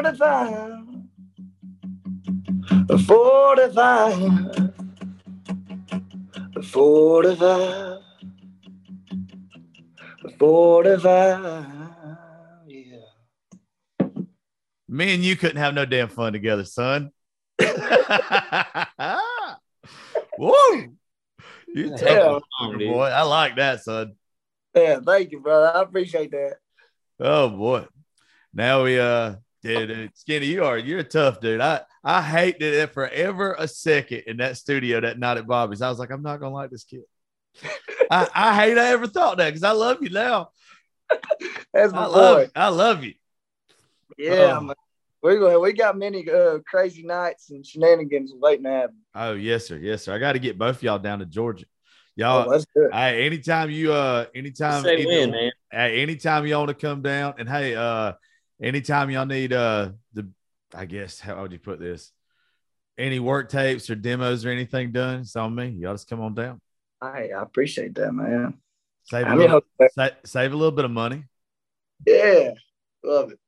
45. 0.02 0.84
45. 3.06 4.74
45. 6.64 7.98
45. 10.38 11.66
Yeah. 12.66 12.96
Me 14.88 15.14
and 15.14 15.24
you 15.24 15.36
couldn't 15.36 15.58
have 15.58 15.74
no 15.74 15.84
damn 15.84 16.08
fun 16.08 16.32
together, 16.32 16.64
son. 16.64 17.10
Woo! 20.38 20.96
You 21.74 21.96
tough, 21.96 22.42
boy. 22.60 23.04
I 23.04 23.22
like 23.22 23.56
that, 23.56 23.84
son. 23.84 24.14
Yeah, 24.74 25.00
thank 25.00 25.30
you, 25.32 25.40
brother. 25.40 25.78
I 25.78 25.82
appreciate 25.82 26.32
that. 26.32 26.56
Oh 27.20 27.50
boy. 27.50 27.86
Now 28.52 28.82
we 28.84 28.98
uh 28.98 29.36
dude, 29.62 29.88
dude, 29.88 30.16
Skinny, 30.16 30.46
you 30.46 30.64
are 30.64 30.78
you're 30.78 31.00
a 31.00 31.04
tough 31.04 31.40
dude. 31.40 31.60
I 31.60 31.80
I 32.04 32.20
hated 32.22 32.74
it 32.74 32.92
forever 32.92 33.54
a 33.58 33.66
second 33.68 34.24
in 34.26 34.38
that 34.38 34.56
studio 34.56 35.00
that 35.00 35.18
night 35.18 35.38
at 35.38 35.46
Bobby's. 35.46 35.82
I 35.82 35.88
was 35.88 35.98
like, 35.98 36.10
I'm 36.10 36.22
not 36.22 36.40
gonna 36.40 36.54
like 36.54 36.70
this 36.70 36.84
kid. 36.84 37.02
I, 38.10 38.28
I 38.34 38.54
hate 38.54 38.78
I 38.78 38.88
ever 38.88 39.06
thought 39.06 39.36
that 39.38 39.46
because 39.50 39.62
I 39.64 39.72
love 39.72 39.98
you 40.02 40.10
now. 40.10 40.50
That's 41.72 41.92
my 41.92 42.02
I 42.02 42.06
love, 42.06 42.36
boy. 42.46 42.50
I 42.56 42.68
love 42.68 43.04
you. 43.04 43.14
Yeah, 44.18 44.56
Oh. 44.58 44.60
man. 44.60 44.76
We 45.22 45.36
go. 45.36 45.60
We 45.60 45.72
got 45.72 45.96
many 45.96 46.28
uh, 46.28 46.58
crazy 46.66 47.04
nights 47.04 47.50
and 47.50 47.64
shenanigans 47.64 48.32
waiting 48.34 48.64
to 48.64 48.70
happen. 48.70 48.96
Oh 49.14 49.34
yes, 49.34 49.68
sir. 49.68 49.76
Yes, 49.76 50.02
sir. 50.02 50.14
I 50.14 50.18
got 50.18 50.32
to 50.32 50.40
get 50.40 50.58
both 50.58 50.82
y'all 50.82 50.98
down 50.98 51.20
to 51.20 51.26
Georgia. 51.26 51.66
Oh, 51.68 51.68
Y'all, 52.16 52.48
let's 52.48 52.66
do 52.74 52.86
it. 52.86 52.92
hey, 52.94 53.24
anytime 53.24 53.70
you, 53.70 53.92
uh, 53.92 54.26
anytime, 54.34 54.82
Say 54.82 54.96
either- 54.98 55.06
when, 55.08 55.30
man. 55.30 55.52
hey, 55.70 56.02
anytime 56.02 56.46
y'all 56.46 56.58
want 56.66 56.68
to 56.70 56.74
come 56.86 57.02
down, 57.02 57.34
and 57.38 57.48
hey, 57.48 57.74
uh, 57.76 58.12
anytime 58.62 59.10
y'all 59.10 59.26
need, 59.26 59.52
uh, 59.52 59.90
the, 60.12 60.28
I 60.74 60.84
guess, 60.86 61.20
how 61.20 61.42
would 61.42 61.52
you 61.52 61.58
put 61.58 61.80
this? 61.80 62.12
Any 62.96 63.18
work 63.18 63.48
tapes 63.48 63.90
or 63.90 63.94
demos 63.94 64.44
or 64.44 64.50
anything 64.50 64.92
done? 64.92 65.20
It's 65.20 65.34
on 65.36 65.54
me. 65.54 65.68
Y'all 65.68 65.94
just 65.94 66.08
come 66.08 66.20
on 66.20 66.34
down. 66.34 66.60
I 67.00 67.30
appreciate 67.34 67.94
that, 67.96 68.12
man. 68.12 68.54
Save 69.04 69.26
a 69.26 69.34
little, 69.34 69.62
sa- 69.92 70.10
save 70.24 70.52
a 70.52 70.56
little 70.56 70.70
bit 70.72 70.84
of 70.84 70.90
money. 70.90 71.24
yeah, 72.06 72.52
love 73.02 73.32
it. 73.32 73.38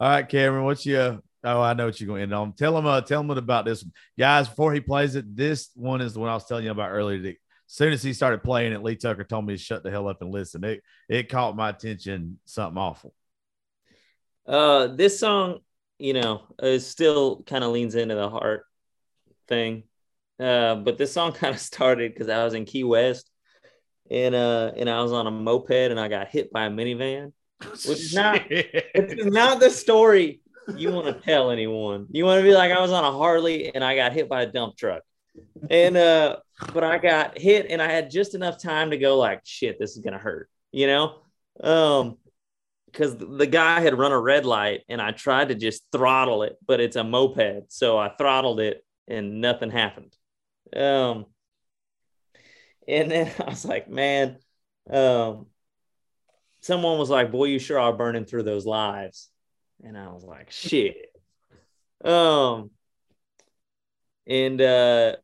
All 0.00 0.08
right, 0.08 0.28
Cameron, 0.28 0.64
what's 0.64 0.84
your? 0.84 1.20
Oh, 1.44 1.60
I 1.60 1.74
know 1.74 1.86
what 1.86 2.00
you're 2.00 2.08
going 2.08 2.20
to 2.20 2.22
end 2.24 2.34
on. 2.34 2.52
Tell 2.54 2.76
him, 2.76 2.86
uh, 2.86 3.02
tell 3.02 3.20
him 3.20 3.30
about 3.30 3.66
this, 3.66 3.84
guys. 4.18 4.48
Before 4.48 4.72
he 4.72 4.80
plays 4.80 5.14
it, 5.14 5.36
this 5.36 5.70
one 5.74 6.00
is 6.00 6.14
the 6.14 6.20
one 6.20 6.30
I 6.30 6.34
was 6.34 6.46
telling 6.46 6.64
you 6.64 6.70
about 6.70 6.90
earlier. 6.90 7.20
That 7.20 7.28
as 7.28 7.36
soon 7.66 7.92
as 7.92 8.02
he 8.02 8.12
started 8.12 8.42
playing 8.42 8.72
it, 8.72 8.82
Lee 8.82 8.96
Tucker 8.96 9.24
told 9.24 9.46
me 9.46 9.54
to 9.54 9.62
shut 9.62 9.84
the 9.84 9.90
hell 9.90 10.08
up 10.08 10.22
and 10.22 10.32
listen. 10.32 10.64
It 10.64 10.82
it 11.08 11.28
caught 11.28 11.54
my 11.54 11.68
attention. 11.68 12.40
Something 12.46 12.78
awful. 12.78 13.14
Uh, 14.46 14.88
this 14.88 15.18
song, 15.18 15.58
you 15.98 16.12
know, 16.12 16.42
is 16.62 16.86
still 16.86 17.42
kind 17.46 17.64
of 17.64 17.70
leans 17.70 17.94
into 17.94 18.14
the 18.14 18.28
heart 18.28 18.64
thing. 19.48 19.84
Uh, 20.38 20.76
but 20.76 20.98
this 20.98 21.12
song 21.12 21.32
kind 21.34 21.54
of 21.54 21.60
started 21.60 22.12
because 22.12 22.28
I 22.28 22.44
was 22.44 22.54
in 22.54 22.64
Key 22.64 22.84
West, 22.84 23.30
and 24.10 24.34
uh, 24.34 24.72
and 24.76 24.88
I 24.88 25.02
was 25.02 25.12
on 25.12 25.26
a 25.26 25.30
moped 25.30 25.70
and 25.70 25.98
I 25.98 26.08
got 26.08 26.28
hit 26.28 26.52
by 26.52 26.66
a 26.66 26.70
minivan. 26.70 27.32
Which 27.70 27.86
is 27.86 28.14
not- 28.14 28.42
is 28.50 29.26
not 29.26 29.60
the 29.60 29.70
story 29.70 30.40
you 30.76 30.92
want 30.92 31.06
to 31.06 31.12
tell 31.24 31.50
anyone. 31.50 32.06
You 32.10 32.24
want 32.24 32.40
to 32.40 32.42
be 32.42 32.54
like, 32.54 32.72
I 32.72 32.80
was 32.80 32.90
on 32.90 33.04
a 33.04 33.12
Harley 33.12 33.74
and 33.74 33.84
I 33.84 33.96
got 33.96 34.12
hit 34.12 34.28
by 34.28 34.42
a 34.42 34.46
dump 34.46 34.76
truck. 34.76 35.02
And 35.70 35.96
uh, 35.96 36.38
but 36.72 36.84
I 36.84 36.98
got 36.98 37.38
hit 37.38 37.66
and 37.70 37.82
I 37.82 37.90
had 37.90 38.10
just 38.10 38.34
enough 38.34 38.60
time 38.60 38.90
to 38.90 38.98
go, 38.98 39.18
like, 39.18 39.40
shit, 39.44 39.78
this 39.78 39.96
is 39.96 39.98
gonna 39.98 40.18
hurt, 40.18 40.48
you 40.72 40.86
know? 40.86 41.16
Um, 41.60 42.18
because 42.94 43.16
the 43.16 43.46
guy 43.46 43.80
had 43.80 43.98
run 43.98 44.12
a 44.12 44.20
red 44.20 44.46
light 44.46 44.82
and 44.88 45.02
I 45.02 45.10
tried 45.10 45.48
to 45.48 45.56
just 45.56 45.82
throttle 45.90 46.44
it, 46.44 46.56
but 46.64 46.78
it's 46.78 46.94
a 46.94 47.02
moped. 47.02 47.72
So 47.72 47.98
I 47.98 48.10
throttled 48.16 48.60
it 48.60 48.84
and 49.08 49.40
nothing 49.40 49.72
happened. 49.72 50.16
Um, 50.74 51.26
and 52.86 53.10
then 53.10 53.32
I 53.40 53.50
was 53.50 53.64
like, 53.64 53.90
man, 53.90 54.38
um, 54.88 55.46
someone 56.60 56.98
was 56.98 57.10
like, 57.10 57.32
boy, 57.32 57.46
you 57.46 57.58
sure 57.58 57.80
are 57.80 57.92
burning 57.92 58.26
through 58.26 58.44
those 58.44 58.64
lives. 58.64 59.28
And 59.82 59.98
I 59.98 60.06
was 60.12 60.22
like, 60.22 60.52
shit. 60.52 61.10
Um, 62.04 62.70
and, 64.24 64.60
uh, 64.60 65.16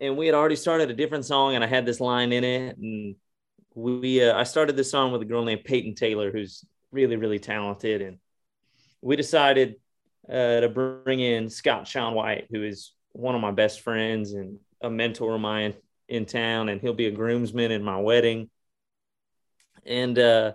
and 0.00 0.16
we 0.16 0.24
had 0.24 0.34
already 0.34 0.56
started 0.56 0.90
a 0.90 0.94
different 0.94 1.26
song 1.26 1.54
and 1.54 1.62
I 1.62 1.66
had 1.66 1.84
this 1.84 2.00
line 2.00 2.32
in 2.32 2.44
it. 2.44 2.78
And 2.78 3.16
we, 3.74 4.24
uh, 4.24 4.38
I 4.38 4.44
started 4.44 4.74
this 4.74 4.90
song 4.90 5.12
with 5.12 5.20
a 5.20 5.26
girl 5.26 5.44
named 5.44 5.64
Peyton 5.64 5.94
Taylor, 5.94 6.32
who's 6.32 6.64
really, 6.92 7.16
really 7.16 7.38
talented. 7.38 8.02
And 8.02 8.18
we 9.00 9.16
decided 9.16 9.76
uh, 10.28 10.60
to 10.60 10.68
bring 10.68 11.20
in 11.20 11.48
Scott 11.48 11.86
Sean 11.86 12.14
White, 12.14 12.46
who 12.50 12.62
is 12.62 12.92
one 13.12 13.34
of 13.34 13.40
my 13.40 13.50
best 13.50 13.80
friends 13.80 14.32
and 14.32 14.58
a 14.80 14.90
mentor 14.90 15.34
of 15.34 15.40
mine 15.40 15.74
in 16.08 16.26
town. 16.26 16.68
And 16.68 16.80
he'll 16.80 16.94
be 16.94 17.06
a 17.06 17.12
groomsman 17.12 17.70
in 17.70 17.82
my 17.82 17.98
wedding. 17.98 18.50
And, 19.84 20.18
uh, 20.18 20.52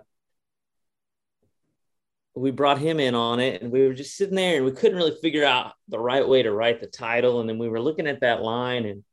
we 2.34 2.50
brought 2.50 2.78
him 2.78 2.98
in 2.98 3.14
on 3.14 3.38
it 3.38 3.62
and 3.62 3.70
we 3.70 3.86
were 3.86 3.94
just 3.94 4.16
sitting 4.16 4.34
there 4.34 4.56
and 4.56 4.64
we 4.64 4.72
couldn't 4.72 4.96
really 4.96 5.16
figure 5.22 5.44
out 5.44 5.72
the 5.88 5.98
right 5.98 6.28
way 6.28 6.42
to 6.42 6.52
write 6.52 6.80
the 6.80 6.86
title 6.86 7.40
and 7.40 7.48
then 7.48 7.58
we 7.58 7.68
were 7.68 7.80
looking 7.80 8.08
at 8.08 8.20
that 8.20 8.42
line 8.42 8.84
and 8.84 9.04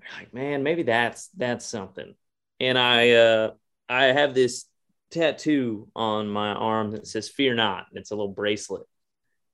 we're 0.00 0.18
like 0.18 0.32
man 0.32 0.62
maybe 0.62 0.84
that's 0.84 1.28
that's 1.36 1.66
something 1.66 2.14
and 2.60 2.78
i 2.78 3.10
uh 3.10 3.50
i 3.88 4.04
have 4.04 4.34
this 4.34 4.66
tattoo 5.10 5.88
on 5.94 6.28
my 6.28 6.52
arm 6.52 6.92
that 6.92 7.06
says 7.06 7.28
fear 7.28 7.54
not. 7.54 7.86
It's 7.92 8.10
a 8.10 8.14
little 8.14 8.32
bracelet 8.32 8.86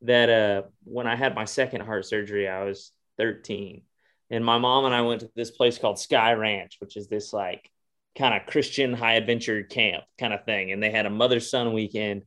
that 0.02 0.28
uh 0.28 0.62
when 0.82 1.06
i 1.06 1.16
had 1.16 1.35
my 1.35 1.47
second 1.47 1.81
heart 1.81 2.05
surgery 2.05 2.47
i 2.47 2.64
was 2.64 2.93
13 3.16 3.81
and 4.28 4.44
my 4.44 4.59
mom 4.59 4.85
and 4.85 4.94
i 4.94 5.01
went 5.01 5.20
to 5.20 5.31
this 5.35 5.51
place 5.51 5.78
called 5.78 5.98
sky 5.98 6.32
ranch 6.32 6.76
which 6.81 6.97
is 6.97 7.09
this 7.09 7.32
like 7.32 7.70
kind 8.16 8.35
of 8.35 8.47
christian 8.47 8.93
high 8.93 9.14
adventure 9.14 9.62
camp 9.62 10.05
kind 10.18 10.32
of 10.32 10.44
thing. 10.44 10.72
And 10.72 10.82
they 10.82 10.90
had 10.90 11.06
a 11.06 11.10
mother 11.10 11.40
son 11.40 11.72
weekend. 11.72 12.22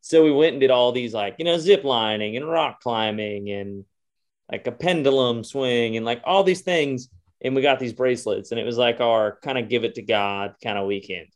So 0.00 0.24
we 0.24 0.32
went 0.32 0.52
and 0.52 0.60
did 0.60 0.70
all 0.70 0.92
these 0.92 1.14
like 1.14 1.36
you 1.38 1.44
know 1.44 1.58
zip 1.58 1.84
lining 1.84 2.36
and 2.36 2.48
rock 2.48 2.80
climbing 2.80 3.50
and 3.50 3.84
like 4.50 4.66
a 4.66 4.72
pendulum 4.72 5.44
swing 5.44 5.96
and 5.96 6.06
like 6.06 6.22
all 6.24 6.44
these 6.44 6.62
things. 6.62 7.08
And 7.40 7.54
we 7.54 7.62
got 7.62 7.78
these 7.78 7.92
bracelets 7.92 8.50
and 8.50 8.58
it 8.58 8.64
was 8.64 8.78
like 8.78 9.00
our 9.00 9.38
kind 9.42 9.58
of 9.58 9.68
give 9.68 9.84
it 9.84 9.94
to 9.94 10.02
god 10.02 10.54
kind 10.62 10.76
of 10.76 10.88
weekend 10.88 11.28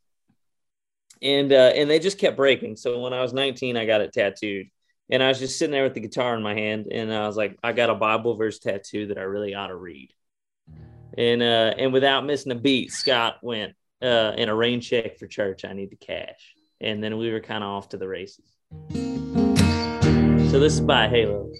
and 1.23 1.53
uh 1.53 1.73
and 1.75 1.89
they 1.89 1.99
just 1.99 2.19
kept 2.19 2.37
breaking. 2.37 2.77
So 2.77 3.01
when 3.01 3.13
i 3.13 3.23
was 3.23 3.33
19 3.33 3.77
i 3.77 3.87
got 3.87 4.01
it 4.01 4.13
tattooed 4.13 4.67
and 5.11 5.23
i 5.23 5.29
was 5.29 5.39
just 5.39 5.59
sitting 5.59 5.73
there 5.73 5.85
with 5.85 5.95
the 5.95 6.01
guitar 6.01 6.35
in 6.37 6.43
my 6.43 6.55
hand 6.55 6.89
and 6.91 7.13
i 7.13 7.27
was 7.27 7.37
like 7.37 7.57
i 7.63 7.73
got 7.73 7.91
a 7.91 7.95
bible 7.95 8.37
verse 8.37 8.59
tattoo 8.59 9.07
that 9.07 9.19
i 9.19 9.23
really 9.23 9.55
ought 9.55 9.69
to 9.69 9.77
read. 9.77 10.13
And 11.17 11.43
uh 11.43 11.75
and 11.79 11.93
without 11.93 12.25
missing 12.25 12.53
a 12.53 12.57
beat 12.57 12.93
scott 12.93 13.39
went 13.43 13.75
uh 14.03 14.33
in 14.37 14.49
a 14.49 14.55
rain 14.55 14.81
check 14.81 15.19
for 15.19 15.27
church. 15.27 15.65
I 15.65 15.73
need 15.73 15.91
the 15.91 15.97
cash. 15.97 16.55
And 16.81 17.03
then 17.03 17.17
we 17.17 17.31
were 17.31 17.41
kind 17.41 17.63
of 17.63 17.71
off 17.71 17.91
to 17.91 17.97
the 17.97 18.09
races. 18.09 18.51
So 18.91 20.59
this 20.59 20.75
is 20.75 20.81
by 20.81 21.09
halo 21.09 21.51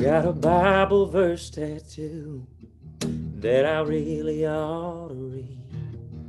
Got 0.00 0.24
a 0.24 0.32
Bible 0.32 1.04
verse 1.04 1.50
tattoo 1.50 2.46
that 3.00 3.66
I 3.66 3.80
really 3.80 4.46
ought 4.46 5.08
to 5.08 5.14
read. 5.14 5.58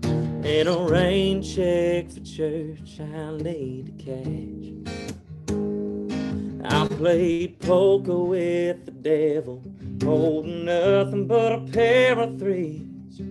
And 0.04 0.68
a 0.68 0.78
rain 0.78 1.42
check 1.42 2.12
for 2.12 2.20
church 2.20 3.00
I 3.00 3.32
need 3.38 3.98
to 3.98 4.04
cash. 4.04 5.00
I 6.66 6.86
played 6.98 7.62
poker 7.62 8.18
with 8.18 8.86
the 8.86 8.92
devil, 8.92 9.64
holding 10.04 10.66
nothing 10.66 11.28
but 11.28 11.54
a 11.54 11.62
pair 11.72 12.20
of 12.20 12.38
threes. 12.40 13.22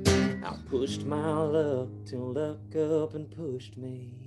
I 0.42 0.56
pushed 0.70 1.04
my 1.04 1.36
luck 1.36 1.88
till 2.06 2.32
luck 2.32 2.74
up 2.74 3.14
and 3.14 3.30
pushed 3.30 3.76
me. 3.76 4.19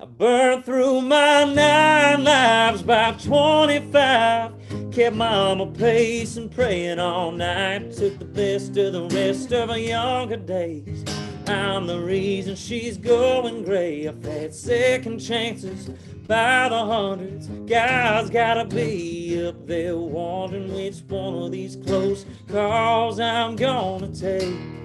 I 0.00 0.06
burned 0.06 0.64
through 0.64 1.02
my 1.02 1.44
nine 1.44 2.24
lives 2.24 2.80
by 2.80 3.12
25. 3.12 4.52
Kept 4.92 5.14
my 5.14 5.30
mama 5.30 5.66
pacing, 5.66 6.48
praying 6.48 6.98
all 6.98 7.30
night. 7.32 7.92
Took 7.92 8.18
the 8.18 8.24
best 8.24 8.78
of 8.78 8.94
the 8.94 9.08
rest 9.14 9.52
of 9.52 9.68
her 9.68 9.76
younger 9.76 10.38
days. 10.38 11.04
I'm 11.46 11.86
the 11.86 12.00
reason 12.00 12.56
she's 12.56 12.96
going 12.96 13.62
gray. 13.62 14.08
I've 14.08 14.24
had 14.24 14.54
second 14.54 15.18
chances 15.18 15.90
by 16.26 16.70
the 16.70 16.78
hundreds. 16.78 17.48
Guys 17.68 18.30
gotta 18.30 18.64
be 18.64 19.46
up 19.46 19.66
there 19.66 19.98
wondering 19.98 20.72
which 20.74 21.02
one 21.08 21.42
of 21.42 21.52
these 21.52 21.76
close 21.76 22.24
calls 22.48 23.20
I'm 23.20 23.54
gonna 23.54 24.08
take. 24.08 24.79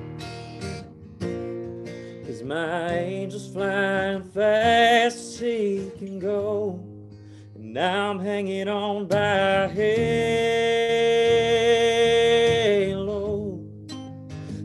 My 2.45 2.89
angel's 2.89 3.51
flying 3.51 4.22
fast 4.22 5.17
as 5.17 5.39
he 5.39 5.91
can 5.97 6.19
go. 6.19 6.80
And 7.55 7.73
now 7.73 8.11
I'm 8.11 8.19
hanging 8.19 8.67
on 8.67 9.07
by 9.07 9.17
a 9.17 9.67
halo. 9.67 10.05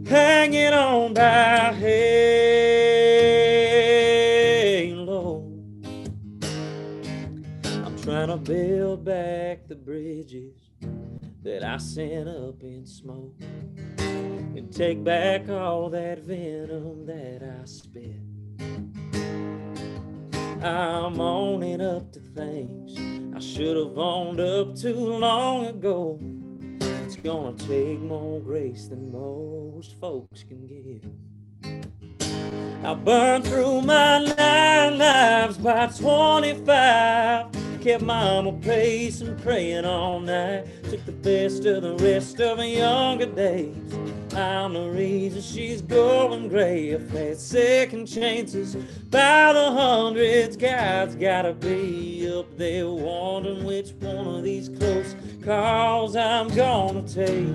Hanging 0.06 0.74
on 0.74 1.14
by 1.14 1.22
a 1.22 1.72
halo. 1.72 2.20
I'm 7.64 7.98
trying 8.02 8.28
to 8.28 8.36
build 8.36 9.06
back 9.06 9.66
the 9.68 9.76
bridges 9.76 10.54
that 11.42 11.64
I 11.64 11.78
sent 11.78 12.28
up 12.28 12.62
in 12.62 12.84
smoke 12.84 13.40
and 14.56 14.72
take 14.74 15.02
back 15.04 15.48
all 15.48 15.88
that 15.90 16.20
venom 16.20 17.06
that 17.06 17.42
I 17.42 17.64
spit. 17.64 18.16
I'm 20.62 21.20
owning 21.20 21.80
up 21.80 22.12
to 22.12 22.20
things 22.20 22.98
I 23.34 23.40
should 23.40 23.76
have 23.76 23.96
owned 23.96 24.40
up 24.40 24.76
too 24.76 24.94
long 24.94 25.66
ago. 25.66 26.18
It's 26.80 27.16
gonna 27.16 27.56
take 27.56 28.00
more 28.00 28.40
grace 28.40 28.86
than 28.86 29.10
most 29.10 29.98
folks 29.98 30.42
can 30.42 30.66
give. 30.66 31.02
I 32.84 32.94
burned 32.94 33.46
through 33.46 33.82
my 33.82 34.24
nine 34.36 34.98
lives 34.98 35.58
by 35.58 35.86
25. 35.86 37.46
Kept 37.80 38.02
my 38.02 38.42
mama 38.42 38.52
pacing, 38.60 39.28
and 39.28 39.42
praying 39.42 39.86
all 39.86 40.20
night. 40.20 40.66
Took 40.90 41.06
the 41.06 41.12
best 41.12 41.64
of 41.64 41.82
the 41.82 41.94
rest 42.04 42.38
of 42.40 42.58
my 42.58 42.66
younger 42.66 43.26
days. 43.26 44.09
I'm 44.34 44.74
the 44.74 44.88
reason 44.90 45.42
she's 45.42 45.82
going 45.82 46.48
gray. 46.48 46.90
Had 46.90 47.38
second 47.38 48.06
chances 48.06 48.76
by 49.10 49.52
the 49.52 49.72
hundreds. 49.72 50.56
God's 50.56 51.16
gotta 51.16 51.52
be 51.52 52.32
up 52.32 52.56
there 52.56 52.88
wondering 52.88 53.64
which 53.64 53.90
one 54.00 54.26
of 54.36 54.44
these 54.44 54.68
close 54.68 55.16
calls 55.42 56.14
I'm 56.14 56.48
gonna 56.48 57.02
take. 57.02 57.48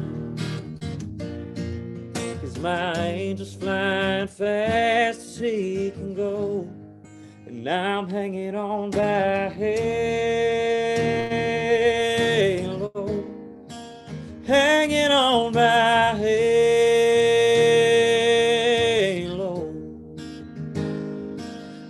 Cause 2.41 2.57
my 2.59 2.93
angel's 2.93 3.55
flying 3.55 4.27
fast 4.27 5.19
as 5.19 5.37
he 5.39 5.91
can 5.91 6.13
go. 6.13 6.67
And 7.45 7.67
I'm 7.69 8.09
hanging 8.09 8.55
on 8.55 8.91
by 8.91 9.49
halo. 9.49 10.15
Hanging 14.45 15.11
on 15.11 15.53
by 15.53 16.13
halo. 16.17 16.43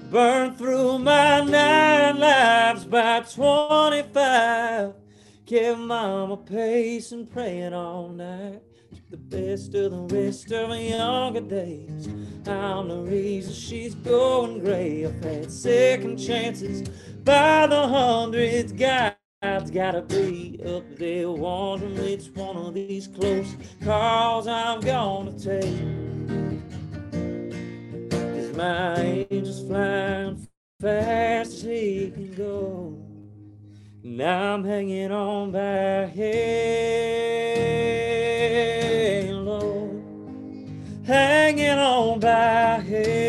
Burned 0.10 0.58
through 0.58 1.00
my 1.00 1.42
nine 1.42 2.18
lives 2.18 2.86
by 2.86 3.26
25. 3.30 4.94
Kept 5.46 5.80
mama 5.80 6.38
pacing, 6.38 7.28
praying 7.28 7.74
all 7.74 8.08
night. 8.08 8.62
The 9.12 9.18
best 9.18 9.76
of 9.76 9.92
the 9.92 10.16
rest 10.16 10.50
of 10.54 10.70
my 10.70 10.80
younger 10.80 11.42
days. 11.42 12.08
I'm 12.48 12.88
the 12.88 13.02
reason 13.02 13.54
she's 13.54 13.96
going 13.96 14.62
gray. 14.62 15.06
I've 15.06 15.22
had 15.22 15.52
second 15.52 16.20
chances 16.20 16.88
by 17.26 17.68
the 17.68 17.86
hundreds. 17.86 18.72
God's 19.46 19.70
gotta 19.70 20.02
be 20.02 20.60
up 20.66 20.98
there 20.98 21.30
wondering 21.30 21.96
which 22.02 22.32
one 22.34 22.58
of 22.58 22.74
these 22.74 23.08
close 23.08 23.56
calls 23.84 24.48
I'm 24.48 24.80
gonna 24.80 25.34
take. 25.34 25.62
Cause 28.10 28.58
my 28.58 28.96
angel's 28.96 29.68
flying 29.68 30.48
fast 30.82 31.52
as 31.54 31.62
he 31.62 32.10
can 32.10 32.34
go. 32.34 32.98
Now 34.02 34.56
I'm 34.56 34.64
hanging 34.64 35.12
on 35.12 35.52
by 35.52 36.08
halo, 36.08 36.42
hanging 41.06 41.70
on 41.70 42.20
by 42.20 42.80
halo, 42.82 43.20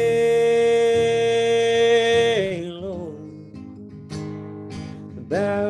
by. 5.29 5.66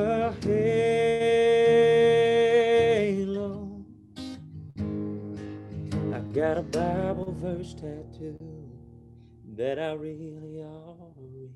That 9.57 9.79
I 9.79 9.93
really 9.93 10.63
ought 10.63 11.15
to. 11.17 11.51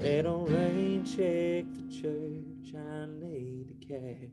They 0.00 0.22
don't 0.22 0.50
rain 0.50 1.04
check 1.04 1.66
the 1.74 1.82
church. 2.00 2.74
I 2.74 3.04
need 3.06 3.68
the 3.68 3.74
cash. 3.86 4.30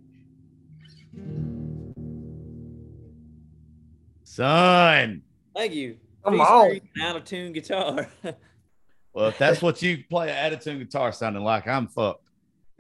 Son. 4.23 5.21
Thank 5.53 5.73
you. 5.73 5.97
Come 6.23 6.35
Please 6.35 6.47
on. 6.47 6.79
out 7.01 7.17
of 7.17 7.25
tune 7.25 7.51
guitar. 7.53 8.07
Well, 9.11 9.29
if 9.29 9.39
that's 9.39 9.59
what 9.59 9.81
you 9.81 10.03
play 10.07 10.29
an 10.29 10.59
tune 10.59 10.77
guitar 10.77 11.11
sounding 11.11 11.43
like, 11.43 11.67
I'm 11.67 11.87
fucked. 11.87 12.29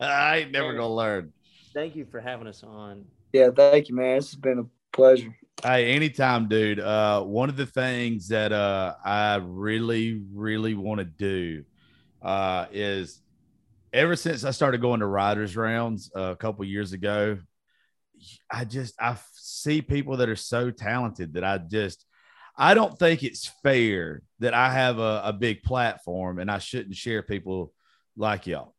I 0.00 0.36
ain't 0.38 0.52
never 0.52 0.74
gonna 0.74 0.94
learn. 0.94 1.32
Thank 1.74 1.96
you 1.96 2.06
for 2.06 2.20
having 2.20 2.46
us 2.46 2.62
on. 2.62 3.04
Yeah, 3.32 3.50
thank 3.50 3.88
you, 3.88 3.96
man. 3.96 4.18
This 4.18 4.30
has 4.30 4.36
been 4.36 4.60
a 4.60 4.66
pleasure. 4.92 5.36
Hey, 5.62 5.92
anytime, 5.94 6.48
dude. 6.48 6.80
Uh, 6.80 7.22
one 7.22 7.50
of 7.50 7.56
the 7.58 7.66
things 7.66 8.28
that 8.28 8.50
uh, 8.50 8.94
I 9.04 9.36
really, 9.36 10.22
really 10.32 10.74
want 10.74 11.00
to 11.00 11.04
do 11.04 11.64
uh, 12.22 12.64
is 12.72 13.20
ever 13.92 14.16
since 14.16 14.44
I 14.44 14.52
started 14.52 14.80
going 14.80 15.00
to 15.00 15.06
writers 15.06 15.54
rounds 15.58 16.10
uh, 16.16 16.30
a 16.30 16.36
couple 16.36 16.64
years 16.64 16.94
ago, 16.94 17.38
I 18.50 18.64
just 18.64 18.94
I 18.98 19.16
see 19.34 19.82
people 19.82 20.16
that 20.18 20.30
are 20.30 20.36
so 20.36 20.70
talented 20.70 21.34
that 21.34 21.44
I 21.44 21.58
just 21.58 22.06
I 22.56 22.72
don't 22.72 22.98
think 22.98 23.22
it's 23.22 23.50
fair 23.62 24.22
that 24.38 24.54
I 24.54 24.72
have 24.72 24.98
a, 24.98 25.22
a 25.26 25.32
big 25.34 25.62
platform 25.62 26.38
and 26.38 26.50
I 26.50 26.58
shouldn't 26.58 26.96
share 26.96 27.22
people 27.22 27.74
like 28.16 28.46
y'all. 28.46 28.74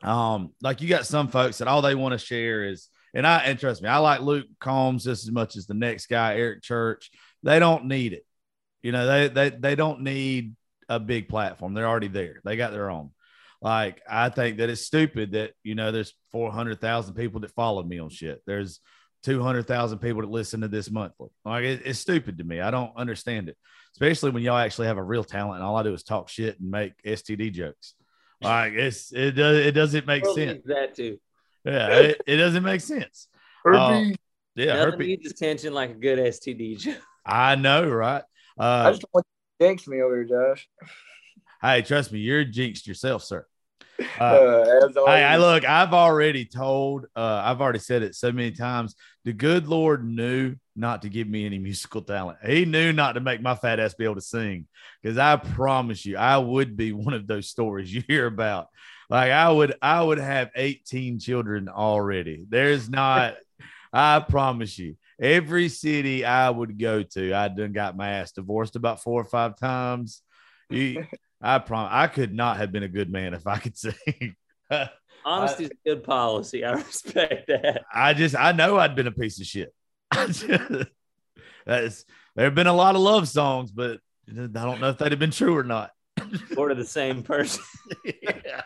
Um, 0.00 0.52
like 0.62 0.80
you 0.80 0.88
got 0.88 1.06
some 1.06 1.26
folks 1.26 1.58
that 1.58 1.66
all 1.66 1.82
they 1.82 1.96
want 1.96 2.12
to 2.12 2.24
share 2.24 2.64
is, 2.64 2.88
and 3.14 3.26
I 3.26 3.38
and 3.38 3.58
trust 3.58 3.82
me, 3.82 3.88
I 3.88 3.98
like 3.98 4.20
Luke 4.20 4.46
Combs 4.60 5.04
just 5.04 5.24
as 5.24 5.30
much 5.30 5.56
as 5.56 5.66
the 5.66 5.74
next 5.74 6.06
guy, 6.06 6.36
Eric 6.36 6.62
Church. 6.62 7.10
They 7.42 7.58
don't 7.58 7.86
need 7.86 8.12
it. 8.12 8.26
You 8.82 8.92
know, 8.92 9.06
they 9.06 9.28
they 9.28 9.56
they 9.56 9.74
don't 9.74 10.02
need 10.02 10.56
a 10.88 11.00
big 11.00 11.28
platform. 11.28 11.74
They're 11.74 11.88
already 11.88 12.08
there. 12.08 12.40
They 12.44 12.56
got 12.56 12.72
their 12.72 12.90
own. 12.90 13.10
Like 13.62 14.02
I 14.08 14.28
think 14.28 14.58
that 14.58 14.68
it's 14.68 14.82
stupid 14.82 15.32
that 15.32 15.52
you 15.62 15.74
know 15.74 15.92
there's 15.92 16.14
four 16.32 16.50
hundred 16.50 16.80
thousand 16.80 17.14
people 17.14 17.40
that 17.40 17.52
follow 17.52 17.82
me 17.82 17.98
on 17.98 18.10
shit. 18.10 18.42
There's 18.46 18.80
two 19.22 19.42
hundred 19.42 19.66
thousand 19.66 20.00
people 20.00 20.20
that 20.20 20.30
listen 20.30 20.60
to 20.60 20.68
this 20.68 20.90
monthly. 20.90 21.30
Like 21.44 21.64
it, 21.64 21.82
it's 21.86 21.98
stupid 21.98 22.38
to 22.38 22.44
me. 22.44 22.60
I 22.60 22.70
don't 22.70 22.92
understand 22.96 23.48
it, 23.48 23.56
especially 23.94 24.32
when 24.32 24.42
y'all 24.42 24.58
actually 24.58 24.88
have 24.88 24.98
a 24.98 25.02
real 25.02 25.24
talent 25.24 25.56
and 25.56 25.64
all 25.64 25.76
I 25.76 25.82
do 25.82 25.94
is 25.94 26.02
talk 26.02 26.28
shit 26.28 26.60
and 26.60 26.70
make 26.70 26.92
STD 27.04 27.52
jokes. 27.52 27.94
Like 28.42 28.74
it's 28.74 29.10
it 29.14 29.30
does 29.30 29.64
it 29.64 29.72
doesn't 29.72 30.06
make 30.06 30.24
Well, 30.24 30.34
sense. 30.34 30.62
That 30.66 30.94
too. 30.94 31.18
Yeah, 31.64 31.88
it, 31.98 32.22
it 32.26 32.36
doesn't 32.36 32.62
make 32.62 32.80
sense. 32.80 33.28
Herpes. 33.64 34.16
Yeah, 34.54 34.74
Nothing 34.74 34.90
herpes. 34.92 35.06
needs 35.06 35.30
attention 35.30 35.72
like 35.74 35.90
a 35.90 35.94
good 35.94 36.18
STD 36.18 36.78
joke. 36.78 36.98
I 37.26 37.54
know, 37.54 37.88
right? 37.88 38.22
I 38.58 38.62
Uh, 38.62 38.90
just 38.90 39.02
don't 39.02 39.14
want 39.14 39.26
you 39.26 39.66
to 39.66 39.70
jinx 39.72 39.86
me 39.88 40.02
over 40.02 40.22
here, 40.22 40.24
Josh. 40.24 40.68
hey, 41.62 41.82
trust 41.82 42.12
me, 42.12 42.18
you're 42.20 42.44
jinxed 42.44 42.86
yourself, 42.86 43.22
sir. 43.24 43.46
Uh, 44.20 44.24
Uh, 44.24 44.86
as. 44.88 44.94
Hey, 44.96 45.22
I 45.24 45.36
look, 45.38 45.64
I've 45.64 45.92
already 45.94 46.44
told, 46.44 47.06
uh, 47.16 47.42
I've 47.44 47.60
already 47.60 47.78
said 47.78 48.02
it 48.02 48.14
so 48.14 48.30
many 48.32 48.50
times. 48.50 48.94
The 49.24 49.32
good 49.32 49.66
Lord 49.68 50.04
knew 50.04 50.56
not 50.76 51.02
to 51.02 51.08
give 51.08 51.28
me 51.28 51.46
any 51.46 51.58
musical 51.58 52.02
talent. 52.02 52.38
He 52.44 52.64
knew 52.64 52.92
not 52.92 53.12
to 53.12 53.20
make 53.20 53.40
my 53.40 53.54
fat 53.54 53.78
ass 53.80 53.94
be 53.94 54.04
able 54.04 54.16
to 54.16 54.20
sing. 54.20 54.66
Because 55.02 55.16
I 55.16 55.36
promise 55.36 56.04
you, 56.04 56.16
I 56.16 56.38
would 56.38 56.76
be 56.76 56.92
one 56.92 57.14
of 57.14 57.26
those 57.26 57.48
stories 57.48 57.92
you 57.94 58.02
hear 58.08 58.26
about. 58.26 58.66
Like 59.10 59.30
I 59.30 59.50
would, 59.50 59.74
I 59.82 60.02
would 60.02 60.18
have 60.18 60.50
18 60.54 61.18
children 61.18 61.68
already. 61.68 62.44
There's 62.48 62.88
not, 62.88 63.36
I 63.92 64.20
promise 64.20 64.78
you, 64.78 64.96
every 65.20 65.68
city 65.68 66.24
I 66.24 66.50
would 66.50 66.78
go 66.78 67.02
to, 67.02 67.34
I 67.34 67.48
done 67.48 67.72
got 67.72 67.96
my 67.96 68.10
ass 68.10 68.32
divorced 68.32 68.76
about 68.76 69.02
four 69.02 69.20
or 69.20 69.26
five 69.26 69.58
times. 69.58 70.22
You, 70.70 71.06
I 71.42 71.58
promise, 71.58 71.90
I 71.92 72.06
could 72.06 72.34
not 72.34 72.56
have 72.56 72.72
been 72.72 72.82
a 72.82 72.88
good 72.88 73.10
man 73.10 73.34
if 73.34 73.46
I 73.46 73.58
could 73.58 73.76
sing. 73.76 74.36
Honesty 75.26 75.64
is 75.64 75.70
a 75.70 75.88
good 75.88 76.04
policy. 76.04 76.64
I 76.64 76.72
respect 76.72 77.48
that. 77.48 77.84
I 77.92 78.14
just 78.14 78.34
I 78.34 78.52
know 78.52 78.78
I'd 78.78 78.94
been 78.94 79.06
a 79.06 79.12
piece 79.12 79.40
of 79.40 79.46
shit. 79.46 79.72
That's 81.66 82.04
there 82.36 82.44
have 82.44 82.54
been 82.54 82.66
a 82.66 82.74
lot 82.74 82.94
of 82.94 83.00
love 83.00 83.28
songs, 83.28 83.70
but 83.70 84.00
I 84.28 84.46
don't 84.46 84.80
know 84.80 84.90
if 84.90 84.98
they'd 84.98 85.12
have 85.12 85.18
been 85.18 85.30
true 85.30 85.56
or 85.56 85.64
not. 85.64 85.90
Or 86.56 86.68
to 86.68 86.74
the 86.74 86.84
same 86.84 87.22
person. 87.22 87.62
yeah. 88.04 88.62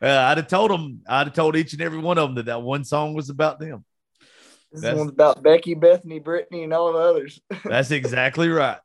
Uh, 0.00 0.06
I'd 0.08 0.36
have 0.38 0.48
told 0.48 0.70
them. 0.70 1.00
I'd 1.08 1.26
have 1.28 1.34
told 1.34 1.56
each 1.56 1.72
and 1.72 1.82
every 1.82 1.98
one 1.98 2.18
of 2.18 2.28
them 2.28 2.34
that 2.36 2.46
that 2.46 2.62
one 2.62 2.84
song 2.84 3.14
was 3.14 3.30
about 3.30 3.58
them. 3.58 3.84
This 4.72 4.82
That's- 4.82 4.98
one's 4.98 5.10
about 5.12 5.42
Becky, 5.42 5.74
Bethany, 5.74 6.18
Brittany, 6.18 6.64
and 6.64 6.72
all 6.72 6.92
the 6.92 6.98
others. 6.98 7.40
That's 7.64 7.90
exactly 7.90 8.48
right. 8.48 8.78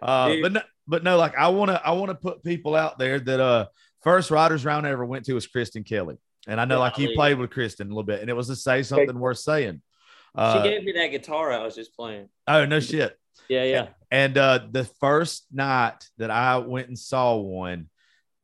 Uh, 0.00 0.34
but 0.42 0.52
no, 0.52 0.60
but 0.86 1.04
no, 1.04 1.16
like 1.16 1.36
I 1.36 1.48
want 1.48 1.70
to 1.70 1.80
I 1.86 1.92
want 1.92 2.10
to 2.10 2.14
put 2.14 2.42
people 2.44 2.74
out 2.74 2.98
there 2.98 3.18
that 3.20 3.40
uh 3.40 3.66
first 4.02 4.30
writers 4.30 4.64
round 4.64 4.86
I 4.86 4.90
ever 4.90 5.04
went 5.04 5.24
to 5.26 5.34
was 5.34 5.46
Kristen 5.46 5.84
Kelly, 5.84 6.16
and 6.46 6.60
I 6.60 6.64
know 6.64 6.78
like 6.80 6.98
you 6.98 7.06
Golly. 7.06 7.16
played 7.16 7.38
with 7.38 7.50
Kristen 7.50 7.86
a 7.86 7.90
little 7.90 8.02
bit, 8.02 8.20
and 8.20 8.28
it 8.28 8.34
was 8.34 8.48
to 8.48 8.56
say 8.56 8.82
something 8.82 9.18
worth 9.18 9.38
saying. 9.38 9.80
Uh, 10.34 10.62
she 10.62 10.68
gave 10.70 10.82
me 10.84 10.92
that 10.92 11.08
guitar 11.08 11.52
I 11.52 11.62
was 11.64 11.74
just 11.74 11.94
playing. 11.94 12.28
oh 12.48 12.64
no 12.66 12.80
shit. 12.80 13.16
Yeah, 13.48 13.64
yeah. 13.64 13.88
And 14.10 14.36
uh, 14.38 14.60
the 14.70 14.84
first 15.00 15.46
night 15.52 16.04
that 16.18 16.30
I 16.30 16.58
went 16.58 16.88
and 16.88 16.98
saw 16.98 17.36
one, 17.36 17.88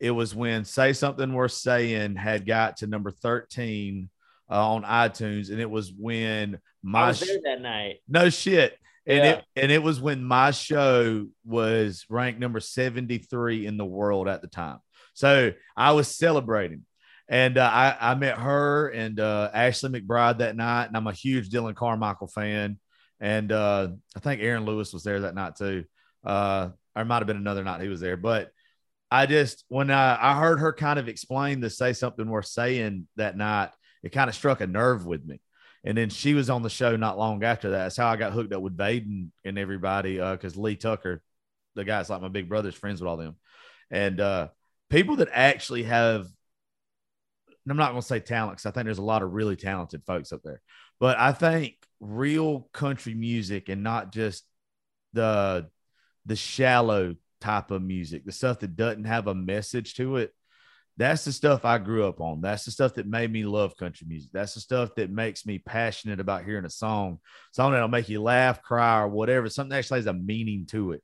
it 0.00 0.10
was 0.10 0.34
when 0.34 0.64
Say 0.64 0.92
Something 0.92 1.32
Worth 1.32 1.52
Saying 1.52 2.16
had 2.16 2.46
got 2.46 2.78
to 2.78 2.86
number 2.86 3.10
13 3.10 4.08
uh, 4.50 4.72
on 4.72 4.84
iTunes. 4.84 5.50
And 5.50 5.60
it 5.60 5.70
was 5.70 5.92
when 5.92 6.54
I 6.54 6.58
my, 6.82 7.08
was 7.08 7.20
there 7.20 7.38
that 7.44 7.60
night. 7.60 7.96
no 8.08 8.30
shit. 8.30 8.76
And 9.06 9.18
Yeah. 9.18 9.30
it 9.32 9.44
and 9.56 9.72
it 9.72 9.82
was 9.82 10.00
when 10.00 10.22
my 10.22 10.50
show 10.50 11.26
was 11.44 12.04
ranked 12.08 12.40
number 12.40 12.60
73 12.60 13.66
in 13.66 13.76
the 13.76 13.84
world 13.84 14.28
at 14.28 14.42
the 14.42 14.48
time. 14.48 14.78
So 15.14 15.52
I 15.76 15.92
was 15.92 16.08
celebrating. 16.08 16.84
And 17.30 17.58
uh, 17.58 17.68
I, 17.70 18.12
I 18.12 18.14
met 18.14 18.38
her 18.38 18.88
and 18.88 19.20
uh, 19.20 19.50
Ashley 19.52 19.90
McBryde 19.90 20.38
that 20.38 20.56
night. 20.56 20.86
And 20.86 20.96
I'm 20.96 21.06
a 21.06 21.12
huge 21.12 21.48
Dillon 21.50 21.74
Carmichael 21.74 22.28
fan. 22.28 22.78
And 23.20 23.50
uh, 23.52 23.88
I 24.16 24.20
think 24.20 24.40
Aaron 24.40 24.64
Lewis 24.64 24.92
was 24.92 25.02
there 25.02 25.20
that 25.20 25.34
night 25.34 25.56
too. 25.56 25.84
Uh, 26.24 26.70
or 26.96 27.04
might 27.04 27.18
have 27.18 27.26
been 27.26 27.36
another 27.36 27.64
night 27.64 27.82
he 27.82 27.88
was 27.88 28.00
there. 28.00 28.16
But 28.16 28.50
I 29.10 29.26
just 29.26 29.64
when 29.68 29.90
I, 29.90 30.18
I 30.20 30.38
heard 30.38 30.60
her 30.60 30.72
kind 30.72 30.98
of 30.98 31.08
explain 31.08 31.60
to 31.62 31.70
say 31.70 31.92
something 31.92 32.28
worth 32.28 32.46
saying 32.46 33.08
that 33.16 33.36
night, 33.36 33.70
it 34.02 34.12
kind 34.12 34.28
of 34.28 34.36
struck 34.36 34.60
a 34.60 34.66
nerve 34.66 35.06
with 35.06 35.24
me. 35.24 35.40
And 35.84 35.96
then 35.96 36.10
she 36.10 36.34
was 36.34 36.50
on 36.50 36.62
the 36.62 36.70
show 36.70 36.96
not 36.96 37.18
long 37.18 37.42
after 37.44 37.70
that. 37.70 37.84
That's 37.84 37.96
how 37.96 38.08
I 38.08 38.16
got 38.16 38.32
hooked 38.32 38.52
up 38.52 38.60
with 38.60 38.76
Vaden 38.76 39.28
and 39.44 39.58
everybody. 39.58 40.20
Uh, 40.20 40.32
because 40.32 40.56
Lee 40.56 40.76
Tucker, 40.76 41.22
the 41.74 41.84
guy's 41.84 42.10
like 42.10 42.20
my 42.20 42.28
big 42.28 42.48
brother's 42.48 42.74
friends 42.74 43.00
with 43.00 43.08
all 43.08 43.16
them. 43.16 43.36
And 43.90 44.20
uh 44.20 44.48
people 44.90 45.16
that 45.16 45.28
actually 45.32 45.84
have 45.84 46.26
I'm 47.70 47.76
not 47.76 47.90
gonna 47.90 48.02
say 48.02 48.20
talent 48.20 48.56
because 48.56 48.66
I 48.66 48.70
think 48.70 48.86
there's 48.86 48.98
a 48.98 49.02
lot 49.02 49.22
of 49.22 49.32
really 49.32 49.56
talented 49.56 50.02
folks 50.04 50.32
up 50.32 50.40
there. 50.42 50.60
But 51.00 51.18
I 51.18 51.32
think 51.32 51.74
real 52.00 52.68
country 52.72 53.14
music 53.14 53.68
and 53.68 53.82
not 53.82 54.12
just 54.12 54.44
the 55.12 55.68
the 56.26 56.36
shallow 56.36 57.16
type 57.40 57.70
of 57.70 57.82
music, 57.82 58.24
the 58.24 58.32
stuff 58.32 58.60
that 58.60 58.76
doesn't 58.76 59.04
have 59.04 59.26
a 59.26 59.34
message 59.34 59.94
to 59.94 60.16
it. 60.16 60.32
That's 60.96 61.24
the 61.24 61.32
stuff 61.32 61.64
I 61.64 61.78
grew 61.78 62.08
up 62.08 62.20
on. 62.20 62.40
That's 62.40 62.64
the 62.64 62.72
stuff 62.72 62.94
that 62.94 63.06
made 63.06 63.30
me 63.30 63.44
love 63.44 63.76
country 63.76 64.06
music. 64.08 64.30
That's 64.32 64.54
the 64.54 64.60
stuff 64.60 64.96
that 64.96 65.12
makes 65.12 65.46
me 65.46 65.58
passionate 65.58 66.18
about 66.18 66.44
hearing 66.44 66.64
a 66.64 66.70
song, 66.70 67.20
song 67.52 67.70
that'll 67.70 67.86
make 67.86 68.08
you 68.08 68.20
laugh, 68.20 68.62
cry, 68.62 69.00
or 69.00 69.08
whatever. 69.08 69.48
Something 69.48 69.70
that 69.70 69.78
actually 69.78 70.00
has 70.00 70.06
a 70.06 70.12
meaning 70.12 70.66
to 70.70 70.92
it. 70.92 71.02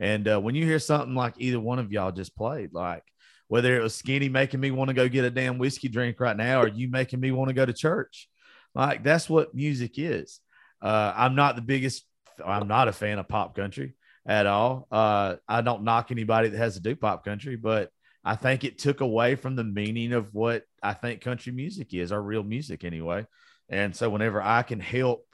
And 0.00 0.26
uh, 0.26 0.40
when 0.40 0.56
you 0.56 0.64
hear 0.64 0.80
something 0.80 1.14
like 1.14 1.34
either 1.38 1.60
one 1.60 1.78
of 1.78 1.92
y'all 1.92 2.10
just 2.10 2.36
played, 2.36 2.74
like 2.74 3.04
whether 3.46 3.78
it 3.78 3.82
was 3.82 3.94
Skinny 3.94 4.28
making 4.28 4.58
me 4.58 4.72
want 4.72 4.88
to 4.88 4.94
go 4.94 5.08
get 5.08 5.24
a 5.24 5.30
damn 5.30 5.58
whiskey 5.58 5.88
drink 5.88 6.18
right 6.18 6.36
now, 6.36 6.62
or 6.62 6.68
you 6.68 6.90
making 6.90 7.20
me 7.20 7.30
want 7.30 7.48
to 7.48 7.54
go 7.54 7.64
to 7.64 7.72
church, 7.72 8.28
like 8.74 9.04
that's 9.04 9.30
what 9.30 9.54
music 9.54 9.92
is. 9.96 10.40
Uh, 10.82 11.12
I'm 11.16 11.36
not 11.36 11.54
the 11.54 11.62
biggest. 11.62 12.04
I'm 12.44 12.66
not 12.66 12.88
a 12.88 12.92
fan 12.92 13.20
of 13.20 13.28
pop 13.28 13.54
country 13.54 13.94
at 14.26 14.46
all. 14.46 14.86
Uh, 14.90 15.36
I 15.48 15.60
don't 15.62 15.84
knock 15.84 16.10
anybody 16.10 16.48
that 16.48 16.58
has 16.58 16.74
to 16.74 16.80
do 16.80 16.96
pop 16.96 17.24
country, 17.24 17.56
but 17.56 17.90
I 18.24 18.34
think 18.34 18.64
it 18.64 18.78
took 18.78 19.00
away 19.00 19.36
from 19.36 19.54
the 19.54 19.64
meaning 19.64 20.12
of 20.12 20.34
what 20.34 20.64
I 20.82 20.94
think 20.94 21.20
country 21.20 21.52
music 21.52 21.94
is, 21.94 22.10
our 22.10 22.20
real 22.20 22.42
music 22.42 22.84
anyway. 22.84 23.26
And 23.68 23.94
so 23.94 24.10
whenever 24.10 24.42
I 24.42 24.62
can 24.62 24.80
help 24.80 25.26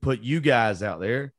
put 0.00 0.20
you 0.22 0.40
guys 0.40 0.82
out 0.82 1.00
there, 1.00 1.34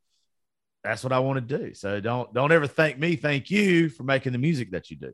that's 0.83 1.03
what 1.03 1.11
I 1.11 1.19
want 1.19 1.47
to 1.47 1.57
do. 1.57 1.73
So 1.73 1.99
don't 1.99 2.31
don't 2.33 2.51
ever 2.51 2.67
thank 2.67 2.99
me, 2.99 3.15
thank 3.15 3.49
you 3.49 3.89
for 3.89 4.03
making 4.03 4.31
the 4.33 4.37
music 4.37 4.71
that 4.71 4.91
you 4.91 4.97
do. 4.97 5.11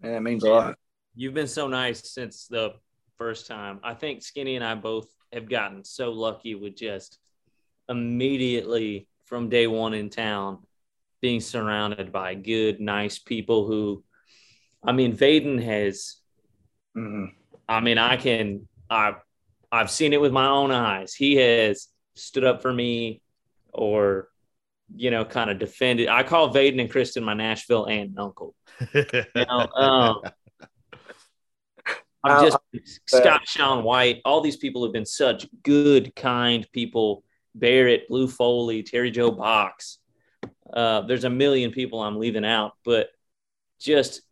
Man, 0.00 0.14
it 0.14 0.20
means 0.20 0.42
a 0.42 0.50
lot. 0.50 0.78
You've 1.14 1.34
been 1.34 1.46
so 1.46 1.68
nice 1.68 2.12
since 2.12 2.48
the 2.48 2.74
first 3.16 3.46
time. 3.46 3.78
I 3.84 3.94
think 3.94 4.22
Skinny 4.22 4.56
and 4.56 4.64
I 4.64 4.74
both 4.74 5.06
have 5.32 5.48
gotten 5.48 5.84
so 5.84 6.10
lucky 6.10 6.56
with 6.56 6.76
just 6.76 7.18
immediately 7.88 9.06
from 9.26 9.48
day 9.48 9.66
one 9.66 9.94
in 9.94 10.10
town 10.10 10.58
being 11.20 11.40
surrounded 11.40 12.12
by 12.12 12.34
good, 12.34 12.80
nice 12.80 13.18
people 13.18 13.66
who, 13.66 14.04
I 14.82 14.92
mean, 14.92 15.16
Vaden 15.16 15.62
has, 15.62 16.16
hmm 16.94 17.26
I 17.66 17.80
mean, 17.80 17.96
I 17.96 18.18
can, 18.18 18.68
I've, 18.90 19.16
I've 19.72 19.90
seen 19.90 20.12
it 20.12 20.20
with 20.20 20.32
my 20.32 20.46
own 20.46 20.70
eyes. 20.70 21.14
He 21.14 21.36
has 21.36 21.88
stood 22.14 22.44
up 22.44 22.60
for 22.60 22.72
me 22.72 23.22
or, 23.72 24.28
you 24.94 25.10
know, 25.10 25.24
kind 25.24 25.48
of 25.50 25.58
defended. 25.58 26.08
I 26.08 26.22
call 26.24 26.52
Vaden 26.52 26.80
and 26.80 26.90
Kristen 26.90 27.24
my 27.24 27.32
Nashville 27.34 27.86
aunt 27.86 28.10
and 28.10 28.18
uncle. 28.18 28.54
You 29.34 29.46
know, 29.48 29.68
um, 29.76 30.22
I'm 32.24 32.36
just 32.36 32.58
Scott 33.06 33.42
Sean 33.46 33.82
White. 33.84 34.20
All 34.24 34.40
these 34.40 34.56
people 34.56 34.84
have 34.84 34.92
been 34.92 35.06
such 35.06 35.46
good, 35.62 36.14
kind 36.14 36.66
people. 36.72 37.23
Barrett, 37.54 38.08
Blue 38.08 38.28
Foley, 38.28 38.82
Terry 38.82 39.10
Joe 39.10 39.30
Box. 39.30 39.98
Uh, 40.72 41.02
there's 41.02 41.24
a 41.24 41.30
million 41.30 41.70
people 41.70 42.02
I'm 42.02 42.18
leaving 42.18 42.44
out, 42.44 42.72
but 42.84 43.08
just 43.80 44.22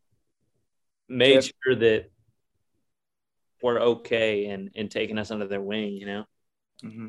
made 1.08 1.34
Yes. 1.34 1.52
sure 1.64 1.74
that 1.76 2.10
we're 3.62 3.80
okay 3.80 4.46
and 4.46 4.70
and 4.74 4.90
taking 4.90 5.18
us 5.18 5.30
under 5.30 5.46
their 5.46 5.60
wing. 5.60 5.92
You 5.92 6.06
know. 6.06 6.24
Mm-hmm. 6.82 7.08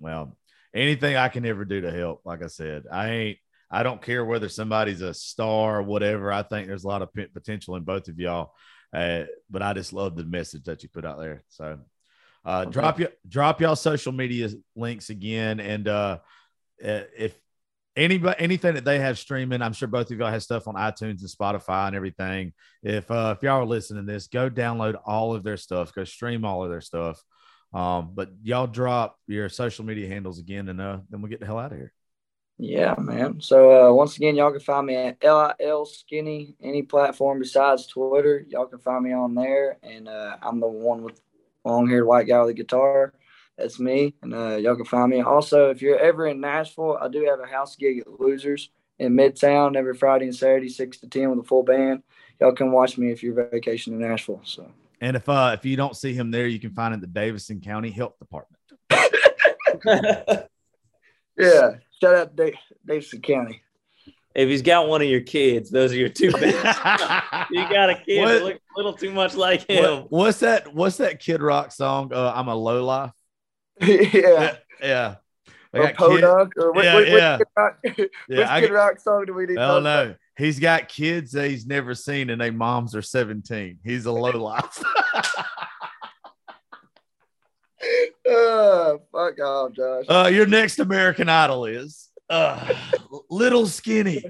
Well, 0.00 0.36
anything 0.74 1.16
I 1.16 1.28
can 1.28 1.44
ever 1.46 1.64
do 1.64 1.80
to 1.82 1.92
help, 1.92 2.22
like 2.24 2.42
I 2.42 2.48
said, 2.48 2.84
I 2.90 3.10
ain't. 3.10 3.38
I 3.70 3.82
don't 3.82 4.00
care 4.00 4.24
whether 4.24 4.48
somebody's 4.48 5.02
a 5.02 5.12
star 5.12 5.80
or 5.80 5.82
whatever. 5.82 6.32
I 6.32 6.42
think 6.42 6.66
there's 6.68 6.84
a 6.84 6.88
lot 6.88 7.02
of 7.02 7.12
p- 7.12 7.26
potential 7.26 7.76
in 7.76 7.82
both 7.82 8.08
of 8.08 8.18
y'all, 8.18 8.54
uh, 8.94 9.24
but 9.50 9.60
I 9.60 9.74
just 9.74 9.92
love 9.92 10.16
the 10.16 10.24
message 10.24 10.64
that 10.64 10.82
you 10.82 10.88
put 10.88 11.04
out 11.04 11.18
there. 11.20 11.44
So, 11.48 11.78
uh, 12.48 12.62
Okay. 12.62 12.70
drop 12.70 12.98
your 12.98 13.10
drop 13.28 13.60
y'all 13.60 13.76
social 13.76 14.12
media 14.12 14.48
links 14.74 15.10
again, 15.10 15.60
and 15.60 15.86
uh, 15.86 16.18
uh, 16.82 17.02
if 17.16 17.38
anybody 17.94 18.40
anything 18.40 18.74
that 18.74 18.84
they 18.86 18.98
have 18.98 19.18
streaming, 19.18 19.60
I'm 19.60 19.74
sure 19.74 19.86
both 19.86 20.10
of 20.10 20.18
y'all 20.18 20.30
have 20.30 20.42
stuff 20.42 20.66
on 20.66 20.74
iTunes 20.74 21.20
and 21.20 21.28
Spotify 21.28 21.88
and 21.88 21.96
everything. 21.96 22.54
If 22.82 23.10
uh, 23.10 23.34
if 23.36 23.42
y'all 23.42 23.60
are 23.60 23.66
listening 23.66 24.06
to 24.06 24.12
this, 24.12 24.28
go 24.28 24.48
download 24.48 24.98
all 25.04 25.34
of 25.34 25.42
their 25.42 25.58
stuff, 25.58 25.92
go 25.92 26.04
stream 26.04 26.46
all 26.46 26.64
of 26.64 26.70
their 26.70 26.80
stuff. 26.80 27.22
Um, 27.74 28.12
but 28.14 28.30
y'all 28.42 28.66
drop 28.66 29.18
your 29.26 29.50
social 29.50 29.84
media 29.84 30.08
handles 30.08 30.38
again, 30.38 30.68
and 30.70 30.80
uh, 30.80 31.00
then 31.10 31.20
we'll 31.20 31.28
get 31.30 31.40
the 31.40 31.46
hell 31.46 31.58
out 31.58 31.72
of 31.72 31.76
here. 31.76 31.92
Yeah, 32.56 32.94
man. 32.98 33.40
So 33.40 33.90
uh, 33.90 33.92
once 33.92 34.16
again, 34.16 34.36
y'all 34.36 34.50
can 34.50 34.60
find 34.60 34.86
me 34.86 34.96
at 34.96 35.22
LIL 35.22 35.84
Skinny, 35.84 36.56
any 36.62 36.82
platform 36.82 37.38
besides 37.38 37.86
Twitter. 37.86 38.44
Y'all 38.48 38.66
can 38.66 38.80
find 38.80 39.04
me 39.04 39.12
on 39.12 39.34
there, 39.34 39.76
and 39.82 40.08
uh, 40.08 40.38
I'm 40.42 40.60
the 40.60 40.66
one 40.66 41.02
with 41.02 41.20
long-haired 41.64 42.06
white 42.06 42.26
guy 42.26 42.40
with 42.40 42.50
a 42.50 42.54
guitar. 42.54 43.12
That's 43.56 43.80
me, 43.80 44.14
and 44.22 44.32
uh, 44.32 44.56
y'all 44.56 44.76
can 44.76 44.84
find 44.84 45.10
me. 45.10 45.20
Also, 45.20 45.70
if 45.70 45.82
you're 45.82 45.98
ever 45.98 46.28
in 46.28 46.40
Nashville, 46.40 46.96
I 47.00 47.08
do 47.08 47.24
have 47.24 47.40
a 47.40 47.46
house 47.46 47.74
gig 47.74 47.98
at 48.00 48.20
Losers 48.20 48.70
in 49.00 49.14
Midtown 49.14 49.76
every 49.76 49.94
Friday 49.94 50.26
and 50.26 50.36
Saturday, 50.36 50.68
six 50.68 50.98
to 51.00 51.08
ten 51.08 51.30
with 51.30 51.40
a 51.40 51.42
full 51.42 51.64
band. 51.64 52.02
Y'all 52.40 52.52
can 52.52 52.70
watch 52.70 52.98
me 52.98 53.10
if 53.10 53.22
you're 53.22 53.34
vacationing 53.50 54.00
in 54.00 54.08
Nashville. 54.08 54.40
So 54.44 54.70
And 55.00 55.16
if 55.16 55.28
uh, 55.28 55.56
if 55.58 55.64
you 55.64 55.76
don't 55.76 55.96
see 55.96 56.14
him 56.14 56.30
there, 56.30 56.46
you 56.46 56.60
can 56.60 56.70
find 56.70 56.94
him 56.94 56.98
at 56.98 57.00
the 57.00 57.08
Davidson 57.08 57.60
County 57.60 57.90
Health 57.90 58.16
Department. 58.20 58.60
yeah, 61.36 61.74
shout 62.00 62.14
out 62.14 62.36
to 62.36 62.50
Da- 62.50 62.58
Davidson 62.86 63.22
County. 63.22 63.62
If 64.38 64.48
he's 64.48 64.62
got 64.62 64.86
one 64.88 65.02
of 65.02 65.08
your 65.08 65.20
kids, 65.20 65.68
those 65.68 65.92
are 65.92 65.96
your 65.96 66.08
two 66.08 66.30
best. 66.30 66.44
you 67.50 67.68
got 67.68 67.90
a 67.90 67.96
kid 68.06 68.20
What- 68.20 68.28
that 68.28 68.44
looks 68.44 68.58
a 68.58 68.76
little 68.76 68.92
too 68.92 69.10
much 69.12 69.34
like 69.34 69.68
him. 69.68 69.82
What- 70.02 70.12
what's 70.12 70.40
that? 70.40 70.72
What's 70.72 70.98
that 70.98 71.18
Kid 71.20 71.42
Rock 71.42 71.72
song? 71.72 72.12
Uh, 72.12 72.32
I'm 72.34 72.46
a 72.48 72.54
low 72.54 72.84
life. 72.84 73.10
yeah. 73.80 74.56
yeah. 74.82 75.16
I 75.74 75.78
Or 75.78 75.92
Podunk, 75.92 76.52
or 76.56 76.72
what, 76.72 76.84
Yeah, 76.84 76.94
what, 76.94 77.08
yeah. 77.08 77.38
Kid 77.84 78.10
Yeah, 78.28 78.38
which 78.38 78.46
I 78.48 78.60
Kid 78.60 78.66
get- 78.68 78.72
Rock 78.74 79.00
song 79.00 79.24
do 79.26 79.34
we 79.34 79.46
need? 79.46 79.56
to 79.56 79.60
I 79.62 79.66
don't 79.66 79.82
talk 79.82 80.08
know. 80.08 80.14
He's 80.36 80.60
got 80.60 80.88
kids 80.88 81.32
that 81.32 81.50
he's 81.50 81.66
never 81.66 81.96
seen, 81.96 82.30
and 82.30 82.40
their 82.40 82.52
moms 82.52 82.94
are 82.94 83.02
17. 83.02 83.80
He's 83.82 84.06
a 84.06 84.12
low 84.12 84.30
life. 84.30 84.82
Uh, 88.28 88.98
fuck 89.12 89.40
off, 89.40 89.72
Josh. 89.72 90.04
uh, 90.08 90.28
your 90.32 90.46
next 90.46 90.78
American 90.80 91.28
Idol 91.28 91.64
is 91.64 92.07
uh, 92.30 92.74
Little 93.30 93.66
Skinny. 93.66 94.22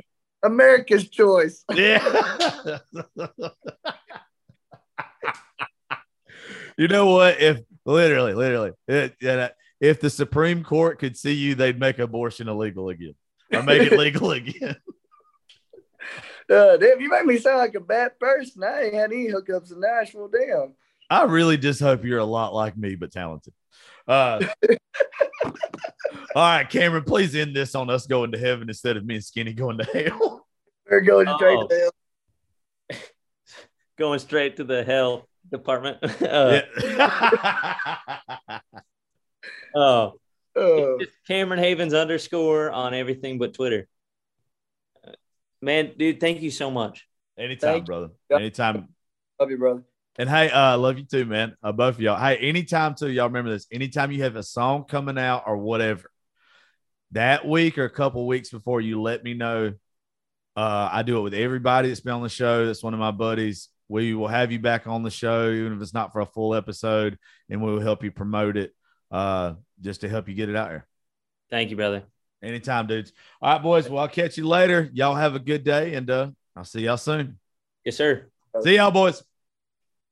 America's 0.42 1.08
Choice. 1.08 1.64
Yeah. 1.74 2.78
you 6.76 6.88
know 6.88 7.06
what? 7.06 7.40
If 7.40 7.60
literally, 7.84 8.34
literally, 8.34 8.72
it, 8.86 9.16
if 9.80 10.00
the 10.00 10.10
Supreme 10.10 10.64
Court 10.64 10.98
could 10.98 11.16
see 11.16 11.32
you, 11.32 11.54
they'd 11.54 11.78
make 11.78 11.98
abortion 11.98 12.48
illegal 12.48 12.88
again 12.88 13.14
or 13.52 13.62
make 13.62 13.90
it 13.90 13.98
legal 13.98 14.30
again. 14.32 14.76
Uh, 16.50 16.76
damn, 16.78 17.00
you 17.00 17.10
make 17.10 17.26
me 17.26 17.38
sound 17.38 17.58
like 17.58 17.74
a 17.74 17.80
bad 17.80 18.18
person. 18.18 18.64
I 18.64 18.84
ain't 18.84 18.94
had 18.94 19.12
any 19.12 19.28
hookups 19.28 19.72
in 19.72 19.80
Nashville. 19.80 20.28
Damn. 20.28 20.74
I 21.10 21.24
really 21.24 21.56
just 21.56 21.80
hope 21.80 22.04
you're 22.04 22.18
a 22.18 22.24
lot 22.24 22.54
like 22.54 22.76
me, 22.76 22.94
but 22.94 23.12
talented. 23.12 23.52
Uh, 24.08 24.40
all 25.44 25.52
right, 26.34 26.68
Cameron, 26.68 27.04
please 27.04 27.34
end 27.34 27.54
this 27.54 27.74
on 27.74 27.90
us 27.90 28.06
going 28.06 28.32
to 28.32 28.38
heaven 28.38 28.68
instead 28.68 28.96
of 28.96 29.04
me 29.04 29.16
and 29.16 29.24
Skinny 29.24 29.52
going 29.52 29.76
to 29.78 29.84
hell. 29.84 30.46
We're 30.90 31.02
going 31.02 31.28
straight 31.36 31.58
Oh. 31.58 31.66
to 31.66 31.74
hell. 32.90 32.98
Going 33.98 34.18
straight 34.20 34.56
to 34.58 34.64
the 34.64 34.82
hell 34.84 35.28
department. 35.50 35.98
uh, 36.22 36.60
Yeah. 36.82 38.48
Oh, 39.74 40.14
It's 40.56 41.12
Cameron 41.28 41.58
Havens 41.60 41.92
underscore 41.94 42.70
on 42.70 42.94
everything 42.94 43.38
but 43.38 43.54
Twitter. 43.54 43.86
Uh, 45.06 45.12
Man, 45.60 45.92
dude, 45.96 46.18
thank 46.20 46.40
you 46.40 46.50
so 46.50 46.70
much. 46.70 47.06
Anytime, 47.38 47.74
Thank 47.74 47.86
brother. 47.86 48.08
Yep. 48.30 48.40
Anytime. 48.40 48.88
love 49.38 49.50
you, 49.50 49.58
brother. 49.58 49.82
And 50.18 50.28
hey, 50.28 50.50
uh, 50.50 50.76
love 50.76 50.98
you 50.98 51.04
too, 51.04 51.24
man. 51.24 51.54
Uh, 51.62 51.70
both 51.70 51.94
of 51.94 52.00
y'all. 52.00 52.18
Hey, 52.18 52.36
anytime 52.38 52.96
too, 52.96 53.08
y'all 53.08 53.28
remember 53.28 53.50
this. 53.50 53.68
Anytime 53.70 54.10
you 54.10 54.24
have 54.24 54.34
a 54.34 54.42
song 54.42 54.84
coming 54.84 55.16
out 55.16 55.44
or 55.46 55.56
whatever, 55.56 56.10
that 57.12 57.46
week 57.46 57.78
or 57.78 57.84
a 57.84 57.90
couple 57.90 58.26
weeks 58.26 58.50
before, 58.50 58.80
you 58.80 59.00
let 59.00 59.22
me 59.22 59.34
know. 59.34 59.74
Uh, 60.56 60.88
I 60.92 61.04
do 61.04 61.18
it 61.18 61.22
with 61.22 61.34
everybody 61.34 61.86
that's 61.86 62.00
been 62.00 62.14
on 62.14 62.24
the 62.24 62.28
show. 62.28 62.66
That's 62.66 62.82
one 62.82 62.94
of 62.94 63.00
my 63.00 63.12
buddies. 63.12 63.68
We 63.86 64.12
will 64.12 64.26
have 64.26 64.50
you 64.50 64.58
back 64.58 64.88
on 64.88 65.04
the 65.04 65.10
show, 65.10 65.50
even 65.50 65.72
if 65.72 65.80
it's 65.80 65.94
not 65.94 66.12
for 66.12 66.20
a 66.20 66.26
full 66.26 66.52
episode, 66.52 67.16
and 67.48 67.62
we 67.62 67.72
will 67.72 67.80
help 67.80 68.02
you 68.02 68.10
promote 68.10 68.56
it, 68.56 68.74
uh, 69.12 69.54
just 69.80 70.00
to 70.00 70.08
help 70.08 70.28
you 70.28 70.34
get 70.34 70.48
it 70.48 70.56
out 70.56 70.68
there. 70.68 70.86
Thank 71.48 71.70
you, 71.70 71.76
brother. 71.76 72.02
Anytime, 72.42 72.88
dudes. 72.88 73.12
All 73.40 73.52
right, 73.52 73.62
boys. 73.62 73.88
Well, 73.88 74.02
I'll 74.02 74.08
catch 74.08 74.36
you 74.36 74.48
later. 74.48 74.90
Y'all 74.92 75.14
have 75.14 75.36
a 75.36 75.40
good 75.40 75.62
day, 75.62 75.94
and 75.94 76.10
uh, 76.10 76.30
I'll 76.56 76.64
see 76.64 76.80
y'all 76.80 76.96
soon. 76.96 77.38
Yes, 77.84 77.96
sir. 77.96 78.26
See 78.62 78.74
y'all, 78.74 78.90
boys. 78.90 79.22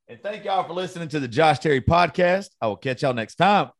And 0.08 0.22
thank 0.22 0.44
y'all 0.44 0.62
for 0.62 0.72
listening 0.72 1.08
to 1.08 1.20
the 1.20 1.26
Josh 1.26 1.58
Terry 1.58 1.80
podcast. 1.80 2.50
I 2.60 2.68
will 2.68 2.76
catch 2.76 3.02
y'all 3.02 3.12
next 3.12 3.34
time. 3.34 3.70